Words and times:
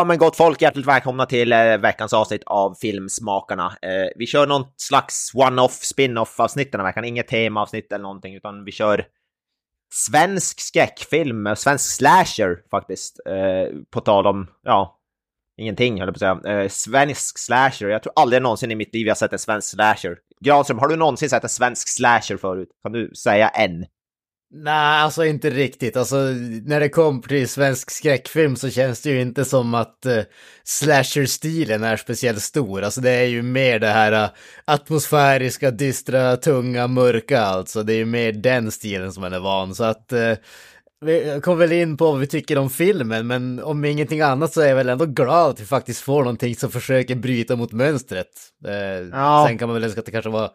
Ja, 0.00 0.04
men 0.04 0.18
gott 0.18 0.36
folk, 0.36 0.62
hjärtligt 0.62 0.86
välkomna 0.86 1.26
till 1.26 1.52
eh, 1.52 1.78
veckans 1.78 2.12
avsnitt 2.12 2.42
av 2.46 2.74
Filmsmakarna. 2.74 3.66
Eh, 3.82 4.08
vi 4.16 4.26
kör 4.26 4.46
någon 4.46 4.64
slags 4.76 5.34
one-off 5.34 5.72
spin-off 5.72 6.40
avsnitt 6.40 6.72
den 6.72 6.80
här 6.80 6.88
veckan, 6.88 7.04
inget 7.04 7.28
temaavsnitt 7.28 7.92
eller 7.92 8.02
någonting, 8.02 8.34
utan 8.34 8.64
vi 8.64 8.72
kör 8.72 9.04
svensk 9.92 10.60
skräckfilm, 10.60 11.46
eh, 11.46 11.54
svensk 11.54 11.96
slasher 11.96 12.68
faktiskt. 12.70 13.20
Eh, 13.26 13.76
på 13.90 14.00
tal 14.00 14.26
om, 14.26 14.46
ja, 14.62 15.00
ingenting 15.60 16.00
höll 16.00 16.08
jag 16.08 16.18
på 16.18 16.26
att 16.26 16.42
säga. 16.44 16.60
Eh, 16.60 16.68
svensk 16.68 17.38
slasher, 17.38 17.88
jag 17.88 18.02
tror 18.02 18.12
aldrig 18.16 18.42
någonsin 18.42 18.70
i 18.70 18.74
mitt 18.74 18.94
liv 18.94 19.06
jag 19.06 19.16
sett 19.16 19.32
en 19.32 19.38
svensk 19.38 19.68
slasher. 19.68 20.18
Granström, 20.44 20.78
har 20.78 20.88
du 20.88 20.96
någonsin 20.96 21.30
sett 21.30 21.42
en 21.42 21.48
svensk 21.48 21.88
slasher 21.88 22.36
förut? 22.36 22.68
Kan 22.82 22.92
du 22.92 23.14
säga 23.14 23.48
en? 23.48 23.86
Nej, 24.52 25.02
alltså 25.02 25.24
inte 25.24 25.50
riktigt. 25.50 25.96
Alltså 25.96 26.16
när 26.64 26.80
det 26.80 26.88
kommer 26.88 27.22
till 27.22 27.48
svensk 27.48 27.90
skräckfilm 27.90 28.56
så 28.56 28.70
känns 28.70 29.00
det 29.00 29.10
ju 29.10 29.20
inte 29.20 29.44
som 29.44 29.74
att 29.74 30.06
uh, 30.06 30.22
slasher-stilen 30.64 31.84
är 31.84 31.96
speciellt 31.96 32.42
stor. 32.42 32.82
Alltså 32.82 33.00
det 33.00 33.10
är 33.10 33.24
ju 33.24 33.42
mer 33.42 33.78
det 33.78 33.88
här 33.88 34.24
uh, 34.24 34.30
atmosfäriska, 34.64 35.70
dystra, 35.70 36.36
tunga, 36.36 36.86
mörka 36.86 37.40
alltså. 37.40 37.82
Det 37.82 37.92
är 37.92 37.96
ju 37.96 38.04
mer 38.04 38.32
den 38.32 38.70
stilen 38.70 39.12
som 39.12 39.20
man 39.20 39.32
är 39.32 39.40
van. 39.40 39.74
Så 39.74 39.84
att 39.84 40.12
uh, 40.12 40.34
vi 41.00 41.40
kommer 41.42 41.58
väl 41.58 41.72
in 41.72 41.96
på 41.96 42.10
vad 42.10 42.20
vi 42.20 42.26
tycker 42.26 42.58
om 42.58 42.70
filmen, 42.70 43.26
men 43.26 43.62
om 43.62 43.84
ingenting 43.84 44.20
annat 44.20 44.52
så 44.52 44.60
är 44.60 44.68
jag 44.68 44.76
väl 44.76 44.88
ändå 44.88 45.06
glad 45.06 45.50
att 45.50 45.60
vi 45.60 45.66
faktiskt 45.66 46.00
får 46.00 46.20
någonting 46.20 46.56
som 46.56 46.70
försöker 46.70 47.14
bryta 47.14 47.56
mot 47.56 47.72
mönstret. 47.72 48.28
ja. 49.12 49.44
Sen 49.48 49.58
kan 49.58 49.68
man 49.68 49.74
väl 49.74 49.84
önska 49.84 50.00
att 50.00 50.06
det 50.06 50.12
kanske 50.12 50.30
var 50.30 50.50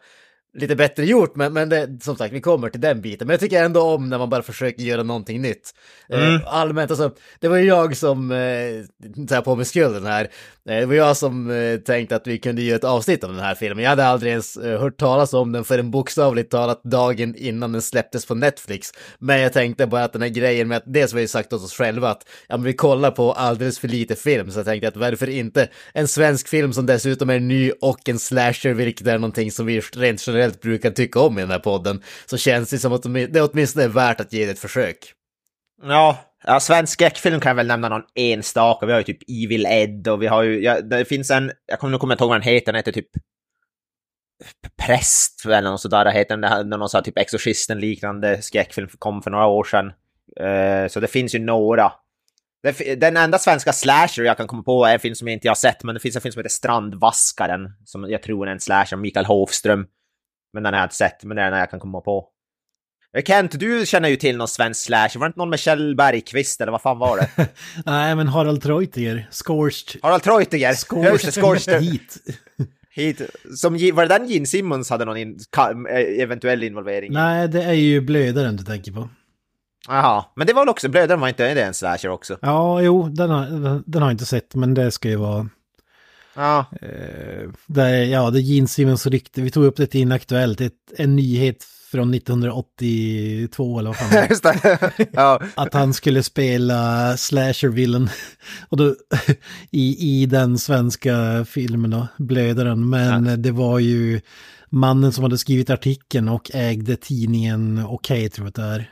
lite 0.56 0.76
bättre 0.76 1.04
gjort, 1.04 1.36
men, 1.36 1.52
men 1.52 1.68
det, 1.68 1.98
som 2.02 2.16
sagt, 2.16 2.34
vi 2.34 2.40
kommer 2.40 2.68
till 2.68 2.80
den 2.80 3.00
biten. 3.00 3.26
Men 3.26 3.34
jag 3.34 3.40
tycker 3.40 3.64
ändå 3.64 3.82
om 3.82 4.08
när 4.08 4.18
man 4.18 4.30
bara 4.30 4.42
försöker 4.42 4.82
göra 4.82 5.02
någonting 5.02 5.42
nytt. 5.42 5.74
Eh, 6.08 6.28
mm. 6.28 6.40
Allmänt, 6.46 6.90
alltså, 6.90 7.14
det 7.40 7.48
var 7.48 7.56
ju 7.56 7.66
jag 7.66 7.96
som 7.96 8.32
eh, 9.28 9.40
på 9.40 9.56
mig 9.56 9.64
skulden 9.64 10.06
här. 10.06 10.28
Det 10.66 10.86
var 10.86 10.94
jag 10.94 11.16
som 11.16 11.50
eh, 11.50 11.78
tänkte 11.78 12.16
att 12.16 12.26
vi 12.26 12.38
kunde 12.38 12.62
göra 12.62 12.76
ett 12.76 12.84
avsnitt 12.84 13.24
av 13.24 13.32
den 13.32 13.42
här 13.42 13.54
filmen. 13.54 13.84
Jag 13.84 13.90
hade 13.90 14.06
aldrig 14.06 14.32
ens 14.32 14.56
eh, 14.56 14.80
hört 14.80 14.96
talas 14.96 15.34
om 15.34 15.52
den 15.52 15.64
förrän 15.64 15.90
bokstavligt 15.90 16.50
talat 16.50 16.84
dagen 16.84 17.34
innan 17.36 17.72
den 17.72 17.82
släpptes 17.82 18.26
på 18.26 18.34
Netflix. 18.34 18.92
Men 19.18 19.40
jag 19.40 19.52
tänkte 19.52 19.86
bara 19.86 20.04
att 20.04 20.12
den 20.12 20.22
här 20.22 20.28
grejen 20.28 20.68
med 20.68 20.76
att 20.76 20.82
dels 20.86 21.12
har 21.12 21.20
vi 21.20 21.28
sagt 21.28 21.52
åt 21.52 21.62
oss 21.62 21.74
själva 21.74 22.10
att 22.10 22.28
ja, 22.48 22.56
men 22.56 22.64
vi 22.64 22.72
kollar 22.72 23.10
på 23.10 23.32
alldeles 23.32 23.78
för 23.78 23.88
lite 23.88 24.16
film, 24.16 24.50
så 24.50 24.58
jag 24.58 24.66
tänkte 24.66 24.88
att 24.88 24.96
varför 24.96 25.28
inte 25.28 25.68
en 25.92 26.08
svensk 26.08 26.48
film 26.48 26.72
som 26.72 26.86
dessutom 26.86 27.30
är 27.30 27.40
ny 27.40 27.70
och 27.80 28.08
en 28.08 28.18
slasher, 28.18 28.72
vilket 28.72 29.06
är 29.06 29.18
någonting 29.18 29.52
som 29.52 29.66
vi 29.66 29.80
rent 29.80 30.26
generellt 30.26 30.46
generellt 30.46 30.60
brukar 30.60 30.90
tycka 30.90 31.20
om 31.20 31.38
i 31.38 31.40
den 31.40 31.50
här 31.50 31.58
podden, 31.58 32.02
så 32.26 32.36
känns 32.36 32.70
det 32.70 32.78
som 32.78 32.92
att 32.92 33.02
det 33.02 33.40
åtminstone 33.40 33.84
är 33.84 33.88
värt 33.88 34.20
att 34.20 34.32
ge 34.32 34.46
det 34.46 34.52
ett 34.52 34.58
försök. 34.58 35.12
Ja, 35.82 36.18
ja 36.46 36.60
svensk 36.60 36.92
skräckfilm 36.92 37.40
kan 37.40 37.50
jag 37.50 37.56
väl 37.56 37.66
nämna 37.66 37.88
någon 37.88 38.04
enstaka. 38.14 38.86
Vi 38.86 38.92
har 38.92 39.00
ju 39.00 39.04
typ 39.04 39.22
Evil 39.28 39.66
Ed 39.66 40.08
och 40.08 40.22
vi 40.22 40.26
har 40.26 40.42
ju, 40.42 40.62
ja, 40.62 40.80
det 40.80 41.04
finns 41.04 41.30
en, 41.30 41.52
jag 41.66 41.78
kommer 41.78 41.90
nog 41.90 42.00
komma 42.00 42.14
ihåg 42.14 42.28
vad 42.28 42.40
den 42.40 42.42
heter, 42.42 42.66
den 42.66 42.74
heter 42.74 42.92
typ 42.92 43.08
Präst 44.86 45.46
eller 45.46 45.70
något 45.70 45.80
sådär 45.80 46.10
heter 46.10 46.36
den, 46.36 46.68
någon 46.68 46.88
sån 46.88 46.98
här 46.98 47.02
typ 47.02 47.18
Exorcisten 47.18 47.80
liknande 47.80 48.42
skräckfilm 48.42 48.88
kom 48.98 49.22
för 49.22 49.30
några 49.30 49.46
år 49.46 49.64
sedan. 49.64 49.86
Uh, 50.40 50.88
så 50.88 51.00
det 51.00 51.06
finns 51.06 51.34
ju 51.34 51.38
några. 51.38 51.92
Den 52.96 53.16
enda 53.16 53.38
svenska 53.38 53.72
slasher 53.72 54.22
jag 54.22 54.36
kan 54.36 54.46
komma 54.46 54.62
på 54.62 54.84
är 54.84 54.94
en 54.94 55.00
film 55.00 55.14
som 55.14 55.28
jag 55.28 55.32
inte 55.32 55.48
har 55.48 55.54
sett, 55.54 55.84
men 55.84 55.94
det 55.94 56.00
finns 56.00 56.16
en 56.16 56.22
film 56.22 56.32
som 56.32 56.40
heter 56.40 56.50
Strandvaskaren, 56.50 57.72
som 57.84 58.10
jag 58.10 58.22
tror 58.22 58.48
är 58.48 58.52
en 58.52 58.60
slasher, 58.60 58.96
Mikael 58.96 59.26
Hofström. 59.26 59.86
Men 60.52 60.62
den 60.62 60.74
har 60.74 60.80
jag 60.80 60.86
inte 60.86 60.96
sett, 60.96 61.24
men 61.24 61.36
det 61.36 61.42
är 61.42 61.50
den 61.50 61.60
jag 61.60 61.70
kan 61.70 61.80
komma 61.80 62.00
på. 62.00 62.28
Kent, 63.26 63.60
du 63.60 63.86
känner 63.86 64.08
ju 64.08 64.16
till 64.16 64.36
någon 64.36 64.48
svensk 64.48 64.84
slash. 64.84 65.08
Var 65.14 65.20
det 65.20 65.26
inte 65.26 65.38
någon 65.38 65.50
med 65.50 65.58
Kjell 65.58 65.96
Bergqvist 65.96 66.60
eller 66.60 66.72
vad 66.72 66.82
fan 66.82 66.98
var 66.98 67.16
det? 67.16 67.48
Nej, 67.86 68.16
men 68.16 68.28
Harald 68.28 68.62
Treutiger. 68.62 69.28
Scorched. 69.30 70.00
Harald 70.02 70.22
Treutiger? 70.22 70.74
Scorched, 70.74 71.34
Scorched. 71.34 71.82
Heat. 71.82 72.18
Heat. 72.90 73.30
Som, 73.56 73.72
var 73.72 74.06
det 74.06 74.18
den 74.18 74.28
Gene 74.28 74.46
Simmons 74.46 74.90
hade 74.90 75.04
någon 75.04 75.16
in, 75.16 75.38
eh, 75.58 76.22
eventuell 76.22 76.62
involvering 76.62 77.12
Nej, 77.12 77.48
det 77.48 77.62
är 77.62 77.72
ju 77.72 78.00
Blödaren 78.00 78.56
du 78.56 78.64
tänker 78.64 78.92
på. 78.92 79.08
Jaha, 79.88 80.24
men 80.36 80.46
det 80.46 80.52
var 80.52 80.62
väl 80.62 80.68
också, 80.68 80.88
Blödaren 80.88 81.20
var 81.20 81.28
inte 81.28 81.54
det 81.54 81.62
en 81.62 81.74
slasher 81.74 82.08
också? 82.08 82.38
Ja, 82.42 82.82
jo, 82.82 83.08
den 83.08 83.30
har, 83.30 83.82
den 83.86 84.02
har 84.02 84.08
jag 84.08 84.14
inte 84.14 84.26
sett, 84.26 84.54
men 84.54 84.74
det 84.74 84.90
ska 84.90 85.08
ju 85.08 85.16
vara 85.16 85.48
Ja. 86.36 86.64
Eh, 86.82 87.50
det, 87.66 88.04
ja, 88.04 88.30
det 88.30 88.38
är 88.38 88.42
Gene 88.42 88.68
Simmons 88.68 89.06
rykte. 89.06 89.42
Vi 89.42 89.50
tog 89.50 89.64
upp 89.64 89.76
det 89.76 89.86
till 89.86 90.00
Inaktuellt. 90.00 90.60
Ett, 90.60 90.72
en 90.96 91.16
nyhet 91.16 91.64
från 91.90 92.14
1982 92.14 93.78
eller 93.78 93.90
vad 93.90 93.96
fan 93.96 94.26
Just 94.30 94.42
det. 94.42 95.08
ja. 95.12 95.40
Att 95.54 95.74
han 95.74 95.94
skulle 95.94 96.22
spela 96.22 97.16
slasher-villen. 97.16 98.08
Och 98.68 98.76
då, 98.76 98.94
i, 99.70 100.22
I 100.22 100.26
den 100.26 100.58
svenska 100.58 101.46
filmen 101.48 101.90
då, 101.90 102.06
Blödaren. 102.18 102.90
Men 102.90 103.26
ja. 103.26 103.36
det 103.36 103.50
var 103.50 103.78
ju 103.78 104.20
mannen 104.70 105.12
som 105.12 105.24
hade 105.24 105.38
skrivit 105.38 105.70
artikeln 105.70 106.28
och 106.28 106.50
ägde 106.54 106.96
tidningen 106.96 107.86
Okej, 107.86 108.18
okay, 108.18 108.28
tror 108.28 108.44
jag 108.44 108.48
att 108.48 108.54
det 108.54 108.62
är. 108.62 108.90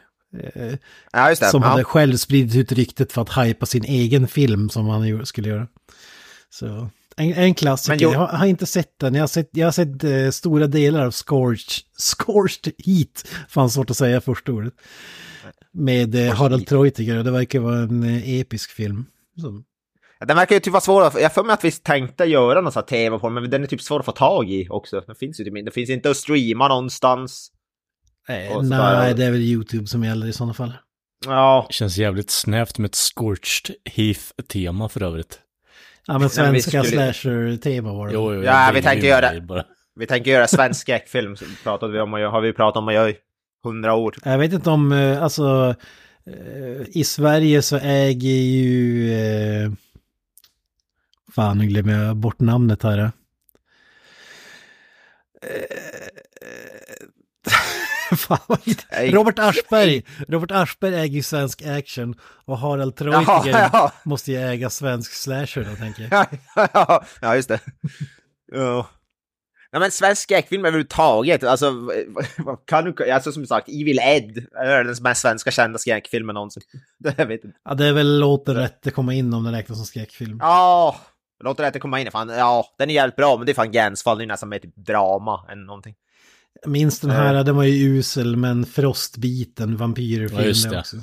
Ja, 1.13 1.29
just 1.29 1.43
det. 1.43 1.49
Som 1.49 1.63
ja. 1.63 1.69
hade 1.69 1.85
själv 1.85 2.17
spridit 2.17 2.57
ut 2.57 2.73
ryktet 2.73 3.13
för 3.13 3.23
att 3.23 3.47
hypa 3.47 3.67
sin 3.67 3.85
egen 3.85 4.29
film 4.29 4.69
som 4.69 4.89
han 4.89 5.27
skulle 5.27 5.49
göra. 5.49 5.67
Så 6.51 6.91
en, 7.17 7.33
en 7.33 7.55
klassiker, 7.55 8.03
jag... 8.03 8.13
jag, 8.13 8.27
har 8.27 8.47
inte 8.47 8.67
sett 8.67 8.99
den. 8.99 9.15
Jag 9.15 9.23
har 9.23 9.29
sett, 9.29 9.51
jag 9.53 9.67
har 9.67 9.73
sett 9.73 10.05
uh, 10.05 10.31
stora 10.31 10.67
delar 10.67 11.07
av 11.07 11.11
Scorched, 11.11 11.85
Scorched 11.99 12.73
Heat, 12.79 13.25
fan 13.49 13.71
svårt 13.71 13.91
att 13.91 13.97
säga 13.97 14.21
första 14.21 14.53
ordet. 14.53 14.75
Med 15.73 16.15
uh, 16.15 16.35
Harald 16.35 16.67
Treutiger 16.67 17.19
och 17.19 17.25
det 17.25 17.31
verkar 17.31 17.59
vara 17.59 17.79
en 17.79 18.05
uh, 18.05 18.41
episk 18.41 18.71
film. 18.71 19.07
Så. 19.41 19.63
Den 20.27 20.37
verkar 20.37 20.57
ju 20.57 20.61
typ 20.61 20.73
vara 20.73 20.81
svår, 20.81 21.21
jag 21.21 21.35
får 21.35 21.45
mig 21.45 21.55
att 21.55 21.65
vi 21.65 21.73
tänkte 21.73 22.25
göra 22.25 22.61
någon 22.61 22.73
sån 22.73 22.81
här 22.81 22.87
tv 22.87 23.19
på 23.19 23.31
men 23.31 23.51
den 23.51 23.63
är 23.63 23.67
typ 23.67 23.83
svår 23.83 24.01
att 24.01 24.07
få 24.07 24.13
tag 24.13 24.51
i 24.51 24.69
också. 24.71 25.01
Den 25.07 25.17
finns 25.17 25.41
ju 25.41 25.45
typ, 25.45 25.65
det 25.65 25.71
finns 25.71 25.91
inte 25.91 26.11
att 26.11 26.17
streama 26.17 26.69
någonstans. 26.69 27.51
Eh, 28.29 28.63
nej, 28.63 29.15
det 29.15 29.25
är 29.25 29.31
väl 29.31 29.41
YouTube 29.41 29.87
som 29.87 30.05
gäller 30.05 30.27
i 30.27 30.33
sådana 30.33 30.55
fall. 30.55 30.73
Ja. 31.27 31.67
Känns 31.71 31.97
jävligt 31.97 32.31
snävt 32.31 32.79
med 32.79 32.89
ett 32.89 32.95
Scorched 32.95 33.77
Heath-tema 33.85 34.89
för 34.89 35.03
övrigt. 35.03 35.41
Ja 36.07 36.19
men 36.19 36.31
svenska 36.31 36.85
skulle... 36.85 37.13
slasher-tema 37.13 37.93
var 37.93 38.09
det. 38.09 38.15
Jo, 38.15 38.35
jo, 38.35 38.43
ja, 38.43 38.71
vi 38.75 38.83
tänker 38.83 39.09
göra... 39.09 39.31
Vi 39.97 40.07
tänker 40.07 40.31
göra 40.31 40.47
svensk 40.47 40.81
skräckfilm, 40.81 41.37
pratade 41.63 41.93
vi 41.93 42.01
om, 42.01 42.13
har 42.13 42.41
vi 42.41 42.53
pratat 42.53 42.77
om 42.77 42.89
att 42.89 42.95
göra 42.95 43.11
i 43.11 43.17
hundra 43.65 43.95
år. 43.95 44.15
Jag 44.25 44.39
vet 44.39 44.53
inte 44.53 44.71
om, 44.71 44.93
eh, 44.93 45.23
alltså, 45.23 45.75
eh, 46.27 46.83
i 46.89 47.05
Sverige 47.05 47.63
så 47.63 47.77
äger 47.77 48.29
ju, 48.29 49.13
eh, 49.13 49.73
fan 51.35 51.59
nu 51.59 51.67
glömmer 51.67 52.05
jag 52.05 52.17
bort 52.17 52.41
namnet 52.41 52.83
här. 52.83 53.11
Fan, 58.17 58.39
Robert 59.13 59.39
Aschberg. 59.39 60.03
Robert 60.29 60.51
Aschberg 60.51 60.95
äger 60.95 61.17
ju 61.17 61.23
svensk 61.23 61.63
action 61.63 62.15
och 62.45 62.59
Harald 62.59 62.97
Treutiger 62.97 63.59
ja, 63.59 63.71
ja. 63.73 63.93
måste 64.05 64.33
ju 64.33 64.39
äga 64.39 64.71
svensk 64.71 65.13
slasher 65.13 65.65
då 65.71 65.77
tänker 65.77 66.09
jag. 66.11 66.27
Ja, 66.73 67.05
ja, 67.21 67.37
just 67.37 67.49
det. 67.49 67.61
Ja. 68.53 68.87
Nej 69.73 69.81
men 69.81 69.91
svensk 69.91 70.23
skräckfilm 70.23 70.65
överhuvudtaget, 70.65 71.45
alltså, 71.45 71.73
kan 72.67 72.85
du, 72.85 73.13
alltså 73.13 73.33
som 73.33 73.47
sagt, 73.47 73.69
Evil 73.69 73.99
Ed 73.99 74.47
är 74.55 74.85
den 74.85 74.97
mest 75.01 75.21
svenska 75.21 75.51
kända 75.51 75.79
skräckfilmen 75.79 76.35
någonsin. 76.35 76.63
Jag 77.17 77.27
vet 77.27 77.45
inte. 77.45 77.59
Ja, 77.65 77.75
det 77.75 77.87
är 77.87 77.93
väl 77.93 78.21
Låter 78.21 78.55
rätt 78.55 78.95
komma 78.95 79.15
in 79.15 79.35
om 79.35 79.45
den 79.45 79.55
räknas 79.55 79.79
som 79.79 79.87
skräckfilm. 79.87 80.39
Ja, 80.41 80.97
Låter 81.45 81.65
rätt 81.65 81.81
komma 81.81 82.01
in, 82.01 82.11
fan, 82.11 82.29
ja, 82.29 82.67
den 82.79 82.91
är 82.91 82.95
jävligt 82.95 83.17
bra, 83.17 83.37
men 83.37 83.47
det 83.47 83.53
är 83.53 83.55
fan 83.55 83.73
gränsfall, 83.73 84.19
det 84.19 84.25
är 84.25 84.27
nästan 84.27 84.49
mer 84.49 84.59
typ 84.59 84.77
drama 84.77 85.47
än 85.51 85.65
någonting. 85.65 85.95
Minns 86.67 87.01
den 87.01 87.11
här, 87.11 87.35
uh, 87.35 87.45
den 87.45 87.57
var 87.57 87.65
ju 87.65 87.99
usel, 87.99 88.37
men 88.37 88.67
Frostbiten, 88.67 89.77
vampyrfilm 89.77 90.73
ja, 90.73 90.81
också. 90.81 90.97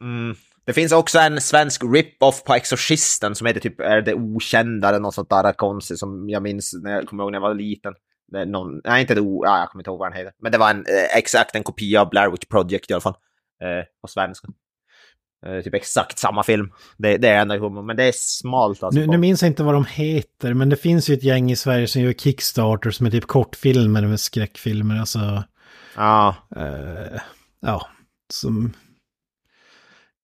Mm. 0.00 0.36
Det 0.64 0.72
finns 0.72 0.92
också 0.92 1.18
en 1.18 1.40
svensk 1.40 1.82
rip-off 1.84 2.44
på 2.44 2.54
Exorcisten 2.54 3.34
som 3.34 3.46
heter 3.46 3.60
typ 3.60 3.80
är 3.80 4.02
det 4.02 4.14
okända 4.14 4.88
eller 4.88 5.00
något 5.00 5.14
sånt 5.14 5.30
där 5.30 5.52
konstigt 5.52 5.98
som 5.98 6.28
jag 6.28 6.42
minns 6.42 6.74
när 6.82 6.90
jag 6.90 7.06
kommer 7.06 7.22
ihåg 7.22 7.32
när 7.32 7.36
jag 7.36 7.48
var 7.48 7.54
liten. 7.54 7.94
Det 8.32 8.44
någon, 8.44 8.80
nej, 8.84 9.00
inte 9.00 9.14
det 9.14 9.20
o, 9.20 9.44
ja, 9.44 9.58
jag 9.58 9.70
kommer 9.70 9.80
inte 9.82 9.90
ihåg 9.90 9.98
vad 9.98 10.12
den 10.12 10.18
heter. 10.18 10.32
Men 10.38 10.52
det 10.52 10.58
var 10.58 10.70
en, 10.70 10.78
eh, 10.78 11.16
exakt 11.18 11.56
en 11.56 11.62
kopia 11.62 12.00
av 12.00 12.10
Blair 12.10 12.30
Witch 12.30 12.46
Project 12.46 12.90
i 12.90 12.92
alla 12.92 13.00
fall. 13.00 13.16
Eh, 13.62 13.84
på 14.02 14.08
svenska. 14.08 14.48
Eh, 15.46 15.62
typ 15.62 15.74
exakt 15.74 16.18
samma 16.18 16.42
film. 16.42 16.72
Det, 16.96 17.16
det 17.16 17.28
är 17.28 17.40
enda 17.40 17.58
kommer, 17.58 17.82
men 17.82 17.96
det 17.96 18.04
är 18.04 18.12
smalt 18.14 18.82
alltså. 18.82 19.00
Nu, 19.00 19.06
nu 19.06 19.18
minns 19.18 19.42
jag 19.42 19.50
inte 19.50 19.62
vad 19.62 19.74
de 19.74 19.84
heter, 19.84 20.54
men 20.54 20.68
det 20.68 20.76
finns 20.76 21.10
ju 21.10 21.14
ett 21.14 21.22
gäng 21.22 21.50
i 21.50 21.56
Sverige 21.56 21.86
som 21.86 22.02
gör 22.02 22.12
Kickstarters 22.12 23.00
med 23.00 23.12
typ 23.12 23.26
kortfilmer 23.26 24.06
med 24.06 24.20
skräckfilmer. 24.20 25.00
Alltså, 25.00 25.44
Ja. 25.96 26.34
eh, 26.56 27.20
ja, 27.60 27.86
som... 28.32 28.72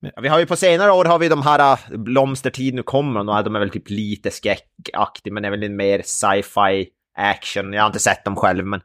Ja, 0.00 0.20
Vi 0.22 0.28
har 0.28 0.38
ju 0.38 0.46
på 0.46 0.56
senare 0.56 0.92
år 0.92 1.04
har 1.04 1.19
vi 1.19 1.28
de 1.28 1.42
här 1.42 1.72
uh, 1.92 1.98
Blomstertid 1.98 2.74
nu 2.74 2.82
kommer, 2.82 3.20
och 3.20 3.44
de 3.44 3.56
är 3.56 3.60
väl 3.60 3.70
typ 3.70 3.90
lite 3.90 4.30
skräckaktiga, 4.30 5.32
men 5.32 5.44
är 5.44 5.50
väl 5.50 5.70
mer 5.70 6.02
sci-fi 6.04 6.88
action. 7.19 7.72
Jag 7.72 7.82
har 7.82 7.86
inte 7.86 7.98
sett 7.98 8.24
dem 8.24 8.36
själv, 8.36 8.66
men 8.66 8.80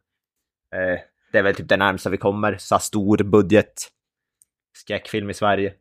eh, 0.76 1.00
det 1.32 1.38
är 1.38 1.44
väl 1.44 1.56
typ 1.56 1.70
det 1.70 1.78
närmsta 1.78 2.10
vi 2.10 2.18
kommer. 2.18 2.58
Så 2.60 2.80
stor 2.80 3.18
budget 3.18 3.74
skräckfilm 4.78 5.30
i 5.30 5.34
Sverige. 5.34 5.74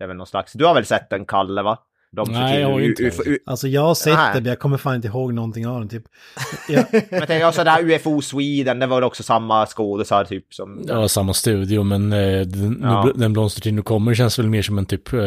Det 0.00 0.04
är 0.04 0.08
väl 0.08 0.16
någon 0.16 0.26
slags... 0.26 0.52
Du 0.52 0.64
har 0.64 0.74
väl 0.74 0.84
sett 0.86 1.10
den, 1.10 1.24
Kalle, 1.24 1.62
va? 1.62 1.78
Blomstertid, 2.12 2.42
Nej, 2.42 2.60
jag 2.60 2.70
har 2.72 2.80
inte 2.80 3.02
UFO, 3.02 3.22
u- 3.26 3.38
Alltså 3.46 3.68
jag 3.68 3.82
har 3.82 3.94
sett 3.94 4.14
Nej. 4.14 4.30
det, 4.34 4.40
men 4.40 4.48
jag 4.48 4.58
kommer 4.58 4.76
fan 4.76 4.94
inte 4.94 5.08
ihåg 5.08 5.34
någonting 5.34 5.66
av 5.66 5.78
den 5.80 5.88
typ. 5.88 6.02
Jag, 6.68 6.84
Men 7.10 7.38
jag 7.40 7.48
också 7.48 7.64
där 7.64 7.82
UFO 7.90 8.20
Sweden, 8.22 8.78
det 8.78 8.86
var 8.86 9.02
också 9.02 9.22
samma 9.22 9.66
skådisar 9.66 10.24
typ 10.24 10.54
som... 10.54 10.84
Ja, 10.88 11.08
samma 11.08 11.34
studio, 11.34 11.82
men 11.82 12.12
eh, 12.12 12.40
den, 12.40 12.80
Ja. 12.82 13.12
den 13.14 13.32
blomstertid 13.32 13.74
nu 13.74 13.82
kommer 13.82 14.14
känns 14.14 14.38
väl 14.38 14.48
mer 14.48 14.62
som 14.62 14.78
en 14.78 14.86
typ, 14.86 15.12
eh, 15.12 15.20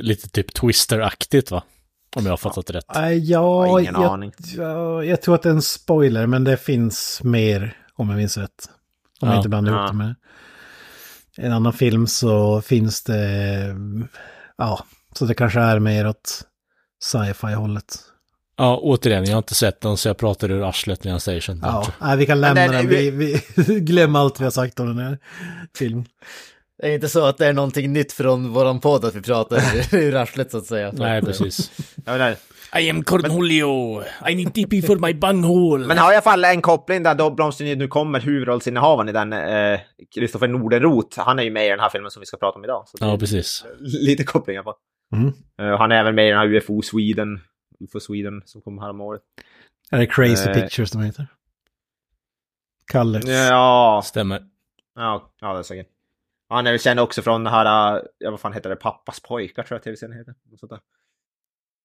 lite 0.00 0.28
typ 0.28 0.54
twister-aktigt 0.54 1.50
va? 1.50 1.62
Om 2.16 2.24
jag 2.24 2.32
har 2.32 2.36
fattat 2.36 2.70
rätt. 2.70 2.96
äh, 2.96 3.10
ja, 3.12 3.66
har 3.66 3.80
ingen 3.80 3.94
jag, 3.94 4.04
aning. 4.04 4.32
Ja, 4.56 5.04
jag 5.04 5.22
tror 5.22 5.34
att 5.34 5.42
det 5.42 5.48
är 5.48 5.52
en 5.52 5.62
spoiler, 5.62 6.26
men 6.26 6.44
det 6.44 6.56
finns 6.56 7.20
mer, 7.24 7.76
om 7.94 8.08
jag 8.10 8.16
minns 8.16 8.36
rätt. 8.38 8.68
Om 9.20 9.28
jag 9.28 9.34
Ja. 9.34 9.36
inte 9.36 9.48
blandar 9.48 9.72
ihop 9.72 9.82
Ja. 9.82 9.86
det 9.92 9.96
med 9.98 10.14
en 11.36 11.52
annan 11.52 11.72
film 11.72 12.06
så 12.06 12.60
finns 12.62 13.02
det, 13.02 13.76
ja, 14.58 14.84
så 15.18 15.24
det 15.24 15.34
kanske 15.34 15.60
är 15.60 15.78
mer 15.78 16.08
åt 16.08 16.42
sci-fi-hållet. 17.04 17.98
Ja, 18.58 18.78
återigen, 18.82 19.24
jag 19.24 19.32
har 19.32 19.38
inte 19.38 19.54
sett 19.54 19.80
den 19.80 19.96
så 19.96 20.08
jag 20.08 20.16
pratar 20.16 20.50
ur 20.50 20.68
arslet 20.68 21.04
när 21.04 21.12
jag 21.12 21.22
säger 21.22 21.40
sånt. 21.40 21.60
Ja, 21.62 21.86
nej, 22.00 22.16
vi 22.16 22.26
kan 22.26 22.40
lämna 22.40 22.60
den- 22.60 22.72
den. 22.72 22.88
Vi, 22.88 23.10
vi, 23.10 23.80
glöm 23.80 24.16
allt 24.16 24.40
vi 24.40 24.44
har 24.44 24.50
sagt 24.50 24.80
om 24.80 24.86
den 24.86 24.98
här 25.06 25.18
filmen. 25.78 26.06
Det 26.82 26.88
är 26.88 26.92
inte 26.94 27.08
så 27.08 27.24
att 27.24 27.38
det 27.38 27.46
är 27.46 27.52
någonting 27.52 27.92
nytt 27.92 28.12
från 28.12 28.52
våran 28.52 28.80
podd 28.80 29.04
att 29.04 29.14
vi 29.14 29.22
pratar 29.22 29.62
ur 29.94 30.14
arslet 30.14 30.50
så 30.50 30.58
att 30.58 30.66
säga. 30.66 30.92
Nej, 30.92 31.22
precis. 31.22 31.70
Ja, 32.04 32.18
men, 32.18 32.36
I 32.80 32.90
am 32.90 33.02
Cornholio, 33.02 34.02
I 34.28 34.34
need 34.34 34.54
TP 34.54 34.82
for 34.82 34.96
my 34.96 35.14
bunghole. 35.14 35.86
men 35.86 35.98
har 35.98 36.12
i 36.12 36.14
alla 36.14 36.22
fall 36.22 36.44
en 36.44 36.62
koppling 36.62 37.02
där 37.02 37.14
då 37.14 37.30
Blomstertid 37.30 37.78
nu 37.78 37.88
kommer, 37.88 38.20
huvudrollsinnehavaren 38.20 39.08
i 39.08 39.12
den, 39.12 39.32
eh, 39.32 39.80
Kristoffer 40.14 40.48
Nordenroth, 40.48 41.20
han 41.20 41.38
är 41.38 41.42
ju 41.42 41.50
med 41.50 41.66
i 41.66 41.68
den 41.70 41.80
här 41.80 41.88
filmen 41.88 42.10
som 42.10 42.20
vi 42.20 42.26
ska 42.26 42.36
prata 42.36 42.58
om 42.58 42.64
idag. 42.64 42.86
Ja, 43.00 43.18
precis. 43.18 43.64
lite 43.80 44.24
koppling 44.24 44.54
i 44.54 44.58
alla 44.58 44.64
fall. 44.64 44.74
Mm. 45.12 45.32
Eh, 45.60 45.78
han 45.78 45.92
är 45.92 45.96
även 45.96 46.14
med 46.14 46.26
i 46.26 46.30
den 46.30 46.38
här 46.38 46.54
UFO 46.54 46.82
Sweden, 46.82 47.40
UFO 47.80 48.00
Sweden 48.00 48.42
som 48.44 48.62
kom 48.62 48.78
här 48.78 48.90
om 48.90 49.00
året. 49.00 49.22
Är 49.90 49.98
det 49.98 50.06
Crazy 50.06 50.50
Eh. 50.50 50.54
Pictures 50.54 50.90
de 50.90 51.02
heter? 51.02 51.26
Kalle. 52.92 53.20
Ja, 53.32 54.02
Stämmer. 54.04 54.42
ja, 54.94 55.32
ja 55.40 55.52
det 55.52 55.58
är 55.58 55.62
säkert. 55.62 55.88
Han 56.48 56.66
är 56.66 56.70
väl 56.70 56.80
känd 56.80 57.00
också 57.00 57.22
från 57.22 57.44
den 57.44 57.52
här, 57.52 57.96
eh, 57.96 58.02
ja 58.18 58.30
vad 58.30 58.40
fan 58.40 58.52
heter 58.52 58.70
det, 58.70 58.76
Pappas 58.76 59.20
pojkar 59.20 59.62
tror 59.62 59.76
jag 59.76 59.82
tv-serien 59.82 60.18
heter. 60.18 60.34
Sånt 60.60 60.70
där. 60.70 60.80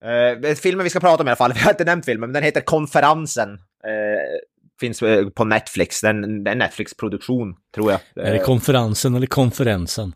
Eh, 0.05 0.55
filmen 0.55 0.83
vi 0.83 0.89
ska 0.89 0.99
prata 0.99 1.23
om 1.23 1.27
i 1.27 1.31
alla 1.31 1.35
fall, 1.35 1.53
vi 1.55 1.59
har 1.59 1.71
inte 1.71 1.85
nämnt 1.85 2.05
filmen, 2.05 2.29
men 2.29 2.33
den 2.33 2.43
heter 2.43 2.61
Konferensen. 2.61 3.49
Eh, 3.53 4.39
finns 4.79 5.01
eh, 5.01 5.29
på 5.29 5.45
Netflix, 5.45 6.01
den, 6.01 6.47
är 6.47 6.55
Netflix-produktion 6.55 7.55
tror 7.75 7.91
jag. 7.91 8.25
Är 8.25 8.31
det 8.31 8.37
Eh, 8.37 8.45
konferensen 8.45 9.15
eller 9.15 9.27
konferensen? 9.27 10.13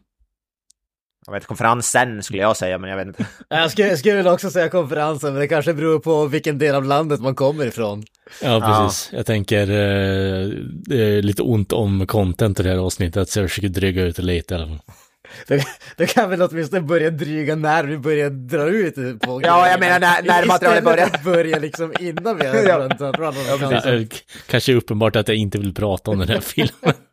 jag 1.28 1.34
vet, 1.34 1.46
konferensen 1.46 2.24
skulle 2.24 2.42
jag 2.42 2.58
säga, 2.58 2.78
men 2.78 2.90
jag 2.90 2.98
vet 2.98 3.08
inte. 3.08 3.26
Jag 3.50 3.72
skulle, 3.72 3.88
jag 3.88 4.00
skulle 4.00 4.32
också 4.32 4.50
säga 4.50 4.70
konferensen, 4.70 5.34
men 5.34 5.42
det 5.42 5.48
kanske 5.48 5.74
beror 5.74 6.00
på 6.00 6.26
vilken 6.26 6.58
del 6.58 6.76
av 6.76 6.86
landet 6.86 7.22
man 7.22 7.36
kommer 7.36 7.66
ifrån. 7.66 8.04
Ja, 8.42 8.62
precis. 8.62 9.10
Jag 9.14 9.26
tänker, 9.26 9.62
eh, 9.62 10.48
det 10.74 11.18
är 11.18 11.22
lite 11.22 11.42
ont 11.42 11.74
om 11.74 12.08
content 12.08 12.60
i 12.60 12.64
det 12.64 12.70
här 12.70 12.78
avsnittet, 12.78 13.30
så 13.30 13.40
jag 13.40 13.50
försöker 13.50 13.70
dryga 13.70 14.04
ut 14.04 14.16
det 14.16 14.22
lite 14.22 14.54
i 14.54 14.58
alla 14.58 14.68
fall. 14.68 14.80
Det, 15.48 15.64
det 15.98 16.06
kan 16.06 16.30
väl 16.30 16.42
åtminstone 16.42 16.82
börja 16.82 17.10
dryga 17.10 17.56
när 17.56 17.84
vi 17.84 17.98
börjar 17.98 18.30
dra 18.30 18.68
ut 18.70 18.96
på 19.22 19.42
Ja, 19.44 19.70
jag 19.70 19.80
menar 19.80 20.00
när- 20.00 20.22
när 20.24 20.46
materialet 20.46 20.84
börjar. 20.84 21.06
Istället 21.06 21.24
börja 21.24 21.60
liksom 21.60 21.94
innan 22.00 22.38
vi 22.38 22.46
har 22.48 22.56
runt 22.80 23.02
runt 23.02 23.84
Det 23.84 24.08
kanske 24.48 24.72
är 24.72 24.76
uppenbart 24.76 25.16
att 25.16 25.28
jag 25.28 25.38
inte 25.38 25.58
vill 25.58 25.74
prata 25.74 26.12
om 26.12 26.20
den 26.20 26.30
här 26.30 26.40
filmen. 26.40 26.94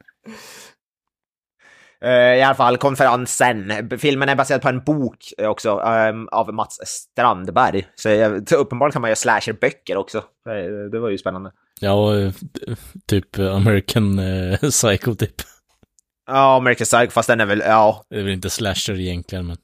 Eh, 2.05 2.11
I 2.38 2.43
alla 2.43 2.55
fall, 2.55 2.76
konferensen. 2.76 3.73
Filmen 3.99 4.29
är 4.29 4.37
baserad 4.37 4.62
på 4.62 4.69
en 4.69 4.81
bok 4.85 5.17
eh, 5.38 5.49
också 5.49 5.81
ehm, 5.81 6.29
av 6.29 6.55
Mats 6.55 6.79
Strandberg. 6.85 7.87
Så, 7.94 8.08
så 8.49 8.56
uppenbarligen 8.56 8.93
kan 8.93 9.03
man 9.03 9.08
göra 9.11 9.17
slasherböcker 9.17 9.97
också. 9.97 10.25
Det, 10.44 10.91
det 10.91 10.99
var 11.00 11.08
ju 11.08 11.19
spännande. 11.19 11.50
Ja, 11.81 11.93
och, 11.93 12.15
eh, 12.20 12.32
typ 13.06 13.38
American 13.38 14.19
eh, 14.19 14.58
Psycho 14.70 15.15
typ. 15.15 15.35
Ja, 16.27 16.57
American 16.57 16.85
Psycho, 16.85 17.11
fast 17.11 17.29
den 17.29 17.41
är 17.41 17.47
väl, 17.47 17.63
ja, 17.67 18.05
Det 18.11 18.17
är 18.19 18.23
väl 18.23 18.33
inte 18.33 18.51
slasher 18.51 19.01
egentligen, 19.01 19.47
men 19.47 19.57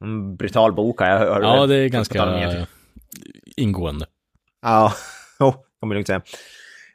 en 0.00 0.36
brutal 0.36 0.72
bok 0.72 1.00
har 1.00 1.06
jag 1.06 1.18
hört. 1.18 1.42
ja, 1.42 1.66
det 1.66 1.74
är 1.76 1.88
ganska 1.88 2.18
eh, 2.24 2.64
ingående. 3.56 4.06
Ja, 4.62 4.92
oh, 5.38 5.52
får 5.80 5.86
man 5.86 5.94
lugnt 5.94 6.06
säga. 6.06 6.22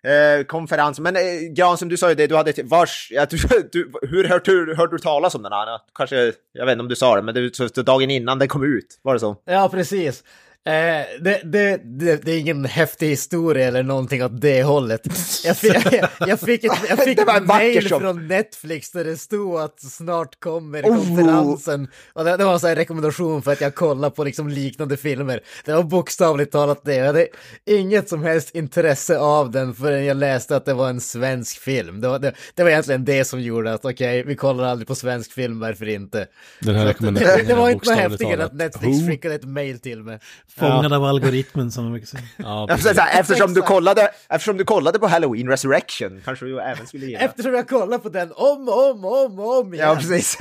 Eh, 0.03 0.43
konferens, 0.43 0.99
men 0.99 1.15
eh, 1.15 1.21
Gran 1.55 1.77
som 1.77 1.89
du 1.89 1.97
sa 1.97 2.09
ju 2.09 2.15
det, 2.15 2.27
du 2.27 2.35
hade 2.35 2.49
ett- 2.49 2.65
vars, 2.69 3.07
jag 3.11 3.29
tror, 3.29 3.69
du, 3.71 3.91
hur 4.01 4.23
hörde 4.27 4.65
du, 4.65 4.75
hörde 4.75 4.95
du 4.95 4.99
talas 4.99 5.35
om 5.35 5.43
den 5.43 5.51
här? 5.51 5.79
Kanske, 5.95 6.33
jag 6.51 6.65
vet 6.65 6.71
inte 6.71 6.81
om 6.81 6.87
du 6.89 6.95
sa 6.95 7.15
det, 7.15 7.21
men 7.21 7.35
det 7.35 7.55
så, 7.55 7.69
så 7.69 7.81
dagen 7.81 8.11
innan 8.11 8.39
den 8.39 8.47
kom 8.47 8.63
ut, 8.63 8.99
var 9.01 9.13
det 9.13 9.19
så? 9.19 9.35
Ja, 9.45 9.69
precis. 9.69 10.23
Eh, 10.67 10.73
det, 11.21 11.41
det, 11.43 11.77
det, 11.83 12.25
det 12.25 12.31
är 12.31 12.39
ingen 12.39 12.65
häftig 12.65 13.07
historia 13.09 13.67
eller 13.67 13.83
någonting 13.83 14.23
åt 14.23 14.41
det 14.41 14.63
hållet. 14.63 15.01
Jag 15.45 15.57
fick, 15.57 15.93
jag, 15.93 16.09
jag 16.27 16.39
fick 16.39 16.63
ett, 16.63 16.71
jag 16.89 17.03
fick 17.03 17.19
ett 17.19 17.45
mail 17.47 17.89
som- 17.89 17.99
från 18.01 18.27
Netflix 18.27 18.91
där 18.91 19.03
det 19.03 19.17
stod 19.17 19.59
att 19.59 19.79
snart 19.81 20.39
kommer 20.39 20.83
Oh. 20.83 20.95
konferensen. 20.97 21.87
Och 22.13 22.25
det, 22.25 22.37
det 22.37 22.45
var 22.45 22.53
en 22.53 22.59
sån 22.59 22.67
här 22.69 22.75
rekommendation 22.75 23.41
för 23.41 23.51
att 23.51 23.61
jag 23.61 23.75
kollar 23.75 24.09
på 24.09 24.23
liksom 24.23 24.49
liknande 24.49 24.97
filmer. 24.97 25.39
Det 25.65 25.73
var 25.73 25.83
bokstavligt 25.83 26.51
talat 26.51 26.81
det. 26.85 26.95
Jag 26.95 27.05
hade 27.05 27.27
inget 27.65 28.09
som 28.09 28.23
helst 28.23 28.55
intresse 28.55 29.17
av 29.17 29.51
den 29.51 29.73
förrän 29.75 30.05
jag 30.05 30.17
läste 30.17 30.55
att 30.55 30.65
det 30.65 30.73
var 30.73 30.89
en 30.89 31.01
svensk 31.01 31.59
film. 31.59 32.01
Det 32.01 32.07
var, 32.07 32.19
det, 32.19 32.33
det 32.55 32.63
var 32.63 32.69
egentligen 32.69 33.05
det 33.05 33.25
som 33.25 33.41
gjorde 33.41 33.73
att 33.73 33.85
okej, 33.85 34.23
vi 34.23 34.35
kollar 34.35 34.63
aldrig 34.63 34.87
på 34.87 34.95
svensk 34.95 35.31
film, 35.31 35.59
varför 35.59 35.89
inte? 35.89 36.27
Den 36.61 36.75
här 36.75 36.81
att 36.81 36.87
det, 36.87 36.89
rekommendationen 37.05 37.45
det 37.47 37.55
var 37.55 37.69
inte 37.69 37.73
något 37.73 37.73
bokstavligt 37.73 38.11
häftigare 38.11 38.33
än 38.33 38.37
talat. 38.39 38.51
att 38.51 38.57
Netflix 38.57 39.07
skickade 39.07 39.35
ett 39.35 39.43
mail 39.45 39.79
till 39.79 40.03
mig. 40.03 40.19
Fångad 40.59 40.93
av 40.93 41.03
algoritmen 41.05 41.71
som 41.71 41.83
man 41.83 41.91
brukar 41.93 42.07
säga. 42.07 42.23
Ja, 42.37 42.67
Ja, 42.95 43.07
eftersom, 43.07 43.53
du 43.53 43.61
kollade, 43.61 44.09
eftersom 44.29 44.57
du 44.57 44.63
kollade 44.63 44.99
på 44.99 45.07
Halloween 45.07 45.49
Resurrection, 45.49 46.21
kanske 46.25 46.45
du 46.45 46.61
även 46.61 46.87
skulle 46.87 47.05
gilla. 47.05 47.19
Eftersom 47.19 47.53
jag 47.53 47.67
kollar 47.69 47.97
på 47.97 48.09
den 48.09 48.31
om 48.35 48.67
och 48.69 48.89
om 48.91 49.05
och 49.05 49.25
om 49.25 49.39
om 49.39 49.73
igen. 49.73 49.87
Ja, 49.87 49.95
precis. 49.95 50.37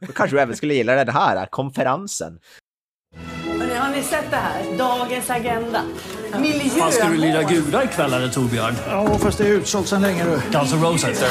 Då 0.00 0.12
kanske 0.14 0.36
du 0.36 0.40
även 0.40 0.56
skulle 0.56 0.74
gilla 0.74 0.94
den 1.04 1.08
här, 1.14 1.46
konferensen. 1.46 2.38
Hörrni, 3.46 3.74
har 3.74 3.88
ni 3.90 4.02
sett 4.02 4.30
det 4.30 4.36
här? 4.36 4.78
Dagens 4.78 5.30
agenda. 5.30 5.82
Fan, 6.78 6.92
ska 6.92 7.08
du 7.08 7.16
lira 7.16 7.38
Miljömål. 7.38 7.52
gudar 7.64 7.84
ikväll 7.84 8.12
eller 8.12 8.28
Torbjörn? 8.28 8.74
Ja, 8.90 9.18
fast 9.18 9.38
det 9.38 9.44
är 9.44 9.48
utsålt 9.48 9.88
sedan 9.88 10.02
länge 10.02 10.24
du. 10.24 10.40
Guns 10.58 10.72
N' 10.72 10.82
Roses. 10.82 11.22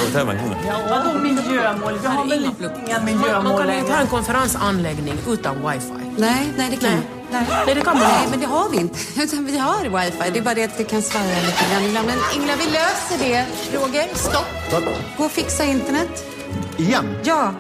Vadå 0.90 1.20
miljömål? 1.20 1.94
Vi 2.02 2.08
har 2.08 2.26
väl 2.30 2.46
inga 2.46 2.96
Man 2.98 3.06
miljömål 3.06 3.58
kan 3.64 3.74
ju 3.74 3.80
inte 3.80 3.92
ha 3.92 3.98
längre? 3.98 4.02
en 4.02 4.08
konferensanläggning 4.08 5.14
utan 5.28 5.56
wifi. 5.56 5.92
Nej, 6.18 6.54
nej 6.58 6.70
det 6.72 6.78
kan 6.78 6.90
Nej. 6.92 7.02
Nej. 7.32 7.46
Nej, 7.66 7.76
det 7.76 7.82
kan 7.82 7.98
man 8.00 8.08
Nej, 8.08 8.28
men 8.32 8.40
det 8.40 8.46
har 8.46 8.70
vi 8.70 8.78
inte. 8.78 9.00
Utan 9.22 9.46
vi 9.46 9.58
har 9.58 9.84
wifi. 9.84 10.30
Det 10.34 10.40
är 10.40 10.44
bara 10.44 10.54
det 10.56 10.64
att 10.64 10.78
det 10.78 10.84
kan 10.84 11.02
svaja 11.02 11.36
lite 11.46 11.64
grann 11.72 11.84
ibland. 11.84 12.08
Men 12.08 12.18
Ingela, 12.36 12.54
vi 12.56 12.66
löser 12.66 13.18
det. 13.20 13.46
Roger, 13.78 14.08
stopp. 14.14 14.86
Gå 15.18 15.26
och 15.26 15.32
fixa 15.32 15.64
internet. 15.64 16.24
Igen? 16.78 17.18
Ja, 17.24 17.54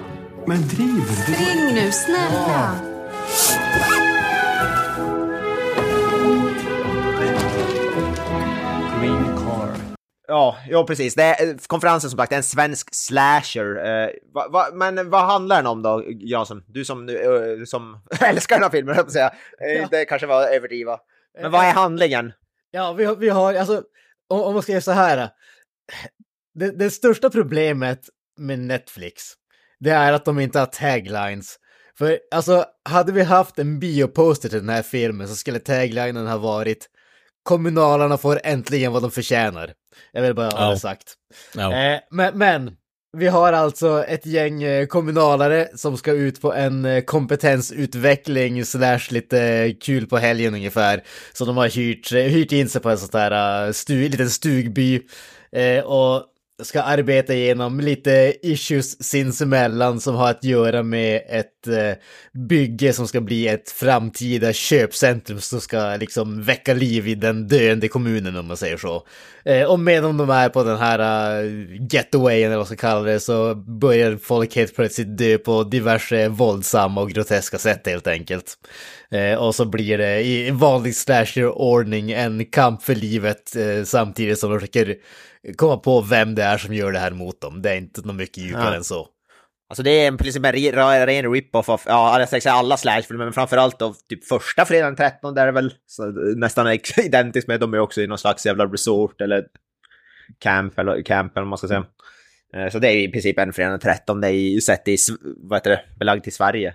Men 0.47 0.67
driver 0.67 1.15
du? 1.27 1.33
ring 1.33 1.73
nu, 1.75 1.91
snälla. 1.91 2.71
Green 3.89 4.04
Ja, 10.27 10.57
ja 10.69 10.85
precis. 10.85 11.15
Det 11.15 11.23
är, 11.23 11.47
eh, 11.47 11.55
konferensen 11.67 12.09
som 12.09 12.17
sagt 12.19 12.31
är 12.31 12.37
en 12.37 12.43
svensk 12.43 12.95
slasher. 12.95 13.85
Eh, 13.85 14.09
va, 14.33 14.47
va, 14.49 14.67
men 14.73 15.09
vad 15.09 15.25
handlar 15.25 15.55
den 15.55 15.67
om 15.67 15.81
då, 15.81 16.03
Jansson? 16.07 16.63
Du 16.67 16.85
som, 16.85 17.09
eh, 17.09 17.15
som 17.65 17.99
älskar 18.21 18.55
den 18.55 18.63
här 18.63 18.69
filmen, 18.69 18.95
jag 18.95 19.11
säga. 19.11 19.33
Eh, 19.61 19.81
Ja. 19.81 19.87
Det 19.91 20.05
kanske 20.05 20.27
var 20.27 20.47
överdriva. 20.47 20.99
Men 21.41 21.51
vad 21.51 21.65
är 21.65 21.71
handlingen? 21.73 22.33
Ja, 22.71 22.93
vi 22.93 23.05
har, 23.05 23.15
vi 23.15 23.29
har 23.29 23.53
alltså, 23.53 23.83
om, 24.29 24.41
om 24.41 24.53
man 24.53 24.63
ska 24.63 24.71
göra 24.71 24.81
så 24.81 24.91
här. 24.91 25.29
Det, 26.53 26.71
det 26.71 26.89
största 26.91 27.29
problemet 27.29 28.09
med 28.37 28.59
Netflix, 28.59 29.23
det 29.79 29.89
är 29.91 30.13
att 30.13 30.25
de 30.25 30.39
inte 30.39 30.59
har 30.59 30.65
taglines. 30.65 31.59
För 31.97 32.19
alltså, 32.31 32.65
hade 32.89 33.11
vi 33.11 33.23
haft 33.23 33.59
en 33.59 33.79
bioposter 33.79 34.49
till 34.49 34.59
den 34.59 34.69
här 34.69 34.81
filmen 34.81 35.27
så 35.27 35.35
skulle 35.35 35.59
taglinen 35.59 36.27
ha 36.27 36.37
varit 36.37 36.89
Kommunalarna 37.45 38.17
får 38.17 38.39
äntligen 38.43 38.91
vad 38.91 39.01
de 39.01 39.11
förtjänar. 39.11 39.73
Jag 40.11 40.21
vill 40.21 40.33
bara 40.35 40.49
ha 40.49 40.65
Ja. 40.65 40.69
det 40.71 40.79
sagt. 40.79 41.13
Ja. 41.55 41.73
Eh, 41.73 41.99
men, 42.11 42.37
men 42.37 42.71
Vi 43.17 43.27
har 43.27 43.53
alltså 43.53 44.03
ett 44.03 44.25
gäng 44.25 44.63
eh, 44.63 44.85
kommunalare 44.85 45.67
som 45.75 45.97
ska 45.97 46.11
ut 46.11 46.41
på 46.41 46.53
en 46.53 46.85
eh, 46.85 47.01
kompetensutveckling 47.03 48.65
slash 48.65 48.99
lite 49.09 49.73
kul 49.81 50.07
på 50.07 50.17
helgen 50.17 50.53
ungefär. 50.53 51.03
Så 51.33 51.45
de 51.45 51.57
har 51.57 51.69
hyrt, 51.69 52.11
eh, 52.11 52.17
hyrt 52.19 52.51
in 52.51 52.69
sig 52.69 52.81
på 52.81 52.89
en 52.89 52.97
sån 52.97 53.09
där 53.11 53.71
stu, 53.71 54.09
liten 54.09 54.29
stugby. 54.29 55.01
Och 55.85 56.23
ska 56.63 56.81
arbeta 56.81 57.33
igenom 57.33 57.79
lite 57.79 58.35
issues 58.41 59.03
sinsemellan 59.03 59.99
som 59.99 60.15
har 60.15 60.29
att 60.29 60.43
göra 60.43 60.83
med 60.83 61.21
ett 61.29 61.67
eh, 61.67 61.97
bygge 62.33 62.93
som 62.93 63.07
ska 63.07 63.21
bli 63.21 63.47
ett 63.47 63.71
framtida 63.71 64.53
köpcentrum 64.53 65.41
som 65.41 65.61
ska 65.61 65.95
liksom 65.95 66.43
väcka 66.43 66.73
liv 66.73 67.07
i 67.07 67.15
den 67.15 67.47
döende 67.47 67.87
kommunen 67.87 68.35
om 68.35 68.47
man 68.47 68.57
säger 68.57 68.77
så. 68.77 69.03
Eh, 69.45 69.63
och 69.63 69.79
medan 69.79 70.17
de 70.17 70.29
är 70.29 70.49
på 70.49 70.63
den 70.63 70.77
här 70.77 70.99
eh, 70.99 71.45
uh, 71.45 71.87
getawayen 71.89 72.45
eller 72.45 72.57
vad 72.57 72.57
man 72.57 72.65
ska 72.65 72.75
kalla 72.75 73.01
det 73.01 73.19
så 73.19 73.55
börjar 73.55 74.17
folk 74.17 74.55
helt 74.55 74.75
plötsligt 74.75 75.17
dö 75.17 75.37
på 75.37 75.63
diverse 75.63 76.27
våldsamma 76.27 77.01
och 77.01 77.09
groteska 77.09 77.57
sätt 77.57 77.87
helt 77.87 78.07
enkelt. 78.07 78.57
Eh, 79.11 79.37
och 79.37 79.55
så 79.55 79.65
blir 79.65 79.97
det 79.97 80.23
i 80.23 80.51
vanlig 80.51 80.95
slasher-ordning 80.95 82.11
en 82.11 82.45
kamp 82.45 82.83
för 82.83 82.95
livet 82.95 83.55
eh, 83.55 83.83
samtidigt 83.83 84.39
som 84.39 84.49
de 84.51 84.59
försöker 84.59 84.95
komma 85.55 85.77
på 85.77 86.01
vem 86.01 86.35
det 86.35 86.43
är 86.43 86.57
som 86.57 86.73
gör 86.73 86.91
det 86.91 86.99
här 86.99 87.11
mot 87.11 87.41
dem. 87.41 87.61
Det 87.61 87.69
är 87.69 87.77
inte 87.77 88.01
något 88.01 88.15
mycket 88.15 88.37
djupare 88.37 88.69
ja. 88.69 88.75
än 88.75 88.83
så. 88.83 89.07
Alltså 89.69 89.83
det 89.83 89.91
är 89.91 90.07
en, 90.07 90.17
princip 90.17 90.45
en 90.45 90.51
ren 91.05 91.33
rip-off 91.33 91.69
av, 91.69 91.81
ja, 91.85 92.19
jag 92.19 92.29
säga 92.29 92.51
alla 92.51 92.77
slashfilmer, 92.77 93.25
men 93.25 93.33
framförallt 93.33 93.81
av 93.81 93.95
typ 94.09 94.25
första 94.25 94.65
fredagen 94.65 94.95
den 94.95 95.11
13, 95.11 95.33
där 95.33 95.47
är 95.47 95.51
väl 95.51 95.73
nästan 96.35 96.67
identiskt 96.97 97.47
med, 97.47 97.59
de 97.59 97.73
är 97.73 97.79
också 97.79 98.01
i 98.01 98.07
någon 98.07 98.17
slags 98.17 98.45
jävla 98.45 98.65
resort 98.65 99.21
eller 99.21 99.45
camp, 100.39 100.79
eller 100.79 101.01
camp 101.01 101.37
eller 101.37 101.47
man 101.47 101.57
ska 101.57 101.67
säga. 101.67 101.85
Eh, 102.55 102.69
så 102.69 102.79
det 102.79 102.87
är 102.87 102.97
i 102.97 103.11
princip 103.11 103.39
en 103.39 103.53
fredag 103.53 103.69
den 103.69 103.79
13, 103.79 104.21
det 104.21 104.27
är 104.27 104.31
ju 104.31 104.61
sett 104.61 104.87
i, 104.87 104.97
vad 105.37 105.57
heter 105.57 105.69
det, 105.69 105.81
belagt 105.99 106.27
i 106.27 106.31
Sverige. 106.31 106.73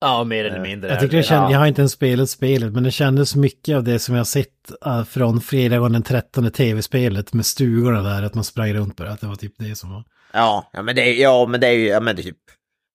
Ja, 0.00 0.24
mer 0.24 0.44
eller 0.44 0.60
mindre. 0.60 0.90
Jag, 0.90 1.00
tycker 1.00 1.16
det 1.16 1.22
känd, 1.22 1.52
jag 1.52 1.58
har 1.58 1.66
inte 1.66 1.80
ens 1.80 1.92
spelat 1.92 2.30
spelet, 2.30 2.72
men 2.72 2.82
det 2.82 2.90
kändes 2.90 3.36
mycket 3.36 3.76
av 3.76 3.84
det 3.84 3.98
som 3.98 4.14
jag 4.14 4.26
sett 4.26 4.72
uh, 4.86 5.04
från 5.04 5.40
fredagen 5.40 5.92
den 5.92 6.02
13 6.02 6.50
tv-spelet 6.50 7.32
med 7.32 7.46
stugorna 7.46 8.02
där, 8.02 8.22
att 8.22 8.34
man 8.34 8.44
sprang 8.44 8.74
runt 8.74 8.96
på 8.96 9.02
det, 9.02 9.10
att 9.10 9.20
det 9.20 9.26
var 9.26 9.36
typ 9.36 9.54
det 9.58 9.74
som 9.74 9.90
var. 9.90 10.04
Ja, 10.32 10.70
ja 10.72 10.82
men 10.82 10.96
det 10.96 11.02
är, 11.02 11.22
ja, 11.22 11.46
men 11.46 11.60
det 11.60 11.66
är 11.66 11.72
ju, 11.72 11.86
ja, 11.86 12.00
men 12.00 12.16
det 12.16 12.22
är 12.22 12.24
typ 12.24 12.36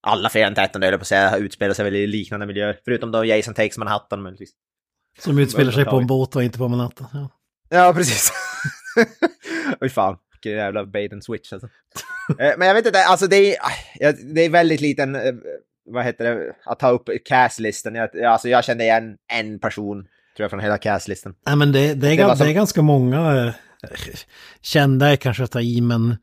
alla 0.08 0.30
fredag 0.30 0.48
den 0.48 0.56
13 0.56 0.82
höll 0.82 0.94
på 0.94 1.02
att 1.02 1.08
säga, 1.08 1.38
utspelar 1.38 1.74
sig 1.74 1.86
väl 1.86 1.96
i 1.96 2.08
liknande 2.08 2.46
miljöer, 2.46 2.80
förutom 2.86 3.12
då 3.12 3.26
Jason 3.26 3.54
Takes 3.54 3.78
Manhattan 3.78 4.22
möjligtvis. 4.22 4.52
Som 5.20 5.40
utspelar 5.40 5.72
sig 5.72 5.86
på 5.86 5.98
en 5.98 6.08
båt 6.08 6.36
och 6.36 6.44
inte 6.44 6.58
på 6.58 6.68
Manhattan. 6.68 7.08
Ja, 7.14 7.30
ja 7.70 7.94
precis. 7.94 8.32
Oj 9.82 9.90
fan, 9.90 10.18
vilken 10.34 10.52
jävla 10.52 10.86
bait 10.86 11.14
and 11.14 11.24
switch 11.24 11.54
alltså. 11.54 11.68
Eh, 12.40 12.54
men 12.58 12.68
jag 12.68 12.76
vet 12.76 12.86
inte, 12.86 13.04
alltså 13.04 13.28
det 13.28 13.56
är, 13.56 14.34
det 14.34 14.42
är 14.42 14.50
väldigt 14.50 14.82
liten 14.82 15.16
eh, 15.16 15.22
vad 15.86 16.06
heter 16.06 16.24
det, 16.24 16.56
att 16.66 16.80
ta 16.80 16.90
upp 16.90 17.10
castlistan. 17.26 17.96
Jag, 17.96 18.24
alltså 18.24 18.50
jag 18.50 18.64
kände 18.64 18.84
igen 18.84 19.18
en 19.34 19.60
person, 19.60 20.04
tror 20.04 20.44
jag, 20.44 20.50
från 20.50 20.60
hela 20.60 20.78
castlistan. 20.78 21.36
Nej 21.46 21.56
men 21.56 21.72
det, 21.72 21.94
det, 21.94 22.08
är, 22.08 22.18
det, 22.18 22.38
som... 22.38 22.46
det 22.46 22.52
är 22.52 22.56
ganska 22.56 22.82
många 22.82 23.46
äh, 23.46 23.54
kända 24.62 25.12
är 25.12 25.16
kanske 25.16 25.44
att 25.44 25.52
ta 25.52 25.62
i, 25.62 25.82
men 25.82 26.18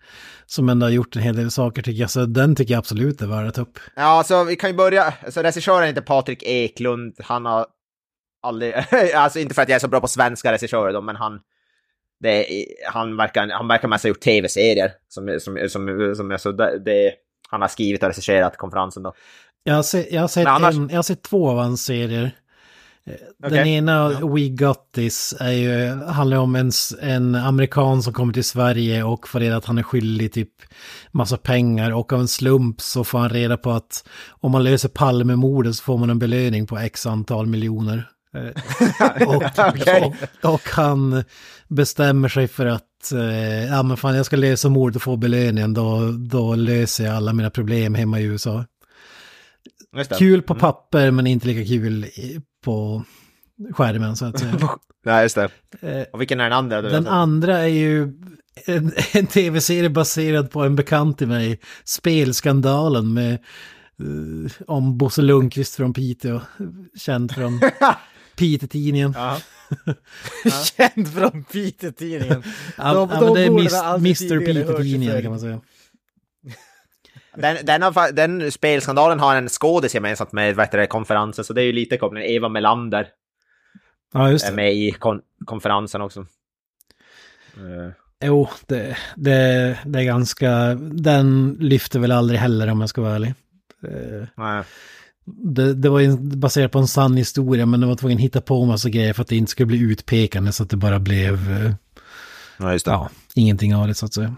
som 0.47 0.69
ändå 0.69 0.87
har 0.87 0.91
gjort 0.91 1.17
en 1.17 1.23
hel 1.23 1.37
del 1.37 1.51
saker 1.51 1.83
tycker 1.83 2.01
jag. 2.01 2.11
Så 2.11 2.27
den 2.27 2.57
tycker 2.57 2.75
jag 2.75 2.79
absolut 2.79 3.23
är 3.23 3.27
värd 3.27 3.47
att 3.47 3.55
ta 3.55 3.63
upp. 3.63 3.79
Ja, 3.97 4.03
alltså 4.03 4.45
vi 4.45 4.57
kan 4.57 4.71
ju 4.71 4.77
börja, 4.77 5.15
alltså 5.25 5.43
regissören 5.43 5.89
inte 5.89 6.03
Patrik 6.03 6.43
Eklund, 6.43 7.17
han 7.19 7.47
har 7.47 7.67
aldrig, 8.43 8.75
alltså 9.15 9.39
inte 9.39 9.55
för 9.55 9.63
att 9.63 9.69
jag 9.69 9.77
är 9.77 9.81
så 9.81 9.89
bra 9.89 10.01
på 10.01 10.09
svenska 10.09 10.53
regissörer 10.53 10.93
då, 10.93 11.01
men 11.01 11.17
han, 11.17 11.41
det, 12.21 12.47
han, 12.93 13.17
verkar, 13.17 13.49
han 13.49 13.69
verkar 13.69 13.89
mest 13.89 14.05
ha 14.05 14.09
gjort 14.09 14.21
tv-serier. 14.21 14.93
Som, 15.09 15.41
som, 15.41 15.69
som, 15.69 16.15
som, 16.17 16.31
alltså, 16.31 16.53
det, 16.53 16.79
det, 16.79 17.13
han 17.51 17.61
har 17.61 17.69
skrivit 17.69 18.03
och 18.03 18.09
regisserat 18.09 18.57
konferensen 18.57 19.03
då. 19.03 19.15
Jag 19.65 19.75
har, 19.75 19.83
sett, 19.83 20.13
jag, 20.13 20.21
har 20.21 20.29
sett 20.29 20.47
annars... 20.47 20.75
en, 20.75 20.89
jag 20.89 20.99
har 20.99 21.03
sett 21.03 21.23
två 21.23 21.51
av 21.51 21.59
hans 21.59 21.85
serier. 21.85 22.31
Den 23.39 23.53
okay. 23.53 23.69
ena, 23.69 23.93
ja. 24.21 24.29
We 24.29 24.49
Got 24.49 24.93
This, 24.95 25.35
är 25.41 25.51
ju, 25.51 25.89
handlar 26.05 26.37
om 26.37 26.57
en, 26.57 26.71
en 27.01 27.35
amerikan 27.35 28.03
som 28.03 28.13
kommer 28.13 28.33
till 28.33 28.45
Sverige 28.45 29.03
och 29.03 29.29
får 29.29 29.41
reda 29.41 29.57
att 29.57 29.65
han 29.65 29.79
är 29.79 29.83
skyldig 29.83 30.33
typ 30.33 30.51
massa 31.11 31.37
pengar 31.37 31.91
och 31.91 32.13
av 32.13 32.21
en 32.21 32.29
slump 32.29 32.81
så 32.81 33.05
får 33.05 33.19
han 33.19 33.31
reda 33.31 33.57
på 33.57 33.71
att 33.71 34.09
om 34.29 34.53
man 34.53 34.65
löser 34.65 34.89
Palmemordet 34.89 35.75
så 35.75 35.83
får 35.83 35.99
man 35.99 36.11
en 36.11 36.19
belöning 36.19 36.67
på 36.67 36.79
x 36.79 37.07
antal 37.07 37.47
miljoner. 37.47 38.09
Eh, 38.35 39.27
och, 39.29 39.35
okay. 39.69 40.03
och, 40.03 40.55
och, 40.55 40.71
han 40.71 41.25
bestämmer 41.69 42.29
sig 42.29 42.49
för 42.49 42.67
att 42.67 43.13
eh, 43.13 43.65
ja 43.65 43.83
men 43.83 43.97
fan 43.97 44.17
jag 44.17 44.27
ska 44.27 44.37
lösa 44.37 44.69
mordet 44.69 44.97
och 44.97 45.03
få 45.03 45.17
belöningen 45.17 45.75
då, 45.75 46.13
då 46.13 46.55
löser 46.55 47.05
jag 47.05 47.17
alla 47.17 47.33
mina 47.33 47.51
problem 47.51 47.95
hemma 47.95 48.21
i 48.21 48.25
USA. 48.25 48.65
Kul 50.19 50.43
på 50.43 50.53
mm. 50.53 50.61
papper 50.61 51.11
men 51.11 51.27
inte 51.27 51.47
lika 51.47 51.65
kul 51.65 52.07
på 52.65 53.05
skärmen 53.73 54.17
så 54.17 54.25
att 54.25 54.39
säga. 54.39 54.55
Nej, 55.05 55.23
just 55.23 55.35
det. 55.35 55.51
Eh, 55.81 56.07
och 56.13 56.21
vilken 56.21 56.41
är 56.41 56.45
den 56.45 56.53
andra? 56.53 56.83
Den 56.83 57.07
andra 57.07 57.59
är 57.59 57.67
ju 57.67 58.03
en, 58.67 58.93
en 59.13 59.27
tv-serie 59.27 59.91
baserad 59.91 60.51
på 60.51 60.63
en 60.63 60.77
bekant 60.77 61.19
till 61.19 61.29
mig. 61.29 61.61
Spelskandalen 61.85 63.15
med 63.15 63.39
uh, 64.03 64.51
om 64.67 64.99
Bosse 64.99 65.23
Lundqvist 65.23 65.75
från 65.75 65.93
Piteå. 65.93 66.41
Känd 66.99 67.33
från 67.33 67.61
Piteå-tidningen. 68.37 69.15
Känd 70.77 71.15
från 71.15 71.45
Piteå-tidningen. 71.45 72.43
ja, 72.79 72.95
de, 72.95 73.11
ja, 73.13 73.21
de 73.21 73.35
det 73.35 73.45
är 73.45 73.97
Mr. 73.97 74.47
Piteå-tidningen 74.47 75.23
kan 75.23 75.31
man 75.31 75.41
säga. 75.41 75.61
Den, 77.35 77.67
den, 77.67 77.83
har, 77.83 78.13
den 78.13 78.53
spelskandalen 78.53 79.21
har 79.21 79.37
en 79.37 79.49
skådis 79.49 79.95
gemensamt 79.95 80.33
med 80.33 80.57
vet 80.57 80.73
du, 80.73 80.87
konferensen, 80.87 81.45
så 81.45 81.53
det 81.53 81.63
är 81.63 81.67
ju 81.67 81.73
lite 81.73 81.97
koppling. 81.97 82.25
Eva 82.25 82.49
Melander. 82.49 83.09
Ja, 84.13 84.31
just 84.31 84.47
det. 84.47 84.53
Är 84.53 84.57
med 84.57 84.75
i 84.75 84.93
kon 84.93 85.21
konferensen 85.45 86.01
också. 86.01 86.21
Uh. 86.21 87.91
Jo, 88.25 88.49
det, 88.67 88.97
det, 89.17 89.79
det 89.85 89.99
är 89.99 90.05
ganska... 90.05 90.75
Den 90.75 91.57
lyfter 91.61 91.99
väl 91.99 92.13
aldrig 92.13 92.41
heller 92.41 92.69
om 92.69 92.81
jag 92.81 92.91
ska 92.91 93.01
vara 93.03 93.15
ärlig. 93.15 93.35
Uh. 93.85 94.27
Nej. 94.35 94.65
Det, 95.25 95.75
det 95.75 95.89
var 95.89 96.37
baserat 96.37 96.73
på 96.73 96.79
en 96.79 96.89
sann 96.89 97.17
historia, 97.17 97.67
men 97.67 97.81
de 97.81 97.89
var 97.89 97.97
tvungen 97.97 98.19
att 98.19 98.23
hitta 98.23 98.41
på 98.41 98.65
massa 98.65 98.89
grejer 98.89 99.13
för 99.13 99.23
att 99.23 99.29
det 99.29 99.37
inte 99.37 99.51
skulle 99.51 99.67
bli 99.67 99.81
utpekande 99.81 100.53
så 100.53 100.63
att 100.63 100.71
det 100.71 100.77
bara 100.77 100.99
blev... 100.99 101.39
Just 102.73 102.85
det. 102.85 102.91
Ja, 102.91 103.11
ingenting 103.35 103.75
av 103.75 103.87
det 103.89 103.95
så 103.95 104.07
att 104.07 104.15
säga. 104.15 104.37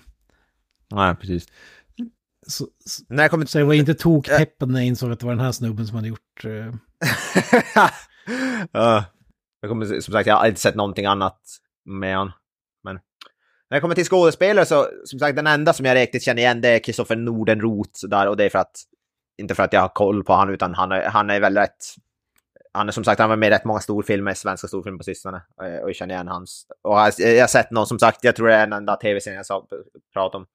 Nej, 0.91 1.15
precis. 1.15 1.47
Så, 2.47 2.67
när 3.09 3.23
jag 3.25 3.31
kommer... 3.31 3.47
så 3.47 3.59
jag 3.59 3.67
var 3.67 3.75
inte 3.75 3.95
tokpeppad 3.95 4.71
när 4.71 4.81
jag 4.81 4.87
insåg 4.87 5.13
att 5.13 5.21
det 5.21 5.27
var 5.27 5.33
den 5.33 5.45
här 5.45 5.53
snubben 5.53 5.87
som 5.87 5.97
hade 5.97 6.09
gjort... 6.09 6.45
Uh... 8.29 8.75
uh, 8.77 9.03
jag 9.61 9.69
kommer, 9.69 10.01
som 10.01 10.13
sagt, 10.13 10.27
jag 10.27 10.37
har 10.37 10.47
inte 10.47 10.61
sett 10.61 10.75
någonting 10.75 11.07
annat 11.07 11.41
med 11.85 12.17
han. 12.17 12.33
Men 12.85 12.95
när 13.71 13.77
jag 13.77 13.83
kommer 13.83 13.95
till 13.95 14.05
skådespelare 14.05 14.67
så, 14.67 14.89
som 15.05 15.19
sagt, 15.19 15.37
den 15.37 15.47
enda 15.47 15.73
som 15.73 15.87
jag 15.87 15.95
riktigt 15.95 16.23
känner 16.23 16.43
igen 16.43 16.61
det 16.61 16.69
är 16.69 16.79
Kristoffer 16.79 17.17
Nordenroth 17.17 18.07
där 18.09 18.29
och 18.29 18.37
det 18.37 18.45
är 18.45 18.51
för 18.51 18.59
att, 18.59 18.77
inte 19.39 19.55
för 19.55 19.63
att 19.63 19.73
jag 19.73 19.81
har 19.81 19.89
koll 19.89 20.25
på 20.25 20.33
han 20.33 20.51
utan 20.51 20.75
han 20.75 20.93
är, 20.93 21.03
han 21.05 21.31
är 21.31 21.41
väl 21.41 21.57
rätt 21.57 21.85
han 22.75 22.89
är 22.89 22.93
som 22.93 23.05
sagt, 23.05 23.21
han 23.21 23.29
var 23.29 23.37
med 23.37 23.47
i 23.47 23.51
rätt 23.51 23.65
många 23.65 23.81
storfilmer, 23.81 24.35
svenska 24.35 24.69
storfilmer 24.69 24.99
på 24.99 25.05
sistone. 25.05 25.43
Eh, 25.63 25.83
och 25.83 25.89
jag 25.89 25.97
känner 25.97 26.15
igen 26.15 26.29
hans. 26.29 26.67
Och 26.83 26.99
jag, 26.99 27.13
jag 27.19 27.43
har 27.43 27.49
sett 27.49 27.71
någon, 27.71 27.87
som 27.87 27.99
sagt, 27.99 28.25
jag 28.25 28.37
tror 28.37 28.49
det 28.49 28.55
är 28.55 28.67
den 28.67 28.73
enda 28.73 28.97
tv-serien 28.97 29.45
jag 29.49 29.67
pratade 30.13 30.43
om. 30.43 30.47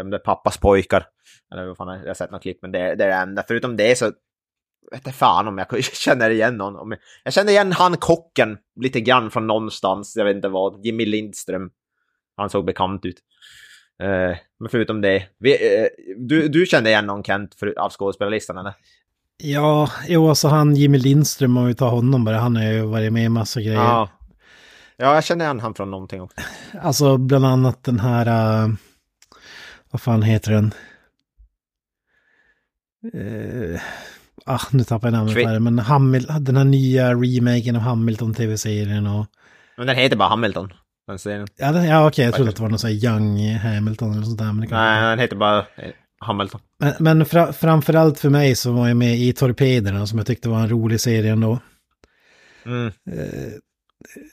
Om 0.00 0.10
det 0.10 0.16
är 0.16 0.18
pappas 0.18 0.58
pojkar. 0.58 1.06
Eller 1.52 1.66
vad 1.66 1.76
fan, 1.76 2.00
jag 2.00 2.06
har 2.06 2.14
sett 2.14 2.30
något 2.30 2.42
klipp, 2.42 2.58
men 2.62 2.72
det, 2.72 2.78
det 2.78 3.04
är 3.04 3.08
det 3.08 3.14
enda. 3.14 3.44
Förutom 3.48 3.76
det 3.76 3.98
så 3.98 4.12
vet 4.90 5.06
inte 5.06 5.18
fan 5.18 5.48
om 5.48 5.58
jag 5.58 5.84
känner 5.94 6.30
igen 6.30 6.56
någon. 6.56 6.96
Jag 7.24 7.32
känner 7.32 7.52
igen 7.52 7.72
han 7.72 7.96
kocken 7.96 8.58
lite 8.80 9.00
grann 9.00 9.30
från 9.30 9.46
någonstans, 9.46 10.16
jag 10.16 10.24
vet 10.24 10.36
inte 10.36 10.48
vad. 10.48 10.86
Jimmy 10.86 11.06
Lindström. 11.06 11.70
Han 12.36 12.50
såg 12.50 12.64
bekant 12.64 13.04
ut. 13.04 13.16
Uh, 14.02 14.36
men 14.60 14.68
förutom 14.70 15.00
det, 15.00 15.28
vi, 15.38 15.52
uh, 15.52 15.86
du, 16.16 16.48
du 16.48 16.66
kände 16.66 16.90
igen 16.90 17.06
någon 17.06 17.24
Kent 17.24 17.54
för, 17.54 17.78
av 17.78 17.90
skådespelarlistan 17.90 18.58
eller? 18.58 18.72
Ja, 19.36 19.90
jo 20.08 20.28
alltså 20.28 20.48
han 20.48 20.76
Jimmy 20.76 20.98
Lindström, 20.98 21.56
om 21.56 21.66
vi 21.66 21.74
tar 21.74 21.90
honom 21.90 22.24
bara, 22.24 22.36
han 22.36 22.56
har 22.56 22.64
ju 22.64 22.82
varit 22.82 23.12
med 23.12 23.24
i 23.24 23.28
massa 23.28 23.60
grejer. 23.60 23.74
Ja, 23.74 24.08
ja 24.96 25.14
jag 25.14 25.24
känner 25.24 25.44
igen 25.44 25.60
han 25.60 25.74
från 25.74 25.90
någonting 25.90 26.22
också. 26.22 26.40
Alltså 26.82 27.16
bland 27.16 27.46
annat 27.46 27.84
den 27.84 28.00
här... 28.00 28.26
Uh 28.64 28.74
vad 29.94 30.00
fan 30.00 30.22
heter 30.22 30.52
den? 30.52 30.74
Uh, 33.14 33.80
ah, 34.46 34.60
nu 34.70 34.84
tappar 34.84 35.08
jag 35.08 35.12
namnet 35.12 35.34
på 35.34 35.50
det, 35.50 35.60
men 35.60 35.78
Hamil 35.78 36.26
den 36.40 36.56
här 36.56 36.64
nya 36.64 37.14
remaken 37.14 37.76
av 37.76 37.82
Hamilton 37.82 38.34
tv-serien 38.34 39.06
och... 39.06 39.26
Men 39.76 39.86
den 39.86 39.96
heter 39.96 40.16
bara 40.16 40.28
Hamilton, 40.28 40.72
den 41.06 41.18
serien. 41.18 41.46
Ja, 41.56 41.72
den, 41.72 41.84
ja 41.84 42.08
okej, 42.08 42.24
jag 42.24 42.34
trodde 42.34 42.50
att 42.50 42.56
det 42.56 42.62
var 42.62 42.68
någon 42.68 42.78
sån 42.78 42.90
här 42.90 43.04
Young 43.04 43.54
Hamilton 43.56 44.12
eller 44.12 44.22
sånt 44.22 44.38
där. 44.38 44.52
Men 44.52 44.68
Nej, 44.70 45.02
den 45.02 45.18
heter 45.18 45.36
bara 45.36 45.58
eh, 45.58 45.90
Hamilton. 46.18 46.60
Men, 46.78 46.94
men 46.98 47.26
fra, 47.26 47.52
framförallt 47.52 48.18
för 48.18 48.30
mig 48.30 48.56
så 48.56 48.72
var 48.72 48.88
jag 48.88 48.96
med 48.96 49.18
i 49.18 49.32
Torpederna 49.32 50.06
som 50.06 50.18
jag 50.18 50.26
tyckte 50.26 50.48
var 50.48 50.60
en 50.60 50.68
rolig 50.68 51.00
serie 51.00 51.32
ändå. 51.32 51.58
Mm. 52.66 52.92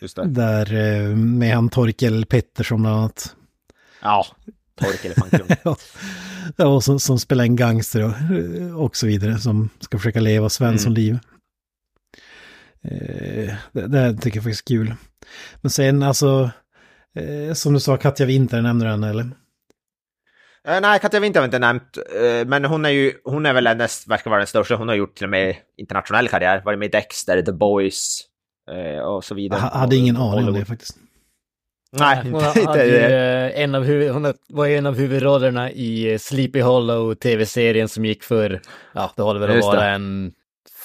Just 0.01 0.15
det. 0.15 0.27
Där 0.27 1.15
med 1.15 1.55
han 1.55 1.69
Torkel 1.69 2.25
Pettersson 2.25 2.81
bland 2.81 2.97
annat. 2.97 3.35
Ja, 4.01 4.25
Torkel 4.81 5.13
Fanklund. 5.13 5.55
ja, 5.63 5.75
ja, 6.55 6.65
och 6.67 6.83
som, 6.83 6.99
som 6.99 7.19
spelar 7.19 7.43
en 7.43 7.55
gangster 7.55 8.03
och, 8.03 8.85
och 8.85 8.95
så 8.95 9.07
vidare, 9.07 9.37
som 9.37 9.69
ska 9.79 9.97
försöka 9.97 10.19
leva 10.19 10.49
Svenssonliv. 10.49 11.19
Eh, 12.83 13.53
det, 13.71 13.87
det 13.87 14.13
tycker 14.13 14.37
jag 14.37 14.43
faktiskt 14.43 14.69
är 14.69 14.75
kul. 14.75 14.93
Men 15.61 15.69
sen 15.69 16.03
alltså, 16.03 16.51
eh, 17.15 17.53
som 17.53 17.73
du 17.73 17.79
sa, 17.79 17.97
Katja 17.97 18.25
Winter, 18.25 18.61
nämnde 18.61 18.85
du 18.85 18.91
henne 18.91 19.09
eller? 19.09 19.29
Eh, 20.67 20.81
nej, 20.81 20.99
Katja 20.99 21.19
Winter 21.19 21.39
har 21.39 21.47
vi 21.47 21.47
inte 21.47 21.59
nämnt, 21.59 21.97
eh, 21.97 22.47
men 22.47 22.65
hon 22.65 22.85
är 22.85 22.89
ju, 22.89 23.13
hon 23.23 23.45
är 23.45 23.53
väl 23.53 23.63
den 23.63 23.77
näst, 23.77 24.07
verkar 24.07 24.29
vara 24.29 24.39
den 24.39 24.47
största, 24.47 24.75
hon 24.75 24.87
har 24.87 24.95
gjort 24.95 25.15
till 25.15 25.25
och 25.25 25.29
med 25.29 25.55
internationell 25.77 26.27
karriär, 26.27 26.61
varit 26.65 26.79
med 26.79 26.85
i 26.85 26.89
Dexter, 26.89 27.41
The 27.41 27.51
Boys 27.51 28.21
eh, 28.71 29.01
och 29.01 29.23
så 29.23 29.35
vidare. 29.35 29.59
Jag 29.59 29.79
hade 29.79 29.95
ingen 29.95 30.17
aning 30.17 30.47
om 30.47 30.53
det 30.53 30.65
faktiskt. 30.65 30.97
Nej, 31.93 32.17
Hon 32.23 32.35
inte, 32.35 32.61
hade 32.65 32.85
ju, 32.85 32.91
det. 32.91 33.51
eh, 33.55 33.63
en 33.63 33.75
av 33.75 33.83
huvud, 33.83 34.11
hon 34.11 34.33
var 34.49 34.65
ju 34.65 34.77
en 34.77 34.85
av 34.85 34.95
huvudrollerna 34.97 35.71
i 35.71 36.17
Sleepy 36.19 36.61
Hollow 36.61 37.13
tv-serien 37.15 37.87
som 37.89 38.05
gick 38.05 38.23
för, 38.23 38.61
ja 38.93 39.11
det 39.15 39.21
håller 39.21 39.39
väl 39.39 39.57
att 39.59 39.65
vara 39.65 39.89
en 39.89 40.31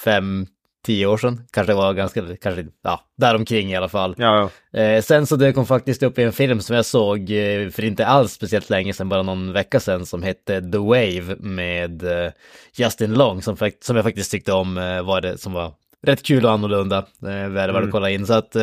fem, 0.03 0.47
tio 0.85 1.05
år 1.05 1.17
sedan. 1.17 1.41
Kanske 1.51 1.73
det 1.73 1.77
var 1.77 1.93
ganska, 1.93 2.21
kanske, 2.41 2.65
ja, 2.83 3.01
däromkring 3.17 3.71
i 3.71 3.75
alla 3.75 3.89
fall. 3.89 4.15
Ja, 4.17 4.49
ja. 4.71 4.79
Eh, 4.81 5.01
sen 5.01 5.25
så 5.27 5.35
dök 5.35 5.55
hon 5.55 5.65
faktiskt 5.65 6.03
upp 6.03 6.19
i 6.19 6.23
en 6.23 6.33
film 6.33 6.59
som 6.61 6.75
jag 6.75 6.85
såg 6.85 7.19
eh, 7.31 7.69
för 7.69 7.83
inte 7.83 8.05
alls 8.07 8.31
speciellt 8.33 8.69
länge 8.69 8.93
sedan, 8.93 9.09
bara 9.09 9.23
någon 9.23 9.53
vecka 9.53 9.79
sedan, 9.79 10.05
som 10.05 10.23
hette 10.23 10.61
The 10.71 10.77
Wave 10.77 11.35
med 11.39 12.03
eh, 12.25 12.31
Justin 12.75 13.13
Long, 13.13 13.41
som, 13.41 13.57
som 13.81 13.95
jag 13.95 14.05
faktiskt 14.05 14.31
tyckte 14.31 14.53
om, 14.53 14.75
var 15.05 15.21
det, 15.21 15.37
som 15.37 15.53
var 15.53 15.71
rätt 16.03 16.23
kul 16.23 16.45
och 16.45 16.51
annorlunda, 16.51 16.97
eh, 17.21 17.27
väl 17.29 17.51
värd 17.51 17.69
Mm. 17.69 17.83
att 17.85 17.91
kolla 17.91 18.09
in. 18.09 18.27
Så 18.27 18.33
att 18.33 18.55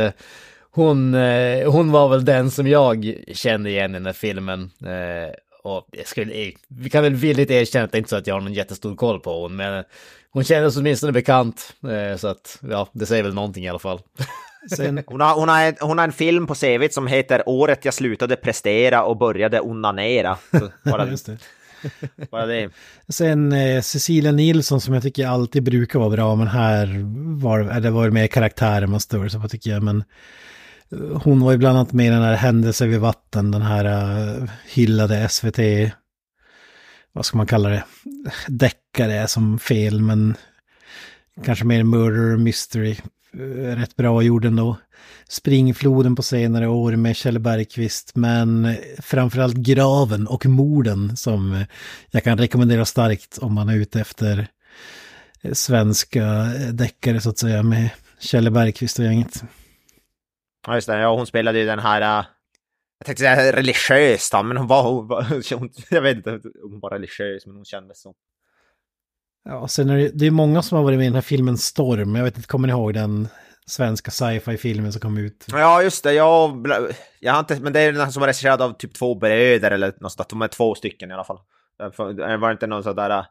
hon, 0.74 1.14
eh, 1.14 1.70
hon 1.72 1.90
var 1.92 2.08
väl 2.08 2.24
den 2.24 2.50
som 2.50 2.66
jag 2.66 3.14
kände 3.32 3.70
igen 3.70 3.90
i 3.90 3.94
den 3.94 4.06
här 4.06 4.12
filmen. 4.12 4.70
Eh, 4.86 5.34
och 5.62 5.88
jag 5.92 6.06
skulle, 6.06 6.52
vi 6.68 6.90
kan 6.90 7.02
väl 7.02 7.14
villigt 7.14 7.50
erkänna 7.50 7.84
att 7.84 7.92
det 7.92 7.96
är 7.96 7.98
inte 7.98 8.10
så 8.10 8.16
att 8.16 8.26
jag 8.26 8.34
har 8.34 8.40
någon 8.40 8.52
jättestor 8.52 8.96
koll 8.96 9.20
på 9.20 9.42
hon, 9.42 9.56
men 9.56 9.84
hon 10.30 10.44
kändes 10.44 10.76
åtminstone 10.76 11.12
bekant. 11.12 11.74
Eh, 12.12 12.16
så 12.16 12.28
att, 12.28 12.58
ja, 12.70 12.88
det 12.92 13.06
säger 13.06 13.22
väl 13.22 13.34
någonting 13.34 13.64
i 13.64 13.68
alla 13.68 13.78
fall. 13.78 14.00
Sen, 14.76 15.02
Hon, 15.06 15.20
har, 15.20 15.34
hon, 15.34 15.48
har, 15.48 15.62
en- 15.62 15.74
hon 15.80 15.98
har 15.98 16.04
en 16.04 16.12
film 16.12 16.46
på 16.46 16.54
CVt 16.54 16.92
som 16.94 17.06
heter 17.06 17.42
Året 17.48 17.84
jag 17.84 17.94
slutade 17.94 18.36
prestera 18.36 19.04
och 19.04 19.16
började 19.16 19.60
onanera. 19.60 20.36
Så 20.50 20.70
bara, 20.90 21.06
just 21.10 21.26
det. 21.26 21.38
bara 22.30 22.46
det. 22.46 22.70
Sen 23.08 23.52
eh, 23.52 23.80
Cecilia 23.82 24.32
Nilsson 24.32 24.80
som 24.80 24.94
jag 24.94 25.02
tycker 25.02 25.26
alltid 25.26 25.62
brukar 25.62 25.98
vara 25.98 26.10
bra, 26.10 26.34
men 26.34 26.46
här 26.46 26.88
var 27.42 27.60
eller 27.60 27.90
var 27.90 28.04
det 28.04 28.10
mer 28.10 28.26
karaktären 28.26 28.90
man 28.90 29.00
stör 29.00 29.28
sig 29.28 29.40
på 29.40 29.48
tycker 29.48 29.70
jag. 29.70 29.82
Men 29.82 29.98
eh, 29.98 30.04
hon 31.22 31.40
var 31.40 31.52
ju 31.52 31.58
bland 31.58 31.78
annat 31.78 31.92
med 31.92 32.06
i 32.06 32.10
den 32.10 32.22
här 32.22 32.34
Händelse 32.34 32.86
vid 32.86 33.00
vatten, 33.00 33.50
den 33.50 33.62
här 33.62 33.84
uh, 33.84 34.50
hyllade 34.66 35.28
SVT, 35.28 35.58
vad 37.12 37.26
ska 37.26 37.36
man 37.36 37.46
kalla 37.46 37.68
det, 37.68 37.84
deckare 38.48 39.14
är 39.14 39.26
som 39.26 39.58
fel, 39.58 40.00
men 40.00 40.34
kanske 41.44 41.64
mer 41.64 41.82
murder 41.82 42.36
mystery, 42.36 42.96
eh, 43.32 43.76
rätt 43.76 43.96
bra 43.96 44.22
gjord 44.22 44.44
ändå. 44.44 44.76
Springfloden 45.28 46.16
på 46.16 46.22
senare 46.22 46.68
år 46.68 46.96
med 46.96 47.16
Kjell 47.16 47.38
Bergqvist, 47.38 48.12
men 48.14 48.76
framförallt 48.98 49.56
Graven 49.56 50.26
och 50.26 50.46
morden 50.46 51.16
som 51.16 51.64
jag 52.10 52.24
kan 52.24 52.38
rekommendera 52.38 52.84
starkt 52.84 53.38
om 53.38 53.54
man 53.54 53.68
är 53.68 53.76
ute 53.76 54.00
efter 54.00 54.48
eh, 55.42 55.52
svenska 55.52 56.24
deckare 56.72 57.20
så 57.20 57.30
att 57.30 57.38
säga 57.38 57.62
med 57.62 57.90
Kjell 58.20 58.50
Bergqvist 58.50 58.98
och 58.98 59.04
gänget. 59.04 59.44
Ja, 60.66 60.74
just 60.74 60.86
det. 60.86 60.98
Ja, 60.98 61.16
hon 61.16 61.26
spelade 61.26 61.58
ju 61.58 61.66
den 61.66 61.78
här... 61.78 62.00
äh, 62.00 62.26
jag 62.98 63.06
tänkte 63.06 63.22
säga 63.22 63.52
religiös 63.52 64.30
då, 64.30 64.42
men 64.42 64.56
hon 64.56 64.66
var... 64.66 64.82
Hon, 64.82 65.06
var- 65.08 65.54
hon, 65.58 65.70
jag 65.90 66.02
vet 66.02 66.16
inte 66.16 66.30
om 66.30 66.40
hon 66.62 66.80
var 66.80 66.90
religiös, 66.90 67.46
men 67.46 67.56
hon 67.56 67.64
kändes 67.64 68.00
så. 68.02 68.14
Ja, 69.44 69.68
sen 69.68 69.90
är 69.90 69.96
det, 69.96 70.08
det 70.14 70.26
är 70.26 70.30
många 70.30 70.62
som 70.62 70.76
har 70.76 70.84
varit 70.84 70.98
med 70.98 71.04
i 71.04 71.08
den 71.08 71.14
här 71.14 71.22
filmen 71.22 71.58
Storm. 71.58 72.14
Jag 72.14 72.24
vet 72.24 72.36
inte, 72.36 72.48
kommer 72.48 72.68
ni 72.68 72.72
ihåg 72.72 72.94
den 72.94 73.28
svenska 73.66 74.10
sci-fi-filmen 74.10 74.92
som 74.92 75.00
kom 75.00 75.18
ut? 75.18 75.46
Ja, 75.52 75.82
just 75.82 76.04
det. 76.04 76.12
Jag, 76.12 76.66
jag 77.20 77.32
har 77.32 77.40
inte... 77.40 77.60
Men 77.60 77.72
det 77.72 77.80
är 77.80 77.92
den 77.92 78.12
som 78.12 78.20
var 78.20 78.26
regisserad 78.26 78.62
av 78.62 78.72
typ 78.72 78.94
två 78.94 79.14
bröder 79.14 79.70
eller 79.70 79.94
något 80.00 80.12
sånt. 80.12 80.28
De 80.28 80.42
är 80.42 80.48
två 80.48 80.74
stycken 80.74 81.10
i 81.10 81.14
alla 81.14 81.24
fall. 81.24 81.38
Det 82.16 82.36
var 82.36 82.52
inte 82.52 82.66
någon 82.66 82.82
sån 82.82 82.96
där 82.96 83.10
äh, 83.10 83.24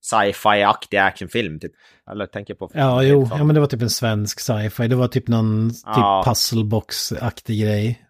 sci-fi-aktig 0.00 0.96
actionfilm 0.98 1.60
typ. 1.60 1.72
Eller 2.10 2.26
tänker 2.26 2.54
på... 2.54 2.70
Ja, 2.74 3.02
jo, 3.02 3.28
ja, 3.30 3.44
men 3.44 3.54
det 3.54 3.60
var 3.60 3.66
typ 3.66 3.82
en 3.82 3.90
svensk 3.90 4.40
sci-fi. 4.40 4.88
Det 4.88 4.96
var 4.96 5.08
typ 5.08 5.28
någon 5.28 5.70
typ 5.70 5.80
Ja. 5.86 6.22
puzzlebox-aktig 6.26 7.60
grej. 7.62 8.02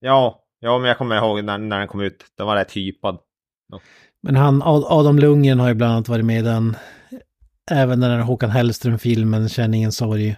Ja, 0.00 0.44
ja, 0.60 0.78
men 0.78 0.88
jag 0.88 0.98
kommer 0.98 1.16
ihåg 1.16 1.44
när, 1.44 1.58
när 1.58 1.78
den 1.78 1.88
kom 1.88 2.00
ut. 2.00 2.24
Den 2.38 2.46
var 2.46 2.56
rätt 2.56 2.72
hypad. 2.72 3.18
Men 4.22 4.36
han, 4.36 4.62
Ad- 4.62 4.86
Adam 4.88 5.18
Lundgren 5.18 5.60
har 5.60 5.68
ju 5.68 5.74
bland 5.74 5.92
annat 5.92 6.08
varit 6.08 6.24
med 6.24 6.38
i 6.38 6.42
den. 6.42 6.76
Även 7.70 8.00
den 8.00 8.10
här 8.10 8.20
Håkan 8.20 8.50
Hellström-filmen, 8.50 9.48
Känn 9.48 9.74
ingen 9.74 9.92
sorg. 9.92 10.36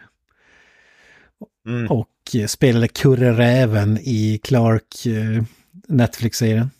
Mm. 1.68 1.90
Och 1.90 2.08
eh, 2.34 2.46
spelade 2.46 2.88
Kurre 2.88 3.32
Räven 3.32 3.98
i 3.98 4.40
Clark 4.44 5.06
eh, 5.06 5.42
Netflix-serien. 5.88 6.70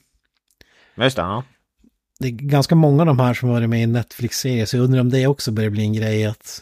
Just 0.96 1.16
det, 1.16 1.22
ja. 1.22 1.44
Det 2.20 2.28
är 2.28 2.32
ganska 2.32 2.74
många 2.74 3.02
av 3.02 3.06
de 3.06 3.18
här 3.20 3.34
som 3.34 3.48
varit 3.48 3.68
med 3.68 3.82
i 3.82 3.86
Netflix-serier, 3.86 4.66
så 4.66 4.76
jag 4.76 4.84
undrar 4.84 5.00
om 5.00 5.10
det 5.10 5.26
också 5.26 5.52
börjar 5.52 5.70
bli 5.70 5.82
en 5.82 5.92
grej 5.92 6.26
att... 6.26 6.60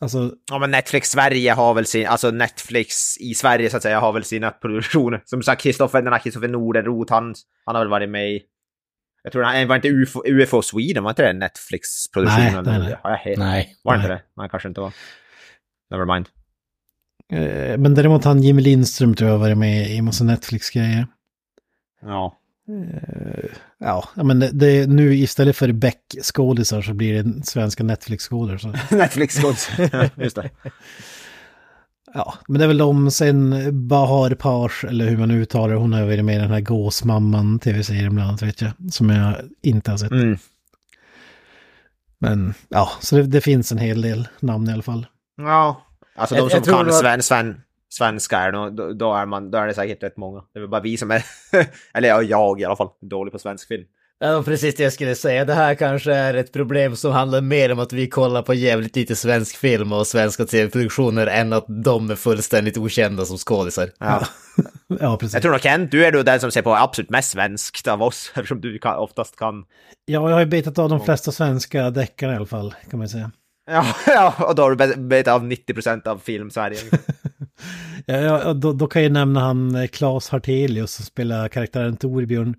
Alltså, 0.00 0.34
Ja, 0.50 0.58
men 0.58 0.70
Netflix 0.70 1.08
Sverige 1.10 1.52
har 1.52 1.74
väl 1.74 1.86
sin, 1.86 2.06
alltså 2.06 2.30
Netflix 2.30 3.18
i 3.18 3.34
Sverige 3.34 3.70
så 3.70 3.76
att 3.76 3.82
säga 3.82 4.00
har 4.00 4.12
väl 4.12 4.24
sina 4.24 4.50
produktioner. 4.50 5.22
Som 5.24 5.42
sagt, 5.42 5.62
Kristoffer, 5.62 6.02
den 6.02 6.12
här 6.12 6.20
Kristoffer 6.20 6.48
Nordenroth, 6.48 7.12
han, 7.12 7.34
han 7.66 7.74
har 7.74 7.82
väl 7.82 7.90
varit 7.90 8.10
med 8.10 8.30
i, 8.30 8.42
jag 9.22 9.32
tror 9.32 9.42
han 9.42 9.68
var 9.68 9.76
inte 9.76 9.88
UFO, 9.88 10.22
UFO 10.26 10.62
Sweden, 10.62 11.02
var 11.04 11.10
inte 11.10 11.22
det 11.22 11.30
en 11.30 11.38
Netflix-produktion? 11.38 12.38
Nej, 12.38 12.52
eller? 12.52 12.62
nej, 12.62 12.78
nej. 12.78 12.96
Har 13.02 13.10
jag 13.10 13.18
helt, 13.18 13.38
Nej. 13.38 13.76
Var 13.82 13.92
det 13.92 13.96
inte 13.96 14.08
nej. 14.08 14.18
det? 14.18 14.40
Nej, 14.40 14.48
kanske 14.50 14.68
inte 14.68 14.80
var. 14.80 14.92
Never 15.90 16.14
mind. 16.14 16.28
eh, 17.32 17.78
men 17.78 17.94
däremot 17.94 18.24
han 18.24 18.42
Jimmy 18.42 18.62
Lindström 18.62 19.14
tror 19.14 19.30
jag 19.30 19.38
har 19.38 19.44
varit 19.44 19.58
med 19.58 19.90
i 19.90 20.02
massa 20.02 20.24
Netflix-grejer. 20.24 21.06
Ja. 22.02 22.38
Eh, 22.68 23.50
ja, 23.78 24.08
men 24.14 24.38
det, 24.40 24.50
det, 24.52 24.86
nu 24.86 25.14
istället 25.16 25.56
för 25.56 25.72
Beck-skådisar 25.72 26.82
så 26.82 26.94
blir 26.94 27.22
det 27.22 27.46
svenska 27.46 27.82
Netflix-skådisar. 27.84 28.58
Så. 28.88 28.96
Netflix 28.96 29.36
ja, 29.92 30.08
just 30.16 30.36
det. 30.36 30.50
Ja, 32.14 32.34
men 32.48 32.58
det 32.58 32.64
är 32.64 32.68
väl 32.68 32.78
de 32.78 33.10
sen 33.10 33.68
Bahar 33.88 34.34
Pars, 34.34 34.84
eller 34.84 35.06
hur 35.08 35.16
man 35.16 35.30
uttalar 35.30 35.74
det, 35.74 35.80
hon 35.80 35.92
har 35.92 36.04
varit 36.04 36.24
med 36.24 36.34
i 36.36 36.38
den 36.38 36.50
här 36.50 36.60
Gåsmamman 36.60 37.58
tv-serien 37.58 38.14
bland 38.14 38.28
annat 38.28 38.42
vet 38.42 38.60
jag, 38.60 38.72
som 38.90 39.10
jag 39.10 39.34
inte 39.62 39.90
har 39.90 39.98
sett. 39.98 40.10
Mm. 40.10 40.38
Men 42.18 42.54
ja, 42.68 42.90
så 43.00 43.16
det, 43.16 43.22
det 43.22 43.40
finns 43.40 43.72
en 43.72 43.78
hel 43.78 44.02
del 44.02 44.28
namn 44.40 44.68
i 44.68 44.72
alla 44.72 44.82
fall. 44.82 45.06
Ja. 45.36 45.86
Alltså 46.16 46.34
Jag- 46.36 46.44
de 46.44 46.50
som 46.64 46.72
jag 46.74 46.86
kan 46.86 46.92
sven, 46.92 47.22
sven, 47.22 47.60
svenska 47.92 48.38
är 48.38 48.52
då, 48.52 48.92
då, 48.92 49.14
är 49.14 49.26
man, 49.26 49.50
då 49.50 49.58
är 49.58 49.66
det 49.66 49.74
säkert 49.74 50.02
rätt 50.02 50.16
många. 50.16 50.42
Det 50.52 50.58
är 50.58 50.60
väl 50.60 50.70
bara 50.70 50.80
vi 50.80 50.96
som 50.96 51.10
är, 51.10 51.24
eller 51.94 52.08
ja, 52.08 52.22
jag 52.22 52.60
i 52.60 52.64
alla 52.64 52.76
fall, 52.76 52.88
dålig 53.00 53.32
på 53.32 53.38
svensk 53.38 53.68
film. 53.68 53.84
Ja, 54.24 54.42
precis 54.42 54.74
det 54.74 54.82
jag 54.82 54.92
skulle 54.92 55.14
säga. 55.14 55.44
Det 55.44 55.54
här 55.54 55.74
kanske 55.74 56.14
är 56.14 56.34
ett 56.34 56.52
problem 56.52 56.96
som 56.96 57.12
handlar 57.12 57.40
mer 57.40 57.72
om 57.72 57.78
att 57.78 57.92
vi 57.92 58.08
kollar 58.08 58.42
på 58.42 58.54
jävligt 58.54 58.96
lite 58.96 59.16
svensk 59.16 59.56
film 59.56 59.92
och 59.92 60.06
svenska 60.06 60.44
tv-produktioner 60.44 61.26
än 61.26 61.52
att 61.52 61.64
de 61.84 62.10
är 62.10 62.14
fullständigt 62.14 62.78
okända 62.78 63.24
som 63.24 63.38
skådisar. 63.38 63.90
Ja. 63.98 64.26
Ja, 65.00 65.16
precis. 65.16 65.34
Jag 65.34 65.42
tror 65.42 65.52
nog 65.52 65.60
Kent, 65.60 65.90
du 65.90 66.04
är 66.04 66.12
då 66.12 66.22
den 66.22 66.40
som 66.40 66.50
ser 66.50 66.62
på 66.62 66.74
absolut 66.74 67.10
mest 67.10 67.30
svenskt 67.30 67.88
av 67.88 68.02
oss, 68.02 68.32
eftersom 68.34 68.60
du 68.60 68.78
kan, 68.78 68.96
oftast 68.96 69.36
kan. 69.36 69.64
Ja, 70.04 70.28
jag 70.28 70.36
har 70.36 70.40
ju 70.40 70.46
betat 70.46 70.78
av 70.78 70.88
de 70.88 71.04
flesta 71.04 71.32
svenska 71.32 71.90
deckarna 71.90 72.32
i 72.32 72.36
alla 72.36 72.46
fall, 72.46 72.74
kan 72.90 72.98
man 72.98 73.08
säga. 73.08 73.30
Ja, 73.70 73.86
ja 74.06 74.34
och 74.38 74.54
då 74.54 74.62
har 74.62 74.70
du 74.70 74.76
bet- 74.76 74.96
bet 74.98 75.28
av 75.28 75.44
90% 75.44 76.08
av 76.08 76.18
film 76.18 76.50
Sverige. 76.50 76.78
Ja, 78.06 78.16
ja, 78.16 78.52
då, 78.52 78.72
då 78.72 78.86
kan 78.86 79.02
jag 79.02 79.12
nämna 79.12 79.40
han 79.40 79.74
eh, 79.74 79.86
Claes 79.86 80.28
Hartelius 80.28 80.92
som 80.94 81.04
spelar 81.04 81.48
karaktären 81.48 81.96
Torbjörn, 81.96 82.54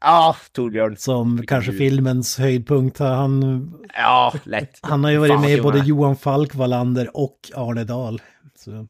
Ja, 0.00 0.36
Torbjörn. 0.52 0.96
som 0.96 1.46
kanske 1.46 1.72
filmens 1.72 2.38
höjdpunkt. 2.38 2.98
Han, 2.98 3.72
Ja, 3.94 4.34
lätt. 4.44 4.78
han 4.82 5.04
har 5.04 5.10
ju 5.10 5.18
varit 5.18 5.32
Fan, 5.32 5.40
med 5.40 5.50
i 5.58 5.60
både 5.60 5.78
Johan 5.78 6.16
Falk, 6.16 6.54
Wallander 6.54 7.16
och 7.16 7.38
Arne 7.54 7.84
Dahl. 7.84 8.22
Så. 8.64 8.86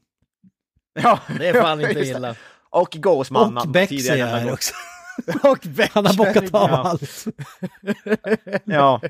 Ja, 1.03 1.19
Det 1.39 1.47
är 1.47 1.61
fan 1.61 1.81
inte 1.81 1.99
illa. 1.99 2.35
Och 2.69 2.89
Gåsman. 2.99 3.57
Och 3.57 3.67
Beck 3.67 3.89
säger 3.89 4.25
här 4.27 4.53
också. 4.53 4.73
Och 5.43 5.57
Beck. 5.63 5.91
Han 5.93 6.05
har 6.05 6.13
bockat 6.13 6.53
av 6.53 6.69
Ja. 6.69 6.77
allt. 6.77 7.25
Ja, 8.65 9.01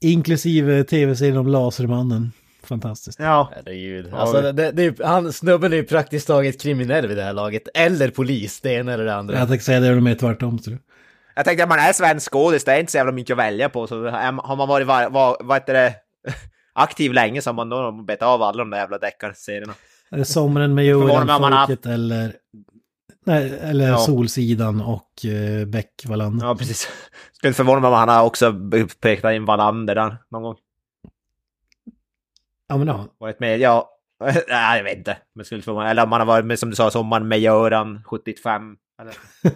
Inklusive 0.00 0.84
tv-serien 0.84 1.36
om 1.36 1.46
Lasermannen. 1.48 2.32
Fantastiskt. 2.70 3.18
ja. 3.20 3.50
Herregud. 3.54 4.14
Alltså, 4.14 4.42
det, 4.52 4.52
det, 4.72 4.82
är 4.82 4.84
ju- 4.84 5.04
han, 5.04 5.32
snubben 5.32 5.72
är 5.72 5.76
ju 5.76 5.84
praktiskt 5.84 6.26
taget 6.26 6.60
kriminell 6.62 7.06
vid 7.06 7.16
det 7.16 7.22
här 7.22 7.32
laget. 7.32 7.62
Eller 7.74 8.10
polis, 8.10 8.60
det 8.60 8.72
ena 8.72 8.92
eller 8.92 9.04
det 9.04 9.14
andra. 9.14 9.38
Jag 9.38 9.48
tänkte 9.48 9.64
säga 9.64 9.80
det, 9.80 9.86
är 9.86 10.00
med 10.00 10.18
tvärtom. 10.18 10.58
Så. 10.58 10.70
Jag 11.34 11.44
tänkte 11.44 11.62
att 11.62 11.68
man 11.68 11.78
är 11.78 11.92
svensk 11.92 12.32
skådis, 12.32 12.64
det 12.64 12.72
är 12.72 12.80
inte 12.80 12.92
så 12.92 12.98
jävla 12.98 13.12
mycket 13.12 13.34
att 13.34 13.38
välja 13.38 13.68
på. 13.68 13.86
Så 13.86 14.08
har 14.10 14.56
man 14.56 14.68
varit, 14.68 14.86
var, 14.86 15.10
var, 15.10 15.36
vad 15.40 15.56
heter 15.56 15.74
det, 15.74 15.94
aktiv 16.72 17.12
länge 17.12 17.42
så 17.42 17.48
har 17.50 17.54
man 17.54 17.68
då 17.68 17.92
bett 17.92 18.22
av 18.22 18.42
alla 18.42 18.58
de 18.58 18.70
där 18.70 18.78
jävla 18.78 18.98
deckarserierna. 18.98 19.72
Är 20.10 20.16
det 20.18 20.24
Sommaren 20.24 20.74
med 20.74 20.96
om 20.96 21.06
man 21.08 21.28
har- 21.52 21.66
Folket 21.66 21.86
eller 21.86 22.32
Nej, 23.26 23.58
eller 23.62 23.88
Ja. 23.88 23.96
Solsidan 23.98 24.80
och 24.80 25.24
eh, 25.24 25.66
Beck-Wallander. 25.66 26.44
Ja, 26.46 26.54
precis. 26.54 26.88
Skulle 27.32 27.52
förvåna 27.52 27.80
mig 27.80 27.88
om 27.88 27.94
han 27.94 28.08
har 28.08 28.24
också 28.24 28.54
pekat 29.00 29.32
in 29.32 29.44
Wallander 29.44 29.94
där 29.94 30.16
någon 30.30 30.42
gång. 30.42 30.56
Ja, 32.70 32.76
men 32.76 32.86
det 32.86 32.92
har 32.92 32.98
han. 32.98 33.08
Varit 33.18 33.40
med, 33.40 33.60
ja. 33.60 33.90
Nej, 34.48 34.76
jag 34.76 34.84
vet 34.84 34.98
inte. 34.98 35.16
Men 35.34 35.44
skulle 35.44 35.74
mig. 35.74 35.90
Eller 35.90 36.02
om 36.02 36.12
han 36.12 36.20
har 36.20 36.26
varit 36.26 36.46
med, 36.46 36.58
som 36.58 36.70
du 36.70 36.76
sa, 36.76 36.90
sommaren 36.90 37.28
med 37.28 37.40
Göran 37.40 38.02
75. 38.04 38.76
Eller? 39.00 39.14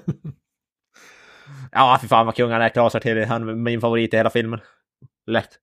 ja, 1.73 1.99
för 2.01 2.09
fan 2.09 2.27
vad 2.27 2.35
kung 2.35 2.51
han 2.51 2.63
är. 2.63 2.69
Klas 2.69 2.93
till 2.93 3.25
Han 3.25 3.49
är 3.49 3.55
min 3.55 3.81
favorit 3.81 4.15
i 4.15 4.17
hela 4.17 4.31
filmen. 4.31 4.61
Lätt. 5.27 5.59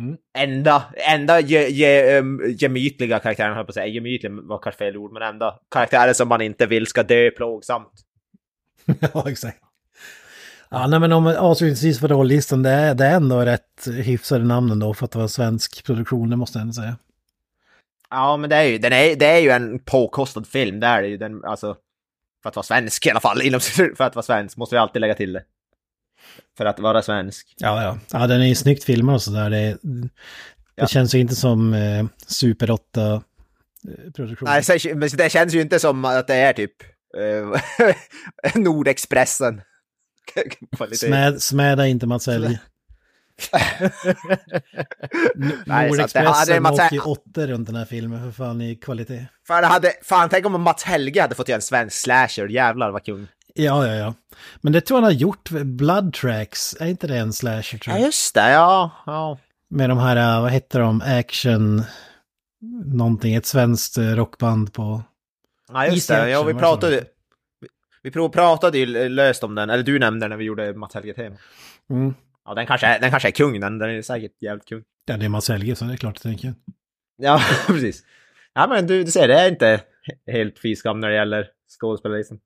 Mm. 0.00 0.16
Enda, 0.38 0.84
enda 0.94 1.40
ge, 1.40 1.68
ge, 1.68 2.18
um, 2.18 2.40
gemytliga 2.58 3.18
karaktären, 3.18 3.54
höll 3.54 3.64
på 3.64 3.70
att 3.70 3.74
säga. 3.74 3.86
Gemytlig 3.86 4.32
var 4.32 4.58
kanske 4.58 4.78
fel 4.78 4.96
ord, 4.96 5.12
men 5.12 5.22
enda 5.22 5.60
karaktären 5.70 6.14
som 6.14 6.28
man 6.28 6.40
inte 6.40 6.66
vill 6.66 6.86
ska 6.86 7.02
dö 7.02 7.30
plågsamt. 7.30 7.92
ja, 9.14 9.30
exakt. 9.30 9.65
Ja, 10.70 10.86
nej, 10.86 11.00
men 11.00 11.12
om 11.12 11.26
avslutningsvis 11.26 12.00
för 12.00 12.08
rollistan, 12.08 12.62
det 12.62 12.70
är, 12.70 12.94
det 12.94 13.04
är 13.06 13.16
ändå 13.16 13.40
rätt 13.40 13.86
hyfsade 13.86 14.44
namn 14.44 14.70
ändå 14.70 14.94
för 14.94 15.04
att 15.04 15.10
det 15.10 15.18
var 15.18 15.22
en 15.22 15.28
svensk 15.28 15.84
produktion, 15.84 16.30
det 16.30 16.36
måste 16.36 16.58
jag 16.58 16.62
ändå 16.62 16.72
säga. 16.74 16.96
Ja, 18.10 18.36
men 18.36 18.50
det 18.50 18.56
är 18.56 18.62
ju, 18.62 18.78
den 18.78 18.92
är, 18.92 19.16
det 19.16 19.26
är 19.26 19.38
ju 19.38 19.50
en 19.50 19.78
påkostad 19.78 20.46
film, 20.46 20.80
det 20.80 20.86
är 20.86 21.02
det 21.02 21.08
ju. 21.08 21.16
Den, 21.16 21.44
alltså, 21.44 21.76
för 22.42 22.48
att 22.48 22.56
vara 22.56 22.64
svensk 22.64 23.06
i 23.06 23.10
alla 23.10 23.20
fall, 23.20 23.42
inom, 23.46 23.60
för 23.60 24.02
att 24.02 24.14
vara 24.14 24.22
svensk 24.22 24.56
måste 24.56 24.74
vi 24.74 24.78
alltid 24.78 25.00
lägga 25.00 25.14
till 25.14 25.32
det. 25.32 25.42
För 26.58 26.64
att 26.64 26.78
vara 26.80 27.02
svensk. 27.02 27.54
Ja, 27.56 27.82
ja. 27.82 27.98
Ja, 28.12 28.26
den 28.26 28.40
är 28.40 28.46
ju 28.46 28.54
snyggt 28.54 28.84
filmad 28.84 29.14
och 29.14 29.22
sådär. 29.22 29.50
Det, 29.50 29.76
det 29.82 30.08
Ja. 30.74 30.86
känns 30.86 31.14
ju 31.14 31.18
inte 31.18 31.34
som 31.36 31.74
eh, 31.74 32.04
Super 32.26 32.66
8-produktion. 32.70 34.48
Nej, 34.48 34.62
så- 34.62 34.88
men 34.94 35.08
det 35.16 35.32
känns 35.32 35.54
ju 35.54 35.60
inte 35.60 35.78
som 35.78 36.04
att 36.04 36.26
det 36.26 36.34
är 36.34 36.52
typ 36.52 36.72
eh, 37.18 38.54
Nordexpressen. 38.62 39.60
Smäd, 40.94 41.42
smäda 41.42 41.86
inte 41.86 42.06
Mats 42.06 42.26
Helge. 42.26 42.60
Nordexpressen 45.66 46.62
Mats 46.62 46.80
åker 46.80 47.08
åttor 47.08 47.46
runt 47.46 47.66
den 47.66 47.76
här 47.76 47.84
filmen 47.84 48.22
för 48.24 48.30
fan 48.44 48.60
i 48.60 48.76
kvalitet. 48.76 49.26
Fan, 49.46 49.64
hade, 49.64 49.92
fan, 50.02 50.28
tänk 50.28 50.46
om 50.46 50.62
Mats 50.62 50.82
Helge 50.84 51.22
hade 51.22 51.34
fått 51.34 51.48
göra 51.48 51.56
en 51.56 51.62
svensk 51.62 51.96
slasher. 51.96 52.48
Jävlar 52.48 52.90
vad 52.90 53.04
kung. 53.04 53.26
Ja, 53.54 53.86
ja, 53.86 53.94
ja. 53.94 54.14
Men 54.60 54.72
det 54.72 54.80
tror 54.80 54.96
jag 54.96 55.02
han 55.02 55.12
har 55.12 55.20
gjort. 55.20 55.50
Blood 55.50 56.12
Tracks, 56.12 56.76
är 56.80 56.86
inte 56.86 57.06
det 57.06 57.16
en 57.16 57.32
slasher 57.32 57.78
tror 57.78 57.94
Ja, 57.94 57.98
jag? 57.98 58.06
just 58.06 58.34
det. 58.34 58.50
Ja, 58.50 58.90
ja. 59.06 59.38
Med 59.70 59.88
de 59.88 59.98
här, 59.98 60.16
eh, 60.36 60.42
vad 60.42 60.50
heter 60.52 60.80
de, 60.80 61.02
action... 61.06 61.84
Någonting, 62.84 63.34
ett 63.34 63.46
svenskt 63.46 63.98
eh, 63.98 64.04
rockband 64.04 64.72
på... 64.72 65.02
Ja, 65.72 65.86
just 65.86 66.08
det. 66.08 66.30
Ja, 66.30 66.42
vi 66.42 66.54
pratade... 66.54 67.04
Vi, 68.14 68.28
pratade 68.28 68.78
ju 68.78 69.08
löst 69.08 69.44
om 69.44 69.54
den, 69.54 69.70
eller 69.70 69.82
du 69.82 69.98
nämnde 69.98 70.24
den 70.24 70.30
när 70.30 70.36
vi 70.36 70.44
gjorde 70.44 70.74
Mats 70.74 70.94
Helge-tema. 70.94 71.36
Mm. 71.90 72.14
Ja, 72.44 72.54
den 72.54 72.66
kanske, 72.66 72.86
är, 72.86 73.00
den 73.00 73.10
kanske 73.10 73.28
är 73.28 73.32
kung, 73.32 73.60
den. 73.60 73.78
Den 73.78 73.90
är 73.90 74.02
säkert 74.02 74.42
jävligt 74.42 74.68
kung. 74.68 74.82
Det 75.06 75.12
är 75.12 75.28
Mats 75.28 75.48
Helge 75.48 75.76
så 75.76 75.84
det 75.84 75.92
är 75.92 75.96
klart 75.96 76.14
jag 76.14 76.22
tänker. 76.22 76.54
Ja, 77.16 77.40
precis. 77.66 78.04
Ja, 78.54 78.66
men 78.66 78.86
du, 78.86 79.04
du 79.04 79.10
ser, 79.10 79.28
det 79.28 79.34
är 79.34 79.48
inte 79.48 79.80
helt 80.26 80.58
fy 80.62 80.76
skam 80.76 81.00
när 81.00 81.08
det 81.08 81.14
gäller 81.14 81.48
skådespelarlistan. 81.80 82.38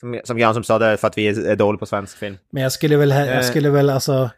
Som, 0.00 0.20
som 0.24 0.38
Jan 0.38 0.54
som 0.54 0.64
sa, 0.64 0.78
det 0.78 0.86
är 0.86 0.96
för 0.96 1.08
att 1.08 1.18
vi 1.18 1.28
är, 1.28 1.56
dåliga 1.56 1.78
på 1.78 1.86
svensk 1.86 2.18
film. 2.18 2.38
Men 2.50 2.62
jag 2.62 2.72
skulle 2.72 2.96
väl, 2.96 3.12
Eh. 3.12 3.26
jag 3.26 3.44
skulle 3.44 3.70
väl 3.70 3.90
alltså, 3.90 4.30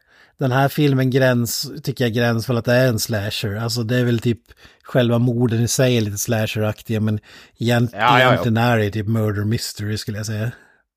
den 0.43 0.53
här 0.53 0.69
filmen 0.69 1.11
gräns, 1.11 1.71
tycker 1.83 2.05
jag 2.05 2.13
gräns 2.15 2.47
för 2.47 2.55
att 2.55 2.65
det 2.65 2.73
är 2.75 2.89
en 2.89 2.99
slasher. 2.99 3.57
Alltså 3.57 3.83
det 3.83 3.97
är 3.97 4.05
väl 4.05 4.19
typ 4.21 4.41
själva 4.85 5.19
morden 5.19 5.61
i 5.63 5.69
sig 5.69 5.97
är 5.97 6.01
lite 6.01 6.19
slasheraktiga, 6.19 7.01
men 7.01 7.21
egent, 7.59 7.91
Ja, 7.93 7.99
ja, 7.99 8.21
ja. 8.21 8.27
egentligen 8.29 8.57
är 8.57 8.79
det 8.79 8.91
typ 8.91 9.07
murder 9.09 9.45
mystery 9.45 9.99
skulle 9.99 10.17
jag 10.19 10.27
säga. 10.27 10.51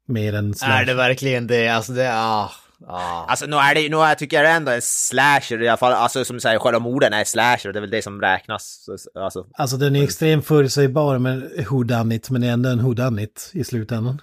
Mer 0.07 0.33
än 0.35 0.53
slasher. 0.53 0.81
Är 0.81 0.85
det 0.85 0.93
verkligen 0.93 1.47
det? 1.47 1.67
Alltså 1.69 1.91
det, 1.93 2.13
ah, 2.13 2.51
ah. 2.87 3.25
Alltså 3.27 3.45
nu 3.45 3.55
är 3.55 3.75
det 3.75 3.89
nu 3.89 3.97
är, 3.97 4.15
tycker 4.15 4.37
jag 4.37 4.45
det 4.45 4.49
är 4.49 4.55
ändå 4.55 4.71
en 4.71 4.81
slasher 4.81 5.61
i 5.63 5.67
alla 5.67 5.77
fall. 5.77 5.93
Alltså 5.93 6.25
som 6.25 6.35
du 6.35 6.39
säger, 6.39 6.59
själva 6.59 6.79
morden 6.79 7.13
är 7.13 7.23
slasher. 7.23 7.73
Det 7.73 7.79
är 7.79 7.81
väl 7.81 7.89
det 7.89 8.01
som 8.01 8.21
räknas. 8.21 8.83
Så- 8.85 9.19
Alltså, 9.19 9.45
Alltså 9.53 9.77
den 9.77 9.95
är 9.95 10.03
extremt 10.03 10.45
förutsägbar 10.45 11.17
med 11.19 11.65
who 11.69 11.83
done 11.83 12.15
it, 12.15 12.29
men 12.29 12.41
det 12.41 12.47
är 12.47 12.51
ändå 12.51 12.69
en 12.69 12.83
who 12.83 12.93
done 12.93 13.23
it 13.23 13.49
i 13.53 13.63
slutändan. 13.63 14.21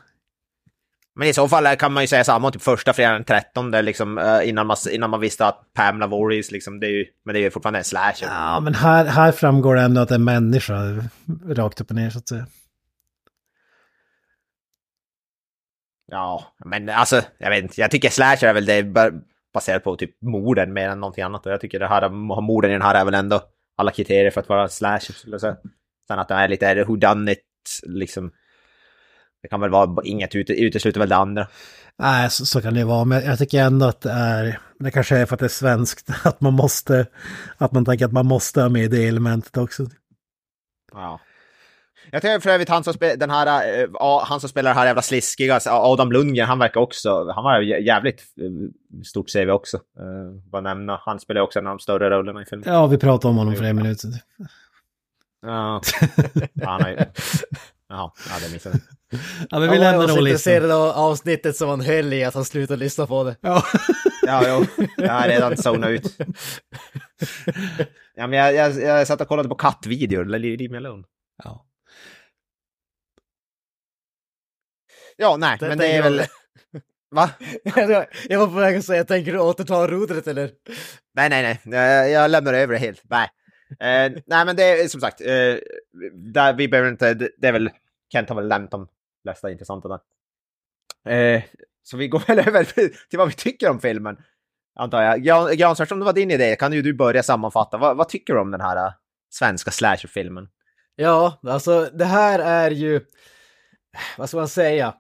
Men 1.14 1.29
i 1.29 1.33
så 1.33 1.48
fall 1.48 1.77
kan 1.77 1.92
man 1.92 2.03
ju 2.03 2.07
säga 2.07 2.25
samma 2.25 2.51
typ 2.51 2.62
första 2.62 2.92
fredagen 2.92 3.14
den 3.14 3.25
13 3.25 3.70
där 3.70 3.83
liksom 3.83 4.18
eh, 4.18 4.48
innan 4.48 4.66
man, 4.66 4.77
innan 4.90 5.11
man 5.11 5.20
visste 5.20 5.46
att 5.46 5.72
Pamela 5.75 6.07
Voorhees 6.07 6.51
liksom, 6.51 6.81
det 6.81 6.87
är 6.87 6.90
ju, 6.90 7.07
men 7.25 7.35
det 7.35 7.40
är 7.40 7.42
ju 7.42 7.51
fortfarande 7.51 7.79
en 7.79 7.85
slasher. 7.85 8.27
Ja, 8.27 8.61
men 8.61 8.75
här, 8.75 9.05
här 9.05 9.33
framgår 9.33 9.75
det 9.75 9.83
ändå 9.83 10.01
att 10.01 10.09
det 10.09 10.14
är 10.14 10.18
en 10.18 10.25
människa, 10.25 10.75
rakt 11.46 11.81
upp 11.81 11.90
och 11.90 11.96
ner 11.96 12.11
så 12.11 12.18
att 12.18 12.29
säga. 12.29 12.46
Ja, 16.07 16.55
men 16.64 16.88
alltså, 16.88 17.22
jag 17.38 17.51
vet 17.51 17.62
inte. 17.62 17.81
Jag 17.81 17.90
tycker 17.90 18.11
slasher 18.11 18.48
är 18.48 18.55
väl 18.55 18.66
det 18.66 18.83
ba- 18.83 19.11
baserat 19.55 19.85
på 19.85 19.96
typ 19.96 20.22
morden 20.22 20.72
mer 20.72 20.88
än 20.88 21.01
någonting 21.01 21.25
annat. 21.25 21.46
Och 21.46 21.53
jag 21.53 21.61
tycker 21.61 21.79
det 21.79 21.87
här, 21.87 22.09
morden 22.40 22.70
i 22.70 22.75
den 22.75 22.83
här 22.83 22.94
är 22.94 23.05
väl 23.05 23.14
ändå 23.14 23.40
alla 23.77 23.90
kriterier 23.90 24.31
för 24.31 24.40
att 24.40 24.48
vara 24.48 24.68
slasher 24.68 25.12
skulle 25.12 25.35
jag 25.35 25.40
säga. 25.40 25.57
Sen 26.09 26.18
att 26.18 26.29
det 26.29 26.35
är 26.35 26.48
lite 26.48 26.85
who 26.85 26.96
done 26.96 27.33
it 27.33 27.38
liksom. 27.83 28.33
Det 29.43 29.49
kan 29.49 29.61
väl 29.61 29.71
vara, 29.71 30.03
inget 30.05 30.35
ute, 30.35 30.53
utesluter 30.53 31.01
väl 31.01 31.09
det 31.09 31.17
andra. 31.17 31.47
Nej, 31.99 32.31
så, 32.31 32.47
så 32.47 32.63
kan 32.63 32.75
det 32.75 32.85
vara, 32.85 33.05
men 33.05 33.25
jag 33.25 33.39
tycker 33.39 33.63
ändå 33.63 33.87
att 33.87 34.01
det 34.01 34.11
är, 34.11 34.59
det 34.79 34.91
kanske 34.91 35.17
är 35.17 35.27
för 35.27 35.35
att 35.35 35.41
det 35.41 35.47
är 35.47 35.49
svenskt, 35.49 36.11
att 36.25 36.41
man 36.41 36.53
måste, 36.53 37.07
att 37.59 37.73
man 37.73 37.85
tänker 37.85 38.05
att 38.05 38.13
man 38.13 38.27
måste 38.27 38.63
ha 38.63 38.69
med 38.69 38.91
det 38.91 39.09
elementet 39.09 39.57
också. 39.57 39.87
Ja. 40.93 41.21
Jag 42.11 42.23
tycker 42.23 42.41
för 42.41 42.51
övrigt 42.51 42.69
han 42.69 42.85
som, 42.85 42.95
den 43.17 43.31
här, 43.31 43.47
ja, 43.93 44.25
han 44.27 44.41
som 44.41 44.49
spelar 44.49 44.71
den 44.71 44.79
här 44.79 44.87
jävla 44.87 45.03
sliskiga, 45.03 45.61
Adam 45.67 46.13
Lundgren, 46.13 46.49
han 46.49 46.59
verkar 46.59 46.81
också, 46.81 47.33
han 47.35 47.45
var 47.45 47.61
jä- 47.61 47.81
jävligt 47.81 48.21
eh, 48.21 49.03
stort 49.05 49.33
CV 49.33 49.51
också. 49.51 49.77
Uh, 49.77 50.51
bara 50.51 50.63
nämna, 50.63 51.01
han 51.05 51.21
spelar 51.21 51.41
också 51.41 51.59
en 51.59 51.67
av 51.67 51.71
de 51.71 51.79
större 51.79 52.11
rollerna 52.11 52.43
i 52.43 52.45
filmen. 52.45 52.73
Ja, 52.73 52.87
vi 52.87 52.99
pratade 52.99 53.31
om 53.31 53.37
honom 53.37 53.57
för 53.57 53.65
en 53.65 53.77
minut 53.77 54.01
sedan. 54.01 54.13
Ja, 55.43 55.81
han 56.65 56.83
har 56.83 56.89
ju... 56.91 56.97
Jaha, 57.93 58.13
ja, 58.29 58.47
det 58.47 58.53
missade 58.53 58.79
jag. 59.11 59.21
Ja, 59.51 59.59
men 59.59 59.71
vi 59.71 59.79
lämnar 59.79 59.93
Jag 59.93 59.99
var 59.99 60.09
så 60.09 60.17
rollistan. 60.17 60.53
intresserad 60.53 60.71
av 60.71 60.89
avsnittet 60.89 61.57
som 61.57 61.69
han 61.69 61.81
höll 61.81 62.13
i 62.13 62.25
att 62.25 62.35
han 62.35 62.45
slutade 62.45 62.79
lyssna 62.81 63.07
på 63.07 63.25
det. 63.25 63.37
Ja. 63.41 63.65
Ja, 64.27 64.43
jo. 64.49 64.87
Jag 64.97 65.13
har 65.13 65.29
redan 65.29 65.57
zonat 65.57 65.91
ut. 65.91 66.17
Ja, 68.15 68.27
men 68.27 68.39
jag, 68.39 68.55
jag, 68.55 68.83
jag 68.83 69.07
satt 69.07 69.21
och 69.21 69.29
kollade 69.29 69.49
på 69.49 69.55
kattvideor, 69.55 70.25
leave 70.25 70.69
me 70.69 70.77
alone. 70.77 71.05
Ja. 71.45 71.67
Ja, 75.17 75.37
nej, 75.37 75.57
Det 75.61 75.69
men 75.69 75.79
det 75.79 75.93
är 75.93 76.03
väl... 76.03 76.23
Va? 77.11 77.31
jag 78.29 78.39
var 78.39 78.47
på 78.47 78.53
väg 78.53 78.77
att 78.77 78.85
säga, 78.85 79.05
tänker 79.05 79.33
du 79.33 79.39
återta 79.39 79.87
rodret 79.89 80.27
eller? 80.27 80.51
Nej, 81.15 81.29
nej, 81.31 81.61
nej. 81.65 81.79
Jag, 81.81 82.11
jag 82.11 82.31
lämnar 82.31 82.55
över 82.55 82.73
det 82.73 82.79
helt. 82.79 83.03
Nej. 83.11 83.29
Eh, 83.81 84.13
nej, 84.27 84.45
men 84.45 84.57
det 84.57 84.63
är 84.83 84.89
som 84.89 85.01
sagt, 85.01 85.21
eh, 85.21 85.57
där 86.13 86.53
vi 86.53 86.69
behöver 86.69 86.91
inte, 86.91 87.15
det, 87.15 87.31
det 87.39 87.49
är 87.49 87.53
väl, 87.53 87.71
Kent 88.12 88.29
har 88.29 88.37
väl 88.37 88.48
nämnt 88.48 88.70
de 88.70 88.88
flesta 89.22 89.51
intressanta 89.51 89.88
där. 89.88 90.01
Eh, 91.12 91.42
så 91.83 91.96
vi 91.96 92.09
går 92.09 92.22
väl 92.27 92.38
över 92.48 92.64
till 93.09 93.18
vad 93.18 93.29
vi 93.29 93.35
tycker 93.35 93.70
om 93.70 93.81
filmen, 93.81 94.16
antar 94.75 95.03
jag. 95.03 95.22
Granström, 95.59 95.87
Jan 95.90 95.98
det 95.98 96.05
var 96.05 96.12
din 96.12 96.31
idé, 96.31 96.57
kan 96.57 96.72
ju 96.72 96.83
du 96.83 96.94
börja 96.94 97.22
sammanfatta. 97.22 97.79
Vad, 97.79 97.96
vad 97.96 98.09
tycker 98.09 98.35
du 98.35 98.40
om 98.40 98.51
den 98.51 98.61
här 98.61 98.87
uh, 98.87 98.92
svenska 99.31 99.70
slasherfilmen? 99.70 100.48
Ja, 100.96 101.40
alltså 101.42 101.90
det 101.92 102.05
här 102.05 102.38
är 102.38 102.70
ju, 102.70 103.01
vad 104.18 104.29
ska 104.29 104.38
man 104.38 104.48
säga? 104.48 104.94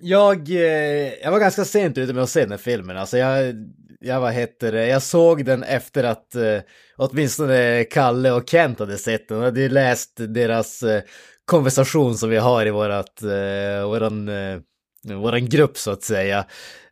Jag, 0.00 0.50
eh, 0.50 1.14
jag 1.22 1.30
var 1.30 1.38
ganska 1.38 1.64
sent 1.64 1.98
ute 1.98 2.12
med 2.12 2.22
att 2.22 2.30
se 2.30 2.40
den 2.40 2.50
här 2.50 2.58
filmen. 2.58 2.96
Alltså 2.96 3.18
jag, 3.18 3.54
jag 4.00 4.20
vad 4.20 4.32
heter 4.32 4.72
det, 4.72 4.86
jag 4.86 5.02
såg 5.02 5.44
den 5.44 5.62
efter 5.62 6.04
att 6.04 6.34
eh, 6.34 6.60
åtminstone 6.96 7.84
Kalle 7.84 8.32
och 8.32 8.48
Kent 8.48 8.78
hade 8.78 8.98
sett 8.98 9.28
den. 9.28 9.38
Jag 9.38 9.44
hade 9.44 9.60
ju 9.60 9.68
läst 9.68 10.12
deras 10.16 10.82
eh, 10.82 11.02
konversation 11.44 12.14
som 12.14 12.30
vi 12.30 12.36
har 12.36 12.66
i 12.66 12.70
vårat, 12.70 13.22
eh, 13.22 13.88
våran, 13.88 14.28
eh, 14.28 14.58
våran 15.04 15.48
grupp 15.48 15.78
så 15.78 15.90
att 15.90 16.02
säga. 16.02 16.44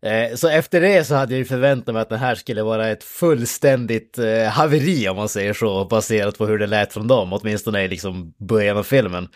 Eh, 0.02 0.34
så 0.34 0.48
efter 0.48 0.80
det 0.80 1.04
så 1.04 1.14
hade 1.14 1.32
jag 1.32 1.38
ju 1.38 1.44
förväntat 1.44 1.94
mig 1.94 2.02
att 2.02 2.08
det 2.08 2.16
här 2.16 2.34
skulle 2.34 2.62
vara 2.62 2.88
ett 2.88 3.04
fullständigt 3.04 4.18
eh, 4.18 4.44
haveri 4.44 5.08
om 5.08 5.16
man 5.16 5.28
säger 5.28 5.52
så, 5.52 5.84
baserat 5.84 6.38
på 6.38 6.46
hur 6.46 6.58
det 6.58 6.66
lät 6.66 6.92
från 6.92 7.08
dem, 7.08 7.32
åtminstone 7.32 7.82
i 7.84 7.88
liksom 7.88 8.34
början 8.38 8.76
av 8.76 8.82
filmen. 8.82 9.28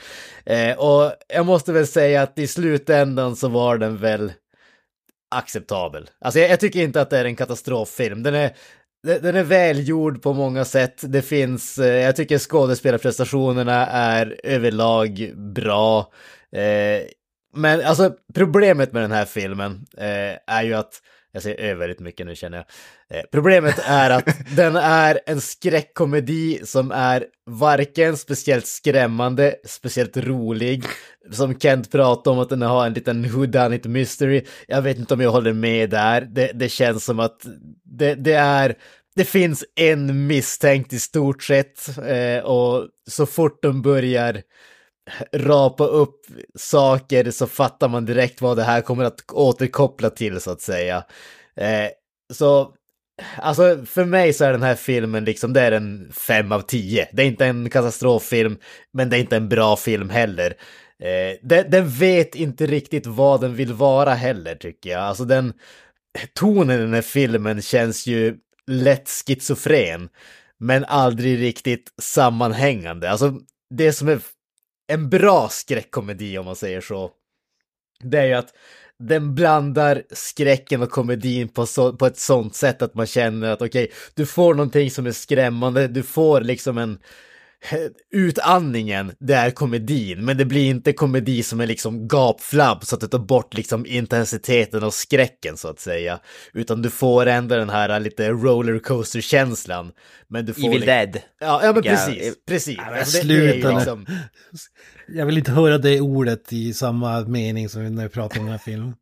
Eh, 0.46 0.78
och 0.78 1.12
jag 1.28 1.46
måste 1.46 1.72
väl 1.72 1.86
säga 1.86 2.22
att 2.22 2.38
i 2.38 2.46
slutändan 2.46 3.36
så 3.36 3.48
var 3.48 3.78
den 3.78 3.96
väl 3.96 4.32
acceptabel. 5.30 6.10
Alltså 6.20 6.40
jag, 6.40 6.50
jag 6.50 6.60
tycker 6.60 6.82
inte 6.82 7.00
att 7.00 7.10
det 7.10 7.18
är 7.18 7.24
en 7.24 7.36
katastroffilm. 7.36 8.22
Den 8.22 8.34
är, 8.34 8.50
den 9.06 9.36
är 9.36 9.42
välgjord 9.42 10.22
på 10.22 10.32
många 10.32 10.64
sätt. 10.64 11.00
Det 11.02 11.22
finns, 11.22 11.78
eh, 11.78 12.02
jag 12.02 12.16
tycker 12.16 12.38
skådespelarprestationerna 12.38 13.86
är 13.86 14.40
överlag 14.44 15.32
bra. 15.36 16.12
Eh, 16.52 17.02
men 17.54 17.80
alltså 17.84 18.12
problemet 18.34 18.92
med 18.92 19.02
den 19.02 19.12
här 19.12 19.24
filmen 19.24 19.86
eh, 19.96 20.54
är 20.56 20.62
ju 20.62 20.74
att 20.74 21.00
jag 21.36 21.42
säger 21.42 21.70
ö 21.70 21.74
väldigt 21.74 22.00
mycket 22.00 22.26
nu 22.26 22.34
känner 22.34 22.56
jag. 22.58 23.18
Eh, 23.18 23.24
problemet 23.32 23.78
är 23.84 24.10
att 24.10 24.28
den 24.56 24.76
är 24.76 25.20
en 25.26 25.40
skräckkomedi 25.40 26.60
som 26.64 26.90
är 26.90 27.24
varken 27.46 28.16
speciellt 28.16 28.66
skrämmande, 28.66 29.54
speciellt 29.64 30.16
rolig. 30.16 30.84
Som 31.30 31.58
Kent 31.58 31.90
pratade 31.90 32.36
om 32.36 32.42
att 32.42 32.48
den 32.48 32.62
har 32.62 32.86
en 32.86 32.92
liten 32.92 33.28
whodunit 33.28 33.84
mystery. 33.84 34.44
Jag 34.68 34.82
vet 34.82 34.98
inte 34.98 35.14
om 35.14 35.20
jag 35.20 35.30
håller 35.30 35.52
med 35.52 35.90
där. 35.90 36.20
Det, 36.20 36.50
det 36.54 36.68
känns 36.68 37.04
som 37.04 37.20
att 37.20 37.46
det, 37.84 38.14
det 38.14 38.34
är 38.34 38.74
det 39.16 39.24
finns 39.24 39.64
en 39.74 40.26
misstänkt 40.26 40.92
i 40.92 40.98
stort 40.98 41.42
sett 41.42 41.98
eh, 41.98 42.44
och 42.44 42.88
så 43.06 43.26
fort 43.26 43.62
de 43.62 43.82
börjar 43.82 44.42
rapa 45.32 45.84
upp 45.84 46.20
saker 46.54 47.30
så 47.30 47.46
fattar 47.46 47.88
man 47.88 48.04
direkt 48.04 48.40
vad 48.40 48.56
det 48.56 48.62
här 48.62 48.80
kommer 48.80 49.04
att 49.04 49.32
återkoppla 49.32 50.10
till 50.10 50.40
så 50.40 50.50
att 50.50 50.60
säga. 50.60 51.04
Eh, 51.56 51.88
så 52.32 52.72
Alltså 53.36 53.84
för 53.86 54.04
mig 54.04 54.32
så 54.32 54.44
är 54.44 54.52
den 54.52 54.62
här 54.62 54.74
filmen 54.74 55.24
liksom, 55.24 55.52
det 55.52 55.60
är 55.60 55.72
en 55.72 56.12
fem 56.12 56.52
av 56.52 56.60
tio. 56.60 57.08
Det 57.12 57.22
är 57.22 57.26
inte 57.26 57.46
en 57.46 57.70
katastroffilm, 57.70 58.58
men 58.92 59.10
det 59.10 59.16
är 59.16 59.20
inte 59.20 59.36
en 59.36 59.48
bra 59.48 59.76
film 59.76 60.10
heller. 60.10 60.54
Eh, 61.02 61.38
den, 61.42 61.70
den, 61.70 61.88
vet 61.88 62.34
inte 62.34 62.66
riktigt 62.66 63.06
vad 63.06 63.40
den 63.40 63.54
vill 63.54 63.72
vara 63.72 64.14
heller 64.14 64.54
tycker 64.54 64.90
jag. 64.90 65.00
Alltså 65.00 65.24
den, 65.24 65.52
tonen 66.34 66.78
i 66.78 66.82
den 66.82 66.94
här 66.94 67.02
filmen 67.02 67.62
känns 67.62 68.06
ju 68.06 68.36
lätt 68.66 69.08
schizofren, 69.08 70.08
men 70.58 70.84
aldrig 70.84 71.40
riktigt 71.40 71.94
sammanhängande. 72.02 73.10
Alltså 73.10 73.40
det 73.74 73.92
som 73.92 74.08
är 74.08 74.20
en 74.86 75.10
bra 75.10 75.48
skräckkomedi 75.48 76.38
om 76.38 76.44
man 76.44 76.56
säger 76.56 76.80
så, 76.80 77.10
det 78.00 78.18
är 78.18 78.24
ju 78.24 78.32
att 78.32 78.54
den 78.98 79.34
blandar 79.34 80.02
skräcken 80.10 80.82
och 80.82 80.90
komedin 80.90 81.48
på, 81.48 81.66
så, 81.66 81.92
på 81.92 82.06
ett 82.06 82.18
sånt 82.18 82.54
sätt 82.54 82.82
att 82.82 82.94
man 82.94 83.06
känner 83.06 83.50
att 83.50 83.62
okej, 83.62 83.84
okay, 83.84 83.96
du 84.14 84.26
får 84.26 84.54
någonting 84.54 84.90
som 84.90 85.06
är 85.06 85.12
skrämmande, 85.12 85.88
du 85.88 86.02
får 86.02 86.40
liksom 86.40 86.78
en 86.78 86.98
utandningen, 88.12 89.12
det 89.18 89.34
är 89.34 89.50
komedin, 89.50 90.24
men 90.24 90.36
det 90.36 90.44
blir 90.44 90.70
inte 90.70 90.92
komedi 90.92 91.42
som 91.42 91.60
är 91.60 91.66
liksom 91.66 92.08
gapflabb 92.08 92.84
så 92.84 92.94
att 92.94 93.00
det 93.00 93.08
tar 93.08 93.18
bort 93.18 93.54
liksom 93.54 93.86
intensiteten 93.86 94.84
och 94.84 94.94
skräcken 94.94 95.56
så 95.56 95.68
att 95.68 95.80
säga. 95.80 96.20
Utan 96.52 96.82
du 96.82 96.90
får 96.90 97.26
ändå 97.26 97.56
den 97.56 97.70
här 97.70 98.00
lite 98.00 98.30
rollercoaster-känslan. 98.30 99.92
Men 100.28 100.46
du 100.46 100.54
får... 100.54 100.68
Evil 100.68 100.80
Dead. 100.80 101.20
Ja, 101.40 101.60
ja 101.64 101.72
men 101.72 101.82
precis, 101.82 102.34
precis. 102.48 102.78
Ja, 102.78 102.98
alltså, 102.98 103.18
Sluta 103.18 103.70
liksom... 103.76 104.06
Jag 105.08 105.26
vill 105.26 105.38
inte 105.38 105.52
höra 105.52 105.78
det 105.78 106.00
ordet 106.00 106.52
i 106.52 106.74
samma 106.74 107.20
mening 107.20 107.68
som 107.68 107.94
när 107.94 108.02
vi 108.02 108.08
pratar 108.08 108.38
om 108.38 108.44
den 108.44 108.52
här 108.52 108.58
filmen. 108.64 108.94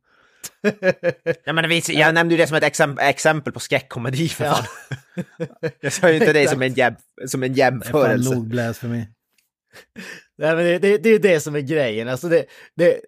ja, 1.45 1.53
men 1.53 1.69
vis, 1.69 1.89
jag 1.89 2.13
nämnde 2.13 2.35
ju 2.35 2.41
det 2.41 2.47
som 2.47 2.57
ett 2.57 2.63
exempel, 2.63 3.05
exempel 3.05 3.53
på 3.53 3.59
skräckkomedi 3.59 4.29
för 4.29 4.45
fan. 4.45 4.65
jag 5.81 5.93
sa 5.93 6.09
ju 6.09 6.15
inte 6.15 6.33
det 6.33 6.49
som 6.49 6.61
en, 6.61 6.73
jäm, 6.73 6.95
som 7.25 7.43
en 7.43 7.53
jämförelse. 7.53 8.29
Det 8.29 8.61
är 8.61 8.67
nog 8.67 8.75
för 8.75 8.87
mig. 8.87 9.09
Nej, 10.37 10.55
men 10.55 10.65
det, 10.65 10.79
det, 10.79 10.97
det 10.97 11.09
är 11.09 11.13
ju 11.13 11.19
det 11.19 11.39
som 11.39 11.55
är 11.55 11.59
grejen. 11.59 12.07
Alltså 12.07 12.29
det, 12.29 12.45
det, 12.75 12.99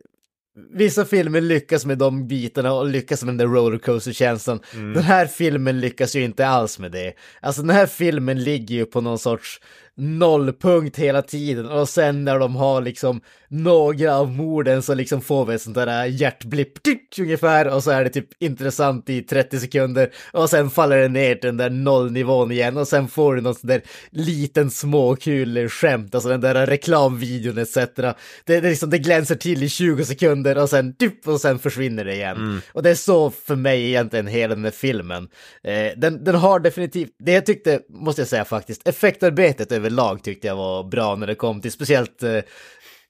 vissa 0.73 1.05
filmer 1.05 1.41
lyckas 1.41 1.85
med 1.85 1.97
de 1.97 2.27
bitarna 2.27 2.73
och 2.73 2.87
lyckas 2.87 3.23
med 3.23 3.29
den 3.29 3.37
där 3.37 3.55
rollercoaster-känslan. 3.55 4.59
Mm. 4.73 4.93
Den 4.93 5.03
här 5.03 5.25
filmen 5.27 5.79
lyckas 5.79 6.15
ju 6.15 6.23
inte 6.23 6.47
alls 6.47 6.79
med 6.79 6.91
det. 6.91 7.13
Alltså 7.41 7.61
den 7.61 7.75
här 7.75 7.85
filmen 7.85 8.43
ligger 8.43 8.75
ju 8.75 8.85
på 8.85 9.01
någon 9.01 9.19
sorts 9.19 9.61
nollpunkt 9.97 10.97
hela 10.97 11.21
tiden 11.21 11.65
och 11.65 11.89
sen 11.89 12.23
när 12.23 12.39
de 12.39 12.55
har 12.55 12.81
liksom 12.81 13.21
några 13.49 14.15
av 14.15 14.31
morden 14.31 14.81
så 14.81 14.93
liksom 14.93 15.21
får 15.21 15.45
vi 15.45 15.55
ett 15.55 15.61
sånt 15.61 15.75
där 15.75 16.05
hjärtblipp 16.05 16.73
ungefär 17.19 17.67
och 17.67 17.83
så 17.83 17.91
är 17.91 18.03
det 18.03 18.09
typ 18.09 18.27
intressant 18.39 19.09
i 19.09 19.21
30 19.21 19.59
sekunder 19.59 20.09
och 20.33 20.49
sen 20.49 20.69
faller 20.69 20.97
det 20.97 21.07
ner 21.07 21.35
till 21.35 21.47
den 21.47 21.57
där 21.57 21.69
nollnivån 21.69 22.51
igen 22.51 22.77
och 22.77 22.87
sen 22.87 23.07
får 23.07 23.35
du 23.35 23.41
någon 23.41 23.55
sån 23.55 23.67
där 23.67 23.81
liten 24.09 24.71
småkul 24.71 25.69
skämt, 25.69 26.15
alltså 26.15 26.29
den 26.29 26.41
där 26.41 26.65
reklamvideon 26.65 27.57
etc. 27.57 27.73
Det, 27.75 28.15
det, 28.45 28.61
liksom, 28.61 28.89
det 28.89 28.97
glänser 28.97 29.35
till 29.35 29.63
i 29.63 29.69
20 29.69 30.05
sekunder 30.05 30.57
och 30.57 30.69
sen 30.69 30.95
typ 30.95 31.27
och 31.27 31.41
sen 31.41 31.59
försvinner 31.59 32.05
det 32.05 32.13
igen. 32.13 32.37
Mm. 32.37 32.61
Och 32.73 32.83
det 32.83 32.89
är 32.89 32.95
så 32.95 33.31
för 33.31 33.55
mig 33.55 33.87
egentligen 33.87 34.27
hela 34.27 34.55
den 34.55 34.63
här 34.63 34.71
filmen. 34.71 35.27
Eh, 35.63 35.91
den, 35.97 36.23
den 36.23 36.35
har 36.35 36.59
definitivt, 36.59 37.11
det 37.19 37.31
jag 37.31 37.45
tyckte, 37.45 37.79
måste 37.89 38.21
jag 38.21 38.29
säga 38.29 38.45
faktiskt, 38.45 38.87
effektarbetet 38.87 39.71
över 39.71 39.86
överlag 39.87 40.23
tyckte 40.23 40.47
jag 40.47 40.55
var 40.55 40.83
bra 40.83 41.15
när 41.15 41.27
det 41.27 41.35
kom 41.35 41.61
till 41.61 41.71
speciellt 41.71 42.23
eh, 42.23 42.39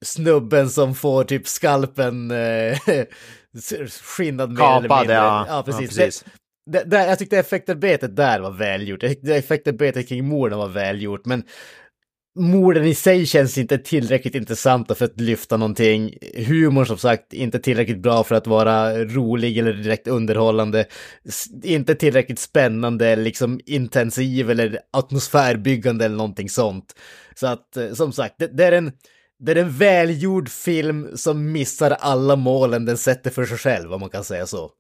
snubben 0.05 0.69
som 0.69 0.95
får 0.95 1.23
typ 1.23 1.47
skalpen 1.47 2.31
eh, 2.31 2.77
skinnad 4.03 4.49
mer 4.49 4.57
Kapad, 4.57 4.85
eller 4.85 4.99
mindre. 4.99 5.15
Ja, 5.15 5.45
ja 5.49 5.63
precis. 5.63 5.97
Ja, 5.97 6.03
precis. 6.03 6.25
Det, 6.71 6.83
det, 6.83 7.07
jag 7.07 7.19
tyckte 7.19 7.37
effektarbetet 7.37 8.15
där 8.15 8.39
var 8.39 8.51
välgjort. 8.51 9.03
Effektarbetet 9.27 10.09
kring 10.09 10.25
morden 10.25 10.57
var 10.57 10.67
välgjort, 10.67 11.25
men 11.25 11.43
morden 12.37 12.85
i 12.85 12.95
sig 12.95 13.25
känns 13.25 13.57
inte 13.57 13.77
tillräckligt 13.77 14.35
intressanta 14.35 14.95
för 14.95 15.05
att 15.05 15.21
lyfta 15.21 15.57
någonting. 15.57 16.13
Humorn 16.35 16.85
som 16.85 16.97
sagt 16.97 17.33
inte 17.33 17.59
tillräckligt 17.59 18.01
bra 18.01 18.23
för 18.23 18.35
att 18.35 18.47
vara 18.47 19.05
rolig 19.05 19.57
eller 19.57 19.73
direkt 19.73 20.07
underhållande. 20.07 20.85
Inte 21.63 21.95
tillräckligt 21.95 22.39
spännande, 22.39 23.15
liksom 23.15 23.59
intensiv 23.65 24.51
eller 24.51 24.79
atmosfärbyggande 24.93 26.05
eller 26.05 26.17
någonting 26.17 26.49
sånt. 26.49 26.95
Så 27.35 27.47
att 27.47 27.77
eh, 27.77 27.93
som 27.93 28.11
sagt, 28.11 28.35
det, 28.39 28.47
det 28.47 28.65
är 28.65 28.71
en 28.71 28.91
det 29.39 29.51
är 29.51 29.55
en 29.55 29.71
välgjord 29.71 30.49
film 30.49 31.17
som 31.17 31.51
missar 31.51 31.91
alla 31.91 32.35
målen 32.35 32.85
den 32.85 32.97
sätter 32.97 33.31
för 33.31 33.45
sig 33.45 33.57
själv, 33.57 33.93
om 33.93 33.99
man 33.99 34.09
kan 34.09 34.23
säga 34.23 34.47
så. 34.47 34.71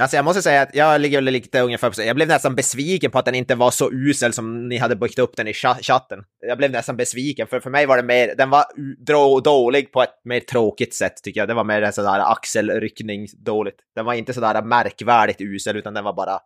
Alltså 0.00 0.16
jag 0.16 0.24
måste 0.24 0.42
säga 0.42 0.62
att 0.62 0.74
jag 0.74 1.00
ligger 1.00 1.20
lite 1.20 1.60
ungefär 1.60 1.90
på 1.90 2.02
Jag 2.02 2.16
blev 2.16 2.28
nästan 2.28 2.54
besviken 2.54 3.10
på 3.10 3.18
att 3.18 3.24
den 3.24 3.34
inte 3.34 3.54
var 3.54 3.70
så 3.70 3.92
usel 3.92 4.32
som 4.32 4.68
ni 4.68 4.76
hade 4.76 4.96
byggt 4.96 5.18
upp 5.18 5.36
den 5.36 5.48
i 5.48 5.52
chatten. 5.82 6.18
Jag 6.46 6.58
blev 6.58 6.70
nästan 6.70 6.96
besviken, 6.96 7.46
för 7.46 7.60
för 7.60 7.70
mig 7.70 7.86
var 7.86 7.96
det 7.96 8.02
mer, 8.02 8.34
den 8.36 8.50
var 8.50 9.40
dålig 9.40 9.92
på 9.92 10.02
ett 10.02 10.20
mer 10.24 10.40
tråkigt 10.40 10.94
sätt 10.94 11.22
tycker 11.22 11.40
jag. 11.40 11.48
Det 11.48 11.54
var 11.54 11.64
mer 11.64 11.82
en 11.82 11.92
sådär 11.92 12.32
axelryckning 12.32 13.26
dåligt. 13.44 13.76
Den 13.94 14.04
var 14.04 14.14
inte 14.14 14.34
sådär 14.34 14.62
märkvärdigt 14.62 15.40
usel, 15.40 15.76
utan 15.76 15.94
den 15.94 16.04
var 16.04 16.12
bara 16.12 16.40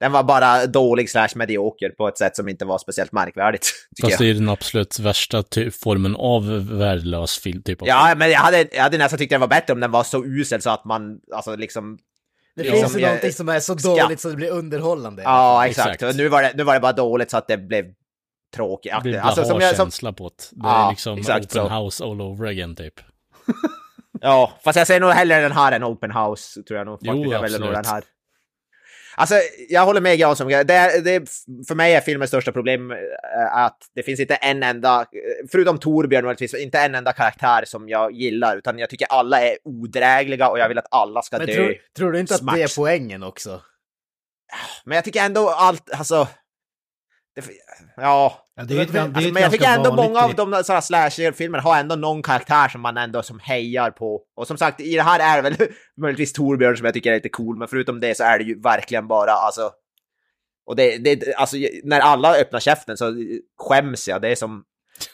den 0.00 0.12
var 0.12 0.22
bara 0.22 0.66
dålig 0.66 1.10
slash 1.10 1.28
medioker 1.34 1.90
på 1.90 2.08
ett 2.08 2.18
sätt 2.18 2.36
som 2.36 2.48
inte 2.48 2.64
var 2.64 2.78
speciellt 2.78 3.12
märkvärdigt. 3.12 3.72
Fast 4.00 4.10
jag. 4.10 4.20
det 4.20 4.30
är 4.30 4.34
den 4.34 4.48
absolut 4.48 4.98
värsta 4.98 5.44
formen 5.82 6.16
av 6.16 6.68
värdelös 6.78 7.38
film. 7.38 7.62
Typ 7.62 7.82
av 7.82 7.88
ja, 7.88 8.14
men 8.16 8.30
jag 8.30 8.38
hade, 8.38 8.68
jag 8.72 8.82
hade 8.82 8.98
nästan 8.98 9.18
tyckt 9.18 9.30
den 9.30 9.40
var 9.40 9.48
bättre 9.48 9.72
om 9.72 9.80
den 9.80 9.90
var 9.90 10.04
så 10.04 10.24
usel 10.24 10.62
så 10.62 10.70
att 10.70 10.84
man, 10.84 11.18
alltså 11.34 11.56
liksom 11.56 11.98
det 12.56 12.64
ja, 12.64 12.72
finns 12.72 12.96
ju 12.96 13.00
någonting 13.00 13.32
som 13.32 13.48
är 13.48 13.60
så 13.60 13.74
dåligt 13.74 14.20
så 14.20 14.28
det 14.28 14.36
blir 14.36 14.50
underhållande. 14.50 15.22
Ja, 15.22 15.66
exakt. 15.66 15.94
exakt. 15.94 16.16
Nu, 16.16 16.28
var 16.28 16.42
det, 16.42 16.52
nu 16.54 16.62
var 16.62 16.74
det 16.74 16.80
bara 16.80 16.92
dåligt 16.92 17.30
så 17.30 17.36
att 17.36 17.48
det 17.48 17.56
blev 17.56 17.84
tråkigt. 18.56 18.92
Det 18.94 19.00
blir 19.02 19.18
alltså, 19.18 19.44
som 19.44 19.60
jag, 19.60 19.76
känsla 19.76 20.12
på 20.12 20.28
det. 20.28 20.34
Det 20.50 20.68
ja, 20.68 20.86
är 20.86 20.90
liksom 20.90 21.18
exakt, 21.18 21.56
open 21.56 21.68
så. 21.68 21.74
house 21.74 22.04
all 22.04 22.20
over 22.20 22.46
again 22.46 22.76
typ. 22.76 22.94
ja, 24.20 24.52
fast 24.64 24.78
jag 24.78 24.86
säger 24.86 25.00
nog 25.00 25.10
hellre 25.10 25.40
den 25.40 25.52
här 25.52 25.72
än 25.72 25.84
open 25.84 26.10
house, 26.10 26.62
tror 26.62 26.78
jag 26.78 26.86
nog. 26.86 26.98
Jo, 27.00 27.32
jag 27.32 27.44
absolut. 27.44 27.72
Den 27.72 27.84
här. 27.84 28.04
Alltså, 29.18 29.34
jag 29.68 29.84
håller 29.84 30.00
med 30.00 30.16
Jansson. 30.16 30.48
Det, 30.48 30.64
det, 31.04 31.30
för 31.68 31.74
mig 31.74 31.94
är 31.94 32.00
filmens 32.00 32.30
största 32.30 32.52
problem 32.52 32.90
eh, 32.90 32.96
att 33.52 33.78
det 33.94 34.02
finns 34.02 34.20
inte 34.20 34.34
en 34.34 34.62
enda, 34.62 35.06
förutom 35.52 35.78
Torbjörn 35.78 36.24
möjligtvis, 36.24 36.54
inte 36.54 36.78
en 36.78 36.94
enda 36.94 37.12
karaktär 37.12 37.64
som 37.66 37.88
jag 37.88 38.12
gillar, 38.12 38.56
utan 38.56 38.78
jag 38.78 38.90
tycker 38.90 39.06
alla 39.10 39.42
är 39.42 39.58
odrägliga 39.64 40.48
och 40.48 40.58
jag 40.58 40.68
vill 40.68 40.78
att 40.78 40.88
alla 40.90 41.22
ska 41.22 41.38
Men 41.38 41.46
dö. 41.46 41.54
Tror, 41.54 41.74
tror 41.96 42.12
du 42.12 42.20
inte 42.20 42.34
att 42.34 42.54
det 42.54 42.62
är 42.62 42.76
poängen 42.76 43.22
också? 43.22 43.62
Men 44.84 44.96
jag 44.96 45.04
tycker 45.04 45.20
ändå 45.20 45.48
allt, 45.48 45.90
alltså... 45.90 46.28
Det, 47.36 47.42
ja, 47.96 48.46
Ja, 48.58 48.64
det 48.64 48.78
är 48.78 48.82
ett, 48.82 48.92
det 48.92 48.98
är 48.98 49.02
alltså, 49.02 49.32
men 49.32 49.42
jag 49.42 49.52
tycker 49.52 49.68
ändå 49.68 49.94
många 49.94 50.20
av 50.20 50.34
de 50.34 50.64
sådana 50.64 50.82
slasher-filmer 50.82 51.58
har 51.58 51.78
ändå 51.78 51.96
någon 51.96 52.22
karaktär 52.22 52.68
som 52.68 52.80
man 52.80 52.96
ändå 52.96 53.22
som 53.22 53.38
hejar 53.38 53.90
på. 53.90 54.22
Och 54.36 54.46
som 54.46 54.58
sagt, 54.58 54.80
i 54.80 54.94
det 54.94 55.02
här 55.02 55.20
är 55.20 55.42
det 55.42 55.50
väl 55.50 55.68
möjligtvis 56.00 56.32
Torbjörn 56.32 56.76
som 56.76 56.84
jag 56.84 56.94
tycker 56.94 57.10
är 57.10 57.14
lite 57.14 57.28
cool, 57.28 57.58
men 57.58 57.68
förutom 57.68 58.00
det 58.00 58.16
så 58.16 58.24
är 58.24 58.38
det 58.38 58.44
ju 58.44 58.60
verkligen 58.60 59.08
bara 59.08 59.32
alltså... 59.32 59.70
Och 60.66 60.76
det, 60.76 60.98
det 60.98 61.34
alltså 61.34 61.56
när 61.84 62.00
alla 62.00 62.36
öppnar 62.36 62.60
käften 62.60 62.96
så 62.96 63.14
skäms 63.58 64.08
jag. 64.08 64.22
Det 64.22 64.28
är 64.28 64.34
som 64.34 64.64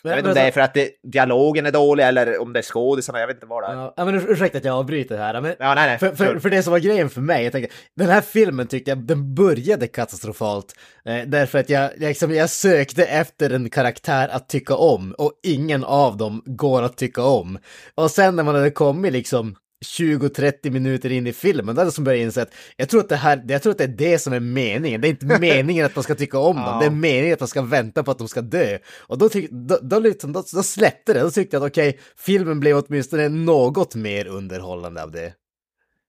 men, 0.02 0.10
jag 0.10 0.16
vet 0.16 0.18
inte 0.18 0.30
om 0.30 0.34
det 0.34 0.40
är 0.40 0.50
för 0.50 0.60
att 0.60 0.74
det, 0.74 0.90
dialogen 1.02 1.66
är 1.66 1.70
dålig 1.70 2.04
eller 2.04 2.40
om 2.40 2.52
det 2.52 2.60
är 2.60 2.62
skådisarna, 2.62 3.20
jag 3.20 3.26
vet 3.26 3.36
inte 3.36 3.46
vad 3.46 3.62
det 3.62 3.66
är. 3.66 3.92
Ja, 3.96 4.04
men 4.04 4.14
ursäkta 4.14 4.58
att 4.58 4.64
jag 4.64 4.76
avbryter 4.76 5.18
här, 5.18 5.40
men 5.40 5.54
ja, 5.58 5.74
nej, 5.74 5.86
nej. 5.86 5.98
För, 5.98 6.16
för, 6.16 6.38
för, 6.38 6.50
det 6.50 6.62
som 6.62 6.70
var 6.70 6.78
grejen 6.78 7.10
för 7.10 7.20
mig, 7.20 7.44
jag 7.44 7.52
tänkte, 7.52 7.74
den 7.96 8.08
här 8.08 8.20
filmen 8.20 8.66
tyckte 8.66 8.90
jag, 8.90 8.98
den 8.98 9.34
började 9.34 9.86
katastrofalt. 9.86 10.74
Eh, 11.04 11.22
därför 11.26 11.58
att 11.58 11.70
jag, 11.70 11.90
liksom, 11.96 12.34
jag 12.34 12.50
sökte 12.50 13.04
efter 13.04 13.50
en 13.50 13.70
karaktär 13.70 14.28
att 14.28 14.48
tycka 14.48 14.76
om 14.76 15.14
och 15.18 15.32
ingen 15.42 15.84
av 15.84 16.16
dem 16.16 16.42
går 16.46 16.82
att 16.82 16.96
tycka 16.96 17.22
om. 17.22 17.58
Och 17.94 18.10
sen 18.10 18.36
när 18.36 18.42
man 18.42 18.54
hade 18.54 18.70
kommit 18.70 19.12
liksom 19.12 19.56
20-30 19.82 20.70
minuter 20.70 21.12
in 21.12 21.26
i 21.26 21.32
filmen, 21.32 21.74
då 21.74 21.80
hade 21.80 21.92
som 21.92 22.04
börjat 22.04 22.22
inse 22.22 22.42
att 22.42 22.54
jag 22.76 22.88
tror 22.88 23.00
att 23.00 23.08
det 23.08 23.16
här, 23.16 23.44
jag 23.48 23.62
tror 23.62 23.70
att 23.70 23.78
det 23.78 23.84
är 23.84 23.88
det 23.88 24.18
som 24.18 24.32
är 24.32 24.40
meningen. 24.40 25.00
Det 25.00 25.08
är 25.08 25.10
inte 25.10 25.26
meningen 25.40 25.86
att 25.86 25.96
man 25.96 26.02
ska 26.02 26.14
tycka 26.14 26.38
om 26.38 26.56
dem, 26.56 26.78
det 26.80 26.86
är 26.86 26.90
meningen 26.90 27.34
att 27.34 27.40
man 27.40 27.48
ska 27.48 27.62
vänta 27.62 28.02
på 28.02 28.10
att 28.10 28.18
de 28.18 28.28
ska 28.28 28.40
dö. 28.40 28.78
Och 28.98 29.18
då, 29.18 29.28
tyck, 29.28 29.50
då, 29.50 29.78
då, 29.82 29.98
liksom, 29.98 30.32
då, 30.32 30.42
då 30.54 30.62
släppte 30.62 31.12
det, 31.12 31.20
då 31.20 31.30
tyckte 31.30 31.56
jag 31.56 31.64
att 31.64 31.70
okej, 31.70 31.88
okay, 31.88 32.00
filmen 32.16 32.60
blev 32.60 32.76
åtminstone 32.76 33.28
något 33.28 33.94
mer 33.94 34.26
underhållande 34.26 35.02
av 35.02 35.10
det. 35.10 35.32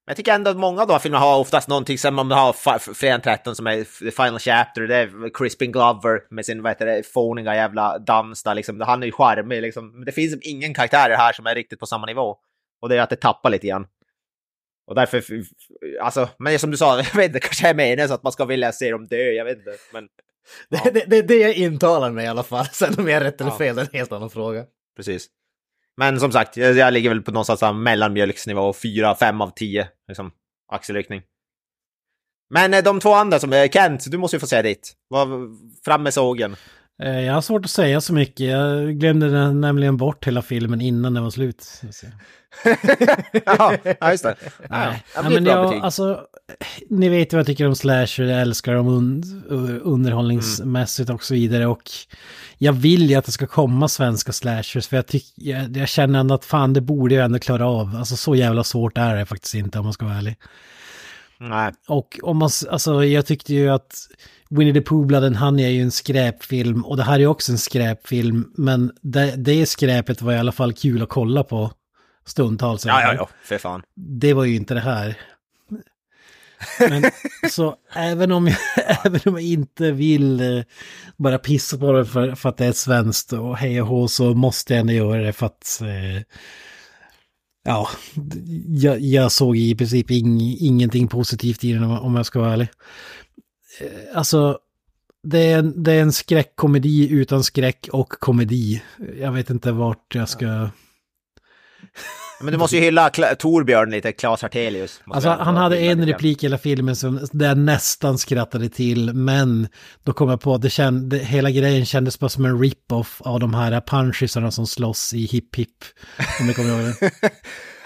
jag 0.07 0.17
tycker 0.17 0.33
ändå 0.33 0.51
att 0.51 0.57
många 0.57 0.81
av 0.81 0.87
de 0.87 0.93
här 0.93 0.99
filmerna 0.99 1.25
har 1.25 1.39
oftast 1.39 1.67
någonting 1.67 1.97
som 1.97 2.19
om 2.19 2.29
de 2.29 2.35
har 2.35 3.05
än 3.05 3.21
13 3.21 3.55
som 3.55 3.67
är 3.67 3.83
The 3.83 4.11
Final 4.11 4.39
Chapter, 4.39 4.81
det 4.81 4.95
är 4.95 5.33
Crispin 5.33 5.71
Glover 5.71 6.19
med 6.29 6.45
sin 6.45 6.61
vad 6.61 6.71
heter 6.71 6.85
det, 6.85 7.03
fåniga 7.07 7.55
jävla 7.55 7.99
dans 7.99 8.43
där 8.43 8.55
liksom. 8.55 8.81
Han 8.81 9.03
är 9.03 9.07
ju 9.07 9.11
charmig 9.11 9.61
liksom. 9.61 9.91
Men 9.91 10.05
det 10.05 10.11
finns 10.11 10.37
ingen 10.41 10.73
karaktärer 10.73 11.17
här 11.17 11.33
som 11.33 11.45
är 11.45 11.55
riktigt 11.55 11.79
på 11.79 11.85
samma 11.85 12.05
nivå. 12.05 12.37
Och 12.83 12.89
det 12.89 12.97
är 12.97 13.01
att 13.01 13.09
det 13.09 13.15
tappar 13.15 13.49
lite 13.49 13.67
grann. 13.67 13.87
Och 14.87 14.95
därför, 14.95 15.23
alltså, 16.01 16.29
men 16.39 16.59
som 16.59 16.71
du 16.71 16.77
sa, 16.77 16.97
jag 17.13 17.15
vet 17.15 17.27
inte, 17.27 17.39
kanske 17.39 17.67
är 17.67 17.73
meningen 17.73 18.07
så 18.07 18.13
att 18.13 18.23
man 18.23 18.31
ska 18.31 18.45
vilja 18.45 18.71
se 18.71 18.91
dem 18.91 19.07
dö, 19.07 19.31
jag 19.31 19.45
vet 19.45 19.57
inte. 19.57 19.71
Men, 19.93 20.07
ja. 20.69 20.79
det, 20.83 20.91
det, 20.91 21.05
det 21.07 21.17
är 21.17 21.23
det 21.23 21.39
jag 21.39 21.53
intalar 21.53 22.11
mig 22.11 22.25
i 22.25 22.27
alla 22.27 22.43
fall. 22.43 22.65
Sen 22.65 22.95
om 22.97 23.07
jag 23.07 23.17
är 23.17 23.23
rätt 23.23 23.41
eller 23.41 23.51
fel, 23.51 23.75
det 23.75 23.81
är 23.81 23.85
en 23.85 23.97
helt 23.97 24.11
annan 24.11 24.29
fråga. 24.29 24.65
Precis. 24.95 25.27
Men 25.97 26.19
som 26.19 26.31
sagt, 26.31 26.57
jag, 26.57 26.73
jag 26.73 26.93
ligger 26.93 27.09
väl 27.09 27.21
på 27.21 27.31
någonstans 27.31 27.75
mellanmjölksnivå, 27.75 28.71
4-5 28.71 29.43
av 29.43 29.49
10 29.55 29.87
liksom, 30.07 30.31
axelryckning. 30.71 31.21
Men 32.49 32.73
eh, 32.73 32.83
de 32.83 32.99
två 32.99 33.13
andra 33.13 33.39
som 33.39 33.53
är 33.53 33.67
Kent, 33.67 34.11
du 34.11 34.17
måste 34.17 34.35
ju 34.35 34.39
få 34.39 34.47
säga 34.47 34.61
ditt. 34.61 34.93
Fram 35.85 36.03
med 36.03 36.13
sågen. 36.13 36.55
Eh, 37.03 37.21
jag 37.21 37.33
har 37.33 37.41
svårt 37.41 37.65
att 37.65 37.71
säga 37.71 38.01
så 38.01 38.13
mycket. 38.13 38.47
Jag 38.47 38.99
glömde 38.99 39.53
nämligen 39.53 39.97
bort 39.97 40.27
hela 40.27 40.41
filmen 40.41 40.81
innan 40.81 41.13
den 41.13 41.23
var 41.23 41.31
slut. 41.31 41.81
ja, 43.45 44.11
just 44.11 44.23
det. 44.23 44.35
Ja, 44.69 44.95
ja, 45.15 45.29
men 45.29 45.45
jag, 45.45 45.75
alltså, 45.75 46.21
ni 46.89 47.09
vet 47.09 47.33
vad 47.33 47.39
jag 47.39 47.47
tycker 47.47 47.67
om 47.67 47.75
slasher, 47.75 48.23
jag 48.23 48.41
älskar 48.41 48.73
dem 48.73 48.87
un 48.87 49.81
underhållningsmässigt 49.83 51.09
och 51.09 51.23
så 51.23 51.33
vidare. 51.33 51.67
Och 51.67 51.91
jag 52.57 52.73
vill 52.73 53.09
ju 53.09 53.15
att 53.15 53.25
det 53.25 53.31
ska 53.31 53.47
komma 53.47 53.87
svenska 53.87 54.31
slashers 54.31 54.87
för 54.87 54.95
jag, 54.95 55.07
tyck, 55.07 55.33
jag, 55.35 55.77
jag 55.77 55.87
känner 55.87 56.19
ändå 56.19 56.35
att 56.35 56.45
fan 56.45 56.73
det 56.73 56.81
borde 56.81 57.15
jag 57.15 57.25
ändå 57.25 57.39
klara 57.39 57.67
av. 57.67 57.95
Alltså 57.95 58.15
så 58.15 58.35
jävla 58.35 58.63
svårt 58.63 58.97
är 58.97 59.15
det 59.15 59.25
faktiskt 59.25 59.55
inte 59.55 59.79
om 59.79 59.85
man 59.85 59.93
ska 59.93 60.05
vara 60.05 60.17
ärlig. 60.17 60.37
Nej. 61.49 61.71
Och 61.87 62.19
om 62.23 62.37
man, 62.37 62.49
alltså 62.69 63.05
jag 63.05 63.25
tyckte 63.25 63.53
ju 63.53 63.69
att 63.69 63.95
Winnie 64.49 64.73
the 64.73 64.81
Pooh-bladen, 64.81 65.35
han 65.35 65.59
är 65.59 65.69
ju 65.69 65.81
en 65.81 65.91
skräpfilm 65.91 66.85
och 66.85 66.97
det 66.97 67.03
här 67.03 67.19
är 67.19 67.27
också 67.27 67.51
en 67.51 67.57
skräpfilm. 67.57 68.51
Men 68.57 68.91
det, 69.01 69.33
det 69.37 69.65
skräpet 69.65 70.21
var 70.21 70.33
i 70.33 70.37
alla 70.37 70.51
fall 70.51 70.73
kul 70.73 71.03
att 71.03 71.09
kolla 71.09 71.43
på 71.43 71.71
stundtals. 72.25 72.85
Ja, 72.85 73.01
ja, 73.01 73.13
ja, 73.13 73.29
för 73.43 73.57
fan. 73.57 73.83
Det 73.95 74.33
var 74.33 74.43
ju 74.43 74.55
inte 74.55 74.73
det 74.73 74.79
här. 74.79 75.17
Men, 76.79 77.03
så 77.51 77.75
även 77.93 78.31
om, 78.31 78.47
jag, 78.47 78.57
även 79.05 79.21
om 79.25 79.33
jag 79.33 79.43
inte 79.43 79.91
vill 79.91 80.57
eh, 80.57 80.63
bara 81.17 81.37
pissa 81.37 81.77
på 81.77 81.91
det 81.91 82.05
för, 82.05 82.35
för 82.35 82.49
att 82.49 82.57
det 82.57 82.65
är 82.65 82.71
svenskt 82.71 83.33
och 83.33 83.57
hej 83.57 83.81
och 83.81 83.87
hå 83.87 84.07
så 84.07 84.33
måste 84.33 84.73
jag 84.73 84.79
ändå 84.79 84.93
göra 84.93 85.21
det 85.21 85.33
för 85.33 85.45
att 85.45 85.81
eh, 85.81 86.21
ja, 87.63 87.89
jag, 88.67 88.99
jag, 88.99 89.31
såg 89.31 89.57
i 89.57 89.75
princip 89.75 90.11
ing, 90.11 90.57
ingenting 90.59 91.07
positivt 91.07 91.63
i 91.63 91.73
den 91.73 91.83
om 91.83 92.15
jag 92.15 92.25
ska 92.25 92.39
vara 92.39 92.53
ärlig. 92.53 92.67
Eh, 93.81 94.17
alltså, 94.17 94.59
det 95.23 95.51
är, 95.51 95.61
det 95.61 95.91
är 95.91 96.01
en 96.01 96.13
skräckkomedi 96.13 97.09
utan 97.11 97.43
skräck 97.43 97.89
och 97.91 98.09
komedi. 98.09 98.83
Jag 99.19 99.31
vet 99.31 99.49
inte 99.49 99.71
vart 99.71 100.15
jag 100.15 100.29
ska... 100.29 100.69
Men 102.43 102.51
du 102.51 102.57
måste 102.57 102.75
ju 102.75 102.81
hylla 102.81 103.09
Kla 103.09 103.35
Torbjörn 103.35 103.91
lite, 103.91 104.11
Claes 104.11 104.41
Hartelius. 104.41 105.01
Alltså 105.05 105.29
han 105.29 105.55
hade 105.55 105.77
en 105.77 106.05
replik 106.05 106.43
i 106.43 106.45
hela 106.45 106.57
filmen 106.57 106.95
som 106.95 107.27
där 107.31 107.47
jag 107.47 107.57
nästan 107.57 108.17
skrattade 108.17 108.69
till, 108.69 109.13
men 109.13 109.67
då 110.03 110.13
kom 110.13 110.29
jag 110.29 110.41
på 110.41 110.53
att 110.53 110.61
det 110.61 111.17
hela 111.17 111.51
grejen 111.51 111.85
kändes 111.85 112.19
bara 112.19 112.29
som 112.29 112.45
en 112.45 112.59
rip-off 112.59 113.21
av 113.21 113.39
de 113.39 113.53
här 113.53 113.81
punchisarna 113.81 114.51
som 114.51 114.67
slåss 114.67 115.13
i 115.13 115.25
Hip 115.25 115.55
Hip. 115.55 115.69
Om 116.39 116.47
du 116.47 116.53
kommer 116.53 116.69
ihåg 116.69 116.93
det. 116.99 117.11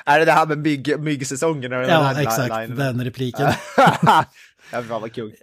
Är 0.06 0.20
det 0.20 0.26
det 0.26 0.32
här 0.32 0.46
med 0.46 0.58
mygg, 0.58 1.00
myggsäsongen? 1.00 1.72
Ja, 1.72 2.22
exakt, 2.22 2.78
den 2.78 3.04
repliken. 3.04 3.52
Ja, 4.72 4.84
fan 4.84 5.02
vad 5.02 5.14
kul. 5.14 5.34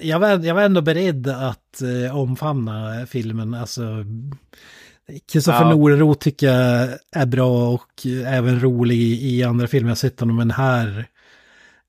Jag 0.00 0.18
var, 0.18 0.38
jag 0.44 0.54
var 0.54 0.62
ändå 0.62 0.80
beredd 0.80 1.28
att 1.28 1.82
eh, 1.82 2.16
omfamna 2.16 3.06
filmen. 3.06 3.54
Alltså, 3.54 3.82
Kristoffer 5.32 5.60
ja. 5.60 5.70
Noreroth 5.70 6.20
tycker 6.20 6.46
jag 6.46 6.88
är 7.12 7.26
bra 7.26 7.68
och 7.68 8.06
även 8.26 8.60
rolig 8.60 9.22
i 9.22 9.44
andra 9.44 9.66
filmer 9.66 9.90
jag 9.90 9.98
sett 9.98 10.20
honom, 10.20 10.36
men 10.36 10.50
här... 10.50 11.08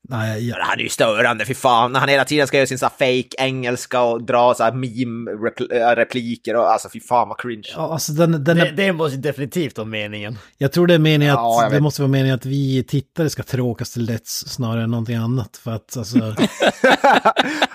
Nej, 0.08 0.48
jag... 0.48 0.56
Han 0.56 0.78
är 0.78 0.82
ju 0.82 0.88
störande, 0.88 1.44
för 1.44 1.54
fan. 1.54 1.92
När 1.92 2.00
han 2.00 2.08
hela 2.08 2.24
tiden 2.24 2.46
ska 2.46 2.56
göra 2.56 2.66
sin 2.66 2.78
så 2.78 2.86
fake 2.86 3.28
engelska 3.38 4.02
och 4.02 4.22
dra 4.22 4.54
så 4.54 4.62
här 4.62 4.72
meme-repliker 4.72 6.56
och 6.56 6.72
alltså 6.72 6.88
fy 6.92 7.00
fan 7.00 7.28
vad 7.28 7.40
cringe. 7.40 7.68
Ja, 7.76 7.92
alltså 7.92 8.12
den, 8.12 8.44
den 8.44 8.56
det, 8.56 8.68
är... 8.68 8.72
det 8.72 8.92
måste 8.92 9.16
definitivt 9.16 9.78
vara 9.78 9.88
meningen. 9.88 10.38
Jag 10.58 10.72
tror 10.72 10.86
det 10.86 10.94
är 10.94 10.98
meningen 10.98 11.34
att, 11.34 11.40
ja, 11.40 11.68
det 11.70 11.80
måste 11.80 12.02
vara 12.02 12.10
meningen 12.10 12.34
att 12.34 12.46
vi 12.46 12.84
tittare 12.84 13.30
ska 13.30 13.42
tråkas 13.42 13.92
till 13.92 14.06
döds 14.06 14.48
snarare 14.48 14.84
än 14.84 14.90
någonting 14.90 15.16
annat. 15.16 15.56
För 15.56 15.70
att 15.70 15.96
alltså... 15.96 16.18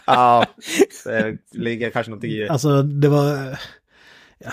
ja, 0.05 0.45
det 1.05 1.37
ligger 1.51 1.89
kanske 1.89 2.09
någonting 2.09 2.31
i 2.31 2.39
det. 2.39 2.49
Alltså 2.49 2.81
det 2.81 3.09
var... 3.09 3.57
Ja, 4.43 4.51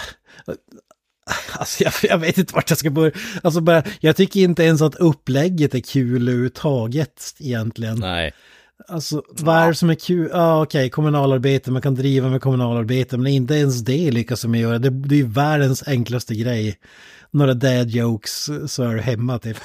Alltså 1.52 1.84
jag, 1.84 1.92
jag, 2.02 2.18
vet 2.18 2.38
inte 2.38 2.54
vart 2.54 2.70
jag 2.70 2.78
ska 2.78 2.90
börja. 2.90 3.12
Alltså 3.42 3.60
bara, 3.60 3.82
jag 4.00 4.16
tycker 4.16 4.40
inte 4.40 4.62
ens 4.62 4.82
att 4.82 4.94
upplägget 4.94 5.74
är 5.74 5.80
kul 5.80 6.28
överhuvudtaget 6.28 7.34
egentligen. 7.38 7.98
Nej. 7.98 8.32
Alltså 8.88 9.22
vad 9.28 9.56
är 9.56 9.68
det 9.68 9.74
som 9.74 9.90
är 9.90 9.94
kul? 9.94 10.28
Ja 10.32 10.38
ah, 10.40 10.62
okej, 10.62 10.78
okay, 10.78 10.90
kommunalarbete, 10.90 11.70
man 11.70 11.82
kan 11.82 11.94
driva 11.94 12.28
med 12.28 12.40
kommunalarbete, 12.40 13.16
men 13.16 13.26
inte 13.26 13.54
ens 13.54 13.80
det 13.80 14.10
lyckas 14.10 14.42
de 14.42 14.54
göra. 14.54 14.78
Det, 14.78 14.90
det 14.90 15.20
är 15.20 15.24
världens 15.24 15.88
enklaste 15.88 16.34
grej. 16.34 16.78
Några 17.30 17.54
dad 17.54 17.90
jokes 17.90 18.50
så 18.66 18.82
är 18.82 18.94
du 18.94 19.00
hemma 19.00 19.38
typ. 19.38 19.56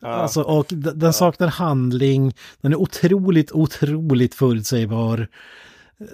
ja. 0.00 0.08
Alltså 0.08 0.42
och 0.42 0.66
den 0.70 1.12
saknar 1.12 1.48
handling, 1.48 2.34
den 2.60 2.72
är 2.72 2.76
otroligt, 2.76 3.52
otroligt 3.52 4.34
förutsägbar 4.34 5.28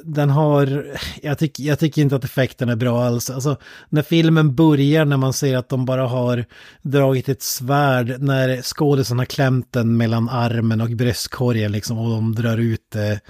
den 0.04 0.30
har, 0.30 0.96
jag 1.22 1.38
tycker, 1.38 1.62
jag 1.62 1.78
tycker 1.78 2.02
inte 2.02 2.16
att 2.16 2.24
effekten 2.24 2.68
är 2.68 2.76
bra 2.76 3.04
alls. 3.04 3.30
Alltså 3.30 3.56
när 3.88 4.02
filmen 4.02 4.54
börjar 4.54 5.04
när 5.04 5.16
man 5.16 5.32
ser 5.32 5.56
att 5.56 5.68
de 5.68 5.84
bara 5.84 6.06
har 6.06 6.44
dragit 6.82 7.28
ett 7.28 7.42
svärd, 7.42 8.20
när 8.20 8.62
skådisen 8.62 9.18
har 9.18 9.26
klämt 9.26 9.72
den 9.72 9.96
mellan 9.96 10.28
armen 10.28 10.80
och 10.80 10.90
bröstkorgen 10.90 11.72
liksom 11.72 11.98
och 11.98 12.10
de 12.10 12.34
drar 12.34 12.58
ut 12.58 12.90
det. 12.92 13.20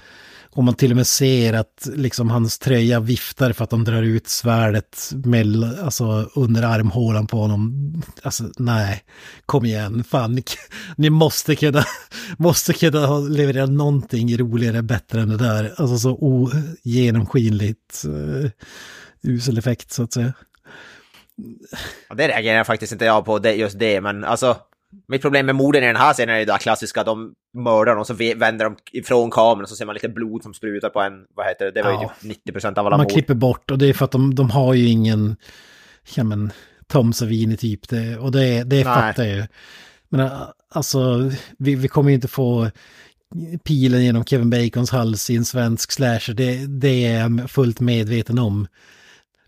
Och 0.55 0.63
man 0.63 0.73
till 0.73 0.91
och 0.91 0.97
med 0.97 1.07
ser 1.07 1.53
att 1.53 1.87
liksom 1.95 2.29
hans 2.29 2.59
tröja 2.59 2.99
viftar 2.99 3.53
för 3.53 3.63
att 3.63 3.69
de 3.69 3.83
drar 3.83 4.01
ut 4.01 4.27
svärdet 4.27 5.11
med, 5.25 5.79
alltså, 5.83 6.29
under 6.35 6.63
armhålan 6.63 7.27
på 7.27 7.37
honom. 7.37 7.93
Alltså 8.23 8.43
nej, 8.57 9.03
kom 9.45 9.65
igen, 9.65 10.03
fan, 10.03 10.35
ni, 10.35 10.43
ni 10.95 11.09
måste 11.09 11.55
kunna, 11.55 11.83
måste 12.37 12.73
kunna 12.73 13.17
leverera 13.17 13.65
någonting 13.65 14.37
roligare, 14.37 14.81
bättre 14.81 15.21
än 15.21 15.29
det 15.29 15.37
där. 15.37 15.73
Alltså 15.77 15.97
så 15.97 16.17
ogenomskinligt 16.19 18.05
uh, 18.07 18.49
usel 19.21 19.57
effekt 19.57 19.91
så 19.91 20.03
att 20.03 20.13
säga. 20.13 20.33
Ja, 22.09 22.15
det 22.15 22.27
reagerar 22.27 22.57
jag 22.57 22.67
faktiskt 22.67 22.91
inte 22.91 23.05
jag 23.05 23.25
på, 23.25 23.39
det, 23.39 23.53
just 23.53 23.79
det, 23.79 24.01
men 24.01 24.23
alltså 24.23 24.57
mitt 25.07 25.21
problem 25.21 25.45
med 25.45 25.55
morden 25.55 25.83
i 25.83 25.87
den 25.87 25.95
här 25.95 26.13
scenen 26.13 26.35
är 26.35 26.39
ju 26.39 26.45
det 26.45 26.57
klassiska, 26.57 27.03
de 27.03 27.33
mördar 27.53 27.95
dem 27.95 28.05
så 28.05 28.13
vänder 28.13 28.65
de 28.65 28.75
ifrån 28.91 29.31
kameran 29.31 29.67
så 29.67 29.75
ser 29.75 29.85
man 29.85 29.93
lite 29.93 30.09
blod 30.09 30.43
som 30.43 30.53
sprutar 30.53 30.89
på 30.89 31.01
en, 31.01 31.13
vad 31.35 31.45
heter 31.45 31.65
det, 31.65 31.71
det 31.71 31.83
var 31.83 31.91
ju 31.91 32.33
typ 32.33 32.55
90% 32.55 32.79
av 32.79 32.85
alla 32.85 32.97
Man 32.97 33.03
mord. 33.03 33.11
klipper 33.11 33.33
bort 33.33 33.71
och 33.71 33.77
det 33.77 33.85
är 33.85 33.93
för 33.93 34.05
att 34.05 34.11
de, 34.11 34.35
de 34.35 34.49
har 34.49 34.73
ju 34.73 34.87
ingen, 34.87 35.35
ja 36.15 36.23
men, 36.23 36.51
Tom 36.87 37.13
Savini 37.13 37.57
typ, 37.57 37.89
det, 37.89 38.17
och 38.17 38.31
det, 38.31 38.63
det 38.63 38.83
fattar 38.83 39.23
jag 39.23 39.35
ju. 39.35 39.45
Men 40.09 40.19
äh, 40.19 40.41
alltså, 40.69 41.31
vi, 41.57 41.75
vi 41.75 41.87
kommer 41.87 42.09
ju 42.09 42.15
inte 42.15 42.27
få 42.27 42.69
pilen 43.63 44.03
genom 44.03 44.25
Kevin 44.25 44.49
Bacons 44.49 44.91
hals 44.91 45.29
i 45.29 45.35
en 45.35 45.45
svensk 45.45 45.91
slasher, 45.91 46.33
det, 46.33 46.65
det 46.65 47.05
är 47.05 47.19
jag 47.19 47.51
fullt 47.51 47.79
medveten 47.79 48.39
om. 48.39 48.67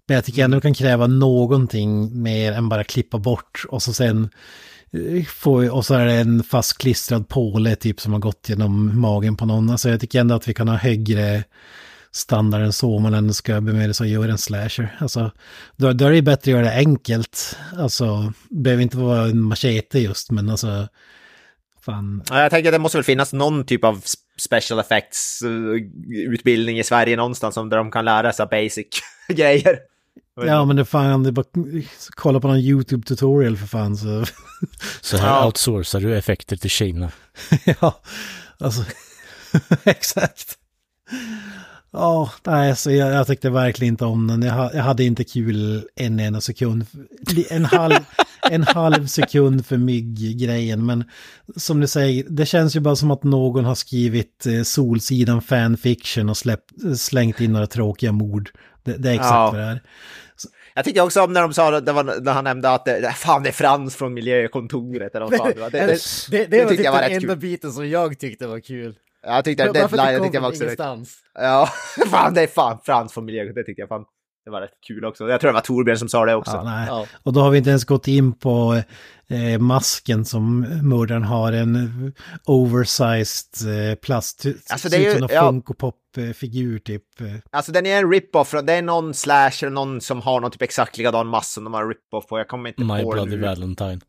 Men 0.08 0.16
jag 0.16 0.26
tycker 0.26 0.44
ändå 0.44 0.62
kan 0.62 0.74
kräva 0.74 1.08
någonting 1.08 2.22
mer 2.22 2.52
än 2.52 2.70
bara 2.70 2.84
klippa 2.84 3.18
bort 3.18 3.66
och 3.70 3.84
så 3.84 3.94
sen 3.94 4.30
Får, 5.28 5.76
och 5.76 5.86
så 5.86 5.94
är 5.94 6.06
det 6.06 6.14
en 6.14 6.44
fastklistrad 6.44 7.30
påle 7.30 7.76
typ 7.76 8.02
som 8.02 8.14
har 8.14 8.20
gått 8.20 8.50
genom 8.50 9.00
magen 9.00 9.38
på 9.38 9.46
någon. 9.46 9.70
Alltså 9.70 9.90
jag 9.90 10.00
tycker 10.00 10.20
ändå 10.20 10.36
att 10.36 10.48
vi 10.48 10.54
kan 10.54 10.68
ha 10.68 10.76
högre 10.76 11.44
standard 12.12 12.62
än 12.62 12.74
så 12.74 12.96
om 12.96 13.04
man 13.04 13.14
ändå 13.14 13.34
ska 13.34 13.62
bemöda 13.62 13.94
sig 13.94 14.06
att 14.06 14.12
göra 14.12 14.32
en 14.32 14.38
slasher. 14.38 14.98
Alltså, 15.00 15.32
då, 15.76 15.94
då 15.94 16.06
är 16.06 16.12
det 16.12 16.22
bättre 16.22 16.52
att 16.52 16.58
göra 16.58 16.66
det 16.66 16.76
enkelt. 16.76 17.58
Alltså, 17.78 18.34
det 18.50 18.62
behöver 18.62 18.84
inte 18.84 18.98
vara 18.98 19.24
en 19.24 19.42
machete 19.42 20.00
just, 20.00 20.32
men 20.32 20.50
alltså... 20.50 20.88
Fan. 21.82 22.24
Jag 22.30 22.52
tänker 22.52 22.70
att 22.70 22.74
det 22.74 22.80
måste 22.80 22.98
väl 22.98 23.06
finnas 23.06 23.34
någon 23.34 23.66
typ 23.66 23.84
av 23.84 24.04
special 24.38 24.80
effects-utbildning 24.80 26.76
eh, 26.76 26.82
i 26.82 26.84
Sverige 26.84 27.16
någonstans 27.16 27.56
där 27.56 27.78
de 27.78 27.92
kan 27.92 28.06
lära 28.06 28.34
sig 28.34 28.48
basic 28.52 28.88
grejer. 29.28 29.80
Ja 30.36 30.66
men 30.66 30.76
det 30.76 30.86
fan, 30.86 31.24
det 31.24 31.32
bara 31.32 31.46
kolla 32.10 32.40
på 32.40 32.48
någon 32.48 32.58
YouTube-tutorial 32.58 33.58
för 33.58 33.68
fan 33.68 33.98
så. 33.98 34.26
Så 35.02 35.18
här 35.18 35.28
ja. 35.28 35.46
outsourcar 35.46 36.00
du 36.00 36.18
effekter 36.18 36.56
till 36.56 36.70
Kina. 36.70 37.12
ja, 37.82 38.02
alltså 38.60 38.84
exakt. 39.84 40.58
Ja, 41.92 42.22
oh, 42.22 42.30
nej, 42.46 42.70
alltså 42.70 42.92
jag, 42.92 43.14
jag 43.14 43.28
tyckte 43.28 43.50
verkligen 43.50 43.94
inte 43.94 44.06
om 44.06 44.28
den. 44.28 44.42
Jag, 44.42 44.76
jag 44.76 44.84
hade 44.84 45.04
inte 45.04 45.24
kul 45.24 45.88
en 45.96 46.20
enda 46.20 46.42
sekund. 46.42 46.86
En 47.50 47.66
halv, 47.66 47.96
en 48.52 48.64
halv 48.64 49.08
sekund 49.08 49.66
för 49.66 49.78
mygg-grejen. 49.78 50.86
Men 50.86 51.04
som 51.56 51.80
du 51.80 51.88
säger, 51.88 52.26
det 52.30 52.46
känns 52.46 52.76
ju 52.76 52.80
bara 52.80 52.96
som 52.96 53.12
att 53.12 53.24
någon 53.24 53.66
har 53.66 53.76
skrivit 53.76 54.46
eh, 54.46 54.64
Solsidan 54.64 55.42
fanfiction 55.42 56.30
och 56.30 56.38
släppt, 56.38 56.72
slängt 56.98 57.42
in 57.42 57.54
några 57.54 57.68
tråkiga 57.68 58.12
mord. 58.12 58.50
Det, 58.86 58.98
det 58.98 59.10
är 59.10 59.14
exakt 59.14 59.32
Ja. 59.32 59.52
vad 59.52 59.60
det 59.62 59.66
är. 59.66 59.82
Jag 60.76 60.86
tyckte 60.86 61.02
också 61.02 61.22
om 61.24 61.34
när 61.34 61.42
de 61.42 61.54
sa, 61.54 61.80
det 61.82 61.92
var, 61.92 62.04
när 62.22 62.34
han 62.34 62.44
nämnde 62.44 62.70
att 62.70 62.86
det, 62.86 63.12
fan 63.16 63.44
det 63.44 63.50
är 63.50 63.54
Frans 63.54 63.96
från 63.96 64.14
miljökontoret. 64.14 65.16
Eller 65.16 65.26
vad 65.26 65.38
fan 65.38 65.52
det, 65.56 65.62
var. 65.62 65.70
det, 65.70 65.80
Det, 66.32 66.38
det, 66.38 66.46
det, 66.46 66.64
var 66.64 66.70
tyckte 66.70 66.84
typ 66.84 66.94
den 67.02 67.12
enda 67.12 67.36
biten 67.36 67.72
som 67.72 67.90
jag 67.90 68.20
tyckte 68.20 68.48
var 68.48 68.60
kul. 68.60 68.96
jag 69.24 69.44
tyckte 69.46 69.64
att 69.64 69.74
deadline, 69.74 70.06
det 70.06 70.12
det 70.12 70.18
kom 70.18 70.26
tyckte 70.26 70.38
jag 70.38 70.42
från 70.42 70.42
var 70.44 70.50
också 70.50 70.64
rätt. 70.64 70.68
ingenstans. 70.68 71.18
Ja, 71.34 71.70
fan 72.12 72.34
det 72.34 72.42
är 72.42 72.48
fan 72.48 72.80
Frans 72.86 73.14
från 73.14 73.26
miljökontoret, 73.26 73.56
det 73.56 73.64
tyckte 73.64 73.82
jag 73.82 73.90
fan. 73.90 74.06
Det 74.46 74.52
var 74.52 74.62
rätt 74.62 74.82
kul 74.88 75.06
också. 75.06 75.30
Jag 75.30 75.42
tror 75.42 75.50
det 75.50 75.54
var 75.54 75.62
Torbjörn 75.62 75.98
som 75.98 76.10
sa 76.10 76.26
det 76.26 76.36
också. 76.36 76.52
Ja, 76.52 76.64
nej. 76.64 76.88
Ja. 76.90 77.06
Och 77.24 77.34
då 77.34 77.40
har 77.42 77.50
vi 77.50 77.58
inte 77.58 77.70
ens 77.70 77.86
gått 77.86 78.08
in 78.08 78.34
på 78.34 78.82
eh, 79.28 79.60
masken 79.60 80.26
som 80.26 80.60
mördaren 80.90 81.24
har. 81.24 81.52
En 81.54 82.14
oversized 82.46 83.90
eh, 83.92 83.96
plast. 83.96 84.46
Alltså, 84.70 84.90
ser 84.90 84.98
det 84.98 85.06
är 85.06 85.10
ju- 85.10 85.14
som 85.20 85.24
en 85.24 85.30
ja. 85.36 85.42
Funko 85.48 85.74
Pop-figur 85.74 86.80
typ. 86.80 87.04
Alltså 87.52 87.72
den 87.72 87.86
är 87.86 87.98
en 87.98 88.12
rip-off, 88.14 88.48
från- 88.48 88.66
det 88.66 88.74
är 88.74 88.82
någon 88.82 89.14
slash 89.14 89.52
eller 89.62 89.70
någon 89.70 90.02
som 90.02 90.22
har 90.22 90.40
någon 90.40 90.52
typ 90.52 90.62
exakt 90.62 90.98
likadan 90.98 91.28
massa 91.28 91.46
som 91.48 91.64
de 91.64 91.74
har 91.74 91.86
rip-off 91.88 92.28
på. 92.28 92.38
Jag 92.38 92.48
kommer 92.48 92.70
inte 92.70 92.84
My 92.84 93.04
på 93.04 93.12
Bloody 93.12 93.38
det. 93.38 93.48
Valentine. 93.48 94.00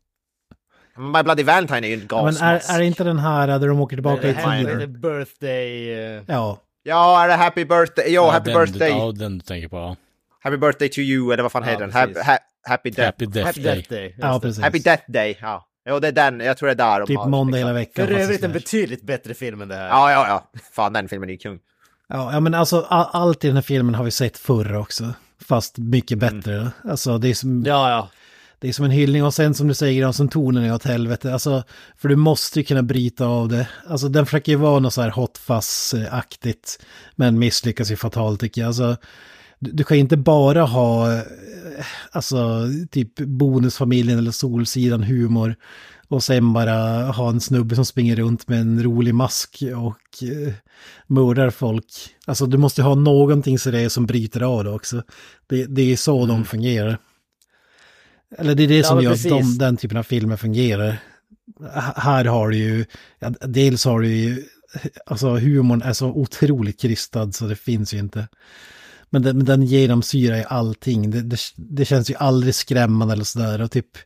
My 0.97 1.23
Bloody 1.23 1.43
Valentine 1.43 1.83
är 1.87 1.87
ju 1.87 1.93
en 1.93 2.07
Ja, 2.09 2.23
men 2.23 2.33
gasmask. 2.33 2.69
är, 2.69 2.73
är 2.75 2.79
det 2.79 2.85
inte 2.85 3.03
den 3.03 3.19
här 3.19 3.47
där 3.59 3.67
de 3.67 3.79
åker 3.81 3.95
tillbaka 3.95 4.21
Det 4.21 4.29
i 4.29 4.33
här 4.33 4.59
är 4.59 4.63
tiden? 4.77 5.01
birthday... 5.01 5.93
eh, 6.17 6.23
Ja, 6.27 6.57
Ja, 6.83 7.23
är 7.23 7.27
det 7.27 7.33
Happy 7.33 7.65
Birthday? 7.65 8.05
Jo, 8.07 8.21
Ja, 8.23 8.31
Happy 8.31 8.51
den, 8.51 8.59
Birthday. 8.65 8.89
Ja, 8.89 9.11
den 9.11 9.37
du 9.37 9.45
tänker 9.45 9.67
på. 9.69 9.95
Happy 10.39 10.57
Birthday 10.57 10.89
to 10.89 10.99
you, 10.99 11.33
eller 11.33 11.43
vad 11.43 11.51
fan 11.51 11.63
Ja, 11.63 11.69
heter 11.69 11.81
den? 11.81 11.91
Happy, 11.93 12.13
precis. 12.13 12.27
ha, 12.27 12.37
happy 12.67 12.89
Death. 12.89 13.05
Happy 13.05 13.25
Death 13.25 13.45
Happy 13.47 13.61
Day. 13.61 13.75
Death 13.75 13.89
Day. 13.89 14.03
just 14.05 14.17
ja 14.21 14.39
precis. 14.39 14.63
Happy 14.63 14.79
Death 14.79 15.03
Day, 15.11 15.37
ja. 15.41 15.63
Jo, 15.89 15.99
det 15.99 16.07
är 16.07 16.11
den. 16.11 16.39
Jag 16.39 16.57
tror 16.57 16.67
det 16.67 16.73
är 16.73 16.75
där 16.75 16.99
de 16.99 17.07
Typ 17.07 17.17
har. 17.17 17.29
måndag 17.29 17.57
hela 17.57 17.73
veckan. 17.73 18.07
För 18.07 18.13
övrigt 18.13 18.43
en 18.43 18.51
betydligt 18.51 19.01
bättre 19.03 19.33
film 19.33 19.61
än 19.61 19.67
det 19.67 19.75
här. 19.75 19.87
Ja, 19.87 20.11
ja, 20.11 20.27
ja. 20.27 20.59
Fan, 20.73 20.93
den 20.93 21.09
filmen 21.09 21.29
är 21.29 21.33
ju 21.33 21.37
kung. 21.39 21.59
Ja, 22.09 22.33
ja, 22.33 22.39
men 22.39 22.53
alltså 22.53 22.85
a- 22.89 23.09
allt 23.13 23.43
i 23.43 23.47
den 23.47 23.55
här 23.57 23.61
filmen 23.63 23.95
har 23.95 24.03
vi 24.03 24.11
sett 24.11 24.37
förr 24.37 24.75
också. 24.75 25.13
Fast 25.41 25.77
mycket 25.77 26.17
bättre. 26.17 26.71
Alltså 26.83 27.17
det 27.17 27.29
är 27.29 27.33
som... 27.33 27.63
Ja, 27.65 27.89
ja. 27.89 28.09
Det 28.59 28.67
är 28.67 28.73
som 28.73 28.85
en 28.85 28.91
hyllning 28.91 29.23
och 29.23 29.33
sen 29.33 29.53
som 29.53 29.67
du 29.67 29.73
säger, 29.73 30.11
som 30.11 30.29
tonen 30.29 30.63
är 30.63 30.73
åt 30.73 30.83
helvete. 30.83 31.33
Alltså, 31.33 31.63
för 31.97 32.09
du 32.09 32.15
måste 32.15 32.59
ju 32.59 32.65
kunna 32.65 32.83
bryta 32.83 33.25
av 33.25 33.47
det. 33.49 33.67
Alltså 33.89 34.09
den 34.09 34.25
försöker 34.25 34.51
ju 34.51 34.57
vara 34.57 34.79
något 34.79 34.93
så 34.93 35.01
här 35.01 35.09
hot 35.09 35.37
fuzz-aktigt. 35.37 36.79
Men 37.15 37.39
misslyckas 37.39 37.91
ju 37.91 37.95
fatalt 37.95 38.39
tycker 38.39 38.61
jag. 38.61 38.67
Alltså, 38.67 38.97
du, 39.59 39.71
du 39.71 39.83
kan 39.83 39.97
inte 39.97 40.17
bara 40.17 40.61
ha, 40.63 41.21
alltså 42.11 42.65
typ 42.91 43.15
bonusfamiljen 43.19 44.17
eller 44.17 44.31
solsidan 44.31 45.03
humor. 45.03 45.55
Och 46.09 46.23
sen 46.23 46.53
bara 46.53 47.05
ha 47.11 47.29
en 47.29 47.39
snubbe 47.41 47.75
som 47.75 47.85
springer 47.85 48.15
runt 48.15 48.47
med 48.47 48.59
en 48.61 48.83
rolig 48.83 49.15
mask 49.15 49.63
och 49.75 50.23
eh, 50.29 50.53
mördar 51.07 51.49
folk. 51.49 51.85
Alltså 52.25 52.45
du 52.45 52.57
måste 52.57 52.83
ha 52.83 52.95
någonting 52.95 53.59
så 53.59 53.71
det 53.71 53.79
är 53.79 53.89
som 53.89 54.05
bryter 54.05 54.41
av 54.41 54.63
det 54.63 54.69
också. 54.71 55.03
Det, 55.47 55.65
det 55.65 55.81
är 55.91 55.97
så 55.97 56.25
de 56.25 56.45
fungerar. 56.45 56.97
Eller 58.37 58.55
det 58.55 58.63
är 58.63 58.67
det 58.67 58.77
Ja, 58.77 58.83
som 58.83 59.01
gör 59.03 59.11
precis. 59.11 59.31
att 59.31 59.39
de, 59.41 59.57
den 59.57 59.77
typen 59.77 59.97
av 59.97 60.03
filmer 60.03 60.37
fungerar. 60.37 60.97
H- 61.59 61.93
Här 61.95 62.25
har 62.25 62.49
du 62.49 62.57
ju, 62.57 62.85
ja, 63.19 63.29
dels 63.29 63.85
har 63.85 63.99
du 64.01 64.07
ju, 64.15 64.43
alltså 65.05 65.29
humorn 65.37 65.81
är 65.81 65.93
så 65.93 66.07
otroligt 66.07 66.81
krystad 66.81 67.31
så 67.31 67.45
det 67.47 67.55
finns 67.55 67.93
ju 67.93 67.97
inte. 67.99 68.27
Men 69.09 69.21
den, 69.21 69.37
men 69.37 69.45
den 69.45 69.63
genomsyrar 69.63 70.37
ju 70.37 70.43
allting. 70.43 71.11
Det, 71.11 71.21
det, 71.21 71.39
det 71.55 71.85
känns 71.85 72.09
ju 72.09 72.15
aldrig 72.15 72.55
skrämmande 72.55 73.13
eller 73.13 73.23
sådär. 73.23 73.61
Och 73.61 73.71
typ, 73.71 73.97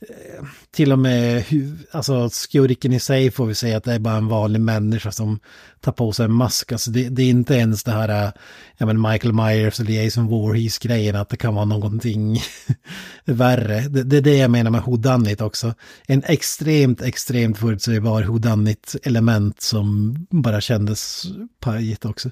eh, 0.00 0.44
till 0.70 0.92
och 0.92 0.98
med, 0.98 1.44
alltså 1.90 2.30
skurken 2.30 2.92
i 2.92 3.00
sig 3.00 3.30
får 3.30 3.46
vi 3.46 3.54
säga 3.54 3.76
att 3.76 3.84
det 3.84 3.92
är 3.92 3.98
bara 3.98 4.16
en 4.16 4.28
vanlig 4.28 4.60
människa 4.60 5.12
som 5.12 5.40
tar 5.80 5.92
på 5.92 6.12
sig 6.12 6.24
en 6.24 6.32
mask. 6.32 6.72
Alltså 6.72 6.90
det, 6.90 7.08
det 7.08 7.22
är 7.22 7.30
inte 7.30 7.54
ens 7.54 7.84
det 7.84 7.92
här, 7.92 8.08
jag 8.08 8.32
ja 8.76 8.86
men 8.86 9.00
Michael 9.00 9.34
Myers 9.34 9.80
eller 9.80 9.92
Jason 9.92 10.26
Voorhees-grejen 10.26 11.16
att 11.16 11.28
det 11.28 11.36
kan 11.36 11.54
vara 11.54 11.64
någonting 11.64 12.40
värre. 13.24 13.80
Det, 13.80 14.02
det 14.02 14.16
är 14.16 14.22
det 14.22 14.36
jag 14.36 14.50
menar 14.50 14.70
med 14.70 14.82
whodunit 14.82 15.40
också. 15.40 15.74
En 16.06 16.22
extremt, 16.26 17.02
extremt 17.02 17.58
förutsägbar 17.58 18.22
whodunit 18.22 18.96
element 19.02 19.60
som 19.60 20.16
bara 20.30 20.60
kändes 20.60 21.24
pajigt 21.60 22.04
också. 22.04 22.30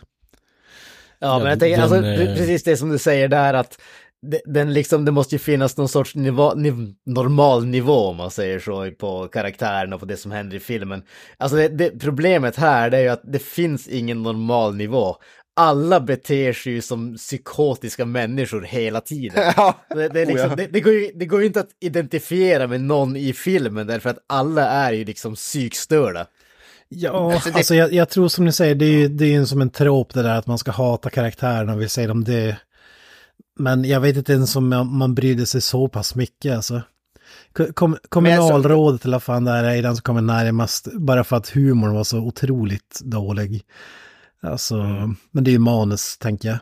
Ja, 1.20 1.38
men 1.38 1.46
Ja, 1.46 1.50
jag 1.50 1.60
tänker, 1.60 1.76
den, 1.76 1.82
alltså, 1.82 2.00
det, 2.00 2.30
eh, 2.30 2.36
precis 2.36 2.62
det 2.62 2.76
som 2.76 2.90
du 2.90 2.98
säger 2.98 3.28
där 3.28 3.54
att 3.54 3.78
det, 4.22 4.40
den 4.44 4.72
liksom, 4.72 5.04
det 5.04 5.12
måste 5.12 5.34
ju 5.34 5.38
finnas 5.38 5.76
någon 5.76 5.88
sorts 5.88 6.14
nivå, 6.14 6.54
niv, 6.54 6.94
normal 7.06 7.66
nivå 7.66 8.06
om 8.06 8.16
man 8.16 8.30
säger 8.30 8.58
så 8.58 8.90
på 8.90 9.28
karaktären 9.28 9.92
och 9.92 10.00
på 10.00 10.06
det 10.06 10.16
som 10.16 10.30
händer 10.30 10.56
i 10.56 10.60
filmen. 10.60 11.02
Alltså 11.36 11.56
det, 11.56 11.68
det, 11.68 11.98
problemet 11.98 12.56
här 12.56 12.90
det 12.90 12.96
är 12.96 13.02
ju 13.02 13.08
att 13.08 13.22
det 13.24 13.38
finns 13.38 13.88
ingen 13.88 14.22
normal 14.22 14.76
nivå. 14.76 15.16
Alla 15.56 16.00
beter 16.00 16.52
sig 16.52 16.72
ju 16.72 16.80
som 16.80 17.16
psykotiska 17.16 18.04
människor 18.04 18.62
hela 18.62 19.00
tiden. 19.00 19.52
Ja. 19.56 19.74
Det, 19.88 20.08
det, 20.08 20.24
liksom, 20.24 20.46
Oh 20.46 20.50
ja. 20.50 20.56
det, 20.56 20.66
det, 20.66 20.80
går 20.80 20.92
ju, 20.92 21.12
det 21.14 21.26
går 21.26 21.40
ju 21.40 21.46
inte 21.46 21.60
att 21.60 21.70
identifiera 21.80 22.66
med 22.66 22.80
någon 22.80 23.16
i 23.16 23.32
filmen 23.32 23.86
därför 23.86 24.10
att 24.10 24.24
alla 24.26 24.70
är 24.70 24.92
ju 24.92 25.04
liksom 25.04 25.34
psykstörda. 25.34 26.26
Ja, 26.92 27.32
Alltså, 27.34 27.50
alltså, 27.52 27.74
det- 27.74 27.78
jag, 27.78 27.92
jag 27.92 28.08
tror 28.08 28.28
som 28.28 28.44
ni 28.44 28.52
säger, 28.52 28.74
det 28.74 28.84
är 28.84 28.92
ju 28.92 29.08
det 29.08 29.34
är 29.34 29.44
som 29.44 29.60
en 29.60 29.70
trop 29.70 30.14
det 30.14 30.22
där 30.22 30.34
att 30.38 30.46
man 30.46 30.58
ska 30.58 30.70
hata 30.70 31.10
karaktärerna 31.10 31.76
vi 31.76 31.88
säger 31.88 32.10
om 32.10 32.24
det. 32.24 32.56
Men 33.58 33.84
jag 33.84 34.00
vet 34.00 34.16
inte 34.16 34.32
ens 34.32 34.56
om 34.56 34.68
man, 34.68 34.98
brydde 35.14 35.46
sig 35.46 35.60
så 35.60 35.88
pass 35.88 36.14
mycket 36.14 36.56
alltså. 36.56 36.82
Kom, 37.52 37.66
kom, 37.72 37.96
kommunalrådet 38.08 39.04
eller 39.04 39.14
vad 39.14 39.22
fan 39.22 39.44
det 39.44 39.50
här 39.50 39.64
är 39.64 39.82
den 39.82 39.96
som 39.96 40.02
kommer 40.02 40.20
närmast, 40.22 40.88
bara 40.94 41.24
för 41.24 41.36
att 41.36 41.48
humorn 41.48 41.94
var 41.94 42.04
så 42.04 42.18
otroligt 42.18 43.00
dålig. 43.04 43.62
Alltså, 44.42 44.76
men 45.30 45.44
det 45.44 45.50
är 45.50 45.52
ju 45.52 45.58
manus, 45.58 46.18
tänker 46.18 46.48
jag. 46.48 46.58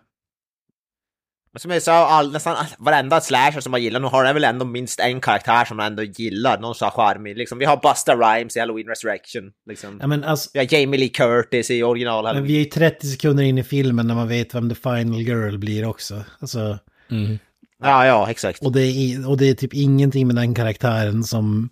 Som 1.58 1.70
jag 1.70 1.82
sa, 1.82 2.06
all, 2.06 2.32
nästan 2.32 2.56
varenda 2.78 3.20
slasher 3.20 3.60
som 3.60 3.70
man 3.70 3.82
gillar, 3.82 4.00
nu 4.00 4.06
har 4.06 4.24
den 4.24 4.34
väl 4.34 4.44
ändå 4.44 4.64
minst 4.64 5.00
en 5.00 5.20
karaktär 5.20 5.64
som 5.64 5.76
man 5.76 5.86
ändå 5.86 6.02
gillar, 6.02 6.58
någon 6.58 6.74
så 6.74 6.84
här 6.84 6.92
charmig. 6.92 7.36
Liksom, 7.36 7.58
vi 7.58 7.64
har 7.64 7.76
Busta 7.76 8.14
Rhymes 8.16 8.56
i 8.56 8.60
Halloween 8.60 8.86
Resurrection. 8.86 9.50
Liksom. 9.68 9.98
Ja, 10.00 10.06
men 10.06 10.24
alltså, 10.24 10.50
Vi 10.52 10.58
har 10.58 10.74
Jamie 10.74 11.00
Lee 11.00 11.08
Curtis 11.08 11.70
i 11.70 11.82
original 11.82 12.34
men 12.34 12.44
vi 12.44 12.54
är 12.54 12.58
ju 12.58 12.64
30 12.64 13.06
sekunder 13.06 13.44
in 13.44 13.58
i 13.58 13.62
filmen 13.64 14.06
när 14.06 14.14
man 14.14 14.28
vet 14.28 14.54
vem 14.54 14.68
The 14.68 14.74
Final 14.74 15.20
Girl 15.20 15.58
blir 15.58 15.84
också. 15.84 16.24
Alltså, 16.40 16.78
Mm. 17.10 17.38
Ja, 17.82 18.06
ja, 18.06 18.30
exakt. 18.30 18.62
Och 18.62 18.72
det, 18.72 18.82
är, 18.82 19.28
och 19.28 19.36
det 19.36 19.50
är 19.50 19.54
typ 19.54 19.74
ingenting 19.74 20.26
med 20.26 20.36
den 20.36 20.54
karaktären 20.54 21.24
som, 21.24 21.68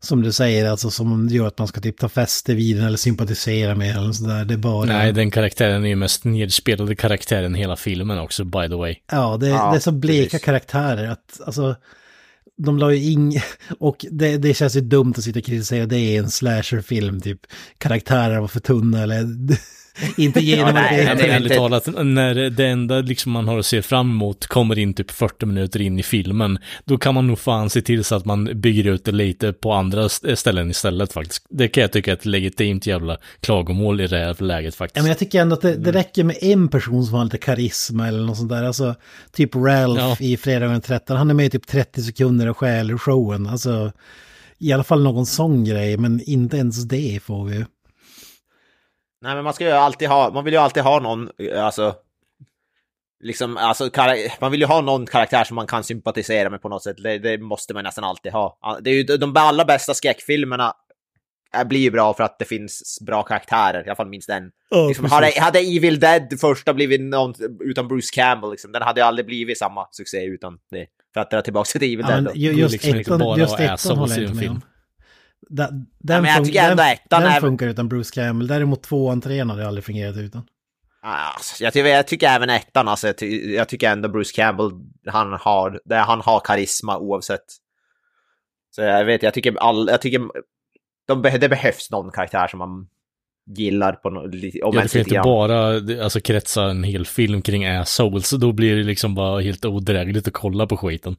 som 0.00 0.22
du 0.22 0.32
säger, 0.32 0.70
alltså 0.70 0.90
som 0.90 1.28
gör 1.28 1.46
att 1.46 1.58
man 1.58 1.68
ska 1.68 1.80
typ 1.80 1.98
ta 1.98 2.08
fäste 2.08 2.54
vid 2.54 2.76
den 2.76 2.86
eller 2.86 2.96
sympatisera 2.96 3.74
med 3.74 3.96
eller 3.96 4.12
sådär. 4.12 4.44
Det 4.44 4.54
är 4.54 4.58
bara... 4.58 4.86
Nej, 4.86 5.12
den 5.12 5.30
karaktären 5.30 5.84
är 5.84 5.88
ju 5.88 5.96
mest 5.96 6.24
nedspelade 6.24 6.96
karaktären 6.96 7.56
i 7.56 7.58
hela 7.58 7.76
filmen 7.76 8.18
också, 8.18 8.44
by 8.44 8.68
the 8.68 8.74
way. 8.74 8.96
Ja, 9.12 9.36
det, 9.36 9.48
Ja, 9.48 9.70
det 9.70 9.76
är 9.76 9.80
så 9.80 9.92
bleka 9.92 10.30
precis. 10.30 10.44
karaktärer 10.44 11.10
att, 11.10 11.40
alltså, 11.46 11.76
de 12.56 12.78
la 12.78 12.92
ju 12.92 13.12
ing... 13.12 13.40
Och 13.78 14.06
det, 14.10 14.36
det 14.36 14.54
känns 14.54 14.76
ju 14.76 14.80
dumt 14.80 15.14
att 15.16 15.24
sitta 15.24 15.38
och 15.38 15.44
kritisera, 15.44 15.86
det 15.86 15.98
är 15.98 16.18
en 16.18 16.30
slasherfilm, 16.30 17.20
typ. 17.20 17.40
Karaktärer 17.78 18.40
var 18.40 18.48
för 18.48 18.60
tunna 18.60 19.02
eller... 19.02 19.24
inte 20.16 20.40
Ja, 20.40 20.56
genom 20.56 20.74
nej, 20.74 20.96
det. 20.96 21.04
nej, 21.04 21.16
Men 21.16 21.24
är 21.30 21.34
ärligt 21.34 21.52
talat, 21.54 21.88
när 22.06 22.34
det 22.50 22.66
enda 22.66 23.00
liksom 23.00 23.32
man 23.32 23.48
har 23.48 23.58
att 23.58 23.66
se 23.66 23.82
fram 23.82 24.10
emot 24.10 24.46
kommer 24.46 24.78
in 24.78 24.94
typ 24.94 25.10
40 25.10 25.46
minuter 25.46 25.80
in 25.80 25.98
i 25.98 26.02
filmen, 26.02 26.58
då 26.84 26.98
kan 26.98 27.14
man 27.14 27.26
nog 27.26 27.38
fan 27.38 27.70
se 27.70 27.80
till 27.82 28.04
så 28.04 28.14
att 28.14 28.24
man 28.24 28.60
bygger 28.60 28.86
ut 28.86 29.04
det 29.04 29.12
lite 29.12 29.52
på 29.52 29.72
andra 29.72 30.04
st- 30.06 30.36
ställen 30.36 30.70
istället 30.70 31.12
faktiskt. 31.12 31.46
Det 31.50 31.68
kan 31.68 31.80
jag 31.80 31.92
tycka 31.92 32.10
är 32.10 32.14
ett 32.14 32.26
legitimt 32.26 32.86
jävla 32.86 33.16
klagomål 33.40 34.00
i 34.00 34.06
det 34.06 34.18
här 34.18 34.42
läget 34.42 34.74
Ja, 34.74 34.78
faktiskt. 34.78 35.02
men 35.02 35.08
jag 35.08 35.18
tycker 35.18 35.40
ändå 35.42 35.54
att 35.54 35.62
det, 35.62 35.76
det 35.76 35.92
räcker 35.92 36.24
med 36.24 36.36
en 36.40 36.68
person 36.68 37.04
som 37.06 37.14
har 37.14 37.24
lite 37.24 37.38
karisma 37.38 38.08
eller 38.08 38.24
något 38.24 38.36
sånt 38.36 38.48
där. 38.50 38.64
Alltså, 38.64 38.94
typ 39.32 39.54
Ralph 39.56 40.00
Ja. 40.02 40.16
i 40.20 40.36
Fredagen 40.36 40.72
den 40.72 40.80
13. 40.80 41.16
Han 41.16 41.30
är 41.30 41.34
med 41.34 41.46
i 41.46 41.50
typ 41.50 41.66
30 41.66 42.02
sekunder 42.02 42.48
och 42.48 42.56
stjäl 42.56 42.98
showen. 42.98 43.46
Alltså, 43.46 43.92
i 44.58 44.72
alla 44.72 44.84
fall 44.84 45.02
någon 45.02 45.26
sån 45.26 45.64
grej, 45.64 45.96
men 45.96 46.20
inte 46.26 46.56
ens 46.56 46.84
det 46.84 47.20
får 47.24 47.44
vi 47.44 47.56
ju. 47.56 47.64
Nej, 49.20 49.34
men 49.34 49.44
man 49.44 49.54
ska 49.54 49.64
ju 49.64 49.70
alltid 49.70 50.08
ha, 50.08 50.30
man 50.30 50.44
vill 50.44 50.54
ju 50.54 50.60
alltid 50.60 50.82
ha 50.82 51.00
någon, 51.00 51.30
eh, 51.38 51.64
alltså... 51.64 51.94
Liksom, 53.20 53.56
alltså, 53.56 53.90
man 54.40 54.50
vill 54.50 54.60
ju 54.60 54.66
ha 54.66 54.80
någon 54.80 55.06
karaktär 55.06 55.44
som 55.44 55.54
man 55.54 55.66
kan 55.66 55.84
sympatisera 55.84 56.50
med 56.50 56.62
på 56.62 56.68
något 56.68 56.82
sätt. 56.82 56.96
Det, 57.02 57.18
det 57.18 57.38
måste 57.38 57.74
man 57.74 57.84
nästan 57.84 58.04
alltid 58.04 58.32
ha. 58.32 58.78
Det 58.80 58.90
är 58.90 58.94
ju 58.94 59.02
de 59.16 59.36
allra 59.36 59.64
bästa 59.64 59.94
skräckfilmerna 59.94 60.72
blir 61.66 61.80
ju 61.80 61.90
bra 61.90 62.14
för 62.14 62.24
att 62.24 62.38
det 62.38 62.44
finns 62.44 62.98
bra 63.06 63.22
karaktärer, 63.22 63.80
i 63.80 63.86
alla 63.86 63.96
fall 63.96 64.08
minst 64.08 64.28
en. 64.28 64.50
liksom, 64.88 65.04
hade, 65.10 65.40
hade 65.40 65.58
Evil 65.58 66.00
Dead 66.00 66.40
första 66.40 66.74
blivit 66.74 67.00
någon 67.00 67.34
utan 67.64 67.88
Bruce 67.88 68.14
Campbell, 68.14 68.50
liksom, 68.50 68.72
den 68.72 68.82
hade 68.82 69.00
ju 69.00 69.06
aldrig 69.06 69.26
blivit 69.26 69.58
samma 69.58 69.86
succé 69.90 70.24
utan 70.24 70.58
det. 70.70 70.86
För 71.14 71.20
att 71.20 71.30
dra 71.30 71.42
tillbaka 71.42 71.78
till 71.78 71.82
Evil 71.94 72.00
Ja, 72.00 72.06
Dead. 72.08 72.22
men 72.24 72.32
då. 72.32 72.40
ju- 72.40 72.52
går 72.52 72.60
just 72.60 72.72
liksom 72.72 72.90
inte 72.90 73.00
ettan, 73.00 73.18
bara 73.18 73.38
just 73.38 73.60
ettan 73.60 73.98
håller 73.98 74.14
jag 74.14 74.18
en 74.18 74.22
inte 74.22 74.34
med 74.34 74.42
film. 74.42 74.52
om. 74.54 74.62
Den, 75.50 75.86
men 75.98 76.24
jag 76.24 76.46
fun- 76.46 76.52
den, 76.52 76.78
ettan 76.78 77.22
den 77.22 77.32
är- 77.32 77.40
funkar 77.40 77.66
utan 77.66 77.88
Bruce 77.88 78.10
Campbell. 78.14 78.46
Däremot 78.46 78.82
tvåan, 78.82 79.20
trean 79.20 79.50
hade 79.50 79.68
aldrig 79.68 79.84
fungerat 79.84 80.16
utan. 80.16 80.42
Alltså, 81.02 81.64
jag, 81.64 81.72
tycker, 81.72 81.88
jag 81.88 82.06
tycker 82.06 82.28
även 82.28 82.50
ettan, 82.50 82.88
alltså, 82.88 83.06
jag, 83.06 83.18
ty, 83.18 83.54
jag 83.54 83.68
tycker 83.68 83.90
ändå 83.90 84.08
Bruce 84.08 84.32
Campbell, 84.34 84.70
han 85.06 85.32
har, 85.32 85.80
det, 85.84 85.96
han 85.96 86.20
har 86.20 86.40
karisma 86.40 86.98
oavsett. 86.98 87.44
Så 88.70 88.82
jag 88.82 89.04
vet, 89.04 89.22
jag 89.22 89.34
tycker 89.34 89.56
all, 89.56 89.88
jag 89.88 90.00
tycker 90.00 90.20
de, 91.06 91.22
det 91.22 91.48
behövs 91.48 91.90
någon 91.90 92.10
karaktär 92.10 92.46
som 92.48 92.58
man 92.58 92.88
gillar 93.56 93.92
på 93.92 94.10
något, 94.10 94.34
om 94.34 94.50
ja, 94.52 94.82
det 94.82 94.88
får 94.88 94.98
inte 94.98 95.14
grann. 95.14 95.24
bara 95.24 95.66
alltså, 96.04 96.20
kretsa 96.20 96.64
en 96.64 96.84
hel 96.84 97.06
film 97.06 97.42
kring 97.42 97.66
assholes, 97.66 98.30
då 98.30 98.52
blir 98.52 98.76
det 98.76 98.82
liksom 98.82 99.14
bara 99.14 99.40
helt 99.40 99.64
odrägligt 99.64 100.28
att 100.28 100.34
kolla 100.34 100.66
på 100.66 100.76
skiten. 100.76 101.16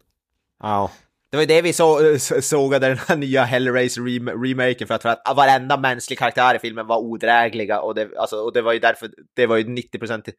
Ja. 0.64 0.92
Det 1.32 1.38
var 1.38 1.42
ju 1.42 1.48
det 1.48 1.62
vi 1.62 1.74
så, 1.74 2.12
eh, 2.12 2.18
sågade 2.42 2.88
den 2.88 2.98
här 2.98 3.16
nya 3.16 3.44
Hellraiser-remaken 3.44 4.88
för 4.88 4.94
att, 4.94 5.02
för 5.02 5.10
att 5.10 5.36
varenda 5.38 5.78
mänsklig 5.78 6.20
karaktär 6.20 6.56
i 6.56 6.60
filmen 6.60 6.88
var 6.88 6.98
odrägliga 6.98 7.82
och 7.82 7.96
det, 7.96 8.18
alltså, 8.18 8.36
och 8.36 8.54
det 8.54 8.62
var 8.62 8.74
ju 8.74 8.80
därför, 8.80 9.10
det 9.36 9.46
var 9.46 9.58
ju 9.58 9.64
90% 9.64 10.30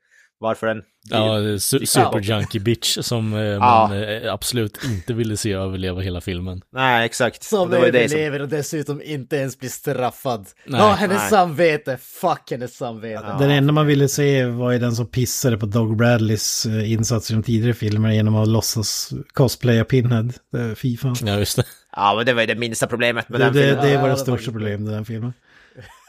varför 0.41 0.67
den... 0.67 0.83
Ja, 1.11 1.59
su 1.59 1.87
super 1.87 2.21
junkie 2.21 2.61
bitch 2.61 2.99
som 3.01 3.35
eh, 3.35 3.41
Ja. 3.43 3.59
man 3.59 4.03
eh, 4.03 4.33
absolut 4.35 4.79
inte 4.85 5.13
ville 5.13 5.37
se 5.37 5.53
överleva 5.53 6.01
hela 6.01 6.21
filmen. 6.21 6.61
Nej, 6.73 7.07
exakt. 7.07 7.43
Som 7.43 7.61
Och 7.61 7.71
det 7.71 7.91
det 7.91 8.09
som- 8.09 8.19
överlever 8.19 8.43
och 8.43 8.49
dessutom 8.49 9.03
inte 9.03 9.37
ens 9.37 9.59
blir 9.59 9.71
straffad. 9.71 10.47
Nej. 10.67 10.81
Ja, 10.81 10.93
hennes 10.93 11.19
Nej. 11.19 11.31
samvete. 11.31 11.99
Fuck 12.03 12.51
hennes 12.51 12.77
samvete. 12.77 13.37
Den 13.39 13.51
enda 13.51 13.73
man 13.73 13.87
ville 13.87 14.09
se 14.09 14.45
var 14.47 14.73
ju 14.73 14.79
den 14.79 14.93
som 14.97 15.07
pissade 15.07 15.59
på 15.59 15.67
Dog 15.67 15.97
Bradleys 15.97 16.67
eh, 16.67 16.93
insatser 16.93 17.35
i 17.35 17.37
de 17.37 17.43
tidigare 17.43 17.75
filmerna 17.75 18.15
genom 18.15 18.37
att 18.37 18.49
låtsas 18.49 19.11
cosplaya 19.33 19.85
Pinhead. 19.85 20.29
Fan. 21.01 21.17
Ja, 21.25 21.39
just 21.39 21.57
det. 21.57 21.65
Ja, 21.97 22.15
men 22.17 22.27
det 22.27 22.33
var 22.33 22.41
ju 22.41 22.47
det 22.47 22.55
minsta 22.55 22.87
problemet 22.87 23.29
med 23.29 23.41
Det, 23.41 23.45
den 23.45 23.55
det, 23.55 23.63
filmen. 23.63 23.85
det 23.85 23.91
Ja, 23.93 24.01
var 24.01 24.09
det 24.09 24.17
största 24.17 24.53
problemet 24.53 24.81
med 24.81 24.93
den 24.93 25.05
filmen. 25.05 25.33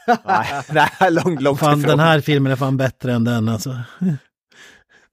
Nej, 0.06 0.62
nej, 1.00 1.10
långt, 1.10 1.42
långt 1.42 1.60
Fan, 1.60 1.78
ifrån. 1.78 1.90
den 1.90 2.00
här 2.00 2.20
filmen 2.20 2.52
är 2.52 2.56
fan 2.56 2.76
bättre 2.76 3.12
än 3.12 3.24
den 3.24 3.48
alltså. 3.48 3.78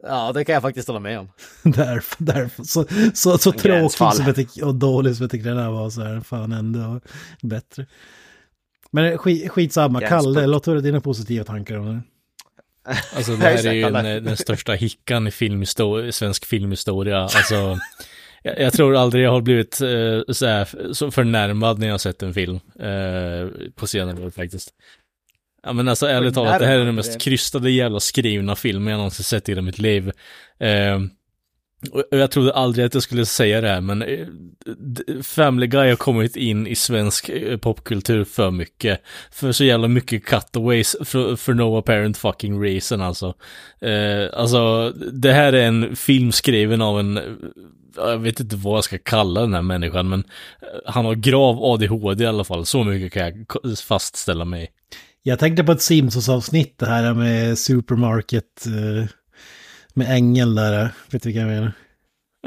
Ja, 0.04 0.32
det 0.34 0.46
kan 0.46 0.54
jag 0.54 0.62
faktiskt 0.62 0.88
hålla 0.88 1.00
med 1.00 1.20
om. 1.20 1.30
därför, 1.64 2.24
därför. 2.24 2.64
Så, 2.64 2.86
så, 3.14 3.38
så 3.38 3.52
tråkig 3.52 3.72
Gränsfall. 3.72 4.16
som 4.16 4.26
jag 4.26 4.36
tycker, 4.36 4.64
och 4.64 4.76
dålig 4.76 5.16
som 5.16 5.24
jag 5.24 5.32
tycker 5.32 5.50
den 5.50 5.58
här 5.58 5.70
var 5.70 5.90
så 5.90 6.02
här, 6.02 6.22
fan 6.22 6.52
ändå 6.52 7.00
bättre. 7.42 7.86
Men 8.92 9.18
skit, 9.18 9.52
skitsamma, 9.52 10.00
Gränspunkt. 10.00 10.36
Kalle, 10.36 10.48
låt 10.48 10.66
höra 10.66 10.82
dina 10.82 11.02
positiva 11.02 11.44
tankar 11.44 11.76
om 11.76 11.86
det. 11.86 12.02
Alltså 13.16 13.32
det 13.36 13.46
här 13.46 13.68
är 13.68 13.74
ju 13.74 13.84
en, 13.84 14.24
den 14.24 14.38
största 14.38 14.74
hickan 14.74 15.28
i 15.28 15.32
filmhistoria, 15.32 16.12
svensk 16.12 16.46
filmhistoria. 16.46 17.22
Alltså, 17.22 17.80
jag, 18.44 18.60
jag 18.60 18.74
tror 18.74 18.96
aldrig 18.96 19.26
jag 19.26 19.32
har 19.32 19.42
blivit 19.42 19.82
eh, 19.82 20.34
så, 20.34 20.46
här, 20.46 20.94
så 20.94 21.12
förnärmad 21.12 21.80
när 21.80 21.88
jag 21.88 21.94
har 21.94 22.00
sett 22.00 22.24
en 22.24 22.34
film 22.34 22.60
eh, 22.80 23.70
på 23.76 23.88
senare 23.88 24.26
år 24.26 24.30
faktiskt. 24.30 24.74
Ja 25.64 25.74
men 25.74 25.88
alltså 25.88 26.08
ärligt 26.08 26.34
talat, 26.34 26.60
det 26.60 26.66
här 26.66 26.80
är 26.80 26.86
den 26.86 26.96
mest 26.96 27.22
krystade 27.22 27.72
jävla 27.72 28.00
skrivna 28.00 28.56
filmen 28.56 28.92
jag 28.92 28.98
någonsin 28.98 29.24
sett 29.24 29.50
i 29.50 29.52
hela 29.52 29.62
mitt 29.62 29.80
liv. 29.80 30.12
Eh, 30.60 31.00
och 31.92 32.04
jag 32.20 32.32
trodde 32.32 32.54
aldrig 32.54 32.86
att 32.86 32.94
jag 32.94 33.04
skulle 33.04 33.26
säga 33.26 33.62
det 33.62 33.68
här, 33.68 33.82
men 33.82 34.02
eh, 34.02 34.28
Family 35.24 35.68
Guy 35.68 35.90
har 35.90 35.96
kommit 35.96 36.36
in 36.36 36.68
i 36.68 36.76
svensk 36.76 37.30
eh, 37.30 37.58
popkultur 37.58 38.24
för 38.24 38.52
mycket. 38.52 39.02
För 39.32 39.52
så 39.52 39.64
jävla 39.64 39.88
mycket 39.88 40.26
cutaways 40.26 40.96
för, 41.04 41.36
för 41.36 41.54
no 41.54 41.78
apparent 41.78 42.18
fucking 42.18 42.64
reason 42.64 43.02
alltså. 43.02 43.34
Eh, 43.82 44.28
alltså, 44.34 44.90
det 45.12 45.34
här 45.34 45.54
är 45.54 45.68
en 45.68 45.96
film 45.96 46.32
skriven 46.32 46.82
av 46.82 47.00
en, 47.00 47.20
jag 47.96 48.18
vet 48.18 48.40
inte 48.40 48.56
vad 48.56 48.78
jag 48.78 48.84
ska 48.84 48.98
kalla 48.98 49.42
den 49.42 49.54
här 49.54 49.62
människan, 49.62 50.10
men 50.10 50.20
eh, 50.62 50.92
han 50.92 51.06
har 51.06 51.16
grav 51.16 51.64
ADHD 51.64 52.24
i 52.24 52.28
alla 52.28 52.44
fall. 52.44 52.66
Så 52.66 52.84
mycket 52.84 53.14
kan 53.14 53.24
jag 53.24 53.78
fastställa 53.80 54.46
mig. 54.46 54.72
Jag 55.24 55.40
tänkte 55.40 55.64
på 55.64 55.72
ett 55.72 55.82
Simpsons-avsnitt 55.82 56.78
det 56.78 56.86
här 56.86 57.14
med 57.14 57.58
Supermarket, 57.58 58.66
eh, 58.66 59.10
med 59.94 60.16
ängel 60.16 60.56
där, 60.56 60.90
vet 61.12 61.24
du 61.24 61.30
vilka 61.30 61.40
jag 61.40 61.50
menar? 61.50 61.72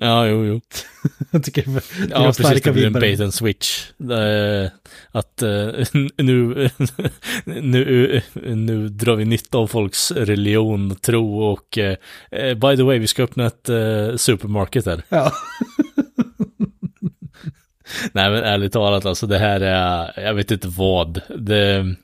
Ja, 0.01 0.27
jo, 0.27 0.45
jo. 0.45 0.61
jag 1.31 1.45
tycker 1.45 1.63
det, 1.63 1.83
Ja, 2.11 2.19
var 2.19 2.27
precis. 2.27 2.47
starka 2.47 2.69
Det 2.71 2.73
blir 2.73 2.87
en 2.87 2.93
bait 2.93 3.21
and 3.21 3.35
switch. 3.35 3.91
Eh, 4.01 4.71
att 5.11 5.43
eh, 5.43 5.87
nu, 6.17 6.71
nu, 7.45 8.23
nu 8.35 8.89
drar 8.89 9.17
vi 9.17 9.25
nytta 9.25 9.59
av 9.59 9.67
folks 9.67 10.11
religion, 10.13 10.97
tro 10.97 11.43
och 11.43 11.79
eh, 11.79 11.97
eh, 12.31 12.55
by 12.55 12.77
the 12.77 12.83
way, 12.83 12.99
vi 12.99 13.07
ska 13.07 13.23
öppna 13.23 13.47
ett 13.47 13.69
eh, 13.69 14.17
supermarket 14.17 14.87
här. 14.87 15.03
Ja. 15.09 15.33
Nej 18.13 18.31
men 18.31 18.45
ärligt 18.45 18.73
talat 18.73 19.07
alltså 19.07 19.27
det 19.27 19.39
här 19.39 19.61
är, 19.61 20.21
jag 20.25 20.35
vet 20.35 20.51
inte 20.51 20.69
vad. 20.69 21.21
Det, 21.39 21.95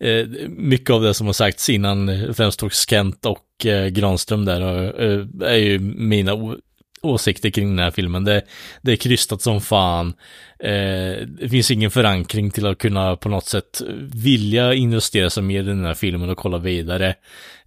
eh, 0.00 0.26
mycket 0.48 0.90
av 0.90 1.02
det 1.02 1.14
som 1.14 1.26
har 1.26 1.34
sagts 1.34 1.68
innan, 1.70 2.34
främst 2.34 2.60
hos 2.60 2.88
Kent 2.88 3.26
och 3.26 3.45
eh, 3.64 3.86
Granström 3.86 4.44
där, 4.44 4.60
eh, 4.60 5.08
eh 5.08 5.52
är 5.52 5.56
ju 5.56 5.78
mina 5.78 6.56
åsikter 7.02 7.50
kring 7.50 7.68
den 7.68 7.78
här 7.78 7.90
filmen. 7.90 8.24
Det, 8.24 8.42
det 8.82 8.92
är 8.92 8.96
krystat 8.96 9.42
som 9.42 9.60
fan. 9.60 10.14
Eh, 10.58 11.26
det 11.26 11.48
finns 11.50 11.70
ingen 11.70 11.90
förankring 11.90 12.50
till 12.50 12.66
att 12.66 12.78
kunna 12.78 13.16
på 13.16 13.28
något 13.28 13.46
sätt 13.46 13.82
vilja 14.14 14.74
investera 14.74 15.30
sig 15.30 15.42
mer 15.42 15.60
i 15.60 15.66
den 15.66 15.84
här 15.84 15.94
filmen 15.94 16.30
och 16.30 16.38
kolla 16.38 16.58
vidare. 16.58 17.14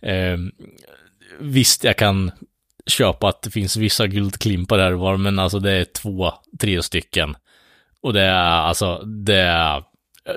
Eh, 0.01 0.37
visst, 1.39 1.83
jag 1.83 1.97
kan 1.97 2.31
köpa 2.85 3.27
att 3.27 3.41
det 3.41 3.51
finns 3.51 3.77
vissa 3.77 4.07
guldklimpar 4.07 4.79
här 4.79 4.93
och 4.93 4.99
var, 4.99 5.17
men 5.17 5.39
alltså 5.39 5.59
det 5.59 5.71
är 5.71 5.85
två, 5.85 6.33
tre 6.59 6.83
stycken. 6.83 7.35
Och 8.01 8.13
det 8.13 8.21
är 8.21 8.33
alltså, 8.33 8.97
det 8.97 9.37
är, 9.37 9.83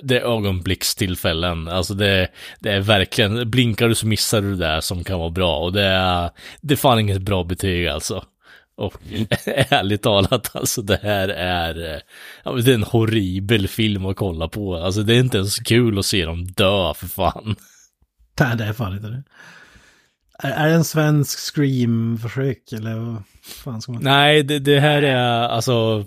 det 0.02 0.18
är 0.18 0.36
ögonblickstillfällen. 0.36 1.68
Alltså 1.68 1.94
det, 1.94 2.28
det 2.60 2.72
är 2.72 2.80
verkligen, 2.80 3.50
blinkar 3.50 3.88
du 3.88 3.94
så 3.94 4.06
missar 4.06 4.42
du 4.42 4.50
det 4.50 4.66
där 4.66 4.80
som 4.80 5.04
kan 5.04 5.18
vara 5.18 5.30
bra. 5.30 5.58
Och 5.58 5.72
det 5.72 5.82
är, 5.82 6.30
det 6.60 6.74
är 6.74 6.76
fan 6.76 6.98
inget 6.98 7.22
bra 7.22 7.44
betyg 7.44 7.86
alltså. 7.86 8.24
Och 8.74 8.94
ärligt 9.46 10.02
talat, 10.02 10.56
alltså 10.56 10.82
det 10.82 11.00
här 11.02 11.28
är, 11.28 12.02
ja, 12.44 12.52
det 12.52 12.70
är 12.70 12.74
en 12.74 12.82
horribel 12.82 13.68
film 13.68 14.06
att 14.06 14.16
kolla 14.16 14.48
på. 14.48 14.76
Alltså 14.76 15.02
det 15.02 15.14
är 15.14 15.20
inte 15.20 15.38
ens 15.38 15.58
kul 15.58 15.98
att 15.98 16.06
se 16.06 16.24
dem 16.24 16.44
dö 16.44 16.94
för 16.94 17.06
fan. 17.06 17.56
Nej, 18.40 18.56
det 18.56 18.64
är 18.64 18.72
fan 18.72 18.96
inte 18.96 19.08
det. 19.08 19.22
Är, 20.38 20.68
det 20.68 20.74
en 20.74 20.84
svensk 20.84 21.38
Scream-försök 21.38 22.72
eller 22.72 22.94
vad 22.94 23.22
fan 23.42 23.82
ska 23.82 23.92
man... 23.92 24.02
Nej, 24.02 24.42
det, 24.42 24.58
det 24.58 24.80
här 24.80 25.02
är 25.02 25.48
alltså 25.48 26.04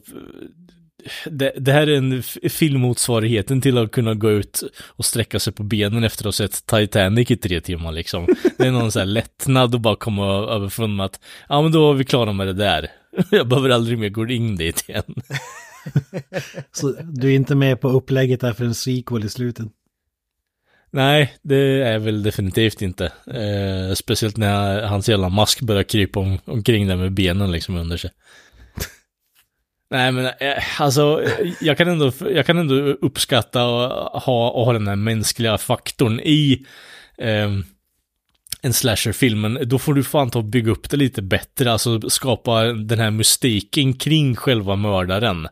det, 1.25 1.53
det 1.57 1.71
här 1.71 1.87
är 1.87 1.97
en 1.97 2.23
filmmotsvarigheten 2.49 3.61
till 3.61 3.77
att 3.77 3.91
kunna 3.91 4.13
gå 4.13 4.31
ut 4.31 4.63
och 4.87 5.05
sträcka 5.05 5.39
sig 5.39 5.53
på 5.53 5.63
benen 5.63 6.03
efter 6.03 6.21
att 6.21 6.25
ha 6.25 6.31
sett 6.31 6.65
Titanic 6.65 7.31
i 7.31 7.37
tre 7.37 7.61
timmar 7.61 7.91
liksom. 7.91 8.27
Det 8.57 8.67
är 8.67 8.71
någon 8.71 8.91
sån 8.91 8.99
här 8.99 9.07
lättnad 9.07 9.75
att 9.75 9.81
bara 9.81 9.95
komma 9.95 10.25
över 10.55 10.69
från 10.69 10.99
att 10.99 11.19
ja 11.49 11.61
men 11.61 11.71
då 11.71 11.91
är 11.91 11.93
vi 11.93 12.05
klara 12.05 12.33
med 12.33 12.47
det 12.47 12.53
där. 12.53 12.91
Jag 13.31 13.47
behöver 13.47 13.69
aldrig 13.69 13.97
mer 13.97 14.09
gå 14.09 14.27
in 14.27 14.55
dit 14.55 14.89
igen. 14.89 15.15
Så 16.71 16.95
du 17.03 17.31
är 17.31 17.35
inte 17.35 17.55
med 17.55 17.81
på 17.81 17.89
upplägget 17.89 18.41
där 18.41 18.53
för 18.53 18.65
en 18.65 18.75
sequel 18.75 19.25
i 19.25 19.29
slutet? 19.29 19.67
Nej, 20.91 21.33
det 21.41 21.81
är 21.81 21.99
väl 21.99 22.23
definitivt 22.23 22.81
inte. 22.81 23.05
Eh, 23.27 23.93
speciellt 23.93 24.37
när 24.37 24.81
hans 24.81 25.09
jävla 25.09 25.29
mask 25.29 25.61
börjar 25.61 25.83
krypa 25.83 26.19
om, 26.19 26.39
omkring 26.45 26.87
där 26.87 26.95
med 26.95 27.11
benen 27.11 27.51
liksom 27.51 27.75
under 27.75 27.97
sig. 27.97 28.11
Nej 29.89 30.11
men 30.11 30.25
eh, 30.25 30.81
alltså, 30.81 31.23
eh, 31.23 31.53
jag 31.61 31.77
kan 31.77 31.87
ändå, 31.87 32.11
jag 32.19 32.45
kan 32.45 32.57
ändå 32.57 32.75
uppskatta 32.75 33.65
och 33.65 34.21
ha, 34.21 34.49
och 34.49 34.65
ha 34.65 34.73
den 34.73 34.87
här 34.87 34.95
mänskliga 34.95 35.57
faktorn 35.57 36.19
i 36.19 36.65
eh, 37.17 37.51
en 38.61 38.73
slasherfilm, 38.73 39.41
men 39.41 39.69
då 39.69 39.79
får 39.79 39.93
du 39.93 40.03
fan 40.03 40.29
ta 40.29 40.39
och 40.39 40.45
bygga 40.45 40.71
upp 40.71 40.89
det 40.89 40.97
lite 40.97 41.21
bättre, 41.21 41.71
alltså 41.71 42.09
skapa 42.09 42.63
den 42.63 42.99
här 42.99 43.11
mystiken 43.11 43.93
kring 43.93 44.35
själva 44.35 44.75
mördaren. 44.75 45.47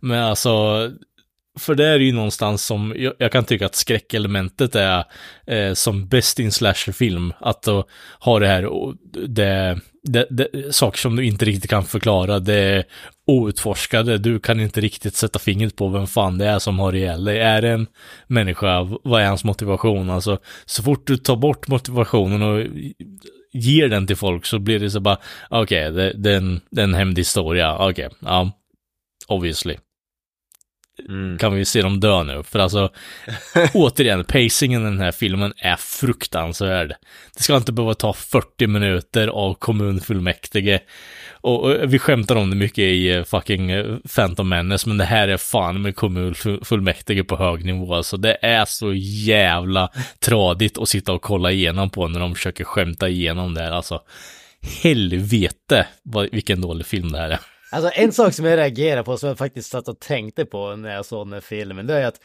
Men 0.00 0.22
alltså, 0.22 0.90
för 1.58 1.74
det 1.74 1.86
är 1.86 1.98
ju 1.98 2.12
någonstans 2.12 2.64
som, 2.66 2.94
jag, 2.96 3.12
jag 3.18 3.32
kan 3.32 3.44
tycka 3.44 3.66
att 3.66 3.74
skräckelementet 3.74 4.74
är 4.74 5.04
eh, 5.46 5.72
som 5.74 6.08
bäst 6.08 6.40
i 6.40 6.44
en 6.44 6.52
slasherfilm, 6.52 7.32
att 7.40 7.62
då 7.62 7.84
ha 8.20 8.38
det 8.38 8.46
här, 8.46 8.64
och 8.64 8.94
det, 9.28 9.80
det, 10.02 10.26
det, 10.30 10.74
saker 10.74 10.98
som 10.98 11.16
du 11.16 11.24
inte 11.24 11.44
riktigt 11.44 11.70
kan 11.70 11.84
förklara, 11.84 12.38
det 12.38 12.54
är 12.58 12.84
outforskade, 13.26 14.18
du 14.18 14.40
kan 14.40 14.60
inte 14.60 14.80
riktigt 14.80 15.14
sätta 15.14 15.38
fingret 15.38 15.76
på 15.76 15.88
vem 15.88 16.06
fan 16.06 16.38
det 16.38 16.46
är 16.46 16.58
som 16.58 16.78
har 16.78 16.94
ihjäl 16.94 17.24
dig. 17.24 17.38
Är 17.40 17.62
det 17.62 17.68
en 17.70 17.86
människa, 18.26 18.82
vad 19.04 19.22
är 19.22 19.26
hans 19.26 19.44
motivation? 19.44 20.10
Alltså, 20.10 20.38
så 20.64 20.82
fort 20.82 21.06
du 21.06 21.16
tar 21.16 21.36
bort 21.36 21.68
motivationen 21.68 22.42
och 22.42 22.66
ger 23.52 23.88
den 23.88 24.06
till 24.06 24.16
folk 24.16 24.46
så 24.46 24.58
blir 24.58 24.78
det 24.80 24.90
så 24.90 25.00
bara, 25.00 25.18
okej, 25.50 25.90
det, 25.92 26.12
det, 26.12 26.32
är 26.32 26.36
en- 26.36 26.60
det 26.70 26.80
är 26.80 26.84
en 26.84 26.94
hämndhistoria, 26.94 27.88
okej, 27.88 28.08
ja, 28.20 28.50
obviously. 29.28 29.76
Mm. 31.08 31.38
kan 31.38 31.54
vi 31.54 31.64
se 31.64 31.82
dem 31.82 32.00
dö 32.00 32.22
nu. 32.22 32.42
För 32.42 32.58
alltså, 32.58 32.90
återigen, 33.74 34.24
pacingen 34.24 34.82
i 34.82 34.84
den 34.84 35.00
här 35.00 35.12
filmen 35.12 35.52
är 35.56 35.76
fruktansvärd. 35.76 36.94
Det 37.36 37.42
ska 37.42 37.56
inte 37.56 37.72
behöva 37.72 37.94
ta 37.94 38.12
40 38.12 38.66
minuter 38.66 39.28
av 39.28 39.54
kommunfullmäktige. 39.54 40.80
Och, 41.32 41.64
och 41.64 41.92
vi 41.94 41.98
skämtar 41.98 42.36
om 42.36 42.50
det 42.50 42.56
mycket 42.56 42.78
i 42.78 43.10
eh, 43.10 43.24
fucking 43.24 43.70
eh, 43.70 43.96
Phantom 44.14 44.48
Menace, 44.48 44.88
men 44.88 44.98
det 44.98 45.04
här 45.04 45.28
är 45.28 45.36
fan 45.36 45.82
med 45.82 45.96
kommunfullmäktige 45.96 47.24
på 47.24 47.36
hög 47.36 47.64
nivå. 47.64 47.94
Alltså 47.94 48.16
det 48.16 48.38
är 48.42 48.64
så 48.64 48.92
jävla 48.94 49.90
tradigt 50.18 50.78
att 50.78 50.88
sitta 50.88 51.12
och 51.12 51.22
kolla 51.22 51.52
igenom 51.52 51.90
på 51.90 52.08
när 52.08 52.20
de 52.20 52.34
försöker 52.34 52.64
skämta 52.64 53.08
igenom 53.08 53.54
det 53.54 53.60
här. 53.60 53.72
Alltså, 53.72 54.00
helvete 54.82 55.86
vad, 56.02 56.28
vilken 56.32 56.60
dålig 56.60 56.86
film 56.86 57.12
det 57.12 57.18
här 57.18 57.30
är. 57.30 57.40
Alltså 57.74 57.90
en 57.94 58.12
sak 58.12 58.34
som 58.34 58.44
jag 58.44 58.58
reagerar 58.58 59.02
på, 59.02 59.16
som 59.16 59.28
jag 59.28 59.38
faktiskt 59.38 59.70
satt 59.70 59.88
och 59.88 60.00
tänkte 60.00 60.44
på 60.44 60.76
när 60.76 60.94
jag 60.94 61.04
såg 61.04 61.26
den 61.26 61.32
här 61.32 61.40
filmen, 61.40 61.86
det 61.86 61.94
är 61.94 62.06
att 62.06 62.20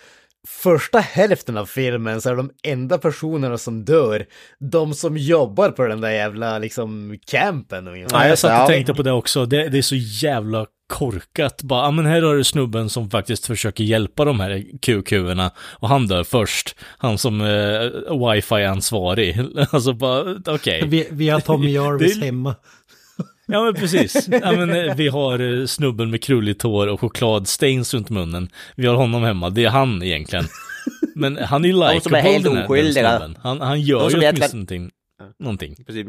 första 0.48 1.00
hälften 1.00 1.58
av 1.58 1.66
filmen 1.66 2.22
så 2.22 2.30
är 2.30 2.36
de 2.36 2.52
enda 2.64 2.98
personerna 2.98 3.58
som 3.58 3.86
dör 3.86 4.26
de 4.60 4.94
som 4.94 5.18
jobbar 5.18 5.70
på 5.70 5.88
den 5.88 6.02
där 6.02 6.12
jävla 6.12 6.60
liksom 6.60 7.20
campen. 7.28 8.06
Ja, 8.12 8.28
jag 8.28 8.40
satt 8.40 8.62
och 8.62 8.68
tänkte 8.68 8.94
på 8.94 9.04
det 9.04 9.12
också. 9.12 9.46
Det, 9.46 9.70
det 9.70 9.78
är 9.78 9.82
så 9.82 9.96
jävla 9.96 10.66
korkat. 10.88 11.64
Bara, 11.64 11.86
ja 11.86 11.92
men 11.92 12.06
här 12.06 12.22
har 12.22 12.36
du 12.36 12.44
snubben 12.44 12.90
som 12.90 13.10
faktiskt 13.10 13.46
försöker 13.46 13.84
hjälpa 13.84 14.26
de 14.26 14.40
här 14.40 14.66
QQ-erna 14.82 15.52
och 15.58 15.90
han 15.90 16.08
dör 16.08 16.24
först. 16.24 16.76
Han 16.98 17.18
som 17.18 17.42
eh, 17.42 17.48
wifi-ansvarig. 18.28 19.46
alltså 19.72 19.94
bara, 19.94 20.22
okej. 20.22 20.54
Okay. 20.54 20.90
Vi, 20.90 21.08
vi 21.12 21.30
har 21.30 21.40
Tommy 21.40 21.72
Jarvis 21.74 22.22
hemma. 22.22 22.56
Ja 23.52 23.64
men 23.64 23.74
precis. 23.74 24.28
Ja, 24.32 24.52
men, 24.52 24.70
eh, 24.70 24.96
vi 24.96 25.08
har 25.08 25.40
eh, 25.40 25.66
snubben 25.66 26.10
med 26.10 26.24
krulligt 26.24 26.62
hår 26.62 26.88
och 26.88 27.02
chokladstains 27.02 27.94
runt 27.94 28.10
munnen. 28.10 28.50
Vi 28.76 28.88
har 28.88 28.96
honom 28.96 29.24
hemma, 29.24 29.50
det 29.50 29.66
är 29.66 29.70
han 29.70 30.04
egentligen. 30.04 30.46
Men 31.16 31.38
han 31.38 31.66
är 31.66 31.70
ju 31.70 31.74
likeable 31.74 31.96
De 31.96 32.02
som 32.02 32.14
är 32.14 32.22
helt 32.22 32.48
oskyldiga. 32.48 33.34
Han, 33.42 33.62
han 33.62 33.82
gör 33.82 34.10
ju 34.10 34.30
åtminstone 34.30 34.54
någonting. 34.54 34.92
någonting. 35.40 35.76
Precis. 35.86 36.08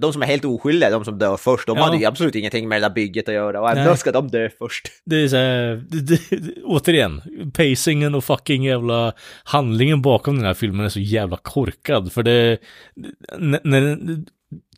De 0.00 0.12
som 0.12 0.22
är 0.22 0.26
helt 0.26 0.44
oskyldiga, 0.44 0.90
de 0.90 1.04
som 1.04 1.18
dör 1.18 1.36
först, 1.36 1.66
de 1.66 1.76
ja. 1.76 1.84
hade 1.84 1.96
ju 1.96 2.04
absolut 2.04 2.34
ingenting 2.34 2.68
med 2.68 2.82
det 2.82 2.88
där 2.88 2.94
bygget 2.94 3.28
att 3.28 3.34
göra. 3.34 3.60
Och 3.60 3.70
ändå 3.70 3.96
ska 3.96 4.12
de 4.12 4.28
dö 4.28 4.48
först. 4.58 4.88
Det 5.04 5.16
är 5.16 5.28
så 5.28 5.36
här, 5.36 5.84
det, 5.88 6.30
det, 6.30 6.62
återigen, 6.64 7.22
pacingen 7.54 8.14
och 8.14 8.24
fucking 8.24 8.64
jävla 8.64 9.12
handlingen 9.44 10.02
bakom 10.02 10.36
den 10.36 10.46
här 10.46 10.54
filmen 10.54 10.86
är 10.86 10.88
så 10.88 11.00
jävla 11.00 11.36
korkad. 11.36 12.12
För 12.12 12.22
det, 12.22 12.58
när, 13.38 13.60
när 13.64 13.96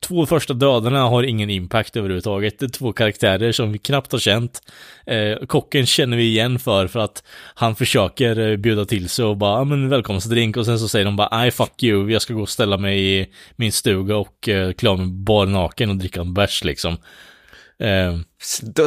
två 0.00 0.26
första 0.26 0.54
dödarna 0.54 1.02
har 1.02 1.22
ingen 1.22 1.50
impact 1.50 1.96
överhuvudtaget. 1.96 2.58
Det 2.58 2.66
är 2.66 2.68
två 2.68 2.92
karaktärer 2.92 3.52
som 3.52 3.72
vi 3.72 3.78
knappt 3.78 4.12
har 4.12 4.18
känt. 4.18 4.62
Eh, 5.06 5.46
kocken 5.46 5.86
känner 5.86 6.16
vi 6.16 6.24
igen 6.24 6.58
för, 6.58 6.86
för 6.86 7.00
att 7.00 7.22
han 7.54 7.76
försöker 7.76 8.38
eh, 8.38 8.56
bjuda 8.56 8.84
till 8.84 9.08
sig 9.08 9.24
och 9.24 9.36
bara, 9.36 9.58
ja 9.58 9.64
men 9.64 9.88
välkomstdrink 9.88 10.56
och 10.56 10.66
sen 10.66 10.78
så 10.78 10.88
säger 10.88 11.04
de 11.04 11.16
bara, 11.16 11.28
nej 11.32 11.50
fuck 11.50 11.82
you, 11.82 12.10
jag 12.10 12.22
ska 12.22 12.34
gå 12.34 12.42
och 12.42 12.48
ställa 12.48 12.76
mig 12.76 13.20
i 13.20 13.26
min 13.56 13.72
stuga 13.72 14.16
och 14.16 14.48
eh, 14.48 14.72
klä 14.72 14.96
mig 14.96 15.06
bar 15.06 15.46
naken 15.46 15.90
och 15.90 15.96
dricka 15.96 16.20
en 16.20 16.34
bärs 16.34 16.64
liksom. 16.64 16.96
Eh, 17.82 18.18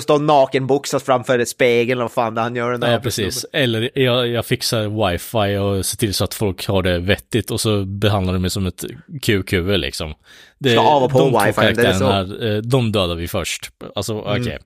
Stå 0.01 0.17
nakenboxas 0.17 1.03
framför 1.03 1.45
spegeln 1.45 2.01
och 2.01 2.11
fan 2.11 2.35
det 2.35 2.41
han 2.41 2.55
gör 2.55 2.71
den 2.71 2.79
där. 2.81 2.91
Ja, 2.91 2.99
precis. 2.99 3.45
Eller 3.53 3.99
jag, 3.99 4.27
jag 4.27 4.45
fixar 4.45 5.09
wifi 5.11 5.57
och 5.57 5.85
ser 5.85 5.97
till 5.97 6.13
så 6.13 6.23
att 6.23 6.33
folk 6.33 6.67
har 6.67 6.83
det 6.83 6.99
vettigt 6.99 7.51
och 7.51 7.61
så 7.61 7.85
behandlar 7.85 8.33
de 8.33 8.41
mig 8.41 8.49
som 8.49 8.65
ett 8.65 8.83
QQ 9.21 9.51
liksom. 9.51 10.13
Det, 10.59 10.69
Slå 10.69 10.81
av 10.81 11.03
och 11.03 11.11
på 11.11 11.19
de 11.19 11.45
wifi, 11.45 11.73
det 11.73 11.87
är 11.87 11.93
så. 11.93 12.05
Här, 12.05 12.45
eh, 12.45 12.57
de 12.57 12.91
dödar 12.91 13.15
vi 13.15 13.27
först. 13.27 13.71
Alltså, 13.95 14.13
mm. 14.13 14.25
okej. 14.25 14.41
Okay. 14.41 14.53
Mm. 14.53 14.63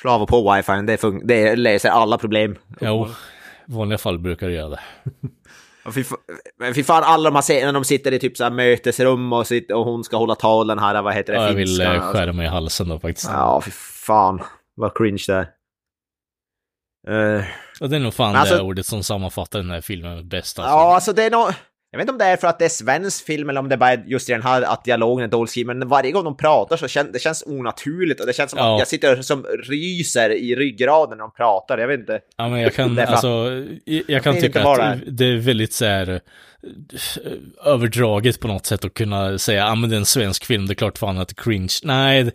Slå 0.00 0.10
av 0.10 0.22
och 0.22 0.28
på 0.28 0.52
wifi, 0.52 0.72
det, 0.72 1.26
det 1.26 1.56
löser 1.56 1.88
alla 1.88 2.18
problem. 2.18 2.56
Jo, 2.80 3.08
i 3.68 3.72
vanliga 3.72 3.98
fall 3.98 4.18
brukar 4.18 4.48
det 4.48 4.54
göra 4.54 4.68
det. 4.68 4.80
Fy, 5.94 6.04
men 6.58 6.74
fy 6.74 6.84
fan, 6.84 7.02
alla 7.04 7.30
de 7.30 7.34
här 7.34 7.42
scenerna, 7.42 7.72
de 7.72 7.84
sitter 7.84 8.12
i 8.12 8.18
typ 8.18 8.36
så 8.36 8.44
här 8.44 8.50
mötesrum 8.50 9.32
och, 9.32 9.46
sitter, 9.46 9.74
och 9.74 9.84
hon 9.84 10.04
ska 10.04 10.16
hålla 10.16 10.34
tal 10.34 10.66
den 10.66 10.78
här, 10.78 11.02
vad 11.02 11.14
heter 11.14 11.32
det, 11.32 11.38
ja, 11.38 11.46
Jag 11.46 11.54
vill 11.54 11.80
eh, 11.80 12.12
skära 12.12 12.32
mig 12.32 12.46
i 12.46 12.48
halsen 12.48 12.88
då 12.88 13.00
faktiskt. 13.00 13.28
Ja, 13.32 13.62
fy 13.64 13.70
fan. 13.70 14.42
Vad 14.74 14.96
cringe 14.96 15.24
det 15.26 15.34
är. 15.34 15.52
Uh, 17.08 17.44
och 17.80 17.90
det 17.90 17.96
är 17.96 18.00
nog 18.00 18.14
fan 18.14 18.36
alltså, 18.36 18.56
det 18.56 18.62
ordet 18.62 18.86
som 18.86 19.02
sammanfattar 19.02 19.58
den 19.58 19.70
här 19.70 19.80
filmen 19.80 20.28
bäst. 20.28 20.58
Alltså. 20.58 20.70
Ja, 20.70 20.94
alltså 20.94 21.12
det 21.12 21.24
är 21.24 21.30
nog... 21.30 21.48
Jag 21.96 21.98
vet 21.98 22.04
inte 22.04 22.12
om 22.12 22.18
det 22.18 22.24
är 22.24 22.36
för 22.36 22.48
att 22.48 22.58
det 22.58 22.64
är 22.64 22.68
svensk 22.68 23.24
film 23.24 23.50
eller 23.50 23.60
om 23.60 23.68
det 23.68 23.76
bara 23.76 23.92
är 23.92 24.04
just 24.06 24.28
i 24.28 24.32
den 24.32 24.42
här 24.42 24.62
att 24.62 24.84
dialogen 24.84 25.24
är 25.24 25.28
dåligt 25.28 25.50
skriven, 25.50 25.78
men 25.78 25.88
varje 25.88 26.12
gång 26.12 26.24
de 26.24 26.36
pratar 26.36 26.76
så 26.76 26.88
känns 26.88 27.12
det 27.12 27.18
känns 27.18 27.44
onaturligt 27.46 28.20
och 28.20 28.26
det 28.26 28.32
känns 28.32 28.50
som 28.50 28.58
ja. 28.58 28.74
att 28.74 28.78
jag 28.78 28.88
sitter 28.88 29.22
som 29.22 29.46
ryser 29.62 30.30
i 30.30 30.56
ryggraden 30.56 31.18
när 31.18 31.24
de 31.24 31.32
pratar, 31.32 31.78
jag 31.78 31.88
vet 31.88 32.00
inte. 32.00 32.20
Ja 32.36 32.48
men 32.48 32.60
jag 32.60 32.74
kan, 32.74 32.98
alltså, 32.98 33.28
jag, 33.84 34.02
jag 34.06 34.22
kan 34.22 34.40
tycka 34.40 34.68
att 34.68 34.98
det 35.06 35.24
är 35.24 35.36
väldigt 35.36 35.72
så 35.72 35.84
här 35.84 36.10
eh, 36.10 37.72
överdraget 37.72 38.40
på 38.40 38.48
något 38.48 38.66
sätt 38.66 38.84
att 38.84 38.94
kunna 38.94 39.38
säga, 39.38 39.58
ja 39.58 39.72
ah, 39.72 39.74
men 39.74 39.90
det 39.90 39.96
är 39.96 39.98
en 39.98 40.06
svensk 40.06 40.44
film, 40.44 40.66
det 40.66 40.72
är 40.72 40.74
klart 40.74 40.98
fan 40.98 41.18
att 41.18 41.28
det 41.28 41.32
är 41.32 41.42
cringe. 41.42 41.74
Nej, 41.82 42.30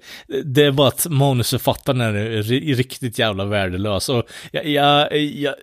det 0.46 0.64
är 0.64 0.72
bara 0.72 0.88
att 0.88 1.08
manusförfattaren 1.10 2.02
är 2.02 2.44
riktigt 2.76 3.20
jävla 3.20 3.46
värdelös. 3.46 4.10
Och 4.10 4.24
jag, 4.52 4.66
jag, 4.66 5.18
jag, 5.18 5.56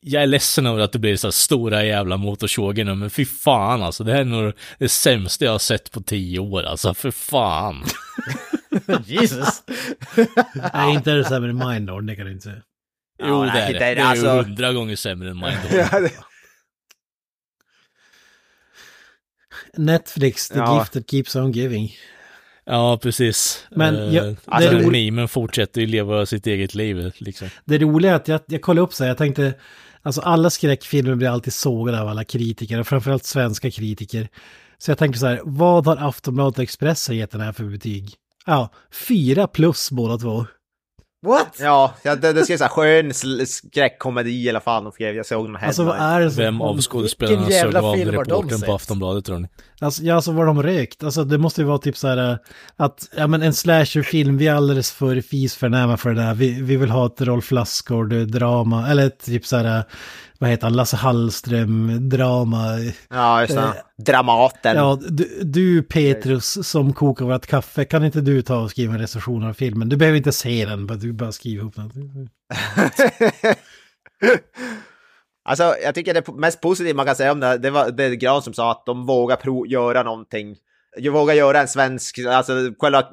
jag 0.00 0.22
är 0.22 0.26
ledsen 0.26 0.66
över 0.66 0.80
att 0.80 0.92
det 0.92 0.98
blir 0.98 1.16
så 1.16 1.32
stora 1.32 1.84
jävla 1.84 2.16
motorsågar 2.16 2.84
nu, 2.84 2.94
men 2.94 3.10
fy 3.10 3.24
fan 3.24 3.82
alltså. 3.82 4.04
Det 4.04 4.12
här 4.12 4.20
är 4.20 4.24
nog 4.24 4.52
det 4.78 4.88
sämsta 4.88 5.44
jag 5.44 5.52
har 5.52 5.58
sett 5.58 5.90
på 5.92 6.00
tio 6.02 6.38
år, 6.38 6.62
alltså. 6.62 6.94
För 6.94 7.10
fan. 7.10 7.84
Jesus. 9.04 9.62
Nej, 10.74 10.94
inte 10.94 11.12
är 11.12 11.16
det 11.16 11.24
sämre 11.24 11.50
än 11.50 11.68
Mindhorn, 11.68 12.06
det 12.06 12.16
kan 12.16 12.26
du 12.26 12.32
inte 12.32 12.44
säga. 12.44 12.62
Jo, 13.22 13.42
det 13.44 13.50
är 13.50 13.72
det. 13.72 13.78
Det 13.78 13.84
är 13.84 13.96
ju 13.96 14.00
alltså- 14.02 14.42
hundra 14.42 14.72
gånger 14.72 14.96
sämre 14.96 15.30
än 15.30 15.36
Mindhorn. 15.40 16.08
Netflix, 19.76 20.48
the 20.48 20.58
ja. 20.58 20.78
gift 20.78 20.92
that 20.92 21.10
keeps 21.10 21.36
on 21.36 21.52
giving. 21.52 21.92
Ja, 22.64 22.98
precis. 23.02 23.66
Men 23.70 23.96
uh, 23.96 24.14
jag, 24.14 24.36
alltså, 24.44 24.70
det 24.70 24.90
memen 24.90 25.28
fortsätter 25.28 25.80
ju 25.80 25.86
leva 25.86 26.26
sitt 26.26 26.46
eget 26.46 26.74
liv. 26.74 27.12
Liksom. 27.16 27.48
Det 27.64 27.78
roliga 27.78 28.12
är 28.12 28.16
att 28.16 28.28
jag, 28.28 28.40
jag 28.46 28.62
kollade 28.62 28.84
upp 28.84 28.92
så 28.92 29.04
här, 29.04 29.10
jag 29.10 29.18
tänkte, 29.18 29.54
alltså 30.02 30.20
alla 30.20 30.50
skräckfilmer 30.50 31.14
blir 31.14 31.28
alltid 31.28 31.52
sågade 31.52 32.00
av 32.00 32.08
alla 32.08 32.24
kritiker, 32.24 32.80
och 32.80 32.86
framförallt 32.86 33.24
svenska 33.24 33.70
kritiker. 33.70 34.28
Så 34.78 34.90
jag 34.90 34.98
tänkte 34.98 35.20
så 35.20 35.26
här, 35.26 35.40
vad 35.44 35.86
har 35.86 35.96
Aftonbladet 35.96 36.58
och 36.58 36.62
Expressen 36.62 37.16
gett 37.16 37.30
den 37.30 37.40
här 37.40 37.52
för 37.52 37.64
betyg? 37.64 38.14
Ja, 38.46 38.68
fyra 39.08 39.46
plus 39.46 39.90
båda 39.90 40.18
två. 40.18 40.46
What? 41.26 41.56
Ja, 41.60 41.94
det, 42.02 42.32
det 42.32 42.44
skrev 42.44 42.56
så 42.56 42.64
här 42.64 42.68
skön 42.68 43.14
skräckkomedi 43.46 44.44
i 44.44 44.48
alla 44.48 44.60
fall. 44.60 44.84
De 44.84 44.92
skrev, 44.92 45.16
jag 45.16 45.26
såg 45.26 45.46
den 45.46 45.56
här. 45.56 45.66
Alltså 45.66 45.84
vad 45.84 45.96
är 45.96 46.20
det 46.20 46.30
som, 46.30 46.42
Vem 46.44 46.60
av 46.60 46.80
skådespelarna 46.80 47.50
såg 47.50 47.76
av 47.76 47.96
reportern 47.96 48.60
på 48.60 48.74
Aftonbladet 48.74 49.24
tror 49.24 49.38
ni? 49.38 49.48
Alltså, 49.80 50.02
ja, 50.02 50.14
alltså 50.14 50.32
var 50.32 50.46
de 50.46 50.62
rökt? 50.62 51.02
Alltså 51.04 51.24
det 51.24 51.38
måste 51.38 51.60
ju 51.60 51.66
vara 51.66 51.78
typ 51.78 51.96
så 51.96 52.08
här 52.08 52.30
äh, 52.30 52.36
att, 52.76 53.08
ja 53.16 53.26
men 53.26 53.42
en 53.42 53.54
slasherfilm, 53.54 54.38
vi 54.38 54.46
är 54.46 54.54
alldeles 54.54 54.92
för 54.92 55.20
fisförnäma 55.20 55.96
för 55.96 56.10
det 56.10 56.22
där. 56.22 56.34
Vi, 56.34 56.62
vi 56.62 56.76
vill 56.76 56.90
ha 56.90 57.06
ett 57.06 57.20
Rolf 57.20 57.50
Lassgård-drama, 57.50 58.90
eller 58.90 59.06
ett 59.06 59.24
typ 59.24 59.46
så 59.46 59.56
här, 59.56 59.78
äh, 59.78 59.84
vad 60.42 60.50
heter 60.50 60.66
han, 60.66 60.76
Lasse 60.76 60.96
Hallström-drama. 60.96 62.78
Ja, 63.10 63.40
just 63.40 63.54
det. 63.54 63.60
Eh, 63.60 63.72
Dramaten. 63.98 64.76
Ja, 64.76 64.98
du, 65.08 65.40
du, 65.42 65.82
Petrus 65.82 66.68
som 66.68 66.92
kokar 66.92 67.24
vårt 67.24 67.46
kaffe, 67.46 67.84
kan 67.84 68.04
inte 68.04 68.20
du 68.20 68.42
ta 68.42 68.56
och 68.56 68.70
skriva 68.70 68.94
en 68.94 69.00
recension 69.00 69.44
av 69.44 69.52
filmen? 69.52 69.88
Du 69.88 69.96
behöver 69.96 70.18
inte 70.18 70.32
se 70.32 70.64
den, 70.64 70.86
bara 70.86 70.98
du 70.98 71.12
bara 71.12 71.32
skriver 71.32 71.62
ihop 71.62 71.74
den. 71.76 71.90
alltså, 75.44 75.74
jag 75.82 75.94
tycker 75.94 76.14
det 76.14 76.28
mest 76.28 76.60
positiva 76.60 76.96
man 76.96 77.06
kan 77.06 77.16
säga 77.16 77.32
om 77.32 77.40
det, 77.40 77.58
det 77.58 77.70
var 77.70 77.90
det 77.90 78.16
Gran 78.16 78.42
som 78.42 78.54
sa 78.54 78.70
att 78.70 78.86
de 78.86 79.06
vågar 79.06 79.36
pro 79.36 79.66
göra 79.66 80.02
någonting. 80.02 80.56
Vågar 81.10 81.34
göra 81.34 81.60
en 81.60 81.68
svensk, 81.68 82.18
alltså 82.18 82.52
själva 82.78 83.04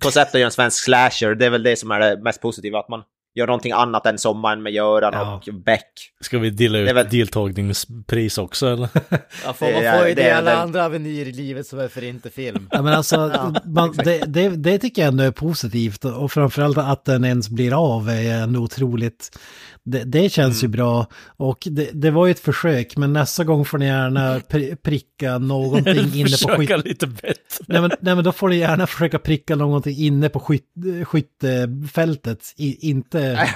konceptet 0.00 0.34
att 0.34 0.40
göra 0.40 0.48
en 0.48 0.52
svensk 0.52 0.84
slasher, 0.84 1.34
det 1.34 1.46
är 1.46 1.50
väl 1.50 1.62
det 1.62 1.76
som 1.76 1.90
är 1.90 2.00
det 2.00 2.22
mest 2.22 2.40
positiva, 2.40 2.78
att 2.78 2.88
man 2.88 3.02
gör 3.34 3.46
någonting 3.46 3.72
annat 3.72 4.06
än 4.06 4.18
sommaren 4.18 4.62
med 4.62 4.72
Göran 4.72 5.12
ja. 5.14 5.34
och 5.34 5.54
Beck. 5.54 5.92
Ska 6.20 6.38
vi 6.38 6.50
dela 6.50 6.78
ut 6.78 6.96
väl... 6.96 7.08
deltagningspris 7.08 8.38
också 8.38 8.66
eller? 8.66 8.88
Ja, 9.44 9.52
får, 9.52 9.72
man 9.72 9.98
får 9.98 10.08
ju 10.08 10.14
det, 10.14 10.22
det 10.22 10.36
alla 10.36 10.50
väl... 10.50 10.60
andra 10.60 10.84
avenyer 10.84 11.28
i 11.28 11.32
livet 11.32 11.66
som 11.66 11.78
är 11.78 11.88
för 11.88 12.04
inte 12.04 12.30
film. 12.30 12.68
Ja 12.72 12.82
men 12.82 12.92
alltså, 12.92 13.16
ja, 13.34 13.54
man, 13.64 13.92
det, 13.92 14.18
det, 14.26 14.48
det, 14.48 14.78
tycker 14.78 15.02
jag 15.02 15.08
ändå 15.08 15.24
är 15.24 15.30
positivt 15.30 16.04
och 16.04 16.32
framförallt 16.32 16.78
att 16.78 17.04
den 17.04 17.24
ens 17.24 17.48
blir 17.48 17.94
av 17.94 18.08
är 18.08 18.42
ändå 18.42 18.60
otroligt 18.60 19.38
det, 19.84 20.04
det 20.04 20.32
känns 20.32 20.62
mm. 20.62 20.70
ju 20.70 20.76
bra. 20.76 21.06
Och 21.36 21.58
det, 21.70 21.90
det, 21.92 22.10
var 22.10 22.26
ju 22.26 22.30
ett 22.30 22.40
försök, 22.40 22.96
men 22.96 23.12
nästa 23.12 23.44
gång 23.44 23.64
får 23.64 23.78
ni 23.78 23.86
gärna 23.86 24.40
pricka 24.82 25.38
någonting 25.38 26.14
inne 26.14 26.36
på 26.42 26.56
skytt... 26.56 26.84
lite 26.84 27.06
bättre. 27.06 27.34
Nej 27.66 27.80
men, 27.80 27.90
nej 28.00 28.14
men 28.14 28.24
då 28.24 28.32
får 28.32 28.48
ni 28.48 28.56
gärna 28.56 28.86
försöka 28.86 29.18
pricka 29.18 29.56
någonting 29.56 29.96
inne 29.96 30.28
på 30.28 30.40
skytt, 30.40 30.66
skyttefältet. 31.04 32.54
I, 32.56 32.90
inte, 32.90 33.48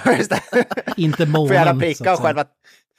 inte 0.97 1.27
månen. 1.27 1.49
Får 1.49 1.57
gärna 1.57 1.81
pricka 1.81 2.16
själva, 2.16 2.45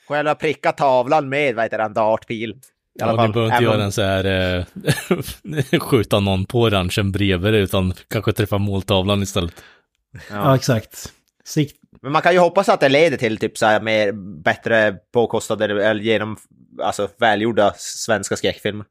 själva 0.08 0.36
pricka 0.36 0.72
tavlan 0.72 1.30
med, 1.30 1.56
vad 1.56 1.66
heter 1.66 1.78
det, 1.78 1.84
en 1.84 1.94
dartpil. 1.94 2.56
Ja, 3.00 3.12
ni 3.12 3.34
behöver 3.34 3.54
inte 3.54 3.64
göra 3.64 3.84
en 3.84 3.92
så 3.92 4.02
här, 4.02 4.26
eh, 5.72 5.80
skjuta 5.80 6.20
någon 6.20 6.46
på 6.46 6.70
ranchen 6.70 7.12
bredvid 7.12 7.56
utan 7.56 7.94
kanske 8.08 8.34
träffa 8.34 8.58
måltavlan 8.58 9.22
istället. 9.22 9.64
Ja, 10.14 10.20
ja 10.30 10.56
exakt. 10.56 11.14
Sikt, 11.44 11.76
men 12.06 12.12
man 12.12 12.22
kan 12.22 12.34
ju 12.34 12.40
hoppas 12.40 12.70
att 12.70 12.80
det 12.80 12.90
leder 12.90 13.18
till 13.18 13.38
typ 13.38 13.58
så 13.58 13.66
här 13.66 13.82
mer 13.82 14.12
bättre 14.44 14.96
påkostade 15.14 15.66
eller 15.66 16.02
genom 16.02 16.38
alltså 16.82 17.10
välgjorda 17.18 17.74
svenska 17.78 18.36
skräckfilmer. 18.36 18.86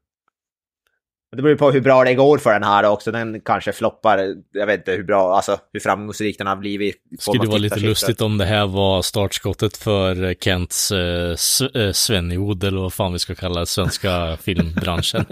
Det 1.31 1.41
beror 1.41 1.49
ju 1.49 1.57
på 1.57 1.71
hur 1.71 1.81
bra 1.81 2.03
det 2.03 2.15
går 2.15 2.37
för 2.37 2.53
den 2.53 2.63
här 2.63 2.89
också. 2.89 3.11
Den 3.11 3.41
kanske 3.41 3.73
floppar. 3.73 4.35
Jag 4.51 4.65
vet 4.65 4.79
inte 4.79 4.91
hur 4.91 5.03
bra, 5.03 5.35
alltså 5.35 5.57
hur 5.73 5.79
framgångsrik 5.79 6.37
den 6.37 6.47
har 6.47 6.55
blivit. 6.55 6.95
Skulle 7.19 7.43
det 7.43 7.47
vara 7.47 7.57
lite 7.57 7.79
lustigt 7.79 8.21
om 8.21 8.37
det 8.37 8.45
här 8.45 8.67
var 8.67 9.01
startskottet 9.01 9.77
för 9.77 10.33
Kents 10.33 10.91
eh, 10.91 11.35
eh 11.73 11.91
Svenjod 11.91 12.63
eller 12.63 12.81
vad 12.81 12.93
fan 12.93 13.13
vi 13.13 13.19
ska 13.19 13.35
kalla 13.35 13.59
det, 13.59 13.65
svenska 13.65 14.37
filmbranschen. 14.41 15.25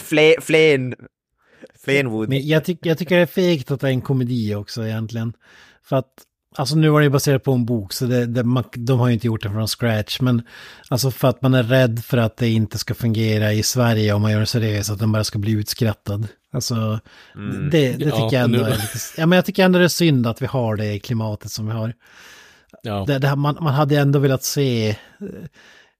Flen, 0.40 0.94
Flenwood. 1.84 2.28
Men 2.28 2.48
jag, 2.48 2.64
tyck, 2.64 2.78
jag 2.82 2.98
tycker 2.98 3.16
det 3.16 3.22
är 3.22 3.26
fegt 3.26 3.70
att 3.70 3.80
det 3.80 3.86
är 3.86 3.90
en 3.90 4.00
komedi 4.00 4.54
också 4.54 4.86
egentligen. 4.86 5.32
För 5.88 5.96
att, 5.96 6.12
alltså 6.56 6.76
nu 6.76 6.88
var 6.88 7.00
det 7.00 7.04
ju 7.04 7.10
baserat 7.10 7.42
på 7.44 7.52
en 7.52 7.64
bok 7.66 7.92
så 7.92 8.06
det, 8.06 8.26
det, 8.26 8.44
man, 8.44 8.64
de 8.74 8.98
har 8.98 9.06
ju 9.08 9.14
inte 9.14 9.26
gjort 9.26 9.42
det 9.42 9.50
från 9.50 9.68
scratch. 9.68 10.20
Men 10.20 10.42
alltså 10.88 11.10
för 11.10 11.28
att 11.28 11.42
man 11.42 11.54
är 11.54 11.62
rädd 11.62 12.04
för 12.04 12.18
att 12.18 12.36
det 12.36 12.48
inte 12.48 12.78
ska 12.78 12.94
fungera 12.94 13.52
i 13.52 13.62
Sverige 13.62 14.12
om 14.12 14.22
man 14.22 14.32
gör 14.32 14.40
det 14.40 14.46
seriöst, 14.46 14.90
att 14.90 14.98
den 14.98 15.12
bara 15.12 15.24
ska 15.24 15.38
bli 15.38 15.52
utskrattad. 15.52 16.28
Alltså, 16.52 17.00
Mm. 17.36 17.70
det, 17.70 17.88
det 17.92 17.96
tycker 18.04 18.08
Ja, 18.18 18.28
jag 18.32 18.42
ändå 18.42 18.58
nu- 18.58 18.64
är 18.64 18.70
lite, 18.70 18.98
ja 19.16 19.26
men 19.26 19.36
jag 19.36 19.44
tycker 19.44 19.64
ändå 19.64 19.78
det 19.78 19.84
är 19.84 19.88
synd 19.88 20.26
att 20.26 20.42
vi 20.42 20.46
har 20.46 20.76
det 20.76 20.92
i 20.94 21.00
klimatet 21.00 21.50
som 21.50 21.66
vi 21.66 21.72
har. 21.72 21.92
Ja. 22.82 23.04
Det, 23.06 23.18
det, 23.18 23.36
man, 23.36 23.56
man 23.60 23.74
hade 23.74 23.96
ändå 23.98 24.18
velat 24.18 24.42
se... 24.44 24.96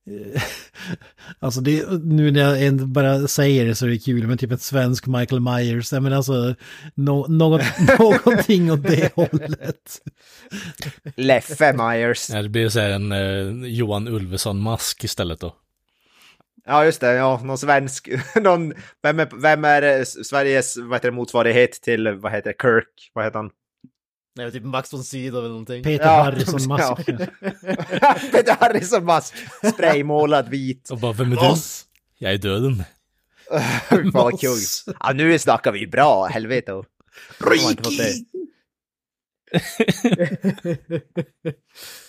eh, 0.07 0.43
Alltså 1.39 1.61
det, 1.61 1.87
nu 2.05 2.31
när 2.31 2.57
jag 2.57 2.89
bara 2.89 3.29
säger 3.29 3.67
det 3.67 3.75
så 3.75 3.87
är 3.87 3.91
det 3.91 3.99
kul, 3.99 4.27
men 4.27 4.39
typ 4.39 4.53
en 4.53 4.59
svensk 4.59 5.07
Michael 5.07 5.41
Myers, 5.41 5.93
men 5.93 6.13
alltså 6.13 6.55
no, 6.95 7.27
något, 7.29 7.63
någonting 7.99 8.73
åt 8.73 8.83
det 8.83 9.13
hållet. 9.17 10.01
Leffe 11.17 11.73
Myers. 11.73 12.31
Ja, 12.31 12.43
det 12.43 12.49
blir 12.49 12.69
så 12.69 12.81
här 12.81 12.91
en 12.91 13.13
eh, 13.13 13.69
Johan 13.69 14.09
Ulveson-mask 14.09 15.05
istället 15.05 15.41
då. 15.41 15.55
Ja, 16.65 16.85
just 16.85 17.01
det. 17.01 17.13
Ja, 17.13 17.41
någon 17.45 17.59
svensk. 17.59 18.09
Någon, 18.37 18.75
vem, 19.03 19.21
är, 19.21 19.29
vem 19.43 19.65
är 19.65 19.83
eh, 19.83 20.05
Sveriges 20.05 20.77
vad 20.77 20.93
heter 20.93 21.11
det, 21.11 21.17
motsvarighet 21.17 21.73
till, 21.73 22.09
vad 22.09 22.33
heter 22.33 22.51
det, 22.51 22.63
Kirk? 22.63 23.11
Vad 23.13 23.25
heter 23.25 23.39
han? 23.39 23.51
Nej, 24.37 24.53
typ 24.53 24.63
Max 24.63 24.93
von 24.93 25.05
Sydow 25.05 25.39
eller 25.39 25.49
någonting. 25.49 25.83
Peter 25.83 26.05
Ja, 26.05 26.23
Harrison 26.23 26.69
mask. 26.69 26.83
ja. 26.83 26.97
Peter 28.33 28.57
Harrison 28.61 29.05
mask. 29.05 29.35
Spraymålad 29.75 30.49
vit. 30.49 30.91
Och 30.91 30.99
bara, 30.99 31.13
vem 31.13 31.33
är 31.33 31.37
du? 31.37 31.55
Jag 32.19 32.33
är 32.33 32.39
döden. 32.39 32.85
Fan 33.89 34.11
vad 34.11 34.41
kung. 34.41 34.95
Ja, 35.01 35.13
nu 35.13 35.39
snackar 35.39 35.73
vi 35.73 35.87
bra. 35.87 36.25
Helvete. 36.27 36.73
Det. 37.41 38.15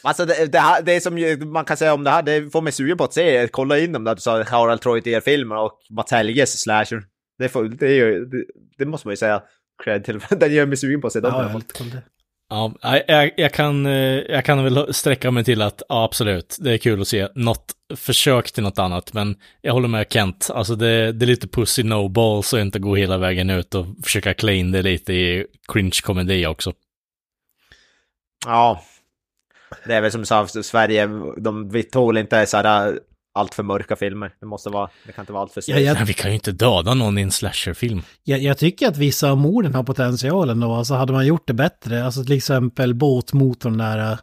Alltså 0.04 0.26
det, 0.26 0.46
det, 0.52 0.60
här, 0.60 0.82
det 0.82 1.02
som 1.02 1.52
man 1.52 1.66
kan 1.66 1.78
säga 1.78 1.94
om 1.94 2.04
det 2.04 2.10
här, 2.10 2.22
det 2.22 2.50
får 2.52 2.62
mig 2.62 2.74
sugen 2.74 2.98
på 2.98 3.04
att 3.04 3.14
se, 3.14 3.48
kolla 3.48 3.80
in 3.80 3.92
dem 3.92 4.04
där 4.04 4.16
du 4.16 4.22
sa 4.22 4.44
Harald 4.44 4.82
Treutier-filmer 4.82 5.56
och 5.58 5.80
Mats 5.90 6.12
Helges 6.12 6.60
slasher. 6.62 7.04
Det, 7.40 7.50
får, 7.50 7.64
det, 7.64 7.86
är 7.88 7.92
ju, 7.92 8.26
det, 8.26 8.46
det 8.78 8.86
måste 8.86 9.08
man 9.08 9.12
ju 9.12 9.18
säga 9.18 9.44
cred 9.84 10.04
till, 10.06 10.20
den 10.30 10.54
gör 10.54 10.66
mig 10.66 10.78
sugen 10.78 11.02
på 11.02 11.08
att 11.08 11.14
se 11.14 11.20
dem. 11.20 11.34
Ja, 11.54 11.62
Ja, 12.50 12.74
jag, 13.08 13.32
jag, 13.38 13.54
kan, 13.54 13.86
eh, 13.86 13.92
jag 14.30 14.46
kan 14.46 14.64
väl 14.64 14.94
sträcka 14.94 15.32
mig 15.32 15.44
till 15.44 15.62
att, 15.62 15.82
ja, 15.90 16.04
absolut, 16.04 16.58
det 16.60 16.74
är 16.74 16.78
kul 16.78 17.02
att 17.02 17.08
se 17.08 17.28
något 17.36 17.74
försök 17.96 18.52
till 18.52 18.64
något 18.64 18.80
annat, 18.80 19.14
men 19.14 19.36
jag 19.62 19.74
håller 19.74 19.88
med 19.88 20.08
Kent, 20.10 20.50
alltså 20.54 20.76
det, 20.76 21.12
det 21.12 21.26
är 21.26 21.28
lite 21.28 21.48
pussy 21.48 21.84
no 21.84 22.08
balls 22.08 22.54
och 22.54 22.60
inte 22.60 22.80
gå 22.80 22.96
hela 22.96 23.18
vägen 23.18 23.50
ut 23.50 23.76
och 23.76 23.86
försöka 24.04 24.34
klä 24.34 24.54
in 24.54 24.72
det 24.72 24.82
lite 24.82 25.14
i 25.14 25.46
cringe-komedi 25.68 26.48
också. 26.48 26.74
Ja. 28.46 28.84
Det 29.86 29.94
är 29.94 30.02
väl 30.02 30.12
som 30.12 30.26
sagt 30.26 30.66
Sverige, 30.66 31.10
de, 31.38 31.70
vi 31.70 31.84
tål 31.84 32.18
inte 32.18 32.46
sådana 32.46 32.94
allt 33.38 33.56
för 33.56 33.64
mörka 33.64 33.96
filmer. 33.96 34.32
Det 34.40 34.46
måste 34.46 34.70
vara, 34.70 34.90
det 35.06 35.12
kan 35.12 35.22
inte 35.24 35.34
vara 35.34 35.42
allt 35.42 35.54
för 35.54 35.64
Ja, 35.68 35.80
jag, 35.80 36.06
vi 36.06 36.14
kan 36.14 36.32
ju 36.32 36.36
inte 36.36 36.52
döda 36.52 36.94
någon 36.94 37.18
i 37.18 37.22
en 37.22 37.32
slasherfilm. 37.32 38.02
jag, 38.24 38.40
jag 38.40 38.58
tycker 38.58 38.88
att 38.88 38.98
vissa 38.98 39.32
av 39.32 39.38
morden 39.38 39.76
har 39.76 39.84
potentialen 39.84 40.60
då, 40.60 40.74
alltså 40.74 40.94
hade 40.94 41.14
man 41.14 41.26
gjort 41.26 41.48
det 41.48 41.54
bättre, 41.54 42.06
alltså 42.06 42.24
till 42.24 42.38
exempel 42.38 42.94
båtmotorn 42.94 43.78
där, 43.78 44.18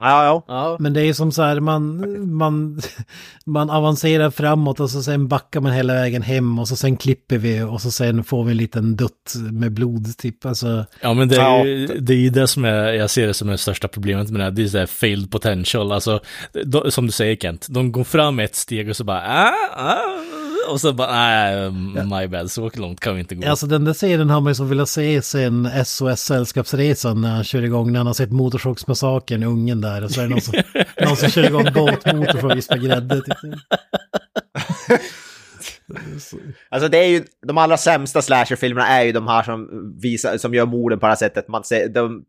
Ja, 0.00 0.24
ja. 0.24 0.44
Ja, 0.48 0.76
men 0.80 0.92
det 0.92 1.02
är 1.02 1.12
som 1.12 1.32
så 1.32 1.42
här, 1.42 1.60
man, 1.60 2.34
man, 2.34 2.80
man 3.46 3.70
avancerar 3.70 4.30
framåt 4.30 4.80
och 4.80 4.90
så 4.90 5.02
sen 5.02 5.28
backar 5.28 5.60
man 5.60 5.72
hela 5.72 5.94
vägen 5.94 6.22
hem 6.22 6.58
och 6.58 6.68
så 6.68 6.76
sen 6.76 6.96
klipper 6.96 7.38
vi 7.38 7.62
och 7.62 7.80
så 7.80 7.90
sen 7.90 8.24
får 8.24 8.44
vi 8.44 8.50
en 8.50 8.56
liten 8.56 8.96
dutt 8.96 9.34
med 9.52 9.72
blod, 9.72 10.16
typ, 10.18 10.46
alltså. 10.46 10.84
Ja, 11.02 11.14
men 11.14 11.28
det 11.28 11.36
är, 11.36 11.40
Ja. 11.40 11.64
ju, 11.64 11.86
det 11.86 12.12
är 12.12 12.16
ju 12.18 12.30
det 12.30 12.46
som 12.48 12.64
är, 12.64 12.92
jag 12.92 13.10
ser 13.10 13.26
det 13.26 13.34
som 13.34 13.48
det 13.48 13.58
största 13.58 13.88
problemet 13.88 14.30
med 14.30 14.40
det 14.40 14.44
här, 14.44 14.50
det 14.50 14.62
är 14.62 14.66
så 14.68 14.78
här 14.78 14.86
failed 14.86 15.30
potential, 15.30 15.92
alltså, 15.92 16.20
de, 16.64 16.90
som 16.90 17.06
du 17.06 17.12
säger 17.12 17.36
Kent, 17.36 17.66
de 17.70 17.92
går 17.92 18.04
fram 18.04 18.38
ett 18.40 18.56
steg 18.56 18.88
och 18.90 18.96
så 18.96 19.04
bara, 19.04 19.22
ah, 19.22 19.52
ah, 19.76 19.96
och 20.70 20.80
så 20.80 20.92
bara, 20.92 21.12
nej, 21.12 21.70
my 22.04 22.26
bad, 22.26 22.50
så 22.50 22.70
långt 22.74 23.00
kan 23.00 23.14
vi 23.14 23.20
inte 23.20 23.34
gå. 23.34 23.48
Alltså 23.48 23.66
den 23.66 23.84
där 23.84 23.94
scenen 23.94 24.30
har 24.30 24.40
man 24.40 24.50
ju 24.50 24.54
så 24.54 24.64
velat 24.64 24.88
se 24.88 25.22
sen 25.22 25.84
SOS 25.84 26.20
Sällskapsresan 26.20 27.20
när 27.20 27.30
han 27.30 27.44
kör 27.44 27.62
igång, 27.62 27.92
när 27.92 27.98
han 27.98 28.06
har 28.06 28.14
sett 28.14 28.32
Motorsågsmassakern, 28.32 29.42
ungen 29.42 29.80
där, 29.80 30.04
och 30.04 30.10
så 30.10 30.20
är 30.20 30.24
det 30.24 30.30
någon 30.30 30.40
som, 30.40 30.54
någon 31.06 31.16
som 31.16 31.30
kör 31.30 31.44
igång 31.44 31.64
båtmotor 31.74 32.38
för 32.38 32.50
att 32.50 32.56
vispa 32.56 32.76
grädde. 32.76 33.16
Typ. 33.16 33.34
Alltså 36.68 36.88
det 36.88 36.98
är 36.98 37.08
ju, 37.08 37.24
de 37.46 37.58
allra 37.58 37.76
sämsta 37.76 38.22
slasherfilmerna 38.22 38.86
är 38.86 39.02
ju 39.04 39.12
de 39.12 39.28
här 39.28 39.42
som 39.42 39.68
visar, 40.02 40.38
som 40.38 40.54
gör 40.54 40.66
morden 40.66 40.98
på 40.98 41.06
det 41.06 41.10
här 41.10 41.16
sättet. 41.16 41.48
Man 41.48 41.64
ser, 41.64 41.88
de 41.88 42.24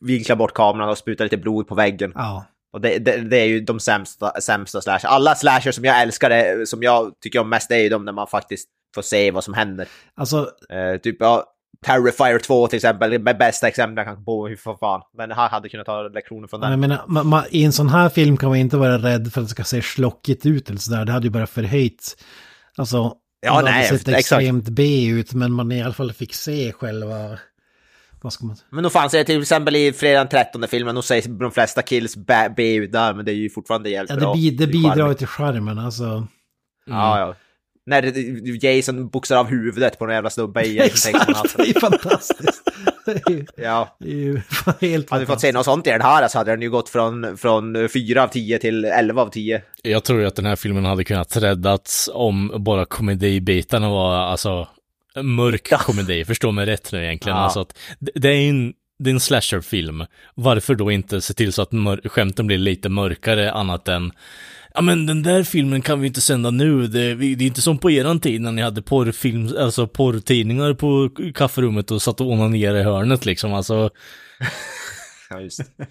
vinklar 0.00 0.36
bort 0.36 0.54
kameran 0.54 0.88
och 0.88 0.98
sprutar 0.98 1.24
lite 1.24 1.36
blod 1.36 1.68
på 1.68 1.74
väggen. 1.74 2.12
Ja. 2.14 2.44
Och 2.72 2.80
det, 2.80 2.98
det, 2.98 3.16
det 3.16 3.36
är 3.36 3.46
ju 3.46 3.60
de 3.60 3.80
sämsta, 3.80 4.40
sämsta 4.40 4.80
slasher. 4.80 5.08
Alla 5.08 5.34
slasher 5.34 5.72
som 5.72 5.84
jag 5.84 6.02
älskar, 6.02 6.30
är, 6.30 6.64
som 6.64 6.82
jag 6.82 7.12
tycker 7.22 7.38
om 7.38 7.48
mest, 7.48 7.70
är 7.70 7.78
ju 7.78 7.88
de 7.88 8.04
där 8.04 8.12
man 8.12 8.26
faktiskt 8.26 8.68
får 8.94 9.02
se 9.02 9.30
vad 9.30 9.44
som 9.44 9.54
händer. 9.54 9.88
Alltså, 10.14 10.50
Eh, 10.70 11.00
typ, 11.00 11.16
ja, 11.20 11.44
Terrifier 11.86 12.38
2 12.38 12.66
till 12.66 12.76
exempel, 12.76 13.10
det 13.10 13.30
är 13.30 13.38
bästa 13.38 13.68
exemplet 13.68 14.06
jag 14.06 14.16
kan 14.16 14.24
på, 14.24 14.48
hur 14.48 14.56
för 14.56 14.76
fan. 14.76 15.02
Men 15.18 15.28
det 15.28 15.34
här 15.34 15.48
hade 15.48 15.68
kunnat 15.68 15.86
ta 15.86 16.02
lektioner 16.02 16.48
från 16.48 16.60
den. 16.60 16.70
jag 16.70 16.78
menar, 16.78 17.04
ma, 17.06 17.22
ma, 17.22 17.44
i 17.50 17.64
en 17.64 17.72
sån 17.72 17.88
här 17.88 18.08
film 18.08 18.36
kan 18.36 18.48
man 18.48 18.58
inte 18.58 18.76
vara 18.76 18.98
rädd 18.98 19.32
för 19.32 19.40
att 19.40 19.46
det 19.46 19.50
ska 19.50 19.64
se 19.64 19.82
slockigt 19.82 20.46
ut 20.46 20.68
eller 20.68 20.78
sådär. 20.78 21.04
Det 21.04 21.12
hade 21.12 21.26
ju 21.26 21.30
bara 21.30 21.46
förhöjt. 21.46 22.16
Alltså, 22.76 23.16
Ja, 23.46 23.62
det 23.62 23.70
hade 23.70 23.84
sett 23.84 24.08
exakt. 24.08 24.18
extremt 24.18 24.68
B 24.68 25.06
ut, 25.06 25.34
men 25.34 25.52
man 25.52 25.72
i 25.72 25.82
alla 25.82 25.94
fall 25.94 26.12
fick 26.12 26.34
se 26.34 26.72
själva... 26.72 27.38
Vad 28.22 28.32
ska 28.32 28.46
man 28.46 28.56
säga? 28.56 28.66
Men 28.70 28.82
nog 28.82 28.92
fanns 28.92 29.12
det 29.12 29.24
till 29.24 29.40
exempel 29.42 29.76
i 29.76 29.92
fredag 29.92 30.18
den 30.18 30.28
13 30.28 30.68
filmen, 30.68 30.94
nog 30.94 31.04
säger 31.04 31.28
de 31.28 31.50
flesta 31.50 31.82
kills 31.82 32.16
B, 32.16 32.34
B 32.56 32.74
ut 32.74 32.92
där, 32.92 33.14
men 33.14 33.24
det 33.24 33.32
är 33.32 33.34
ju 33.34 33.50
fortfarande 33.50 33.90
jävligt 33.90 34.10
Ja, 34.10 34.14
det, 34.16 34.20
bra. 34.20 34.34
bi, 34.34 34.50
det 34.50 34.66
bidrar 34.66 35.08
ju 35.08 35.14
till 35.14 35.26
charmen, 35.26 35.78
alltså. 35.78 36.26
Ja, 36.86 37.18
ja. 37.20 37.34
När 37.86 38.64
Jason 38.64 39.08
boxar 39.08 39.36
av 39.36 39.46
huvudet 39.46 39.98
på 39.98 40.04
en 40.04 40.10
jävla 40.14 40.30
snubbe 40.30 40.62
i 40.66 40.76
Jason 40.78 41.12
Exakt, 41.14 41.56
det 41.56 41.62
är 41.70 41.80
fantastiskt. 41.80 42.62
Det 43.06 43.12
är 43.12 43.46
Ja. 43.56 43.96
det 44.00 44.10
är 44.10 44.14
ju 44.14 44.40
helt 44.80 45.10
Hade 45.10 45.20
vi 45.20 45.26
fått 45.26 45.40
se 45.40 45.52
något 45.52 45.64
sånt 45.64 45.86
i 45.86 45.90
den 45.90 46.02
här 46.02 46.28
så 46.28 46.38
hade 46.38 46.50
den 46.50 46.62
ju 46.62 46.70
gått 46.70 46.88
från, 46.88 47.36
från 47.36 47.88
4 47.88 48.22
av 48.22 48.28
10 48.28 48.58
till 48.58 48.84
11 48.84 49.22
av 49.22 49.28
10. 49.30 49.62
Jag 49.82 50.04
tror 50.04 50.20
ju 50.20 50.26
att 50.26 50.36
den 50.36 50.46
här 50.46 50.56
filmen 50.56 50.84
hade 50.84 51.04
kunnat 51.04 51.36
räddats 51.36 52.10
om 52.14 52.52
bara 52.56 52.84
komedibitarna 52.84 53.88
var, 53.90 54.14
alltså, 54.16 54.68
mörk 55.22 55.70
komedi, 55.78 56.24
förstå 56.24 56.52
mig 56.52 56.66
rätt 56.66 56.92
nu 56.92 57.04
egentligen. 57.04 57.38
Ja. 57.38 57.44
Alltså 57.44 57.60
att 57.60 57.78
det, 58.00 58.28
är 58.28 58.48
en, 58.48 58.72
det 58.98 59.10
är 59.10 59.14
en 59.14 59.20
slasherfilm. 59.20 60.04
Varför 60.34 60.74
då 60.74 60.90
inte 60.90 61.20
se 61.20 61.34
till 61.34 61.52
så 61.52 61.62
att 61.62 61.72
mör- 61.72 62.08
skämten 62.08 62.46
blir 62.46 62.58
lite 62.58 62.88
mörkare 62.88 63.52
annat 63.52 63.88
än 63.88 64.12
Ja 64.74 64.80
men 64.80 65.06
den 65.06 65.22
där 65.22 65.42
filmen 65.42 65.82
kan 65.82 66.00
vi 66.00 66.06
inte 66.06 66.20
sända 66.20 66.50
nu, 66.50 66.86
det, 66.86 67.14
det 67.14 67.44
är 67.44 67.46
inte 67.46 67.62
som 67.62 67.78
på 67.78 67.90
eran 67.90 68.20
tid 68.20 68.40
när 68.40 68.52
ni 68.52 68.62
hade 68.62 68.82
porrfilm, 68.82 69.54
alltså 69.58 69.86
porrtidningar 69.86 70.74
på 70.74 71.10
kafferummet 71.34 71.90
och 71.90 72.02
satt 72.02 72.20
och 72.20 72.26
onanerade 72.26 72.80
i 72.80 72.82
hörnet 72.82 73.24
liksom, 73.24 73.54
alltså. 73.54 73.90
Ja, 75.30 75.40
just 75.40 75.58
det. 75.76 75.86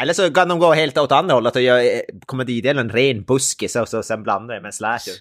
Eller 0.00 0.12
så 0.12 0.32
kan 0.32 0.48
de 0.48 0.58
gå 0.58 0.72
helt 0.72 0.98
åt 0.98 1.12
andra 1.12 1.34
hållet 1.34 1.56
och 1.56 1.62
göra 1.62 1.82
eh, 1.82 2.00
komedidelen 2.26 2.90
ren 2.90 3.22
buskis 3.22 3.76
och 3.76 3.88
så 3.88 4.02
sen 4.02 4.22
blanda 4.22 4.54
det 4.54 4.60
med 4.60 4.68
en 4.68 4.72
slasher. 4.72 5.14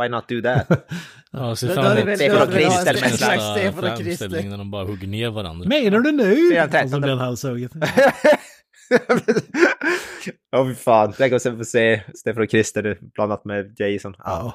Why 0.00 0.08
not 0.08 0.28
do 0.28 0.42
that? 0.42 0.86
Ja, 1.32 1.56
se 1.56 1.66
Det- 1.66 1.74
fram 1.74 1.84
emot 1.98 2.16
Stefan 2.16 2.42
och 2.42 2.48
det 2.48 2.64
är 2.64 2.70
väl- 2.70 2.70
Christer 2.72 2.94
med 2.94 3.02
väl- 3.10 3.18
slags 3.18 3.76
framställning 3.80 4.50
när 4.50 4.58
de 4.58 4.70
bara 4.70 4.84
hugger 4.84 5.08
ner 5.08 5.30
varandra. 5.30 5.68
Menar 5.68 6.00
du 6.00 6.12
nu? 6.12 6.32
Och 6.32 6.64
så 6.64 6.70
13. 6.70 7.00
blir 7.00 7.10
han 7.10 7.18
halshuggen. 7.18 7.70
Ja, 10.50 10.66
fy 10.68 10.74
fan. 10.74 11.12
Tänk 11.18 11.32
om 11.32 11.40
sen 11.40 11.58
få 11.58 11.64
se 11.64 12.02
Stefan 12.14 12.42
och 12.42 12.50
Christer 12.50 12.98
blandat 13.14 13.44
med 13.44 13.74
Jason. 13.80 14.14
Ja. 14.18 14.54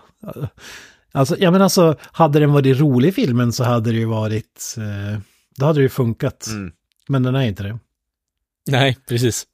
Alltså, 1.11 1.35
ja 1.39 1.51
men 1.51 1.61
alltså, 1.61 1.95
hade 2.01 2.39
den 2.39 2.53
varit 2.53 2.79
rolig 2.79 3.15
filmen 3.15 3.53
så 3.53 3.63
hade 3.63 3.91
det 3.91 3.97
ju 3.97 4.05
varit... 4.05 4.75
Eh, 4.77 5.19
då 5.59 5.65
hade 5.65 5.79
det 5.79 5.83
ju 5.83 5.89
funkat. 5.89 6.47
Mm. 6.47 6.71
Men 7.07 7.23
den 7.23 7.35
är 7.35 7.41
inte 7.43 7.63
det. 7.63 7.79
Nej, 8.71 8.97
precis. 9.09 9.45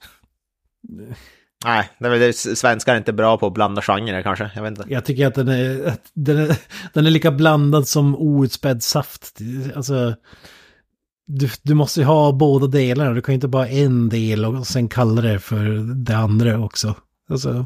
Nej, 1.65 1.89
det 1.99 2.05
är 2.05 2.09
väl 2.09 2.33
svenskar 2.33 2.93
är 2.93 2.97
inte 2.97 3.13
bra 3.13 3.37
på 3.37 3.47
att 3.47 3.53
blanda 3.53 3.81
genrer 3.81 4.21
kanske. 4.21 4.51
Jag 4.55 4.63
vet 4.63 4.77
inte. 4.77 4.93
Jag 4.93 5.05
tycker 5.05 5.27
att 5.27 5.35
den 5.35 5.47
är, 5.47 5.87
att 5.87 6.11
den 6.13 6.37
är, 6.37 6.57
den 6.93 7.05
är 7.05 7.11
lika 7.11 7.31
blandad 7.31 7.87
som 7.87 8.15
outspädd 8.15 8.83
saft. 8.83 9.39
Alltså, 9.75 10.15
du, 11.27 11.49
du 11.61 11.73
måste 11.73 11.99
ju 11.99 12.05
ha 12.05 12.31
båda 12.31 12.67
delarna. 12.67 13.11
Du 13.13 13.21
kan 13.21 13.33
ju 13.33 13.35
inte 13.35 13.47
bara 13.47 13.67
en 13.67 14.09
del 14.09 14.45
och 14.45 14.67
sen 14.67 14.87
kalla 14.87 15.21
det 15.21 15.39
för 15.39 15.95
det 16.05 16.17
andra 16.17 16.59
också. 16.59 16.95
Alltså, 17.29 17.65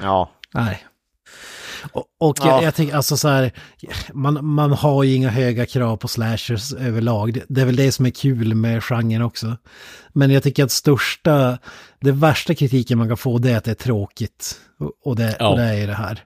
Ja. 0.00 0.30
nej. 0.54 0.84
Och, 1.92 2.04
och 2.20 2.36
Ja. 2.40 2.46
jag, 2.46 2.62
jag 2.62 2.74
tänker 2.74 2.96
alltså 2.96 3.16
så 3.16 3.28
här, 3.28 3.52
man, 4.12 4.44
man 4.46 4.72
har 4.72 5.02
ju 5.04 5.14
inga 5.14 5.30
höga 5.30 5.66
krav 5.66 5.96
på 5.96 6.08
slashers 6.08 6.72
överlag. 6.72 7.32
Det, 7.32 7.44
det 7.48 7.60
är 7.60 7.64
väl 7.66 7.76
det 7.76 7.92
som 7.92 8.06
är 8.06 8.10
kul 8.10 8.54
med 8.54 8.84
genren 8.84 9.22
också. 9.22 9.56
Men 10.12 10.30
jag 10.30 10.42
tycker 10.42 10.64
att 10.64 10.70
största, 10.70 11.58
det 12.00 12.12
värsta 12.12 12.54
kritiken 12.54 12.98
man 12.98 13.08
kan 13.08 13.16
få 13.16 13.38
det 13.38 13.50
är 13.52 13.56
att 13.56 13.64
det 13.64 13.70
är 13.70 13.74
tråkigt. 13.74 14.54
Och, 15.04 15.16
det, 15.16 15.36
Ja. 15.38 15.48
och 15.48 15.56
det 15.58 15.64
är 15.64 15.86
det 15.86 15.94
här. 15.94 16.24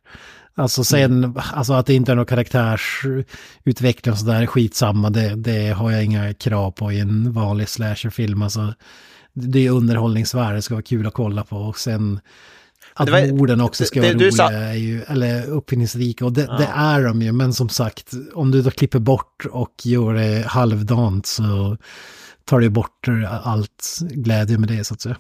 Alltså 0.57 0.84
sen, 0.84 1.38
alltså 1.52 1.72
att 1.72 1.86
det 1.86 1.94
inte 1.94 2.12
är 2.12 2.16
någon 2.16 2.26
karaktärsutveckling 2.26 4.12
och 4.12 4.18
sådär, 4.18 4.46
skitsamma, 4.46 5.11
det, 5.11 5.34
det 5.34 5.68
har 5.70 5.90
jag 5.90 6.05
inga 6.05 6.34
krav 6.34 6.70
på 6.70 6.92
i 6.92 7.00
en 7.00 7.32
vanlig 7.32 7.68
slasherfilm. 7.68 8.42
Alltså, 8.42 8.74
det 9.32 9.66
är 9.66 9.70
underhållningsvärde, 9.70 10.55
det 10.55 10.62
ska 10.62 10.74
vara 10.74 10.82
kul 10.82 11.07
att 11.07 11.14
kolla 11.14 11.44
på 11.44 11.57
och 11.57 11.78
sen 11.78 12.20
att 12.95 13.09
var- 13.09 13.32
morden 13.32 13.61
också 13.61 13.84
ska 13.84 14.01
det- 14.01 14.07
vara 14.07 14.18
du 14.18 14.30
roliga, 14.30 14.49
är 14.51 14.74
ju, 14.74 15.03
eller 15.03 15.51
uppfinningsrika, 15.51 16.24
och 16.24 16.32
det, 16.32 16.47
det 16.59 16.70
är 16.74 17.05
de 17.05 17.22
ju, 17.22 17.32
men 17.32 17.53
som 17.53 17.68
sagt, 17.68 18.11
om 18.34 18.51
du 18.51 18.62
då 18.62 18.70
klipper 18.70 18.99
bort 18.99 19.47
och 19.51 19.74
gör 19.84 20.14
det 20.14 20.45
halvdant 20.47 21.26
så 21.26 21.76
tar 22.45 22.61
det 22.61 22.70
bort 22.70 23.07
allt 23.45 23.99
glädje 24.01 24.59
med 24.59 24.68
det 24.68 24.84
så 24.84 24.95
att 24.95 25.01
säga. 25.01 25.16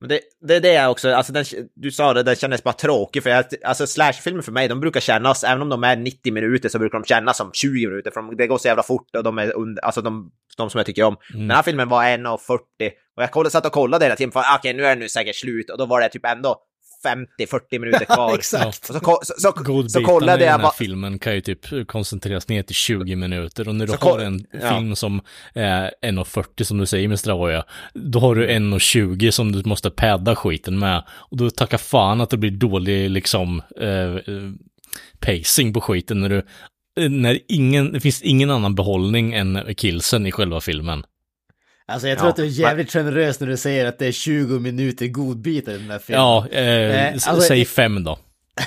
Men 0.00 0.08
det, 0.08 0.20
det 0.48 0.56
är 0.56 0.60
det 0.60 0.72
jag 0.72 0.90
också, 0.90 1.10
alltså 1.10 1.32
den, 1.32 1.44
du 1.74 1.90
sa 1.90 2.14
det, 2.14 2.22
den 2.22 2.36
kändes 2.36 2.62
bara 2.62 2.72
tråkig 2.74 3.22
för 3.22 3.30
jag, 3.30 3.44
alltså 3.64 3.86
slashfilmer 3.86 4.42
för 4.42 4.52
mig, 4.52 4.68
de 4.68 4.80
brukar 4.80 5.00
kännas, 5.00 5.44
även 5.44 5.62
om 5.62 5.68
de 5.68 5.84
är 5.84 5.96
90 5.96 6.32
minuter 6.32 6.68
så 6.68 6.78
brukar 6.78 6.98
de 6.98 7.04
kännas 7.04 7.36
som 7.36 7.50
20 7.52 7.86
minuter, 7.88 8.10
för 8.10 8.20
de, 8.22 8.36
det 8.36 8.46
går 8.46 8.58
så 8.58 8.68
jävla 8.68 8.82
fort 8.82 9.16
och 9.16 9.22
de 9.24 9.38
är 9.38 9.56
under, 9.56 9.84
alltså 9.84 10.02
de, 10.02 10.30
de 10.56 10.70
som 10.70 10.78
jag 10.78 10.86
tycker 10.86 11.02
om. 11.04 11.16
Den 11.32 11.50
här 11.50 11.62
filmen 11.62 11.88
var 11.88 12.04
1.40 12.04 12.58
och 13.16 13.22
jag 13.22 13.30
kollade, 13.30 13.50
satt 13.50 13.66
och 13.66 13.72
kollade 13.72 14.04
hela 14.04 14.16
tiden 14.16 14.32
för 14.32 14.42
okej 14.58 14.74
nu 14.74 14.84
är 14.84 14.94
det 14.96 15.00
nu 15.00 15.08
säkert 15.08 15.36
slut 15.36 15.70
och 15.70 15.78
då 15.78 15.86
var 15.86 16.00
det 16.00 16.08
typ 16.08 16.26
ändå 16.26 16.56
50-40 17.04 17.78
minuter 17.78 18.04
kvar. 18.04 18.34
Exakt. 18.38 18.90
Och 18.90 18.94
så, 18.94 19.00
så, 19.00 19.18
så, 19.22 19.34
så 19.38 19.62
Godbitarna 19.62 20.06
kollade 20.06 20.44
i 20.44 20.46
jag 20.46 20.52
den 20.54 20.60
här 20.60 20.62
bara, 20.62 20.72
filmen 20.72 21.18
kan 21.18 21.34
ju 21.34 21.40
typ 21.40 21.88
koncentreras 21.88 22.48
ner 22.48 22.62
till 22.62 22.74
20 22.74 23.16
minuter. 23.16 23.68
Och 23.68 23.74
när 23.74 23.86
du 23.86 23.92
Så 23.92 23.98
har 23.98 24.18
en 24.18 24.46
ja. 24.52 24.74
film 24.74 24.96
som 24.96 25.20
är 25.54 25.92
1.40 26.02 26.64
som 26.64 26.78
du 26.78 26.86
säger 26.86 27.08
med 27.08 27.18
Stravoja, 27.18 27.64
då 27.94 28.20
har 28.20 28.34
du 28.34 28.48
1.20 28.48 29.30
som 29.30 29.52
du 29.52 29.62
måste 29.68 29.90
padda 29.90 30.36
skiten 30.36 30.78
med. 30.78 31.04
Och 31.10 31.36
då 31.36 31.50
tacka 31.50 31.78
fan 31.78 32.20
att 32.20 32.30
det 32.30 32.36
blir 32.36 32.50
dålig 32.50 33.10
liksom 33.10 33.62
eh, 33.80 34.14
eh, 34.14 34.50
pacing 35.20 35.72
på 35.72 35.80
skiten 35.80 36.20
när 36.20 36.28
du 36.28 36.42
när 37.08 37.38
ingen, 37.48 37.92
det 37.92 38.00
finns 38.00 38.22
ingen 38.22 38.50
annan 38.50 38.74
behållning 38.74 39.34
än 39.34 39.74
killsen 39.76 40.26
i 40.26 40.32
själva 40.32 40.60
filmen. 40.60 41.02
Alltså 41.90 42.08
jag 42.08 42.18
tror 42.18 42.26
Ja, 42.26 42.30
att 42.30 42.36
du 42.36 42.42
är 42.42 42.46
jävligt 42.46 42.92
generös 42.92 43.40
när 43.40 43.46
du 43.46 43.56
säger 43.56 43.86
att 43.86 43.98
det 43.98 44.06
är 44.06 44.12
20 44.12 44.58
minuter 44.58 45.06
godbitar 45.06 45.72
i 45.72 45.78
den 45.78 45.90
här 45.90 45.98
filmen. 45.98 46.22
Ja, 46.24 46.46
eh, 46.50 47.06
Eh, 47.06 47.12
alltså, 47.12 47.40
säg 47.40 47.64
fem 47.64 48.04
då. 48.04 48.18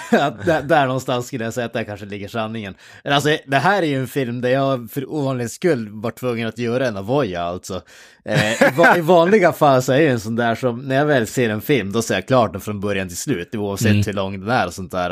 Där, 0.46 0.62
där 0.62 0.86
någonstans 0.88 1.28
skulle 1.28 1.44
jag 1.44 1.54
säga 1.54 1.66
att 1.66 1.74
där 1.74 1.84
kanske 1.84 2.06
ligger 2.06 2.28
sanningen. 2.28 2.76
Men 3.04 3.14
alltså, 3.14 3.38
det 3.48 3.58
här 3.58 3.82
är 3.84 3.88
ju 3.88 4.00
en 4.00 4.08
film 4.08 4.42
där 4.42 4.50
jag 4.50 4.92
för 4.92 5.10
ovanlighetens 5.14 5.54
skull 5.54 5.90
var 5.92 6.12
tvungen 6.12 6.48
att 6.48 6.58
göra 6.58 6.88
en 6.88 6.98
avoja 6.98 7.42
alltså. 7.42 7.82
Eh, 8.26 8.64
i 8.64 8.70
va- 8.76 8.98
I 8.98 9.02
vanliga 9.02 9.52
fall 9.54 9.82
så 9.82 9.94
är 9.94 10.00
det 10.00 10.08
en 10.08 10.20
sån 10.20 10.36
där 10.36 10.56
som, 10.56 10.80
när 10.80 10.96
jag 10.96 11.06
väl 11.06 11.28
ser 11.28 11.50
en 11.50 11.62
film, 11.62 11.92
då 11.92 12.02
ser 12.02 12.14
jag 12.14 12.28
klart 12.28 12.52
den 12.52 12.62
från 12.62 12.80
början 12.80 13.08
till 13.08 13.18
slut, 13.18 13.56
oavsett 13.56 14.08
hur 14.08 14.14
lång 14.14 14.40
den 14.40 14.50
är 14.50 14.68
och 14.68 14.74
sånt 14.74 14.92
där. 14.92 15.12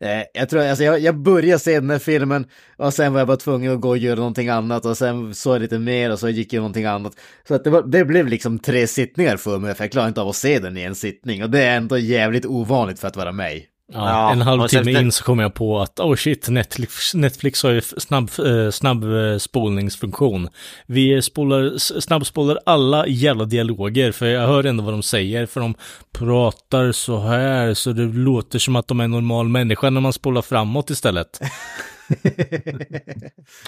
Eh, 0.00 0.22
jag 0.34 0.48
tror, 0.48 0.62
alltså 0.62 0.84
jag, 0.84 1.00
jag 1.00 1.16
började 1.18 1.58
se 1.58 1.80
den 1.80 1.90
här 1.90 1.98
filmen 1.98 2.46
och 2.76 2.94
sen 2.94 3.12
var 3.12 3.20
jag 3.20 3.28
bara 3.28 3.36
tvungen 3.36 3.72
att 3.74 3.80
gå 3.80 3.88
och 3.88 3.98
göra 3.98 4.16
någonting 4.16 4.48
annat 4.48 4.84
och 4.86 4.96
sen 4.96 5.34
såg 5.34 5.54
jag 5.54 5.62
lite 5.62 5.78
mer 5.78 6.12
och 6.12 6.18
så 6.18 6.28
gick 6.28 6.52
jag 6.52 6.60
någonting 6.60 6.84
annat. 6.84 7.12
Så 7.48 7.54
att 7.54 7.64
det, 7.64 7.70
var, 7.70 7.82
det 7.82 8.04
blev 8.04 8.26
liksom 8.28 8.58
tre 8.58 8.86
sittningar 8.86 9.36
för 9.36 9.58
mig, 9.58 9.74
för 9.74 9.84
jag 9.84 9.92
klarade 9.92 10.08
inte 10.08 10.20
av 10.20 10.28
att 10.28 10.36
se 10.36 10.58
den 10.58 10.76
i 10.76 10.82
en 10.82 10.94
sittning. 10.94 11.42
Och 11.42 11.50
det 11.50 11.62
är 11.64 11.76
ändå 11.76 11.98
jävligt 11.98 12.46
ovanligt 12.46 12.98
för 13.00 13.08
att 13.08 13.16
vara 13.16 13.32
mig. 13.32 13.68
Ja, 13.94 14.32
en 14.32 14.42
halvtimme 14.42 14.84
sen- 14.84 14.96
in 15.02 15.12
så 15.12 15.24
kom 15.24 15.38
jag 15.38 15.54
på 15.54 15.80
att 15.80 16.00
oh 16.00 16.14
shit, 16.16 16.48
Netflix, 16.48 17.14
Netflix 17.14 17.62
har 17.62 17.70
ju 17.70 17.80
snabb, 17.80 18.30
eh, 18.46 18.70
snabb 18.70 19.04
eh, 19.04 19.38
spolningsfunktion. 19.38 20.48
Vi 20.86 21.22
spolar, 21.22 21.78
snabbspolar 22.00 22.58
alla 22.66 23.06
jävla 23.06 23.44
dialoger, 23.44 24.12
för 24.12 24.26
jag 24.26 24.46
hör 24.46 24.64
ändå 24.66 24.84
vad 24.84 24.94
de 24.94 25.02
säger, 25.02 25.46
för 25.46 25.60
de 25.60 25.74
pratar 26.18 26.92
så 26.92 27.18
här, 27.20 27.74
så 27.74 27.92
det 27.92 28.02
låter 28.04 28.58
som 28.58 28.76
att 28.76 28.88
de 28.88 29.00
är 29.00 29.04
en 29.04 29.10
normal 29.10 29.48
människa 29.48 29.90
när 29.90 30.00
man 30.00 30.12
spolar 30.12 30.42
framåt 30.42 30.90
istället. 30.90 31.40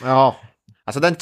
Ja. 0.02 0.36
Alltså 0.86 1.00
den, 1.00 1.16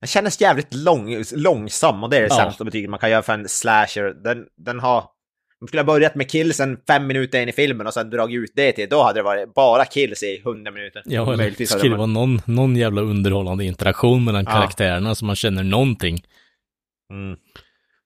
den 0.00 0.08
kändes 0.08 0.40
jävligt 0.40 0.74
lång, 0.74 1.24
långsam 1.34 2.02
och 2.04 2.10
det 2.10 2.16
är 2.16 2.20
det 2.20 2.26
Ja. 2.30 2.36
sämsta 2.36 2.64
betyget 2.64 2.90
man 2.90 2.98
kan 2.98 3.10
göra 3.10 3.22
för 3.22 3.32
en 3.32 3.48
slasher. 3.48 4.22
Den, 4.24 4.44
den 4.56 4.80
har... 4.80 5.04
De 5.62 5.68
skulle 5.68 5.80
ha 5.80 5.86
börjat 5.86 6.14
med 6.14 6.30
killsen 6.30 6.78
fem 6.86 7.06
minuter 7.06 7.42
in 7.42 7.48
i 7.48 7.52
filmen 7.52 7.86
och 7.86 7.94
sen 7.94 8.10
dragit 8.10 8.38
ut 8.38 8.52
det 8.56 8.72
till, 8.72 8.88
då 8.88 9.02
hade 9.02 9.18
det 9.18 9.22
varit 9.22 9.54
bara 9.54 9.84
kills 9.84 10.22
i 10.22 10.42
hundra 10.44 10.70
minuter. 10.72 11.02
Ja, 11.06 11.32
eller 11.32 11.64
skulle 11.64 11.90
man- 11.90 11.98
vara 11.98 12.06
någon, 12.06 12.40
någon 12.44 12.76
jävla 12.76 13.02
underhållande 13.02 13.64
interaktion 13.64 14.24
mellan 14.24 14.44
Ja. 14.44 14.50
karaktärerna 14.52 15.14
så 15.14 15.24
man 15.24 15.36
känner 15.36 15.62
någonting. 15.62 16.22
Mm. 17.10 17.36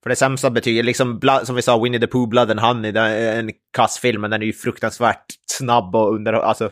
För 0.03 0.11
det 0.11 0.17
sämsta 0.17 0.51
betyget, 0.51 0.85
liksom 0.85 1.21
som 1.45 1.57
vi 1.57 1.63
sa, 1.63 1.83
Winnie 1.83 2.01
the 2.01 2.07
Pooh, 2.07 2.29
Blood 2.29 2.51
and 2.51 2.61
Honey, 2.61 2.93
det 2.93 3.01
är 3.01 3.39
en 3.39 3.51
kass 3.77 3.99
film, 3.99 4.21
men 4.21 4.31
den 4.31 4.43
är 4.43 4.47
ju 4.47 4.53
fruktansvärt 4.53 5.25
snabb 5.51 5.97
och 5.97 6.15
under... 6.15 6.33
Alltså, 6.33 6.71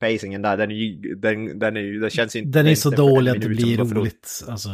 pacingen 0.00 0.42
där, 0.42 0.56
den 0.56 0.70
är 0.70 0.74
ju... 0.74 1.14
Den, 1.14 1.58
den 1.58 1.76
är 1.76 1.80
ju... 1.80 2.00
Det 2.00 2.10
känns 2.10 2.36
inte... 2.36 2.58
Den 2.58 2.66
är 2.66 2.74
så 2.74 2.90
dålig 2.90 3.30
att 3.30 3.40
det 3.40 3.48
blir 3.48 3.76
roligt. 3.78 4.44
Alltså, 4.48 4.70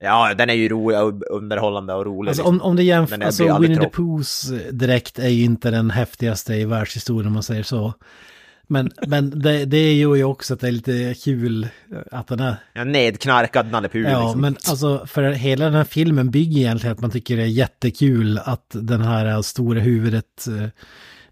Ja, 0.00 0.34
den 0.34 0.50
är 0.50 0.54
ju 0.54 0.68
rolig 0.68 0.98
och 1.00 1.22
underhållande 1.36 1.94
och 1.94 2.06
rolig. 2.06 2.28
alltså 2.28 2.42
liksom. 2.42 2.60
om, 2.60 2.66
om 2.70 2.76
det 2.76 2.82
jämför, 2.82 3.20
alltså 3.24 3.58
Winnie 3.58 3.76
the. 3.78 3.88
Poohs 3.88 4.50
direkt 4.72 5.18
är 5.18 5.28
ju 5.28 5.44
inte 5.44 5.70
den 5.70 5.90
häftigaste 5.90 6.54
i 6.54 6.64
världshistorien 6.64 7.26
om 7.26 7.32
man 7.32 7.42
säger 7.42 7.62
så. 7.62 7.94
Men, 8.68 8.90
men 9.06 9.40
det, 9.42 9.64
det 9.64 9.92
gör 9.94 10.14
ju 10.14 10.24
också 10.24 10.54
att 10.54 10.60
det 10.60 10.68
är 10.68 10.72
lite 10.72 11.14
kul 11.24 11.68
att 12.12 12.28
den 12.28 12.40
är 12.40 12.56
Ja, 12.74 12.84
nedknarkad 12.84 13.70
Nalle 13.70 13.88
Puh, 13.88 14.10
Ja, 14.10 14.22
liksom. 14.24 14.40
men 14.40 14.56
alltså 14.68 15.06
för 15.06 15.22
hela 15.30 15.64
den 15.64 15.74
här 15.74 15.84
filmen 15.84 16.30
bygger 16.30 16.58
egentligen 16.60 16.94
att 16.94 17.00
man 17.00 17.10
tycker 17.10 17.36
det 17.36 17.42
är 17.42 17.46
jättekul 17.46 18.38
att 18.44 18.66
den 18.70 19.00
här 19.02 19.42
stora 19.42 19.80
huvudet, 19.80 20.46
eh, 20.48 20.68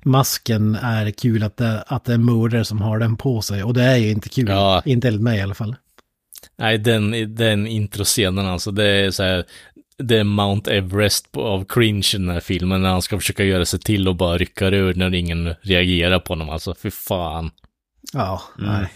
masken 0.05 0.75
är 0.75 1.11
kul 1.11 1.43
att 1.43 1.57
det, 1.57 1.85
att 1.87 2.05
det 2.05 2.13
är 2.15 2.19
mördare 2.19 2.65
som 2.65 2.81
har 2.81 2.99
den 2.99 3.17
på 3.17 3.43
sig. 3.43 3.65
Och 3.65 3.75
det 3.75 3.83
är 3.83 3.97
ju 3.97 4.11
inte 4.11 4.29
kul, 4.29 4.49
Ja. 4.49 4.83
inte 4.85 5.09
enligt 5.09 5.23
mig 5.23 5.39
i 5.39 5.43
alla 5.43 5.55
fall. 5.55 5.77
Nej, 6.57 6.79
den, 6.79 7.35
den 7.35 7.67
introscenen 7.67 8.47
alltså, 8.47 8.71
det 8.71 8.89
är 8.89 9.11
så 9.11 9.23
här, 9.23 9.45
det 9.99 10.17
är 10.19 10.25
Mount 10.25 10.71
Everest 10.75 11.37
av 11.37 11.65
cringe 11.65 12.11
i 12.15 12.19
den 12.19 12.29
här 12.29 12.41
filmen 12.41 12.83
när 12.83 12.89
han 12.91 13.03
ska 13.03 13.19
försöka 13.19 13.45
göra 13.45 13.65
sig 13.65 13.81
till 13.81 14.09
och 14.09 14.17
bara 14.17 14.39
rycka 14.39 14.67
ur 14.69 14.95
när 14.95 15.15
ingen 15.15 15.55
reagerar 15.63 16.19
på 16.19 16.33
honom, 16.33 16.51
alltså 16.51 16.75
fy 16.75 16.91
fan. 16.91 17.51
Ja, 18.13 18.43
Mm. 18.59 18.73
nej. 18.73 18.93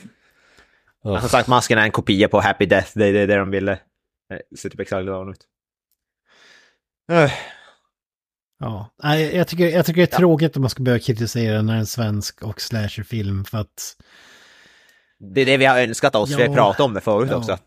Men 1.04 1.20
Som 1.20 1.28
sagt, 1.28 1.48
masken 1.48 1.78
är 1.78 1.82
en 1.82 1.90
kopia 1.90 2.28
på 2.28 2.40
Happy 2.40 2.66
Death, 2.66 2.90
det 2.94 3.06
är 3.06 3.12
det, 3.12 3.26
det 3.26 3.36
de 3.36 3.50
ville. 3.50 3.78
Det 4.50 4.58
ser 4.58 4.68
typ 4.70 4.80
exakt 4.80 5.04
likadan 5.04 5.30
ut. 5.30 5.40
Öh. 7.12 7.32
Ja, 8.60 8.90
nej, 9.02 9.36
jag 9.36 9.48
tycker, 9.48 9.68
jag 9.68 9.86
tycker 9.86 10.00
det 10.00 10.12
är 10.14 10.18
tråkigt 10.18 10.56
om 10.56 10.62
man 10.62 10.70
ska 10.70 10.82
börja 10.82 10.98
kritisera 10.98 11.62
när 11.62 11.76
en 11.76 11.86
svensk 11.86 12.42
och 12.42 12.60
slasherfilm 12.60 13.44
för 13.44 13.58
att 13.58 13.96
Det 15.20 15.40
är 15.40 15.46
det 15.46 15.56
vi 15.56 15.64
har 15.64 15.80
önskat 15.80 16.14
oss, 16.14 16.30
vi 16.30 16.42
Ja. 16.42 16.48
har 16.48 16.54
pratat 16.54 16.80
om 16.80 16.94
det 16.94 17.00
förut 17.00 17.28
Ja. 17.30 17.36
också. 17.36 17.58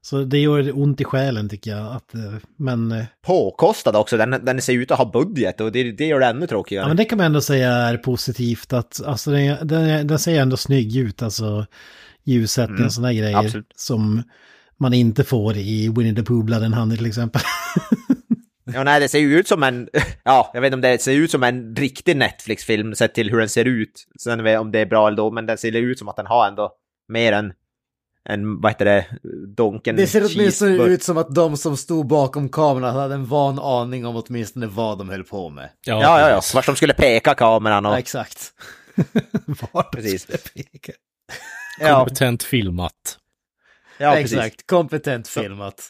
så 0.00 0.24
det 0.24 0.38
gör 0.38 0.78
ont 0.78 1.00
i 1.00 1.04
själen 1.04 1.48
tycker 1.48 1.70
jag. 1.70 1.92
Att, 1.96 2.14
eh, 2.14 2.20
men, 2.56 2.92
eh, 2.92 3.04
Påkostad 3.26 3.96
också, 3.96 4.16
den, 4.16 4.30
den 4.44 4.62
ser 4.62 4.72
ut 4.72 4.90
att 4.90 4.98
ha 4.98 5.04
budget 5.12 5.60
och 5.60 5.72
det, 5.72 5.92
det 5.92 6.06
gör 6.06 6.20
det 6.20 6.26
ännu 6.26 6.46
tråkigare. 6.46 6.84
ja, 6.84 6.88
men 6.88 6.96
det 6.96 7.04
kan 7.04 7.16
man 7.18 7.26
ändå 7.26 7.40
säga 7.40 7.72
är 7.72 7.96
positivt 7.96 8.72
att 8.72 9.00
alltså, 9.06 9.30
den, 9.30 9.66
den, 9.68 10.06
den 10.06 10.18
ser 10.18 10.40
ändå 10.40 10.56
snygg 10.56 10.96
ut, 10.96 11.22
alltså 11.22 11.66
ljussättning 12.24 12.76
Mm, 12.76 12.86
och 12.86 12.92
sådana 12.92 13.12
grejer 13.12 13.38
absolut. 13.38 13.72
som 13.76 14.22
man 14.76 14.94
inte 14.94 15.24
får 15.24 15.56
i 15.56 15.88
Winnie 15.88 16.14
the 16.14 16.22
Pooh 16.22 16.44
Blood 16.44 16.62
and 16.62 16.74
Honey 16.74 16.96
till 16.96 17.06
exempel. 17.06 17.42
Ja, 18.74 18.84
nej, 18.84 19.00
det 19.00 19.08
ser 19.08 19.18
ju 19.18 19.38
ut 19.38 19.48
som 19.48 19.62
en... 19.62 19.88
Ja, 20.24 20.50
jag 20.54 20.60
vet 20.60 20.68
inte 20.68 20.74
om 20.74 20.80
det 20.80 21.02
ser 21.02 21.12
ut 21.12 21.30
som 21.30 21.42
en 21.42 21.76
riktig 21.76 22.16
Netflix-film 22.16 22.94
sett 22.94 23.14
till 23.14 23.30
hur 23.30 23.38
den 23.38 23.48
ser 23.48 23.64
ut. 23.64 24.06
Sen 24.20 24.42
vet 24.42 24.52
jag 24.52 24.60
om 24.60 24.72
det 24.72 24.78
är 24.78 24.86
bra 24.86 25.06
eller 25.06 25.16
då, 25.16 25.30
men 25.30 25.46
den 25.46 25.58
ser 25.58 25.76
ut 25.76 25.98
som 25.98 26.08
att 26.08 26.16
den 26.16 26.26
har 26.26 26.48
ändå 26.48 26.72
mer 27.08 27.32
än... 27.32 27.52
En, 28.24 28.60
vad 28.60 28.72
heter 28.72 28.84
det? 28.84 29.06
Donken 29.56 29.96
Det 29.96 30.06
ser 30.06 30.24
åtminstone 30.34 30.84
ut 30.84 31.02
som 31.02 31.18
att 31.18 31.34
de 31.34 31.56
som 31.56 31.76
stod 31.76 32.06
bakom 32.06 32.48
kameran 32.48 32.94
hade 32.96 33.14
en 33.14 33.26
van 33.26 33.58
aning 33.58 34.06
om 34.06 34.16
åtminstone 34.16 34.66
vad 34.66 34.98
de 34.98 35.08
höll 35.08 35.24
på 35.24 35.48
med. 35.50 35.70
Ja, 35.86 36.02
ja, 36.02 36.30
ja. 36.30 36.36
precis. 36.36 36.54
Vart 36.54 36.66
de 36.66 36.76
skulle 36.76 36.94
peka 36.94 37.34
kameran 37.34 37.86
och... 37.86 37.92
Ja, 37.92 37.98
exakt. 37.98 38.52
Vart 39.72 39.94
Precis. 39.94 40.26
peka. 40.26 40.92
Ja, 41.80 41.98
Kompetent 41.98 42.42
filmat. 42.42 43.18
ja 43.98 44.12
precis. 44.12 44.32
exakt, 44.32 44.66
kompetent 44.66 45.28
filmat. 45.28 45.88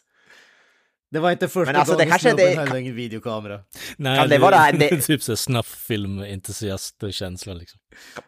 Det 1.11 1.19
var 1.19 1.31
inte 1.31 1.49
första 1.49 1.73
Men 1.73 1.81
alltså, 1.81 1.95
det 1.97 2.05
gången 2.05 2.11
kanske 2.11 2.31
snubben 2.31 2.65
det- 2.65 2.71
höll 2.73 2.87
en 2.87 2.95
videokamera. 2.97 3.61
Nej, 3.97 4.19
Kan 4.19 4.29
det 4.29 4.39
vara- 4.39 4.73
det 4.73 4.87
är 4.87 4.91
det- 4.97 5.01
typ 5.01 5.23
så 5.23 5.37
snufffilm-entusiast-känsla 5.37 7.55
liksom. 7.55 7.81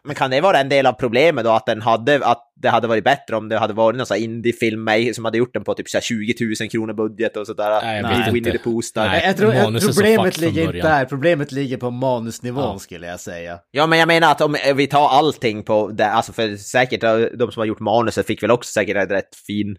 Men 0.04 0.14
kan 0.14 0.30
det 0.30 0.40
vara 0.40 0.60
en 0.60 0.68
del 0.68 0.86
av 0.86 0.92
problemet 0.92 1.44
då, 1.44 1.50
att 1.50 1.66
den 1.66 1.82
hade, 1.82 2.26
att 2.26 2.46
det 2.62 2.68
hade 2.68 2.88
varit 2.88 3.04
bättre 3.04 3.36
om 3.36 3.48
det 3.48 3.58
hade 3.58 3.72
varit 3.74 3.96
någon 3.96 4.16
indie-film 4.18 4.88
som 5.14 5.24
hade 5.24 5.38
gjort 5.38 5.54
den 5.54 5.64
på 5.64 5.74
typ 5.74 5.88
så 5.88 5.96
här 5.96 6.02
20 6.02 6.34
000 6.60 6.68
kronor 6.70 6.92
budget 6.92 7.36
och 7.36 7.46
sådär. 7.46 7.80
Nej, 7.82 7.96
jag 8.00 8.08
Lite 8.10 8.18
vet 8.18 8.26
Winnie 8.34 8.38
inte. 8.38 8.50
the 8.58 8.58
Pooh 8.58 8.80
style. 8.80 9.06
Nej. 9.08 9.22
Jag 9.26 9.36
tror, 9.36 9.54
jag, 9.54 9.82
problemet 9.82 10.38
ligger 10.38 10.62
inte 10.62 10.76
där, 10.88 11.04
problemet 11.04 11.52
ligger 11.52 11.76
på 11.76 11.90
manusnivån 11.90 12.62
Ja. 12.64 12.78
skulle 12.78 13.06
jag 13.06 13.20
säga. 13.20 13.58
Ja, 13.70 13.86
men 13.86 13.98
jag 13.98 14.08
menar 14.08 14.30
att 14.32 14.40
om 14.40 14.56
vi 14.74 14.86
tar 14.86 15.08
allting 15.08 15.62
på 15.64 15.88
det, 15.88 16.06
alltså 16.06 16.32
för 16.32 16.56
säkert 16.56 17.02
eh, 17.02 17.16
de 17.18 17.52
som 17.52 17.60
har 17.60 17.66
gjort 17.66 17.80
manuset 17.80 18.26
fick 18.26 18.42
väl 18.42 18.50
också 18.50 18.72
säkert 18.72 18.96
ett 18.96 19.10
rätt 19.10 19.36
fin 19.46 19.76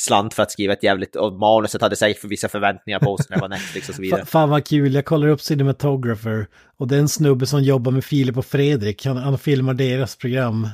slant 0.00 0.34
för 0.34 0.42
att 0.42 0.50
skriva 0.50 0.72
ett 0.72 0.82
jävligt... 0.82 1.16
Och 1.16 1.32
manuset 1.32 1.82
hade 1.82 1.96
säkert 1.96 2.20
för 2.20 2.28
vissa 2.28 2.48
förväntningar 2.48 2.98
på 2.98 3.16
sig 3.18 3.26
när 3.30 3.36
det 3.36 3.40
var 3.40 3.48
Netflix 3.48 3.88
och 3.88 3.94
så 3.94 4.02
vidare. 4.02 4.22
Fa- 4.22 4.26
Fan 4.26 4.50
vad 4.50 4.66
kul, 4.66 4.94
jag 4.94 5.04
kollar 5.04 5.28
upp 5.28 5.40
Cinematographer 5.40 6.46
och 6.78 6.88
det 6.88 6.96
är 6.96 7.00
en 7.00 7.08
snubbe 7.08 7.46
som 7.46 7.62
jobbar 7.62 7.92
med 7.92 8.04
Filip 8.04 8.36
och 8.36 8.46
Fredrik, 8.46 9.06
han, 9.06 9.16
han 9.16 9.38
filmar 9.38 9.74
deras 9.74 10.16
program. 10.16 10.68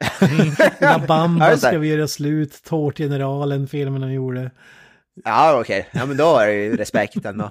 La 0.20 0.58
Ja, 0.80 1.02
Bamba 1.08 1.56
ska 1.56 1.78
vi 1.78 1.88
göra 1.88 2.08
slut, 2.08 2.62
Tårtgeneralen, 2.64 3.66
filmen 3.68 4.02
han 4.02 4.12
gjorde. 4.12 4.50
Ja, 5.24 5.60
okej. 5.60 5.88
Ja, 5.92 6.06
men 6.06 6.16
då 6.16 6.36
är 6.38 6.46
det 6.46 6.54
ju 6.54 6.76
respekt 6.76 7.24
ändå. 7.24 7.50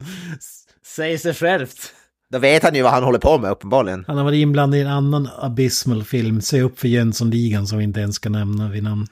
Säger 0.86 1.18
sig 1.18 1.34
självt. 1.34 1.92
Då 2.30 2.38
vet 2.38 2.62
han 2.62 2.74
ju 2.74 2.82
vad 2.82 2.92
han 2.92 3.02
håller 3.02 3.18
på 3.18 3.38
med 3.38 3.50
uppenbarligen. 3.50 4.04
Han 4.06 4.16
har 4.16 4.24
varit 4.24 4.36
inblandad 4.36 4.78
i 4.78 4.82
en 4.82 4.88
annan 4.90 5.28
abysmal 5.38 6.04
film, 6.04 6.40
Se 6.40 6.60
upp 6.62 6.78
för 6.78 6.88
Jönssonligan 6.88 7.66
som 7.66 7.78
vi 7.78 7.84
inte 7.84 8.00
ens 8.00 8.16
ska 8.16 8.28
nämna 8.28 8.68
vid 8.68 8.82
namn. 8.82 9.06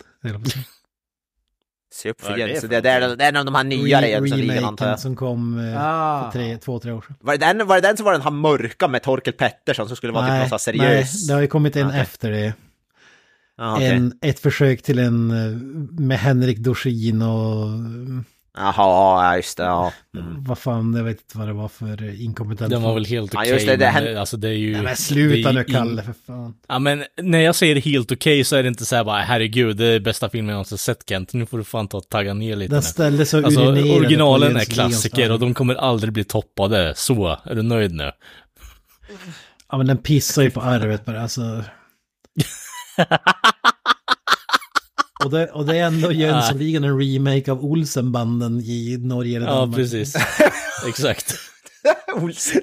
Se 1.93 2.11
upp 2.11 2.23
Vad 2.23 2.33
för 2.33 2.39
är 2.39 2.47
det 2.47 2.53
Jens. 2.53 2.61
för 2.61 2.69
Det, 2.69 2.81
det, 2.81 2.91
är, 2.91 3.17
det 3.17 3.25
är 3.25 3.29
en 3.29 3.37
av 3.37 3.45
de 3.45 3.55
här 3.55 3.65
nyare 3.65 4.09
Jönssonligan 4.09 4.57
antar 4.65 4.87
Remaken 4.87 4.89
jag. 4.89 5.01
som 5.01 5.17
kom 5.17 5.59
eh, 5.69 5.85
Ah. 5.85 6.25
för 6.25 6.39
tre, 6.39 6.57
två, 6.59 6.79
tre 6.79 6.93
år 6.93 7.01
sedan. 7.07 7.17
Var 7.21 7.37
det, 7.37 7.47
den, 7.53 7.67
var 7.67 7.75
det 7.81 7.89
den 7.89 7.97
som 7.97 8.05
var 8.05 8.13
den 8.13 8.23
här 8.23 8.31
mörka 8.31 8.89
med 8.89 9.03
Torkel 9.03 9.33
Pettersson 9.33 9.87
som 9.89 9.97
skulle 9.97 10.13
vara 10.13 10.27
typ 10.27 10.51
någon 10.51 10.59
sån 10.59 10.73
här 10.73 10.79
nej, 10.79 10.97
seriös? 10.97 11.27
det 11.27 11.35
har 11.35 11.41
ju 11.41 11.47
kommit 11.47 11.77
en 11.77 11.87
Okej. 11.87 12.01
efter 12.01 12.31
det. 12.31 12.55
Ja, 13.59 13.75
okej. 13.75 13.89
en, 13.89 14.13
ett 14.23 14.41
försök 14.41 14.83
till 14.83 14.99
en 14.99 15.31
eh, 15.31 15.57
med 16.01 16.19
Henrik 16.19 16.59
Dorsin 16.59 17.23
och 17.23 17.67
Jaha, 18.55 18.73
ja 19.31 19.37
just 19.37 19.57
det. 19.57 19.63
Ja. 19.63 19.93
vad 20.39 20.59
fan, 20.59 20.95
jag 20.95 21.05
vet 21.05 21.21
inte 21.21 21.39
vad 21.39 21.47
det 21.49 21.53
var 21.53 21.69
för 21.69 22.21
inkompetent. 22.23 22.71
Den 22.71 22.83
var 22.83 22.95
väl 22.95 23.05
helt 23.07 23.35
Ja, 23.35 23.41
okej. 23.41 23.53
just 23.53 23.67
det, 23.67 23.77
det 23.77 23.93
men 23.95 24.17
alltså 24.17 24.37
det 24.37 24.49
är 24.49 24.53
ju... 24.53 24.67
Nej, 24.73 24.77
men 24.77 24.85
det 24.85 24.91
är 24.91 24.95
sluta 24.95 25.53
nu 25.53 25.61
in- 25.61 25.75
Kalle 25.75 26.03
för 26.03 26.15
fan. 26.27 26.55
Ja 26.69 26.79
men 26.79 27.05
när 27.23 27.39
jag 27.39 27.55
säger 27.55 27.77
helt 27.81 28.13
okej 28.13 28.45
så 28.45 28.57
är 28.57 28.63
det 28.63 28.69
inte 28.69 28.85
så 28.85 28.97
här 28.97 29.05
bara 29.05 29.21
herregud, 29.21 29.77
det 29.77 29.85
är 29.87 30.01
bästa 30.01 30.29
filmen 30.29 30.49
jag 30.49 30.55
någonsin 30.55 30.79
sett 30.79 31.09
Kent. 31.09 31.33
Nu 31.33 31.47
får 31.47 31.59
du 31.59 31.65
fan 31.65 31.89
ta 31.89 31.97
och 31.99 32.09
tagga 32.09 32.35
ner 32.35 32.57
lite 32.57 32.75
Den 32.75 32.83
ställde 32.83 33.27
sig 33.27 33.41
och 33.41 33.47
Alltså 33.47 33.61
originalen 33.69 34.57
är 34.57 34.65
klassiker 34.65 35.33
och 35.33 35.39
de 35.41 35.55
kommer 35.55 35.75
aldrig 35.75 36.13
bli 36.13 36.25
toppade. 36.25 36.93
Så, 36.97 37.39
är 37.45 37.55
du 37.55 37.63
nöjd 37.63 37.93
nu? 37.93 38.11
Ja 39.73 39.79
men 39.79 39.87
den 39.87 39.99
pissar 39.99 40.43
ju 40.43 40.51
på 40.51 40.61
arvet 40.61 41.05
bara 41.05 41.23
alltså. 41.23 41.41
och, 45.25 45.31
det, 45.31 45.47
och 45.47 45.67
det 45.67 45.77
är 45.79 45.85
ändå 45.87 46.13
Jönssonligan 46.13 46.85
en 46.85 46.99
remake 47.01 47.53
av 47.53 47.65
Olsenbanden 47.65 48.61
i 48.61 48.97
Norge 49.01 49.37
eller 49.37 49.47
Ja, 49.47 49.53
Danmark. 49.55 49.77
precis. 49.77 50.15
Exakt. 50.89 51.31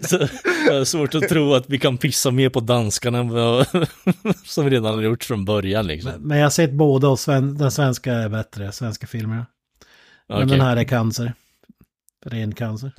Så, 0.02 0.28
jag 0.68 0.74
har 0.74 0.86
svårt 0.86 1.16
att 1.16 1.30
tro 1.30 1.54
att 1.54 1.70
vi 1.70 1.80
kan 1.80 1.98
pissa 1.98 2.32
mer 2.32 2.50
på 2.50 2.60
danskarna 2.60 3.18
än 3.18 3.30
vad 3.30 3.68
som 4.46 4.66
vi 4.66 4.72
redan 4.72 4.94
har 4.96 5.02
gjort 5.02 5.24
från 5.24 5.46
början 5.46 5.88
liksom. 5.88 6.12
Men 6.20 6.38
jag 6.38 6.46
har 6.46 6.50
sett 6.50 6.74
båda 6.74 7.08
och 7.08 7.20
sven, 7.20 7.58
den 7.58 7.72
svenska 7.72 8.14
är 8.14 8.30
bättre, 8.30 8.72
svenska 8.72 9.08
filmerna. 9.08 9.46
Men 10.30 10.48
den 10.48 10.62
här 10.62 10.78
är 10.78 10.84
cancer. 10.84 11.34
Ren 12.26 12.56
cancer. 12.56 12.92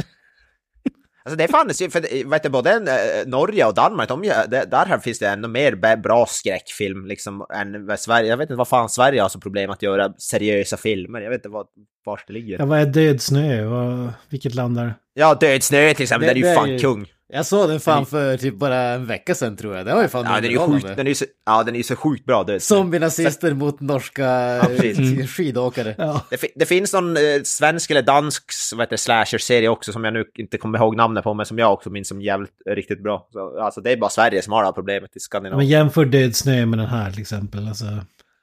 Alltså 1.28 1.36
det 1.36 1.48
fanns 1.48 1.82
ju, 1.82 1.90
för 1.90 2.24
vet 2.30 2.42
du, 2.42 2.48
både 2.48 2.70
eh, 2.72 3.28
Norge 3.28 3.64
och 3.66 3.74
Danmark, 3.74 4.08
de, 4.08 4.22
det- 4.22 4.64
där 4.70 4.98
finns 4.98 5.18
det 5.18 5.28
ännu 5.28 5.48
mer 5.48 5.96
bra 5.96 6.26
skräckfilm 6.28 7.06
liksom 7.06 7.46
än 7.54 7.98
Sverige. 7.98 8.28
Jag 8.28 8.36
vet 8.36 8.44
inte 8.50 8.58
vad 8.58 8.68
fan 8.68 8.88
Sverige 8.88 9.22
har 9.22 9.28
så 9.28 9.40
problem 9.40 9.70
att 9.70 9.82
göra 9.82 10.12
seriösa 10.18 10.76
filmer. 10.76 11.20
Jag 11.20 11.30
vet 11.30 11.38
inte 11.38 11.48
vad, 11.48 11.66
vart 12.04 12.26
det 12.26 12.32
ligger. 12.32 12.58
Ja, 12.58 12.64
vad 12.66 12.78
är 12.80 12.86
Död 12.86 13.22
snö? 13.22 13.64
Vad, 13.64 14.12
vilket 14.30 14.54
land 14.54 14.78
är 14.78 14.84
det? 14.84 14.94
Ja, 15.14 15.34
Död 15.34 15.62
snö 15.62 15.94
till 15.94 16.02
exempel, 16.02 16.28
Det- 16.28 16.34
den 16.34 16.42
är 16.42 16.46
ju 16.46 16.52
är 16.52 16.56
fan 16.56 16.70
ju- 16.70 16.78
kung. 16.78 17.06
Jag 17.32 17.46
såg 17.46 17.68
den 17.68 17.80
fan 17.80 18.06
för 18.06 18.36
typ 18.36 18.54
bara 18.54 18.76
en 18.76 19.06
vecka 19.06 19.34
sedan 19.34 19.56
tror 19.56 19.76
jag. 19.76 19.86
Den 19.86 19.94
var 19.96 20.02
ju 20.02 20.08
fan 20.08 20.24
Ja, 20.24 20.40
den 20.40 20.44
är 20.50 20.66
sjukt, 20.66 20.86
den 20.96 21.06
är 21.06 21.10
ju 21.10 21.14
så, 21.14 21.24
ja, 21.46 21.62
den 21.62 21.74
är 21.74 21.78
ju 21.78 21.82
så 21.82 21.96
sjukt 21.96 22.24
bra, 22.24 22.44
snö. 22.44 22.58
Zombie-nazister 22.58 23.54
mot 23.54 23.80
norska 23.80 24.60
precis. 24.66 25.18
eh, 25.20 25.26
skidåkare. 25.26 25.94
Ja. 25.98 26.24
Det, 26.30 26.40
det 26.54 26.66
finns 26.66 26.92
någon 26.92 27.16
eh, 27.16 27.22
svensk 27.44 27.90
eller 27.90 28.02
dansk 28.02 28.44
det, 28.90 28.98
slasher-serie 28.98 29.68
också 29.68 29.92
som 29.92 30.04
jag 30.04 30.14
nu 30.14 30.24
inte 30.38 30.58
kommer 30.58 30.78
ihåg 30.78 30.96
namnet 30.96 31.24
på, 31.24 31.34
men 31.34 31.46
som 31.46 31.58
jag 31.58 31.72
också 31.72 31.90
minns 31.90 32.08
som 32.08 32.22
jävligt 32.22 32.52
riktigt 32.70 33.02
bra. 33.02 33.28
Så, 33.32 33.60
alltså 33.60 33.80
det 33.80 33.92
är 33.92 33.96
bara 33.96 34.10
Sverige 34.10 34.42
som 34.42 34.52
har 34.52 34.62
det 34.62 34.66
här 34.66 34.72
problemet 34.72 35.10
i 35.10 35.12
Men 35.14 35.20
Skandinavien. 35.20 35.68
jämför 35.70 36.04
Död 36.04 36.36
snö 36.36 36.66
med 36.66 36.78
den 36.78 36.88
här 36.88 37.10
till 37.10 37.20
exempel. 37.20 37.68
Alltså, 37.68 37.84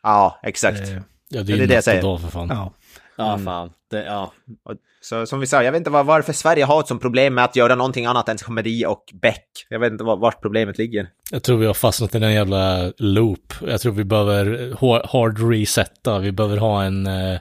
Ja, 0.03 0.39
exakt. 0.43 0.79
eh, 0.79 0.87
Ja, 1.29 1.39
det 1.43 1.43
det 1.43 1.53
är 1.53 1.57
är 1.57 1.59
ju 1.61 1.67
det 1.67 1.73
jag 1.73 1.83
säger. 1.83 2.01
dag 2.01 2.21
för 2.21 2.27
fan. 2.27 2.47
ja. 2.51 2.73
Ja, 3.17 3.39
fan. 3.45 3.71
Det, 3.91 4.03
ja. 4.05 4.33
Och, 4.65 4.75
så 5.01 5.25
som 5.25 5.39
vi 5.39 5.47
sa, 5.47 5.63
jag 5.63 5.71
vet 5.71 5.79
inte 5.79 5.89
var, 5.89 6.03
varför 6.03 6.33
Sverige 6.33 6.65
har 6.65 6.79
ett 6.79 6.87
sånt 6.87 7.01
problem 7.01 7.33
med 7.33 7.43
att 7.43 7.55
göra 7.55 7.75
någonting 7.75 8.05
annat 8.05 8.29
än 8.29 8.37
komedi 8.37 8.85
och 8.85 9.03
Beck. 9.21 9.47
Jag 9.69 9.79
vet 9.79 9.91
inte 9.91 10.03
var, 10.03 10.17
vart 10.17 10.41
problemet 10.41 10.77
ligger. 10.77 11.07
Jag 11.31 11.43
tror 11.43 11.57
vi 11.57 11.65
har 11.65 11.73
fastnat 11.73 12.15
i 12.15 12.19
den 12.19 12.33
jävla 12.33 12.91
loop. 12.97 13.53
Jag 13.67 13.81
tror 13.81 13.91
vi 13.93 14.03
behöver 14.03 14.71
ha- 14.73 15.07
hard 15.07 15.51
resetta. 15.51 16.19
Vi 16.19 16.31
behöver 16.31 16.57
ha 16.57 16.83
en 16.83 17.07
eh, 17.07 17.39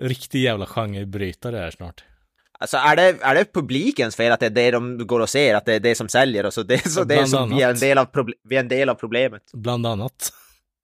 riktig 0.00 0.42
jävla 0.42 0.66
genrebrytare 0.66 1.56
här 1.56 1.70
snart. 1.70 2.04
Alltså 2.58 2.76
är 2.76 2.96
det, 2.96 3.16
är 3.22 3.34
det 3.34 3.52
publikens 3.52 4.16
fel 4.16 4.32
att 4.32 4.40
det 4.40 4.46
är 4.46 4.50
det 4.50 4.70
de 4.70 5.06
går 5.06 5.20
och 5.20 5.28
ser, 5.28 5.54
att 5.54 5.64
det 5.64 5.74
är 5.74 5.80
det 5.80 5.94
som 5.94 6.08
säljer 6.08 6.46
och 6.46 6.54
så 6.54 6.62
det, 6.62 6.88
så 6.90 7.04
det 7.04 7.14
är 7.14 7.24
som 7.24 7.56
vi 7.56 7.62
är, 7.62 7.70
en 7.70 7.78
del 7.78 7.98
av 7.98 8.06
proble- 8.06 8.32
vi 8.48 8.56
är 8.56 8.60
en 8.60 8.68
del 8.68 8.88
av 8.88 8.94
problemet. 8.94 9.42
Bland 9.52 9.86
annat. 9.86 10.32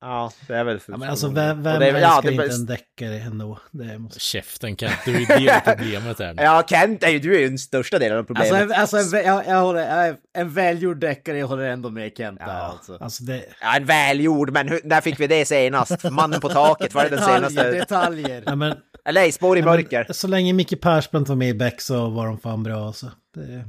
Ja, 0.03 0.32
det 0.48 0.55
är 0.55 0.64
väl... 0.64 0.80
ja 0.88 0.96
men 0.96 1.11
alltså 1.11 1.28
vem, 1.28 1.62
vem 1.62 1.74
Och 1.74 1.80
det 1.80 1.86
är- 1.88 1.94
älskar 1.94 2.22
det 2.22 2.32
inte 2.32 2.55
en 2.55 2.66
deckare 2.66 3.18
ändå? 3.20 3.59
Det 3.70 3.98
måste... 3.98 4.20
Käften 4.20 4.76
Kent, 4.76 4.92
det 5.05 5.11
är 5.14 5.18
ju 5.18 5.24
det 5.46 5.62
problemet 5.64 6.18
här 6.18 6.34
nu. 6.34 6.42
Ja, 6.42 6.62
Kent 6.68 7.03
är 7.03 7.09
ju, 7.09 7.18
du 7.18 7.34
är 7.36 7.40
ju 7.40 7.48
den 7.48 7.59
största 7.59 7.98
delen 7.98 8.18
av 8.18 8.22
problemet. 8.22 8.53
Alltså, 8.53 8.74
en, 8.74 8.80
alltså 9.03 9.16
en, 9.16 9.24
jag, 9.26 9.46
jag 9.46 9.61
håller, 9.61 10.16
en 10.34 10.51
välgjord 10.51 10.96
deckare, 11.01 11.38
jag 11.38 11.46
håller 11.46 11.64
ändå 11.64 11.90
med 11.90 12.12
Kent 12.16 12.38
där 12.38 12.46
Ja. 12.46 12.53
alltså. 12.53 12.98
Alltså 13.01 13.24
det... 13.24 13.44
Ja, 13.61 13.76
en 13.76 13.84
välgjord, 13.84 14.51
men 14.53 14.68
hur, 14.68 14.80
när 14.84 15.01
fick 15.01 15.20
vi 15.20 15.26
det 15.26 15.44
senast? 15.44 16.11
Mannen 16.11 16.40
på 16.40 16.48
taket, 16.48 16.94
var 16.94 17.03
det 17.05 17.11
den 17.11 17.24
senaste? 17.24 17.70
detaljer. 17.72 18.42
Ja, 18.46 18.55
men, 18.55 18.76
Eller 19.05 19.30
Spår 19.30 19.57
i 19.57 19.61
ja, 19.61 19.66
men 19.66 19.74
mörker. 19.74 20.07
så 20.12 20.28
länge 20.28 20.53
Micke 20.53 20.80
Persbrandt 20.80 21.28
var 21.28 21.36
med 21.36 21.48
i 21.48 21.55
Beck 21.55 21.80
så 21.80 22.09
var 22.11 22.26
de 22.26 22.38
fan 22.38 22.62
bra 22.62 22.86
alltså. 22.86 23.07
Det... 23.34 23.64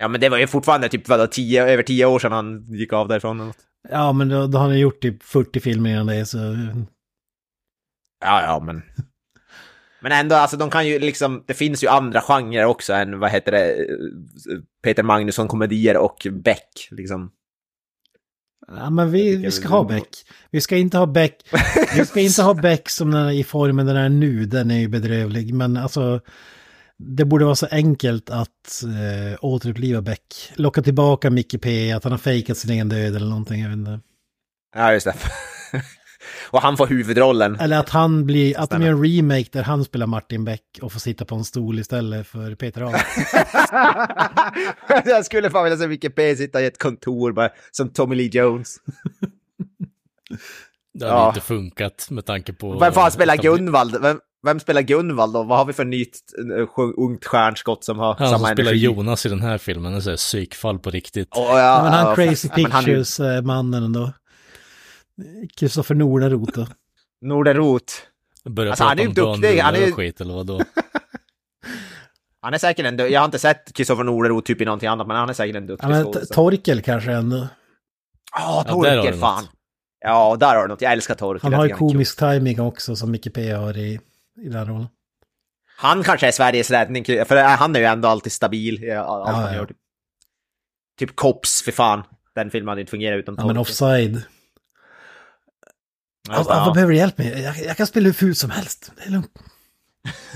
Ja, 0.00 0.08
men 0.08 0.20
det 0.20 0.28
var 0.28 0.38
ju 0.38 0.46
fortfarande 0.46 0.88
typ 0.88 1.08
vadå, 1.08 1.26
tio, 1.26 1.66
över 1.66 1.82
tio 1.82 2.04
år 2.06 2.18
sedan 2.18 2.32
han 2.32 2.66
gick 2.68 2.92
av 2.92 3.08
därifrån. 3.08 3.36
eller 3.36 3.46
något. 3.46 3.56
Ja 3.88 4.12
men 4.12 4.28
då, 4.28 4.46
då 4.46 4.58
har 4.58 4.68
han 4.68 4.78
gjort 4.78 5.02
typ 5.02 5.22
40 5.22 5.60
filmer 5.60 5.90
innan 5.90 6.06
det 6.06 6.26
så... 6.26 6.38
Ja, 8.24 8.42
ja, 8.42 8.60
men... 8.60 8.82
Men 10.00 10.12
ändå, 10.12 10.34
alltså 10.34 10.56
de 10.56 10.70
kan 10.70 10.86
ju 10.86 10.98
liksom, 10.98 11.44
det 11.46 11.54
finns 11.54 11.84
ju 11.84 11.88
andra 11.88 12.20
genrer 12.20 12.64
också 12.64 12.92
än, 12.92 13.18
vad 13.18 13.30
heter 13.30 13.52
det, 13.52 13.86
Peter 14.82 15.02
Magnusson-komedier 15.02 15.96
och 15.96 16.26
Beck, 16.30 16.88
liksom. 16.90 17.32
Ja 18.66 18.90
men 18.90 19.10
vi, 19.10 19.36
vi 19.36 19.50
ska 19.50 19.68
ha 19.68 19.84
Beck. 19.84 20.08
Vi 20.50 20.60
ska 20.60 20.76
inte 20.76 20.98
ha 20.98 21.06
Beck. 21.06 21.36
Vi 21.96 22.06
ska 22.06 22.20
inte 22.20 22.42
ha 22.42 22.54
Beck 22.54 22.88
som 22.88 23.10
den 23.10 23.26
är 23.26 23.32
i 23.32 23.44
formen 23.44 23.86
den 23.86 23.96
är 23.96 24.08
nu. 24.08 24.46
Den 24.46 24.70
är 24.70 24.78
ju 24.78 24.88
bedrövlig. 24.88 25.54
Men 25.54 25.76
alltså. 25.76 26.20
Det 27.04 27.24
borde 27.24 27.44
vara 27.44 27.54
så 27.56 27.66
enkelt 27.70 28.30
att 28.30 28.82
eh, 28.84 29.38
återuppliva 29.44 30.02
Beck. 30.02 30.52
Locka 30.54 30.82
tillbaka 30.82 31.30
Micke 31.30 31.62
P. 31.62 31.92
Att 31.92 32.04
han 32.04 32.12
har 32.12 32.18
fejkat 32.18 32.56
sin 32.58 32.70
egen 32.70 32.88
död 32.88 33.16
eller 33.16 33.26
någonting. 33.26 33.60
Jag 33.62 33.68
vet 33.68 33.78
inte. 33.78 34.00
Ja, 34.74 34.92
just 34.92 35.06
det. 35.06 35.14
och 36.50 36.62
han 36.62 36.76
får 36.76 36.86
huvudrollen. 36.86 37.60
Eller 37.60 37.78
att 37.78 37.88
han 37.88 38.26
blir, 38.26 38.58
att 38.60 38.70
de 38.70 38.82
gör 38.82 38.90
en 38.90 39.04
remake 39.04 39.48
där 39.52 39.62
han 39.62 39.84
spelar 39.84 40.06
Martin 40.06 40.44
Beck 40.44 40.78
och 40.82 40.92
får 40.92 41.00
sitta 41.00 41.24
på 41.24 41.34
en 41.34 41.44
stol 41.44 41.78
istället 41.78 42.26
för 42.26 42.54
Peter 42.54 42.80
Haag. 42.80 43.00
jag 45.04 45.24
skulle 45.26 45.50
fan 45.50 45.64
vilja 45.64 45.78
se 45.78 45.88
Micke 45.88 46.14
P 46.14 46.36
sitta 46.36 46.62
i 46.62 46.66
ett 46.66 46.78
kontor 46.82 47.32
bara, 47.32 47.50
som 47.70 47.88
Tommy 47.88 48.14
Lee 48.16 48.30
Jones. 48.32 48.76
Det 50.94 51.04
hade 51.06 51.16
Ja. 51.20 51.28
inte 51.28 51.40
funkat 51.40 52.06
med 52.10 52.26
tanke 52.26 52.52
på... 52.52 52.78
Vem 52.78 52.92
fan 52.92 53.10
spelar 53.12 53.36
Gunvald? 53.36 54.02
Vem, 54.02 54.20
vem 54.42 54.60
spelar 54.60 54.82
Gunvald 54.82 55.32
då? 55.34 55.42
Vad 55.42 55.58
har 55.58 55.64
vi 55.64 55.72
för 55.72 55.84
nytt 55.84 56.18
eh, 56.58 56.68
ungt 56.96 57.24
stjärnskott 57.24 57.84
som 57.84 57.98
har 57.98 58.14
Han 58.14 58.28
samma 58.28 58.38
som 58.38 58.46
spelar 58.56 58.70
energi? 58.70 58.84
Jonas 58.84 59.26
i 59.26 59.28
den 59.28 59.40
här 59.40 59.58
filmen, 59.58 59.92
det 60.00 60.12
är 60.12 60.16
psykfall 60.16 60.78
på 60.78 60.90
riktigt. 60.90 61.28
Åh, 61.36 61.58
ja, 61.58 61.80
men 61.82 61.92
han 61.92 62.06
ja, 62.08 62.14
Crazy 62.14 62.48
men 62.56 62.72
han 62.72 62.84
Pictures-mannen 62.84 63.82
ändå. 63.84 64.12
Kristoffer 65.56 65.94
Nordenroth 65.94 66.52
då. 66.58 66.66
Nordenroth. 67.20 67.94
Börjar 68.44 68.70
Alltså, 68.70 68.84
han 68.84 68.98
är 68.98 69.02
om 69.02 69.08
ju 69.08 69.14
duktig, 69.14 69.58
han 69.58 69.74
är 69.74 69.90
skit 69.92 70.20
eller 70.20 70.34
vadå? 70.34 70.60
Han 72.44 72.54
är 72.54 72.58
säkert 72.58 72.86
en 72.86 72.96
du- 72.96 73.08
Jag 73.08 73.20
har 73.20 73.24
inte 73.24 73.38
sett 73.38 73.72
Kristoffer 73.72 74.04
Nordenroth 74.04 74.46
typ 74.46 74.60
i 74.60 74.64
någonting 74.64 74.88
annat, 74.88 75.06
men 75.06 75.16
han 75.16 75.28
är 75.28 75.32
säkert 75.32 75.56
en 75.56 75.66
duktig 75.66 75.84
Ja, 75.86 75.88
men. 75.90 76.12
Torkel 76.32 76.82
kanske 76.82 77.12
ändå. 77.12 77.36
Ja, 78.32 78.64
Ja, 78.66 78.72
Torkel 78.72 79.14
fan. 79.14 79.42
något. 79.44 79.50
Ja, 80.00 80.36
där 80.40 80.54
har 80.56 80.62
du 80.62 80.68
något. 80.68 80.80
Jag 80.80 80.92
älskar 80.92 81.14
Torkel. 81.14 81.42
Han 81.42 81.54
har 81.60 81.66
ju 81.66 81.74
komisk 81.74 82.18
timing 82.18 82.60
också 82.60 82.96
som 82.96 83.10
Micke 83.10 83.34
P 83.34 83.52
har 83.52 83.76
i, 83.78 84.00
i 84.40 84.48
den 84.48 84.66
rollen. 84.66 84.88
Han 85.76 86.02
kanske 86.02 86.26
är 86.28 86.32
Sveriges 86.32 86.70
räddning, 86.70 87.04
för 87.04 87.36
han 87.56 87.76
är 87.76 87.80
ju 87.80 87.86
ändå 87.86 88.08
alltid 88.08 88.32
stabil 88.32 88.84
i 88.84 88.90
allt 88.90 89.28
Ja, 89.28 89.34
han 89.34 89.54
gör. 89.54 89.66
Typ, 89.66 89.76
typ 90.98 91.16
Cops, 91.16 91.62
för 91.62 91.72
fan. 91.72 92.02
Den 92.34 92.50
filmen 92.50 92.68
hade 92.68 92.80
inte 92.80 92.90
fungerat 92.90 93.18
utan 93.18 93.34
Ja 93.38 93.46
men 93.46 93.56
offside. 93.56 94.22
Ja, 96.28 96.34
Ja. 96.38 96.42
Vad 96.64 96.74
behöver 96.74 96.92
du 96.92 96.98
hjälp 96.98 97.18
med? 97.18 97.38
Jag, 97.38 97.56
jag 97.58 97.76
kan 97.76 97.86
spela 97.86 98.04
hur 98.06 98.12
fult 98.12 98.38
som 98.38 98.50
helst. 98.50 98.92
Det 98.96 99.02
är 99.04 99.10
lugnt. 99.10 99.38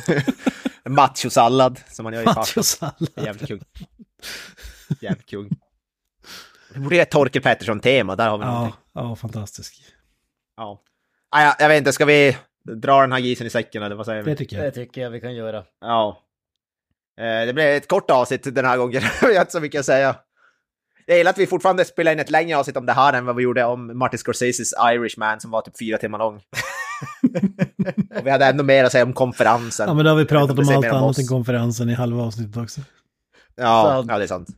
Machosallad, 0.89 1.81
som 1.89 2.05
man 2.05 2.13
gör 2.13 2.23
i 2.23 2.25
Macho 2.25 2.35
farten. 2.45 2.63
sallad. 2.65 3.09
Jävligt 3.17 3.49
kung. 3.49 3.61
Jävligt 5.01 5.27
kung. 5.27 5.51
Vi 6.75 6.81
borde 6.81 6.97
ett 7.01 7.11
Torkel 7.11 7.43
Pettersson-tema, 7.43 8.17
där 8.17 8.29
har 8.29 8.39
vi 8.39 8.45
Ja, 8.45 8.53
någonting. 8.55 8.81
ja, 8.93 9.17
fantastisk. 9.17 9.83
Ja. 10.57 10.83
Ah, 11.31 11.43
ja, 11.43 11.57
jag 11.59 11.69
vet 11.69 11.79
inte, 11.79 11.93
ska 11.93 12.05
vi 12.05 12.37
dra 12.75 13.01
den 13.01 13.13
här 13.13 13.19
gisen 13.19 13.47
i 13.47 13.51
säcken 13.51 13.83
eller 13.83 13.97
vad 13.97 14.07
säger 14.07 14.23
vi? 14.23 14.31
Det 14.31 14.37
tycker 14.37 14.57
Det 14.59 14.65
jag. 14.65 14.75
tycker 14.75 15.01
jag 15.01 15.11
vi 15.11 15.21
kan 15.21 15.35
göra. 15.35 15.65
Ja. 15.81 16.23
Eh, 17.21 17.47
Det 17.47 17.53
blev 17.55 17.67
ett 17.77 17.89
kort 17.89 18.11
avsnitt 18.11 18.55
den 18.55 18.65
här 18.65 18.77
gången, 18.77 19.03
jag 19.23 19.29
har 19.35 19.41
inte 19.41 19.53
så 19.53 19.61
mycket 19.61 19.79
att 19.81 19.87
säga. 19.87 20.17
Jag 21.07 21.19
gillar 21.19 21.31
att 21.31 21.39
vi 21.39 21.47
fortfarande 21.47 21.85
spelar 21.85 22.13
in 22.13 22.19
ett 22.21 22.31
längre 22.31 22.57
avsnitt 22.59 22.77
om 22.77 22.87
det 22.87 22.93
här 22.93 23.13
än 23.13 23.25
vad 23.27 23.37
vi 23.37 23.43
gjorde 23.43 23.65
om 23.65 23.99
Martin 23.99 24.19
Scorseses 24.19 24.73
Irishman 24.95 25.41
som 25.41 25.51
var 25.51 25.61
typ 25.61 25.79
fyra 25.79 25.99
timmar 25.99 26.19
lång. 26.19 26.37
Och 28.19 28.27
vi 28.27 28.31
hade 28.31 28.45
ännu 28.45 28.63
mer 28.63 28.85
att 28.85 28.93
säga 28.93 29.05
om 29.05 29.13
konferensen. 29.13 29.89
Ja, 29.89 29.95
men 29.95 30.05
då 30.05 30.11
har 30.11 30.17
vi 30.17 30.25
pratat 30.25 30.59
om 30.59 30.69
allt 30.69 30.87
om 30.87 30.97
annat 30.97 31.19
än 31.19 31.27
konferensen 31.27 31.91
i 31.91 31.95
halva 31.95 32.23
avsnittet 32.23 32.57
också. 32.57 32.81
Ja, 33.57 34.05
ja, 34.09 34.19
det 34.19 34.25
är 34.25 34.29
sant. 34.29 34.49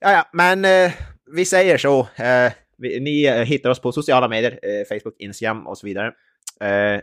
Ja, 0.00 0.12
ja, 0.12 0.24
men 0.32 0.64
eh, 0.64 0.92
vi 1.32 1.44
säger 1.44 1.78
så. 1.78 2.00
Eh, 2.00 2.52
vi, 2.78 3.00
ni 3.00 3.24
eh, 3.24 3.34
hittar 3.34 3.70
oss 3.70 3.80
på 3.80 3.92
sociala 3.92 4.28
medier, 4.28 4.52
eh, 4.62 4.88
Facebook, 4.98 5.14
Instagram 5.18 5.66
och 5.66 5.78
så 5.78 5.86
vidare. 5.86 6.12
Eh, 6.60 7.00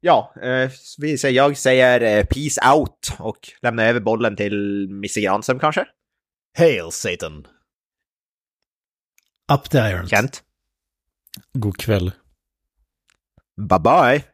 ja, 0.00 0.34
eh, 0.42 0.70
vi 0.98 1.18
säger, 1.18 1.36
jag 1.36 1.56
säger 1.56 2.00
eh, 2.00 2.24
peace 2.24 2.74
out 2.74 3.16
och 3.18 3.38
lämnar 3.62 3.84
över 3.84 4.00
bollen 4.00 4.36
till 4.36 4.88
Misse 4.90 5.20
Granström 5.20 5.58
kanske? 5.58 5.86
Hail 6.58 6.92
Satan! 6.92 7.46
Up 9.52 9.70
the 9.70 9.78
irons. 9.78 10.10
Kent? 10.10 10.42
God 11.52 11.76
kväll. 11.76 12.12
Bye 13.56 13.78
bye! 13.78 14.24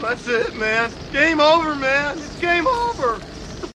That's 0.00 0.28
it, 0.28 0.54
man. 0.54 0.90
Game 1.12 1.40
over, 1.40 1.74
man. 1.74 2.18
It's 2.18 2.40
game 2.40 2.66
over. 2.66 3.27